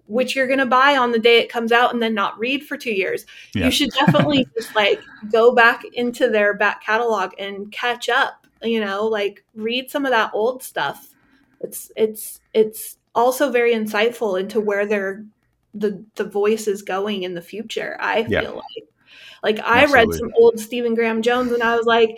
which 0.08 0.36
you're 0.36 0.48
going 0.48 0.58
to 0.58 0.66
buy 0.66 0.98
on 0.98 1.12
the 1.12 1.20
day 1.20 1.38
it 1.38 1.50
comes 1.50 1.72
out 1.72 1.94
and 1.94 2.02
then 2.02 2.14
not 2.14 2.40
read 2.40 2.66
for 2.66 2.78
two 2.78 2.94
years. 2.94 3.26
Yeah. 3.54 3.66
You 3.66 3.72
should 3.72 3.90
definitely 3.92 4.48
just 4.58 4.74
like 4.74 5.02
go 5.32 5.54
back 5.54 5.84
into 5.94 6.30
their 6.30 6.54
back 6.54 6.82
catalog 6.82 7.34
and 7.38 7.70
catch 7.74 8.08
up, 8.08 8.47
you 8.64 8.80
know, 8.80 9.06
like 9.08 9.44
read 9.56 9.90
some 9.92 10.06
of 10.06 10.12
that 10.12 10.32
old 10.34 10.64
stuff. 10.64 11.14
It's, 11.62 11.92
it's, 11.96 12.40
it's 12.54 12.98
also 13.16 13.52
very 13.52 13.74
insightful 13.74 14.40
into 14.40 14.60
where 14.62 14.86
their, 14.86 15.26
the, 15.74 16.04
the 16.16 16.24
voice 16.26 16.68
is 16.68 16.82
going 16.82 17.24
in 17.24 17.34
the 17.34 17.42
future. 17.42 17.98
I 18.00 18.26
Yeah. 18.28 18.42
feel 18.42 18.56
like, 18.56 18.90
like 19.44 19.60
I 19.66 19.86
read 19.86 20.14
some 20.14 20.32
old 20.36 20.60
Stephen 20.60 20.96
Graham 20.96 21.22
Jones 21.22 21.52
and 21.52 21.64
I 21.64 21.76
was 21.76 21.86
like, 21.86 22.18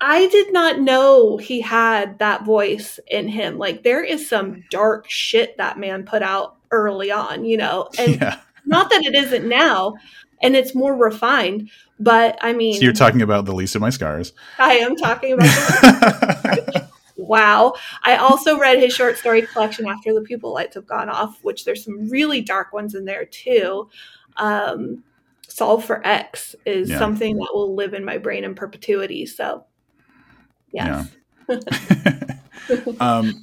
I 0.00 0.28
did 0.28 0.52
not 0.52 0.80
know 0.80 1.36
he 1.38 1.60
had 1.60 2.18
that 2.18 2.44
voice 2.44 3.00
in 3.06 3.28
him. 3.28 3.58
Like 3.58 3.82
there 3.82 4.04
is 4.04 4.28
some 4.28 4.64
dark 4.70 5.06
shit 5.08 5.56
that 5.56 5.78
man 5.78 6.04
put 6.04 6.22
out 6.22 6.56
early 6.70 7.10
on, 7.10 7.44
you 7.44 7.56
know. 7.56 7.90
And 7.98 8.20
Yeah. 8.20 8.40
not 8.64 8.90
that 8.90 9.04
it 9.04 9.14
isn't 9.14 9.48
now 9.48 9.96
and 10.42 10.54
it's 10.56 10.74
more 10.74 10.94
refined, 10.96 11.70
but 11.98 12.38
I 12.42 12.52
mean 12.52 12.74
So 12.74 12.80
you're 12.82 12.92
talking 12.92 13.22
about 13.22 13.44
the 13.44 13.54
least 13.54 13.74
of 13.74 13.80
my 13.80 13.90
scars. 13.90 14.32
I 14.58 14.74
am 14.78 14.96
talking 14.96 15.32
about 15.34 16.88
wow. 17.16 17.74
I 18.02 18.16
also 18.16 18.58
read 18.58 18.78
his 18.78 18.94
short 18.94 19.16
story 19.18 19.42
collection 19.42 19.86
after 19.86 20.12
the 20.14 20.20
people 20.20 20.52
lights 20.52 20.74
have 20.74 20.86
gone 20.86 21.08
off, 21.08 21.38
which 21.42 21.64
there's 21.64 21.84
some 21.84 22.08
really 22.08 22.40
dark 22.40 22.72
ones 22.72 22.94
in 22.94 23.04
there 23.04 23.24
too. 23.24 23.88
Um 24.36 25.02
Solve 25.48 25.84
for 25.84 26.06
X 26.06 26.54
is 26.66 26.90
Yeah. 26.90 26.98
something 26.98 27.36
that 27.36 27.48
will 27.54 27.74
live 27.74 27.94
in 27.94 28.04
my 28.04 28.18
brain 28.18 28.44
in 28.44 28.54
perpetuity. 28.54 29.24
So 29.24 29.64
yes. 30.72 31.08
um, 33.00 33.40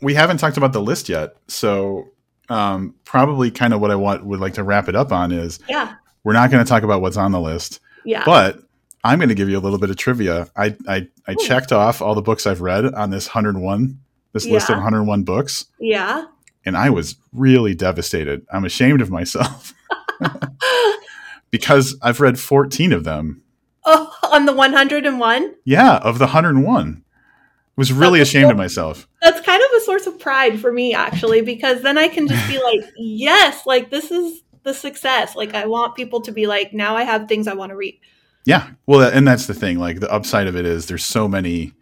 we 0.00 0.14
haven't 0.14 0.38
talked 0.38 0.56
about 0.56 0.72
the 0.72 0.80
list 0.80 1.08
yet, 1.08 1.36
so 1.46 2.08
um, 2.48 2.94
probably 3.04 3.50
kind 3.50 3.74
of 3.74 3.80
what 3.80 3.90
I 3.90 3.94
want 3.96 4.24
would 4.24 4.40
like 4.40 4.54
to 4.54 4.64
wrap 4.64 4.88
it 4.88 4.96
up 4.96 5.12
on 5.12 5.30
is 5.30 5.60
Yeah. 5.68 5.94
We're 6.24 6.32
not 6.32 6.50
going 6.50 6.64
to 6.64 6.68
talk 6.68 6.82
about 6.82 7.00
what's 7.00 7.16
on 7.16 7.32
the 7.32 7.40
list, 7.40 7.80
Yeah. 8.04 8.22
but 8.24 8.58
I'm 9.02 9.18
going 9.18 9.28
to 9.30 9.34
give 9.34 9.48
you 9.48 9.58
a 9.58 9.60
little 9.60 9.78
bit 9.78 9.90
of 9.90 9.96
trivia. 9.96 10.48
I 10.56 10.76
I, 10.86 11.08
I 11.26 11.34
checked 11.34 11.72
off 11.72 12.02
all 12.02 12.14
the 12.14 12.22
books 12.22 12.46
I've 12.46 12.60
read 12.60 12.84
on 12.94 13.10
this 13.10 13.28
101 13.28 13.98
this 14.32 14.46
list 14.46 14.68
of 14.70 14.76
101 14.76 15.24
books, 15.24 15.64
yeah. 15.80 16.26
and 16.64 16.76
I 16.76 16.90
was 16.90 17.16
really 17.32 17.74
devastated. 17.74 18.46
I'm 18.52 18.64
ashamed 18.64 19.00
of 19.00 19.10
myself 19.10 19.74
because 21.50 21.96
I've 22.02 22.20
read 22.20 22.38
14 22.38 22.92
of 22.92 23.04
them. 23.04 23.42
oh, 23.84 24.14
on 24.30 24.46
the 24.46 24.52
101? 24.52 25.54
Yeah, 25.64 25.96
of 25.96 26.18
the 26.18 26.26
101. 26.26 27.02
I 27.04 27.32
was 27.76 27.92
really 27.92 28.18
That's 28.20 28.30
ashamed 28.30 28.50
of 28.50 28.56
myself. 28.56 29.08
That's 29.22 29.40
kind 29.40 29.60
of 29.62 29.70
a 29.78 29.84
source 29.84 30.06
of 30.06 30.18
pride 30.20 30.60
for 30.60 30.70
me, 30.70 30.94
actually, 30.94 31.40
because 31.40 31.82
then 31.82 31.96
I 31.98 32.08
can 32.08 32.28
just 32.28 32.46
be 32.48 32.62
like, 32.62 32.88
yes, 32.96 33.64
like 33.66 33.90
this 33.90 34.10
is 34.10 34.42
the 34.62 34.74
success. 34.74 35.34
Like, 35.36 35.54
I 35.54 35.66
want 35.66 35.94
people 35.96 36.20
to 36.22 36.32
be 36.32 36.46
like, 36.46 36.72
now 36.72 36.96
I 36.96 37.04
have 37.04 37.28
things 37.28 37.46
I 37.48 37.54
want 37.54 37.70
to 37.70 37.76
read. 37.76 37.98
Yeah. 38.44 38.70
Well, 38.86 39.02
and 39.02 39.26
that's 39.26 39.46
the 39.46 39.54
thing. 39.54 39.78
Like 39.78 40.00
the 40.00 40.10
upside 40.10 40.46
of 40.46 40.56
it 40.56 40.64
is 40.64 40.86
there's 40.86 41.04
so 41.04 41.28
many 41.28 41.72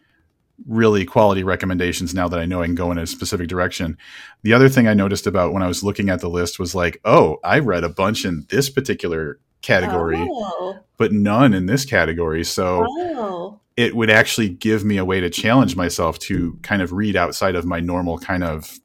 really 0.67 1.05
quality 1.05 1.45
recommendations 1.45 2.15
now 2.15 2.27
that 2.29 2.41
I 2.41 2.45
know 2.45 2.63
I 2.63 2.67
can 2.67 2.75
go 2.75 2.91
in 2.91 2.99
a 2.99 3.07
specific 3.07 3.47
direction. 3.49 3.97
The 4.43 4.53
other 4.53 4.69
thing 4.69 4.89
I 4.89 4.95
noticed 4.95 5.29
about 5.29 5.53
when 5.53 5.63
I 5.63 5.69
was 5.69 5.85
looking 5.85 6.11
at 6.11 6.21
the 6.21 6.29
list 6.29 6.59
was 6.59 6.75
like, 6.75 7.01
oh, 7.05 7.39
I 7.45 7.61
read 7.61 7.85
a 7.85 7.89
bunch 7.89 8.25
in 8.25 8.45
this 8.51 8.69
particular 8.69 9.39
category, 9.63 10.19
Oh. 10.19 10.81
but 10.97 11.13
none 11.13 11.55
in 11.55 11.67
this 11.67 11.85
category. 11.85 12.43
So 12.45 12.85
Oh. 12.89 13.61
it 13.77 13.95
would 13.95 14.11
actually 14.11 14.49
give 14.49 14.85
me 14.85 14.97
a 14.97 15.05
way 15.05 15.21
to 15.21 15.31
challenge 15.31 15.77
myself 15.77 16.19
to 16.21 16.59
kind 16.63 16.83
of 16.83 16.93
read 16.93 17.15
outside 17.15 17.55
of 17.55 17.65
my 17.65 17.79
normal 17.79 18.19
kind 18.19 18.43
of 18.43 18.81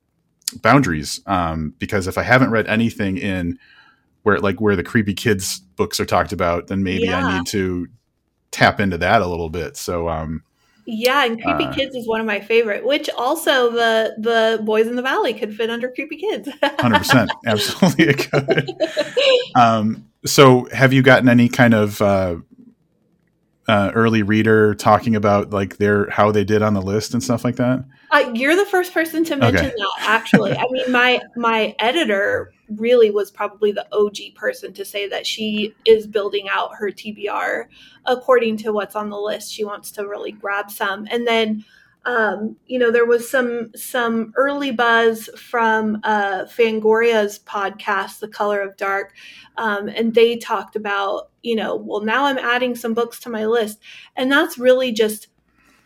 boundaries. 0.61 1.21
Um, 1.25 1.73
because 1.79 2.05
if 2.05 2.19
I 2.19 2.23
haven't 2.23 2.51
read 2.51 2.67
anything 2.67 3.17
in 3.17 3.57
where 4.23 4.39
like 4.39 4.59
where 4.59 4.75
the 4.75 4.83
creepy 4.83 5.13
kids 5.13 5.59
books 5.59 5.99
are 5.99 6.05
talked 6.05 6.31
about, 6.33 6.67
then 6.67 6.83
maybe 6.83 7.03
Yeah. 7.05 7.25
I 7.25 7.37
need 7.37 7.47
to 7.47 7.87
tap 8.51 8.79
into 8.79 8.97
that 8.99 9.21
a 9.21 9.27
little 9.27 9.49
bit. 9.49 9.77
So 9.77 10.09
um, 10.09 10.43
Yeah, 10.85 11.25
and 11.25 11.41
Creepy 11.41 11.63
Uh, 11.65 11.73
Kids 11.73 11.95
is 11.95 12.07
one 12.07 12.19
of 12.19 12.25
my 12.27 12.39
favorite, 12.41 12.85
which 12.85 13.09
also 13.17 13.71
the 13.71 14.15
the 14.19 14.61
Boys 14.63 14.87
in 14.87 14.95
the 14.95 15.01
Valley 15.01 15.33
could 15.33 15.55
fit 15.55 15.69
under 15.69 15.89
Creepy 15.89 16.17
Kids. 16.17 16.49
hundred 16.79 16.99
percent, 16.99 17.31
absolutely 17.45 18.05
it 18.09 18.29
could. 18.31 18.69
Um, 19.55 20.09
so 20.25 20.67
have 20.71 20.93
you 20.93 21.01
gotten 21.01 21.27
any 21.29 21.49
kind 21.49 21.73
of 21.73 22.01
uh, 22.01 22.35
uh, 23.67 23.91
early 23.93 24.23
reader 24.23 24.75
talking 24.75 25.15
about 25.15 25.51
like 25.51 25.77
their 25.77 26.09
how 26.09 26.31
they 26.31 26.43
did 26.43 26.61
on 26.61 26.73
the 26.73 26.81
list 26.81 27.13
and 27.13 27.23
stuff 27.23 27.43
like 27.43 27.55
that? 27.57 27.83
Uh, 28.13 28.31
you're 28.35 28.55
the 28.55 28.65
first 28.67 28.93
person 28.93 29.23
to 29.25 29.35
mention 29.35 29.65
Okay. 29.65 29.75
that. 29.75 29.89
Actually, 30.01 30.55
I 30.55 30.65
mean, 30.69 30.91
my 30.91 31.19
my 31.35 31.75
editor 31.79 32.53
really 32.69 33.09
was 33.11 33.31
probably 33.31 33.71
the 33.71 33.87
OG 33.91 34.35
person 34.35 34.71
to 34.73 34.85
say 34.85 35.07
that 35.09 35.25
she 35.25 35.73
is 35.85 36.05
building 36.07 36.47
out 36.49 36.75
her 36.75 36.89
TBR 36.91 37.65
according 38.05 38.57
to 38.57 38.71
what's 38.71 38.95
on 38.95 39.09
the 39.09 39.19
list. 39.19 39.51
She 39.51 39.63
wants 39.65 39.91
to 39.91 40.07
really 40.07 40.31
grab 40.31 40.69
some, 40.71 41.07
and 41.11 41.25
then. 41.27 41.65
Um, 42.05 42.57
you 42.65 42.79
know, 42.79 42.91
there 42.91 43.05
was 43.05 43.29
some 43.31 43.71
some 43.77 44.33
early 44.35 44.71
buzz 44.71 45.29
from 45.37 46.01
uh, 46.03 46.43
Fangoria's 46.43 47.39
podcast, 47.39 48.19
The 48.19 48.27
Color 48.27 48.59
of 48.59 48.75
Dark, 48.75 49.13
um, 49.55 49.87
and 49.87 50.13
they 50.13 50.35
talked 50.35 50.75
about, 50.75 51.29
you 51.43 51.55
know, 51.55 51.77
well, 51.77 52.01
now 52.01 52.25
I'm 52.25 52.37
adding 52.37 52.75
some 52.75 52.93
books 52.93 53.21
to 53.21 53.29
my 53.29 53.45
list, 53.45 53.79
and 54.17 54.29
that's 54.29 54.57
really 54.57 54.91
just 54.91 55.29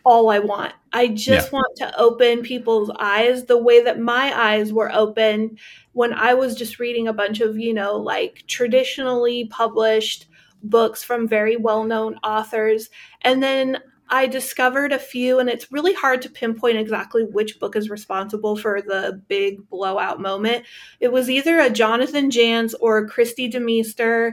all 0.08 0.30
I 0.30 0.38
want. 0.38 0.72
I 0.90 1.08
just 1.08 1.52
want 1.52 1.76
to 1.76 2.00
open 2.00 2.40
people's 2.40 2.90
eyes 2.98 3.44
the 3.44 3.62
way 3.62 3.84
that 3.84 4.00
my 4.00 4.32
eyes 4.34 4.72
were 4.72 4.90
open 4.90 5.58
when 5.92 6.14
I 6.14 6.32
was 6.32 6.54
just 6.54 6.78
reading 6.78 7.06
a 7.06 7.12
bunch 7.12 7.40
of, 7.40 7.58
you 7.58 7.74
know, 7.74 7.94
like 7.96 8.44
traditionally 8.46 9.44
published 9.50 10.26
books 10.62 11.04
from 11.04 11.28
very 11.28 11.58
well 11.58 11.84
known 11.84 12.14
authors. 12.24 12.88
And 13.20 13.42
then 13.42 13.80
I 14.08 14.26
discovered 14.26 14.92
a 14.92 14.98
few, 14.98 15.38
and 15.40 15.50
it's 15.50 15.70
really 15.70 15.92
hard 15.92 16.22
to 16.22 16.30
pinpoint 16.30 16.78
exactly 16.78 17.24
which 17.24 17.60
book 17.60 17.76
is 17.76 17.90
responsible 17.90 18.56
for 18.56 18.80
the 18.80 19.20
big 19.28 19.68
blowout 19.68 20.22
moment. 20.22 20.64
It 21.00 21.12
was 21.12 21.28
either 21.28 21.60
a 21.60 21.68
Jonathan 21.68 22.30
Janz 22.30 22.72
or 22.80 22.96
a 22.96 23.06
Kristi 23.06 23.52
DeMeester 23.52 24.32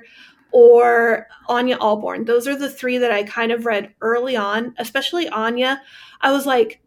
or 0.56 1.28
Ania 1.50 1.78
Ahlborn. 1.80 2.26
Those 2.26 2.48
are 2.48 2.56
the 2.56 2.70
three 2.70 2.98
that 3.00 3.12
I 3.12 3.24
kind 3.24 3.52
of 3.52 3.66
read 3.66 3.94
early 4.00 4.38
on, 4.38 4.74
especially 4.78 5.26
Ania. 5.26 5.82
I 6.22 6.32
was 6.32 6.46
like, 6.46 6.82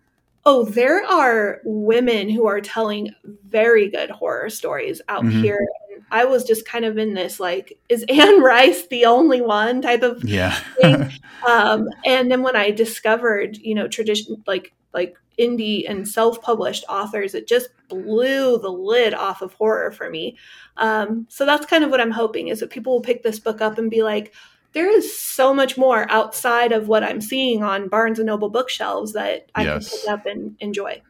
oh, 0.47 0.65
there 0.65 1.05
are 1.05 1.61
women 1.65 2.31
who 2.31 2.47
are 2.47 2.62
telling 2.62 3.15
very 3.45 3.90
good 3.90 4.09
horror 4.09 4.49
stories 4.49 5.03
out 5.11 5.23
mm-hmm. 5.23 5.43
here. 5.43 5.69
I 6.11 6.24
was 6.24 6.45
just 6.45 6.66
kind 6.66 6.86
of 6.86 6.97
in 6.97 7.12
this 7.12 7.39
like, 7.39 7.78
is 7.90 8.07
Anne 8.09 8.40
Rice 8.43 8.86
the 8.86 9.05
only 9.05 9.43
one 9.43 9.82
type 9.82 10.03
of 10.03 10.24
yeah. 10.24 10.59
thing? 10.81 11.12
um, 11.47 11.89
and 12.07 12.31
then 12.31 12.43
when 12.43 12.57
I 12.57 12.70
discovered, 12.70 13.59
you 13.59 13.74
know, 13.74 13.86
tradition 13.86 14.43
like 14.47 14.73
like 14.94 15.16
indie 15.39 15.89
and 15.89 16.09
self-published 16.09 16.85
authors, 16.89 17.35
it 17.35 17.47
just 17.47 17.69
blew 17.89 18.59
the 18.59 18.70
lid 18.70 19.15
off 19.15 19.43
of 19.43 19.52
horror 19.55 19.90
for 19.90 20.10
me. 20.10 20.36
Um, 20.77 21.27
so 21.28 21.47
that's 21.47 21.66
kind 21.66 21.85
of 21.85 21.90
what 21.90 22.01
I'm 22.01 22.10
hoping 22.10 22.48
is 22.48 22.60
that 22.60 22.70
people 22.70 22.93
will 22.93 23.01
pick 23.01 23.23
this 23.23 23.39
book 23.39 23.60
up 23.60 23.78
and 23.78 23.90
be 23.90 24.02
like, 24.02 24.35
there 24.73 24.90
is 24.90 25.19
so 25.19 25.55
much 25.55 25.78
more 25.78 26.10
outside 26.10 26.73
of 26.73 26.89
what 26.89 27.02
I'm 27.02 27.20
seeing 27.20 27.62
on 27.62 27.89
Barnes 27.89 28.19
and 28.19 28.27
Noble 28.27 28.51
bookshelves 28.51 29.12
that 29.15 29.51
I 29.55 29.65
yes. 29.65 29.89
can 29.89 29.98
pick 29.98 30.09
up 30.10 30.27
and 30.27 30.56
enjoy. 30.60 31.01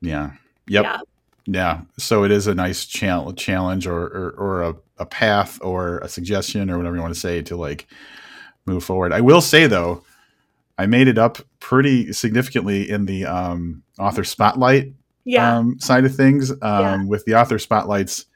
Yeah. 0.00 0.32
Yep. 0.68 0.84
Yeah. 0.84 0.98
Yeah. 1.44 1.80
So 1.98 2.24
it 2.24 2.30
is 2.30 2.46
a 2.46 2.54
nice 2.54 2.86
challenge 2.86 3.86
or, 3.86 4.00
or, 4.00 4.30
or 4.38 4.62
a, 4.62 4.76
a 4.98 5.06
path 5.06 5.58
or 5.60 5.98
a 5.98 6.08
suggestion 6.08 6.70
or 6.70 6.78
whatever 6.78 6.96
you 6.96 7.02
want 7.02 7.14
to 7.14 7.20
say 7.20 7.42
to 7.42 7.56
like 7.56 7.86
move 8.64 8.84
forward. 8.84 9.12
I 9.12 9.20
will 9.20 9.40
say 9.40 9.66
though, 9.66 10.04
I 10.78 10.86
made 10.86 11.08
it 11.08 11.18
up 11.18 11.38
pretty 11.60 12.12
significantly 12.12 12.88
in 12.88 13.04
the 13.04 13.26
um, 13.26 13.82
author 13.98 14.24
spotlight 14.24 14.92
yeah. 15.24 15.58
um, 15.58 15.78
side 15.78 16.04
of 16.04 16.14
things. 16.14 16.50
Um, 16.50 16.58
yeah. 16.62 17.04
With 17.04 17.24
the 17.24 17.34
author 17.34 17.58
spotlights, 17.58 18.26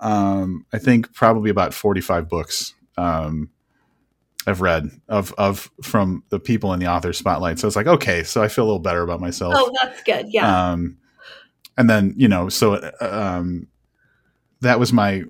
um, 0.00 0.66
I 0.72 0.78
think 0.78 1.12
probably 1.14 1.50
about 1.50 1.74
45 1.74 2.28
books 2.28 2.74
um, 2.96 3.50
I've 4.46 4.60
read 4.60 4.90
of 5.08 5.32
of 5.38 5.70
from 5.82 6.22
the 6.28 6.38
people 6.38 6.72
in 6.74 6.80
the 6.80 6.86
author 6.86 7.12
spotlight. 7.12 7.58
So 7.58 7.66
it's 7.66 7.76
like, 7.76 7.86
okay, 7.86 8.22
so 8.22 8.42
I 8.42 8.48
feel 8.48 8.64
a 8.64 8.66
little 8.66 8.78
better 8.78 9.02
about 9.02 9.20
myself. 9.20 9.54
Oh, 9.56 9.72
that's 9.82 10.02
good. 10.02 10.26
Yeah. 10.28 10.72
Um, 10.72 10.98
and 11.76 11.88
then 11.88 12.14
you 12.16 12.28
know, 12.28 12.48
so 12.48 12.90
um, 13.00 13.68
that 14.60 14.78
was 14.78 14.92
my 14.92 15.24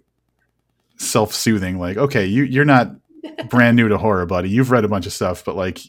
self 0.96 1.32
soothing. 1.32 1.78
Like, 1.78 1.96
okay, 1.96 2.26
you 2.26 2.42
you're 2.42 2.64
not 2.64 2.90
brand 3.48 3.76
new 3.76 3.88
to 3.88 3.98
horror, 3.98 4.26
buddy. 4.26 4.50
You've 4.50 4.70
read 4.70 4.84
a 4.84 4.88
bunch 4.88 5.06
of 5.06 5.12
stuff, 5.12 5.44
but 5.44 5.56
like, 5.56 5.80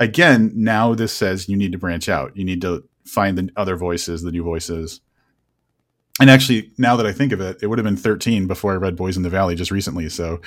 again, 0.00 0.52
now 0.54 0.94
this 0.94 1.12
says 1.12 1.48
you 1.48 1.56
need 1.56 1.72
to 1.72 1.78
branch 1.78 2.08
out. 2.08 2.36
You 2.36 2.44
need 2.44 2.60
to 2.62 2.84
find 3.04 3.38
the 3.38 3.50
other 3.56 3.76
voices, 3.76 4.22
the 4.22 4.32
new 4.32 4.42
voices 4.42 5.00
and 6.18 6.30
actually, 6.30 6.72
now 6.78 6.96
that 6.96 7.06
I 7.06 7.12
think 7.12 7.32
of 7.32 7.42
it, 7.42 7.58
it 7.60 7.66
would 7.66 7.78
have 7.78 7.84
been 7.84 7.96
13 7.96 8.46
before 8.46 8.72
I 8.72 8.76
read 8.76 8.96
Boys 8.96 9.18
in 9.18 9.22
the 9.22 9.28
Valley 9.28 9.54
just 9.54 9.70
recently. 9.70 10.08
So, 10.08 10.40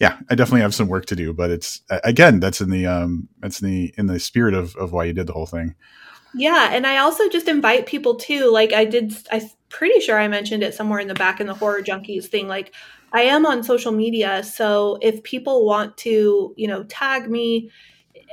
yeah, 0.00 0.18
I 0.28 0.34
definitely 0.34 0.62
have 0.62 0.74
some 0.74 0.88
work 0.88 1.06
to 1.06 1.16
do. 1.16 1.32
But 1.32 1.50
it's 1.50 1.80
again, 2.02 2.40
that's 2.40 2.60
in 2.60 2.70
the 2.70 2.86
um, 2.86 3.28
that's 3.38 3.62
in 3.62 3.70
the 3.70 3.94
in 3.96 4.06
the 4.06 4.18
spirit 4.18 4.54
of 4.54 4.74
of 4.76 4.92
why 4.92 5.04
you 5.04 5.12
did 5.12 5.28
the 5.28 5.32
whole 5.32 5.46
thing. 5.46 5.76
Yeah, 6.34 6.70
and 6.72 6.86
I 6.86 6.96
also 6.96 7.28
just 7.28 7.46
invite 7.46 7.86
people 7.86 8.16
too. 8.16 8.50
Like 8.50 8.72
I 8.72 8.84
did, 8.84 9.14
I'm 9.30 9.42
pretty 9.68 10.00
sure 10.00 10.18
I 10.18 10.26
mentioned 10.26 10.64
it 10.64 10.74
somewhere 10.74 10.98
in 10.98 11.08
the 11.08 11.14
back 11.14 11.40
in 11.40 11.46
the 11.46 11.54
horror 11.54 11.82
junkies 11.82 12.26
thing. 12.26 12.48
Like 12.48 12.74
I 13.12 13.22
am 13.22 13.46
on 13.46 13.62
social 13.62 13.92
media, 13.92 14.42
so 14.42 14.98
if 15.02 15.22
people 15.22 15.64
want 15.64 15.96
to, 15.98 16.52
you 16.56 16.66
know, 16.66 16.82
tag 16.84 17.30
me 17.30 17.70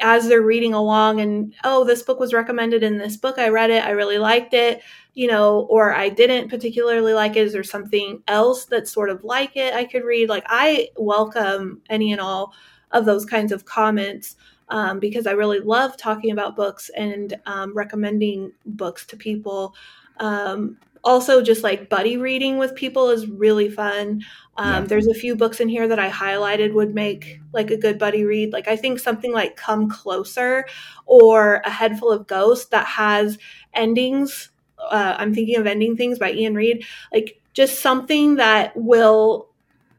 as 0.02 0.28
they're 0.28 0.42
reading 0.42 0.74
along 0.74 1.22
and 1.22 1.54
oh 1.64 1.84
this 1.84 2.02
book 2.02 2.20
was 2.20 2.34
recommended 2.34 2.84
in 2.84 2.98
this 2.98 3.18
book. 3.18 3.38
I 3.38 3.50
read 3.50 3.70
it. 3.70 3.84
I 3.84 3.92
really 3.92 4.18
liked 4.18 4.54
it 4.54 4.82
you 5.20 5.28
know 5.28 5.68
or 5.70 5.94
i 5.94 6.08
didn't 6.08 6.50
particularly 6.50 7.14
like 7.14 7.36
it. 7.36 7.46
Is 7.46 7.54
there 7.54 7.64
something 7.64 8.24
else 8.28 8.66
that's 8.66 8.92
sort 8.92 9.10
of 9.10 9.24
like 9.24 9.56
it 9.56 9.74
i 9.74 9.84
could 9.84 10.04
read? 10.04 10.30
Like 10.30 10.46
i 10.48 10.90
welcome 10.98 11.82
any 11.90 12.12
and 12.12 12.22
all 12.22 12.54
of 12.92 13.06
those 13.06 13.26
kinds 13.26 13.52
of 13.52 13.66
comments 13.66 14.36
um, 14.70 15.00
because 15.00 15.28
i 15.28 15.32
really 15.32 15.60
love 15.60 15.98
talking 15.98 16.32
about 16.32 16.56
books 16.56 16.90
and 16.96 17.36
um, 17.46 17.74
recommending 17.76 18.52
books 18.66 19.06
to 19.08 19.18
people 19.18 19.76
um, 20.20 20.78
also 21.04 21.42
just 21.42 21.64
like 21.64 21.90
buddy 21.90 22.18
reading 22.18 22.58
with 22.58 22.76
people 22.76 23.10
is 23.10 23.28
really 23.28 23.70
fun 23.70 24.22
um, 24.58 24.84
yeah. 24.84 24.88
there's 24.88 25.08
a 25.08 25.14
few 25.14 25.36
books 25.36 25.60
in 25.60 25.70
here 25.70 25.88
that 25.88 26.00
i 26.00 26.10
highlighted 26.10 26.74
would 26.74 26.94
make 26.94 27.40
like 27.54 27.72
a 27.72 27.78
good 27.78 27.98
buddy 27.98 28.24
read 28.24 28.52
like 28.54 28.68
i 28.68 28.76
think 28.76 29.00
something 29.00 29.34
like 29.34 29.56
come 29.56 29.90
closer 29.90 30.66
or 31.06 31.62
a 31.66 31.70
head 31.70 31.98
full 32.00 32.12
of 32.12 32.28
ghosts 32.28 32.68
that 32.68 32.86
has 32.86 33.38
endings 33.74 34.50
uh, 34.92 35.16
i'm 35.18 35.34
thinking 35.34 35.58
of 35.58 35.68
ending 35.68 35.96
things 35.96 36.20
by 36.20 36.32
iain 36.32 36.56
reid 36.56 36.86
like 37.14 37.42
just 37.54 37.80
something 37.80 38.36
that 38.36 38.72
will 38.76 39.49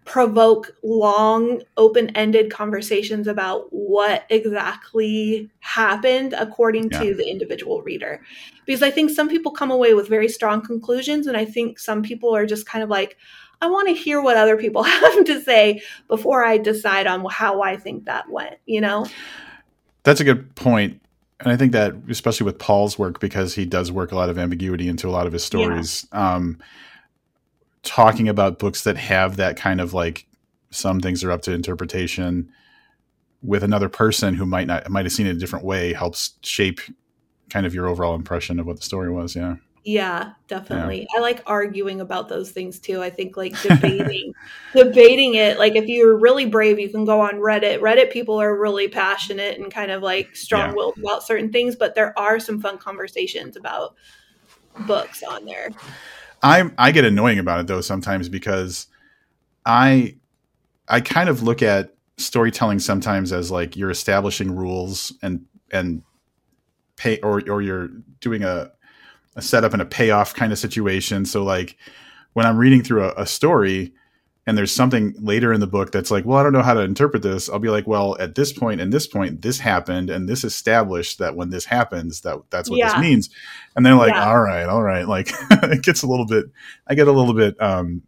provoke 0.05 0.74
long 0.82 1.62
open-ended 1.77 2.51
conversations 2.51 3.27
about 3.27 3.66
what 3.70 4.24
exactly 4.31 5.51
happened 5.60 6.32
according 6.32 6.90
yeah. 6.90 7.02
to 7.02 7.14
the 7.14 7.28
individual 7.28 7.82
reader 7.82 8.20
because 8.64 8.82
i 8.82 8.90
think 8.90 9.10
some 9.10 9.28
people 9.28 9.52
come 9.52 9.70
away 9.70 9.93
with 9.93 10.09
very 10.09 10.28
strong 10.28 10.62
conclusions 10.62 11.27
and 11.27 11.36
i 11.36 11.44
think 11.44 11.78
some 11.78 12.02
people 12.02 12.35
are 12.35 12.47
just 12.47 12.66
kind 12.66 12.82
of 12.82 12.89
like 12.89 13.18
i 13.60 13.66
want 13.66 13.89
to 13.89 13.94
hear 13.94 14.22
what 14.22 14.36
other 14.36 14.56
people 14.56 14.82
have 14.85 15.24
to 15.24 15.40
say 15.43 15.82
before 16.09 16.44
i 16.44 16.56
decide 16.56 17.06
on 17.06 17.24
how 17.31 17.60
i 17.60 17.77
think 17.77 18.06
that 18.06 18.28
went 18.31 18.56
you 18.66 18.81
know 18.81 19.06
that's 20.02 20.20
a 20.20 20.24
good 20.24 20.55
point 20.55 21.01
and 21.40 21.52
i 21.52 21.56
think 21.56 21.72
that 21.72 21.94
especially 22.09 22.44
with 22.44 22.59
paul's 22.59 22.98
work 22.98 23.20
because 23.20 23.55
he 23.55 23.66
does 23.66 23.93
work 23.93 24.12
a 24.12 24.16
lot 24.16 24.31
of 24.31 24.39
ambiguity 24.39 24.89
into 24.89 25.06
a 25.06 25.12
lot 25.12 25.27
of 25.27 25.32
his 25.32 25.44
stories 25.44 26.06
yeah. 26.12 26.35
um, 26.36 26.59
talking 27.82 28.28
about 28.28 28.59
books 28.59 28.85
that 28.85 28.97
have 28.97 29.36
that 29.36 29.57
kind 29.57 29.81
of 29.81 29.94
like 29.94 30.27
some 30.70 31.01
things 31.01 31.24
are 31.24 31.31
up 31.31 31.43
to 31.43 31.52
interpretation 31.52 32.51
with 33.43 33.62
another 33.62 33.89
person 33.89 34.35
who 34.35 34.47
might 34.47 34.66
not 34.66 34.89
might 34.90 35.05
have 35.05 35.12
seen 35.12 35.27
it 35.27 35.36
a 35.36 35.39
different 35.39 35.65
way 35.65 35.93
helps 35.93 36.35
shape 36.43 36.81
kind 37.48 37.66
of 37.66 37.74
your 37.74 37.89
overall 37.89 38.15
impression 38.15 38.61
of 38.61 38.66
what 38.66 38.77
the 38.77 38.82
story 38.82 39.11
was 39.11 39.35
yeah. 39.35 39.57
Yeah 39.82 40.32
definitely. 40.47 41.01
Yeah. 41.01 41.19
i 41.19 41.20
like 41.20 41.43
arguing 41.47 42.02
about 42.02 42.28
those 42.28 42.51
things 42.51 42.78
too. 42.78 43.02
I 43.02 43.09
think 43.09 43.36
like 43.36 43.61
debating 43.62 44.35
debating 44.74 45.35
it 45.35 45.59
like 45.59 45.74
if 45.74 45.89
you're 45.89 46.19
really 46.19 46.44
brave 46.47 46.78
you 46.78 46.90
can 46.90 47.07
go 47.07 47.20
on 47.20 47.36
reddit. 47.36 47.81
Reddit 47.81 48.12
people 48.12 48.40
are 48.40 48.55
really 48.57 48.89
passionate 48.89 49.59
and 49.59 49.73
kind 49.73 49.90
of 49.90 50.02
like 50.02 50.36
strong-willed 50.36 50.94
yeah. 50.98 51.05
about 51.05 51.23
certain 51.23 51.51
things 51.51 51.77
but 51.77 51.94
there 51.94 52.16
are 52.19 52.39
some 52.39 52.61
fun 52.61 52.77
conversations 52.77 53.57
about 53.57 53.94
books 54.86 55.23
on 55.23 55.47
there 55.47 55.70
I 56.42 56.70
I 56.78 56.92
get 56.92 57.04
annoying 57.04 57.38
about 57.38 57.60
it 57.60 57.66
though 57.66 57.80
sometimes 57.80 58.28
because 58.28 58.86
I 59.66 60.16
I 60.88 61.00
kind 61.00 61.28
of 61.28 61.42
look 61.42 61.62
at 61.62 61.94
storytelling 62.18 62.78
sometimes 62.78 63.32
as 63.32 63.50
like 63.50 63.76
you're 63.76 63.90
establishing 63.90 64.54
rules 64.54 65.12
and 65.22 65.44
and 65.72 66.02
pay 66.96 67.18
or 67.20 67.42
or 67.48 67.62
you're 67.62 67.88
doing 68.20 68.42
a 68.42 68.70
a 69.36 69.42
setup 69.42 69.72
and 69.72 69.82
a 69.82 69.86
payoff 69.86 70.34
kind 70.34 70.52
of 70.52 70.58
situation. 70.58 71.24
So 71.24 71.44
like 71.44 71.76
when 72.32 72.46
I'm 72.46 72.56
reading 72.56 72.82
through 72.82 73.04
a, 73.04 73.14
a 73.16 73.26
story, 73.26 73.92
and 74.46 74.56
there's 74.56 74.72
something 74.72 75.14
later 75.18 75.52
in 75.52 75.60
the 75.60 75.66
book 75.66 75.92
that's 75.92 76.10
like, 76.10 76.24
well, 76.24 76.38
I 76.38 76.42
don't 76.42 76.52
know 76.52 76.62
how 76.62 76.74
to 76.74 76.80
interpret 76.80 77.22
this. 77.22 77.48
I'll 77.48 77.58
be 77.58 77.68
like, 77.68 77.86
well, 77.86 78.16
at 78.18 78.34
this 78.34 78.52
point 78.52 78.80
and 78.80 78.92
this 78.92 79.06
point, 79.06 79.42
this 79.42 79.58
happened, 79.58 80.08
and 80.08 80.28
this 80.28 80.44
established 80.44 81.18
that 81.18 81.36
when 81.36 81.50
this 81.50 81.66
happens, 81.66 82.22
that 82.22 82.38
that's 82.50 82.70
what 82.70 82.78
yeah. 82.78 82.92
this 82.92 83.00
means. 83.00 83.30
And 83.76 83.84
they're 83.84 83.94
like, 83.94 84.14
yeah. 84.14 84.28
all 84.28 84.40
right, 84.40 84.66
all 84.66 84.82
right. 84.82 85.06
Like 85.06 85.30
it 85.50 85.82
gets 85.82 86.02
a 86.02 86.06
little 86.06 86.26
bit. 86.26 86.46
I 86.86 86.94
get 86.94 87.06
a 87.06 87.12
little 87.12 87.34
bit 87.34 87.60
um 87.60 88.02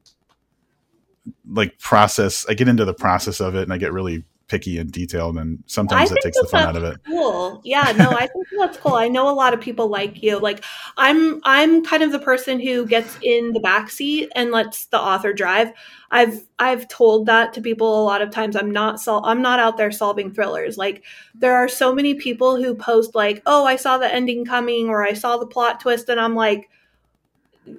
like 1.49 1.79
process. 1.79 2.47
I 2.49 2.55
get 2.55 2.69
into 2.69 2.85
the 2.85 2.95
process 2.95 3.41
of 3.41 3.55
it, 3.55 3.63
and 3.63 3.73
I 3.73 3.79
get 3.79 3.93
really 3.93 4.25
picky 4.53 4.77
and 4.77 4.93
detailed, 4.93 5.39
and 5.39 5.65
sometimes 5.65 6.13
it 6.13 6.19
takes 6.23 6.39
the 6.39 6.47
fun 6.47 6.69
out 6.69 6.77
of 6.77 6.85
it. 6.85 7.01
Cool. 7.07 7.63
Yeah. 7.65 7.91
No, 7.97 8.11
I 8.11 8.27
think 8.27 8.47
that's 8.59 8.77
cool. 8.77 8.93
I 8.93 9.09
know 9.09 9.31
a 9.31 9.33
lot 9.33 9.55
of 9.55 9.63
people 9.63 9.89
like 9.89 10.23
you. 10.23 10.39
Like 10.39 10.63
I'm, 10.99 11.41
I'm 11.45 11.83
kind 11.83 12.03
of 12.03 12.13
the 12.13 12.19
person 12.19 12.61
who 12.61 12.85
gets 12.85 13.17
in 13.23 13.55
the 13.55 13.61
back 13.61 13.89
seat 13.89 14.31
and 14.37 14.51
lets 14.51 14.85
the 14.87 15.01
author 15.01 15.33
drive. 15.33 15.73
I've, 16.11 16.43
I've 16.59 16.87
told 16.89 17.25
that 17.27 17.55
to 17.55 17.63
people 17.63 18.03
a 18.03 18.05
lot 18.05 18.21
of 18.21 18.31
times. 18.31 18.55
I'm 18.55 18.71
not, 18.71 19.01
sol- 19.01 19.25
I'm 19.25 19.41
not 19.41 19.59
out 19.59 19.79
there 19.79 19.91
solving 19.91 20.31
thrillers. 20.31 20.77
Like 20.77 21.03
there 21.35 21.57
are 21.57 21.69
so 21.69 21.95
many 21.95 22.13
people 22.13 22.63
who 22.63 22.75
post 22.75 23.15
like, 23.15 23.41
"Oh, 23.47 23.65
I 23.65 23.77
saw 23.77 23.97
the 23.97 24.13
ending 24.13 24.45
coming," 24.45 24.91
or 24.91 25.03
"I 25.03 25.15
saw 25.15 25.39
the 25.39 25.47
plot 25.47 25.81
twist," 25.81 26.11
and 26.11 26.21
I'm 26.21 26.35
like. 26.35 26.69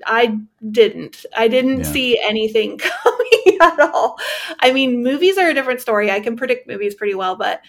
I 0.06 0.40
didn't. 0.72 1.26
I 1.36 1.50
didn't 1.50 1.80
yeah. 1.80 1.84
see 1.84 2.18
anything 2.18 2.80
coming 3.24 3.58
at 3.62 3.80
all. 3.80 4.18
I 4.60 4.72
mean, 4.72 5.04
movies 5.04 5.38
are 5.38 5.50
a 5.50 5.54
different 5.54 5.82
story. 5.82 6.12
I 6.12 6.20
can 6.20 6.36
predict 6.36 6.68
movies 6.68 6.95
pretty 6.95 7.16
well, 7.16 7.36
but 7.36 7.62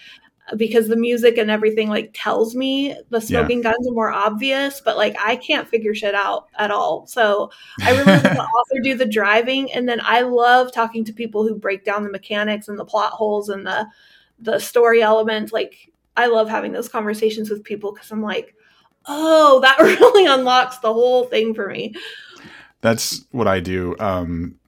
because 0.55 0.87
the 0.87 0.95
music 0.95 1.37
and 1.37 1.49
everything 1.49 1.89
like 1.89 2.11
tells 2.13 2.55
me 2.55 2.95
the 3.09 3.19
smoking 3.19 3.63
yeah. 3.63 3.71
guns 3.71 3.87
are 3.87 3.93
more 3.93 4.11
obvious, 4.11 4.79
but 4.79 4.95
like 4.95 5.15
I 5.19 5.37
can't 5.37 5.67
figure 5.67 5.95
shit 5.95 6.13
out 6.13 6.49
at 6.57 6.69
all. 6.69 7.07
So 7.07 7.49
I 7.81 7.91
really 7.91 8.05
let 8.05 8.23
the 8.23 8.43
author 8.43 8.79
do 8.83 8.95
the 8.95 9.07
driving, 9.07 9.71
and 9.71 9.89
then 9.89 9.99
I 10.03 10.21
love 10.21 10.71
talking 10.71 11.03
to 11.05 11.13
people 11.13 11.47
who 11.47 11.55
break 11.55 11.83
down 11.83 12.03
the 12.03 12.11
mechanics 12.11 12.67
and 12.67 12.77
the 12.77 12.85
plot 12.85 13.13
holes 13.13 13.49
and 13.49 13.65
the 13.65 13.87
the 14.39 14.59
story 14.59 15.01
elements. 15.01 15.51
Like 15.51 15.91
I 16.15 16.27
love 16.27 16.47
having 16.47 16.71
those 16.71 16.89
conversations 16.89 17.49
with 17.49 17.63
people 17.63 17.91
because 17.91 18.11
I'm 18.11 18.21
like, 18.21 18.53
oh, 19.07 19.59
that 19.61 19.79
really 19.79 20.27
unlocks 20.27 20.77
the 20.77 20.93
whole 20.93 21.23
thing 21.25 21.55
for 21.55 21.69
me. 21.69 21.95
That's 22.81 23.25
what 23.31 23.47
I 23.47 23.61
do. 23.61 23.95
Um, 23.99 24.59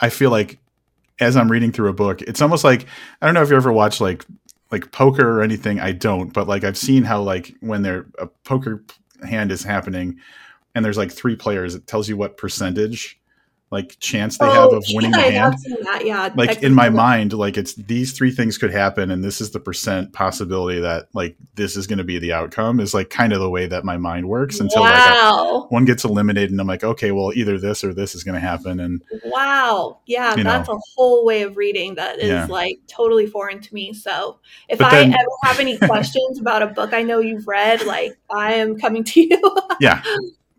I 0.00 0.10
feel 0.10 0.30
like 0.30 0.58
as 1.20 1.36
I'm 1.36 1.50
reading 1.50 1.72
through 1.72 1.88
a 1.88 1.94
book, 1.94 2.22
it's 2.22 2.42
almost 2.42 2.64
like 2.64 2.86
I 3.20 3.26
don't 3.26 3.34
know 3.34 3.42
if 3.42 3.50
you 3.50 3.56
ever 3.56 3.72
watch 3.72 4.00
like 4.00 4.24
like 4.70 4.92
poker 4.92 5.38
or 5.38 5.42
anything. 5.42 5.80
I 5.80 5.92
don't, 5.92 6.32
but 6.32 6.48
like 6.48 6.64
I've 6.64 6.78
seen 6.78 7.04
how 7.04 7.22
like 7.22 7.54
when 7.60 7.82
there 7.82 8.06
a 8.18 8.26
poker 8.26 8.84
hand 9.24 9.52
is 9.52 9.62
happening 9.62 10.18
and 10.74 10.84
there's 10.84 10.98
like 10.98 11.12
three 11.12 11.36
players, 11.36 11.74
it 11.74 11.86
tells 11.86 12.08
you 12.08 12.16
what 12.16 12.36
percentage 12.36 13.18
like 13.74 13.98
chance 13.98 14.38
they 14.38 14.46
oh, 14.46 14.52
have 14.52 14.72
of 14.72 14.84
winning 14.90 15.10
yeah, 15.10 15.16
the 15.16 15.30
hand. 15.32 15.56
That, 15.82 16.06
yeah, 16.06 16.32
like 16.36 16.62
in 16.62 16.72
my 16.72 16.90
mind, 16.90 17.32
like 17.32 17.56
it's 17.56 17.74
these 17.74 18.12
three 18.12 18.30
things 18.30 18.56
could 18.56 18.70
happen, 18.70 19.10
and 19.10 19.24
this 19.24 19.40
is 19.40 19.50
the 19.50 19.58
percent 19.58 20.12
possibility 20.12 20.78
that 20.78 21.08
like 21.12 21.36
this 21.56 21.76
is 21.76 21.88
going 21.88 21.98
to 21.98 22.04
be 22.04 22.20
the 22.20 22.32
outcome. 22.32 22.78
Is 22.78 22.94
like 22.94 23.10
kind 23.10 23.32
of 23.32 23.40
the 23.40 23.50
way 23.50 23.66
that 23.66 23.84
my 23.84 23.96
mind 23.96 24.28
works 24.28 24.60
until 24.60 24.82
wow. 24.82 24.90
like 24.90 25.64
I, 25.64 25.66
one 25.70 25.84
gets 25.86 26.04
eliminated, 26.04 26.52
and 26.52 26.60
I'm 26.60 26.68
like, 26.68 26.84
okay, 26.84 27.10
well 27.10 27.32
either 27.34 27.58
this 27.58 27.82
or 27.82 27.92
this 27.92 28.14
is 28.14 28.22
going 28.22 28.36
to 28.36 28.40
happen. 28.40 28.78
And 28.78 29.02
wow, 29.24 29.98
yeah, 30.06 30.36
that's 30.36 30.68
know. 30.68 30.76
a 30.76 30.80
whole 30.94 31.26
way 31.26 31.42
of 31.42 31.56
reading 31.56 31.96
that 31.96 32.20
is 32.20 32.28
yeah. 32.28 32.46
like 32.46 32.78
totally 32.86 33.26
foreign 33.26 33.60
to 33.60 33.74
me. 33.74 33.92
So 33.92 34.38
if 34.68 34.78
but 34.78 34.92
I 34.92 35.00
then, 35.00 35.14
ever 35.14 35.30
have 35.42 35.58
any 35.58 35.78
questions 35.84 36.38
about 36.38 36.62
a 36.62 36.68
book 36.68 36.92
I 36.92 37.02
know 37.02 37.18
you've 37.18 37.48
read, 37.48 37.84
like 37.86 38.16
I 38.30 38.54
am 38.54 38.78
coming 38.78 39.02
to 39.02 39.20
you. 39.20 39.56
yeah, 39.80 40.00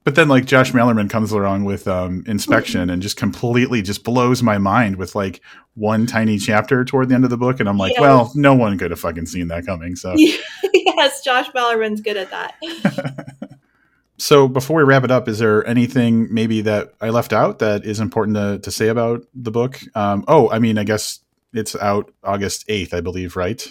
but 0.06 0.14
then 0.14 0.28
like 0.28 0.46
Josh 0.46 0.72
Malerman 0.72 1.10
comes 1.10 1.32
along 1.32 1.66
with 1.66 1.88
um, 1.88 2.24
inspection 2.28 2.92
and 2.92 3.02
just 3.02 3.18
completely 3.18 3.82
just 3.82 4.04
blows 4.04 4.44
my 4.44 4.60
mind 4.60 4.98
with 4.98 5.16
like 5.16 5.42
one 5.74 6.06
tiny 6.06 6.38
chapter 6.38 6.86
toward 6.86 7.10
the 7.10 7.16
end 7.16 7.24
of 7.24 7.32
the 7.32 7.38
book, 7.38 7.60
and 7.60 7.68
I'm 7.68 7.80
like, 7.80 7.94
yes. 7.94 8.02
well, 8.02 8.32
no 8.36 8.54
one 8.54 8.78
could 8.78 8.92
have 8.92 9.00
fucking 9.00 9.26
seen 9.26 9.48
that 9.48 9.66
coming. 9.66 9.96
So 9.96 10.14
yes, 10.74 11.24
Josh 11.24 11.50
Malerman's 11.50 12.02
good 12.02 12.18
at 12.18 12.30
that. 12.30 13.60
so 14.20 14.48
before 14.48 14.78
we 14.78 14.84
wrap 14.84 15.04
it 15.04 15.10
up, 15.10 15.28
is 15.28 15.40
there 15.40 15.66
anything 15.68 16.32
maybe 16.32 16.62
that 16.62 16.94
I 17.02 17.10
left 17.10 17.34
out 17.34 17.58
that 17.60 17.84
is 17.84 18.00
important 18.00 18.38
to, 18.38 18.60
to 18.60 18.72
say 18.72 18.90
about 18.90 19.26
the 19.34 19.52
book? 19.52 19.82
Um, 19.96 20.24
oh, 20.28 20.52
I 20.52 20.60
mean, 20.60 20.78
I 20.78 20.84
guess 20.84 21.20
it's 21.52 21.76
out 21.76 22.14
August 22.24 22.68
8th, 22.68 22.94
I 22.94 23.02
believe, 23.02 23.36
right? 23.36 23.68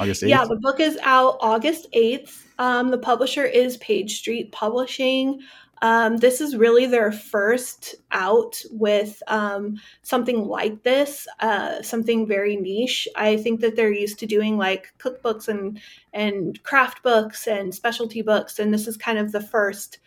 August 0.00 0.24
8th? 0.24 0.28
Yeah, 0.28 0.44
the 0.46 0.56
book 0.56 0.80
is 0.80 0.98
out 1.02 1.36
August 1.40 1.86
8th. 1.92 2.42
Um, 2.58 2.90
the 2.90 2.98
publisher 2.98 3.44
is 3.44 3.76
Page 3.76 4.18
Street 4.18 4.50
Publishing. 4.50 5.40
Um, 5.82 6.16
this 6.16 6.40
is 6.40 6.56
really 6.56 6.86
their 6.86 7.12
first 7.12 7.96
out 8.12 8.60
with 8.70 9.22
um, 9.26 9.76
something 10.02 10.46
like 10.46 10.82
this, 10.82 11.28
uh, 11.40 11.82
something 11.82 12.26
very 12.26 12.56
niche. 12.56 13.06
I 13.14 13.36
think 13.36 13.60
that 13.60 13.76
they're 13.76 13.92
used 13.92 14.18
to 14.20 14.26
doing 14.26 14.56
like 14.56 14.92
cookbooks 14.98 15.48
and 15.48 15.78
and 16.12 16.62
craft 16.62 17.02
books 17.02 17.46
and 17.46 17.74
specialty 17.74 18.22
books, 18.22 18.58
and 18.58 18.72
this 18.72 18.88
is 18.88 18.96
kind 18.96 19.18
of 19.18 19.32
the 19.32 19.42
first 19.42 19.98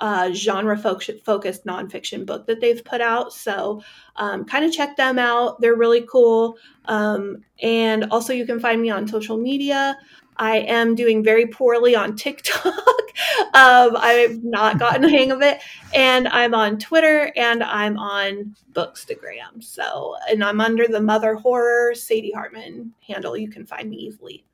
uh, 0.00 0.30
genre 0.32 0.76
focused 0.76 1.64
nonfiction 1.64 2.26
book 2.26 2.46
that 2.46 2.60
they've 2.60 2.84
put 2.84 3.00
out. 3.00 3.32
So, 3.32 3.82
um, 4.16 4.44
kind 4.44 4.64
of 4.64 4.72
check 4.72 4.96
them 4.96 5.18
out. 5.18 5.60
They're 5.60 5.76
really 5.76 6.06
cool. 6.10 6.58
Um, 6.84 7.38
and 7.62 8.04
also, 8.10 8.32
you 8.32 8.46
can 8.46 8.60
find 8.60 8.82
me 8.82 8.90
on 8.90 9.08
social 9.08 9.38
media. 9.38 9.96
I 10.38 10.58
am 10.58 10.94
doing 10.94 11.22
very 11.22 11.46
poorly 11.46 11.94
on 11.94 12.16
TikTok. 12.16 12.66
um, 13.54 13.96
I've 13.96 14.42
not 14.44 14.78
gotten 14.78 15.04
a 15.04 15.10
hang 15.10 15.30
of 15.30 15.42
it. 15.42 15.60
And 15.94 16.28
I'm 16.28 16.54
on 16.54 16.78
Twitter 16.78 17.32
and 17.36 17.62
I'm 17.62 17.98
on 17.98 18.54
Bookstagram. 18.72 19.62
So, 19.62 20.16
and 20.28 20.44
I'm 20.44 20.60
under 20.60 20.86
the 20.86 21.00
Mother 21.00 21.34
Horror 21.34 21.94
Sadie 21.94 22.32
Hartmann 22.32 22.92
handle. 23.06 23.36
You 23.36 23.48
can 23.48 23.66
find 23.66 23.90
me 23.90 23.96
easily. 23.96 24.44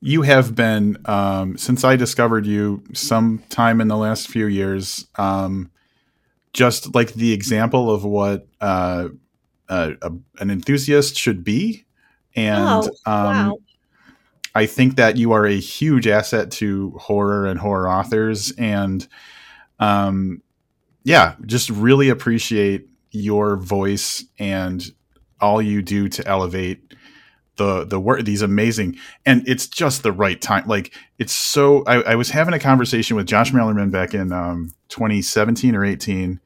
You 0.00 0.22
have 0.22 0.54
been, 0.54 0.96
um, 1.06 1.58
since 1.58 1.82
I 1.82 1.96
discovered 1.96 2.46
you 2.46 2.84
sometime 2.92 3.80
in 3.80 3.88
the 3.88 3.96
last 3.96 4.28
few 4.28 4.46
years, 4.46 5.06
um, 5.16 5.70
just 6.52 6.94
like 6.94 7.14
the 7.14 7.32
example 7.32 7.90
of 7.90 8.04
what 8.04 8.46
uh, 8.60 9.08
uh, 9.68 9.90
a, 10.00 10.12
an 10.38 10.50
enthusiast 10.50 11.16
should 11.16 11.42
be. 11.42 11.84
And 12.36 12.84
oh, 12.84 12.90
wow. 13.06 13.58
I 14.54 14.66
think 14.66 14.96
that 14.96 15.16
you 15.16 15.32
are 15.32 15.46
a 15.46 15.58
huge 15.58 16.06
asset 16.06 16.50
to 16.52 16.90
horror 16.98 17.46
and 17.46 17.58
horror 17.58 17.88
authors, 17.88 18.52
and 18.52 19.06
um, 19.78 20.42
yeah, 21.04 21.34
just 21.46 21.70
really 21.70 22.08
appreciate 22.08 22.88
your 23.10 23.56
voice 23.56 24.24
and 24.38 24.84
all 25.40 25.62
you 25.62 25.82
do 25.82 26.08
to 26.08 26.26
elevate 26.26 26.94
the 27.56 27.84
the 27.84 28.00
work 28.00 28.24
these 28.24 28.42
amazing 28.42 28.96
and 29.26 29.46
it's 29.46 29.66
just 29.66 30.02
the 30.02 30.12
right 30.12 30.40
time 30.40 30.66
like 30.66 30.94
it's 31.18 31.32
so 31.32 31.82
I, 31.86 32.02
I 32.02 32.14
was 32.14 32.30
having 32.30 32.54
a 32.54 32.58
conversation 32.58 33.16
with 33.16 33.26
josh 33.26 33.52
Malerman 33.52 33.90
back 33.90 34.14
in 34.14 34.32
um, 34.32 34.70
2017 34.88 35.74
or 35.74 35.84
18 35.84 36.40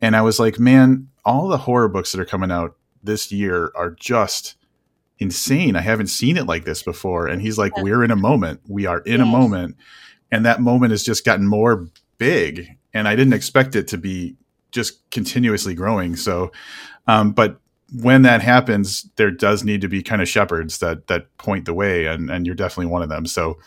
and 0.00 0.16
i 0.16 0.22
was 0.22 0.38
like 0.38 0.58
man 0.58 1.08
all 1.24 1.48
the 1.48 1.58
horror 1.58 1.88
books 1.88 2.12
that 2.12 2.20
are 2.20 2.24
coming 2.24 2.50
out 2.50 2.76
this 3.02 3.30
year 3.30 3.72
are 3.74 3.90
just 3.90 4.56
insane. 5.18 5.76
I 5.76 5.80
haven't 5.80 6.08
seen 6.08 6.36
it 6.36 6.46
like 6.46 6.64
this 6.64 6.82
before. 6.82 7.26
And 7.26 7.40
he's 7.40 7.58
like, 7.58 7.72
yeah. 7.76 7.82
We're 7.82 8.04
in 8.04 8.10
a 8.10 8.16
moment. 8.16 8.60
We 8.68 8.86
are 8.86 9.00
in 9.00 9.18
yes. 9.18 9.22
a 9.22 9.26
moment. 9.26 9.76
And 10.30 10.44
that 10.44 10.60
moment 10.60 10.90
has 10.90 11.04
just 11.04 11.24
gotten 11.24 11.46
more 11.46 11.88
big. 12.18 12.68
And 12.92 13.06
I 13.06 13.16
didn't 13.16 13.34
expect 13.34 13.76
it 13.76 13.88
to 13.88 13.98
be 13.98 14.36
just 14.72 15.08
continuously 15.10 15.74
growing. 15.74 16.16
So, 16.16 16.50
um, 17.06 17.32
but 17.32 17.60
when 17.92 18.22
that 18.22 18.42
happens, 18.42 19.08
there 19.16 19.30
does 19.30 19.64
need 19.64 19.80
to 19.82 19.88
be 19.88 20.02
kind 20.02 20.20
of 20.20 20.28
shepherds 20.28 20.78
that 20.78 21.06
that 21.06 21.34
point 21.38 21.64
the 21.64 21.74
way, 21.74 22.06
and 22.06 22.30
and 22.30 22.46
you're 22.46 22.54
definitely 22.54 22.90
one 22.90 23.02
of 23.02 23.08
them. 23.08 23.26
So, 23.26 23.58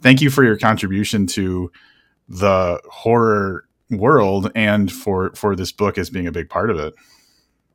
thank 0.00 0.20
you 0.20 0.30
for 0.30 0.44
your 0.44 0.56
contribution 0.56 1.26
to 1.28 1.72
the 2.28 2.80
horror 2.88 3.66
world 3.90 4.50
and 4.54 4.90
for 4.90 5.32
for 5.34 5.56
this 5.56 5.72
book 5.72 5.98
as 5.98 6.10
being 6.10 6.26
a 6.26 6.32
big 6.32 6.48
part 6.48 6.70
of 6.70 6.78
it. 6.78 6.94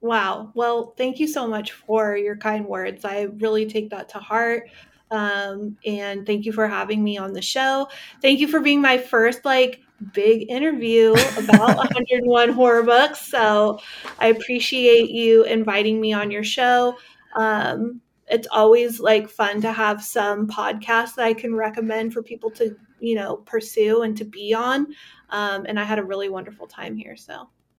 Wow. 0.02 0.52
Well, 0.56 0.94
thank 0.98 1.20
you 1.20 1.28
so 1.28 1.48
much 1.48 1.74
for 1.74 2.16
your 2.16 2.38
kind 2.38 2.66
words. 2.66 3.04
I 3.04 3.24
really 3.24 3.66
take 3.66 3.90
that 3.90 4.10
to 4.10 4.20
heart. 4.20 4.70
Um, 5.12 5.78
and 5.86 6.26
thank 6.26 6.46
you 6.46 6.54
for 6.54 6.68
having 6.68 7.04
me 7.04 7.18
on 7.18 7.34
the 7.34 7.42
show. 7.42 7.90
Thank 8.22 8.40
you 8.40 8.48
for 8.48 8.60
being 8.60 8.82
my 8.82 8.98
first 8.98 9.44
like 9.44 9.82
big 10.14 10.50
interview 10.50 11.12
about 11.38 11.78
101 11.78 12.50
horror 12.50 12.84
books. 12.84 13.20
So 13.30 13.80
I 14.20 14.28
appreciate 14.28 15.10
you 15.10 15.44
inviting 15.44 16.00
me 16.00 16.14
on 16.14 16.32
your 16.32 16.44
show. 16.44 16.98
Um, 17.36 18.02
it's 18.28 18.48
always 18.52 19.00
like 19.00 19.28
fun 19.30 19.60
to 19.62 19.72
have 19.72 20.04
some 20.04 20.48
podcasts 20.48 21.16
that 21.16 21.26
I 21.26 21.34
can 21.34 21.56
recommend 21.56 22.14
for 22.14 22.22
people 22.22 22.52
to, 22.52 22.76
you 23.00 23.16
know, 23.16 23.38
pursue 23.38 24.04
and 24.04 24.16
to 24.18 24.24
be 24.24 24.54
on. 24.54 24.88
Um, 25.32 25.66
and 25.68 25.80
I 25.80 25.84
had 25.84 26.00
a 26.00 26.04
really 26.04 26.30
wonderful 26.30 26.68
time 26.68 26.96
here. 26.96 27.16
So 27.16 27.50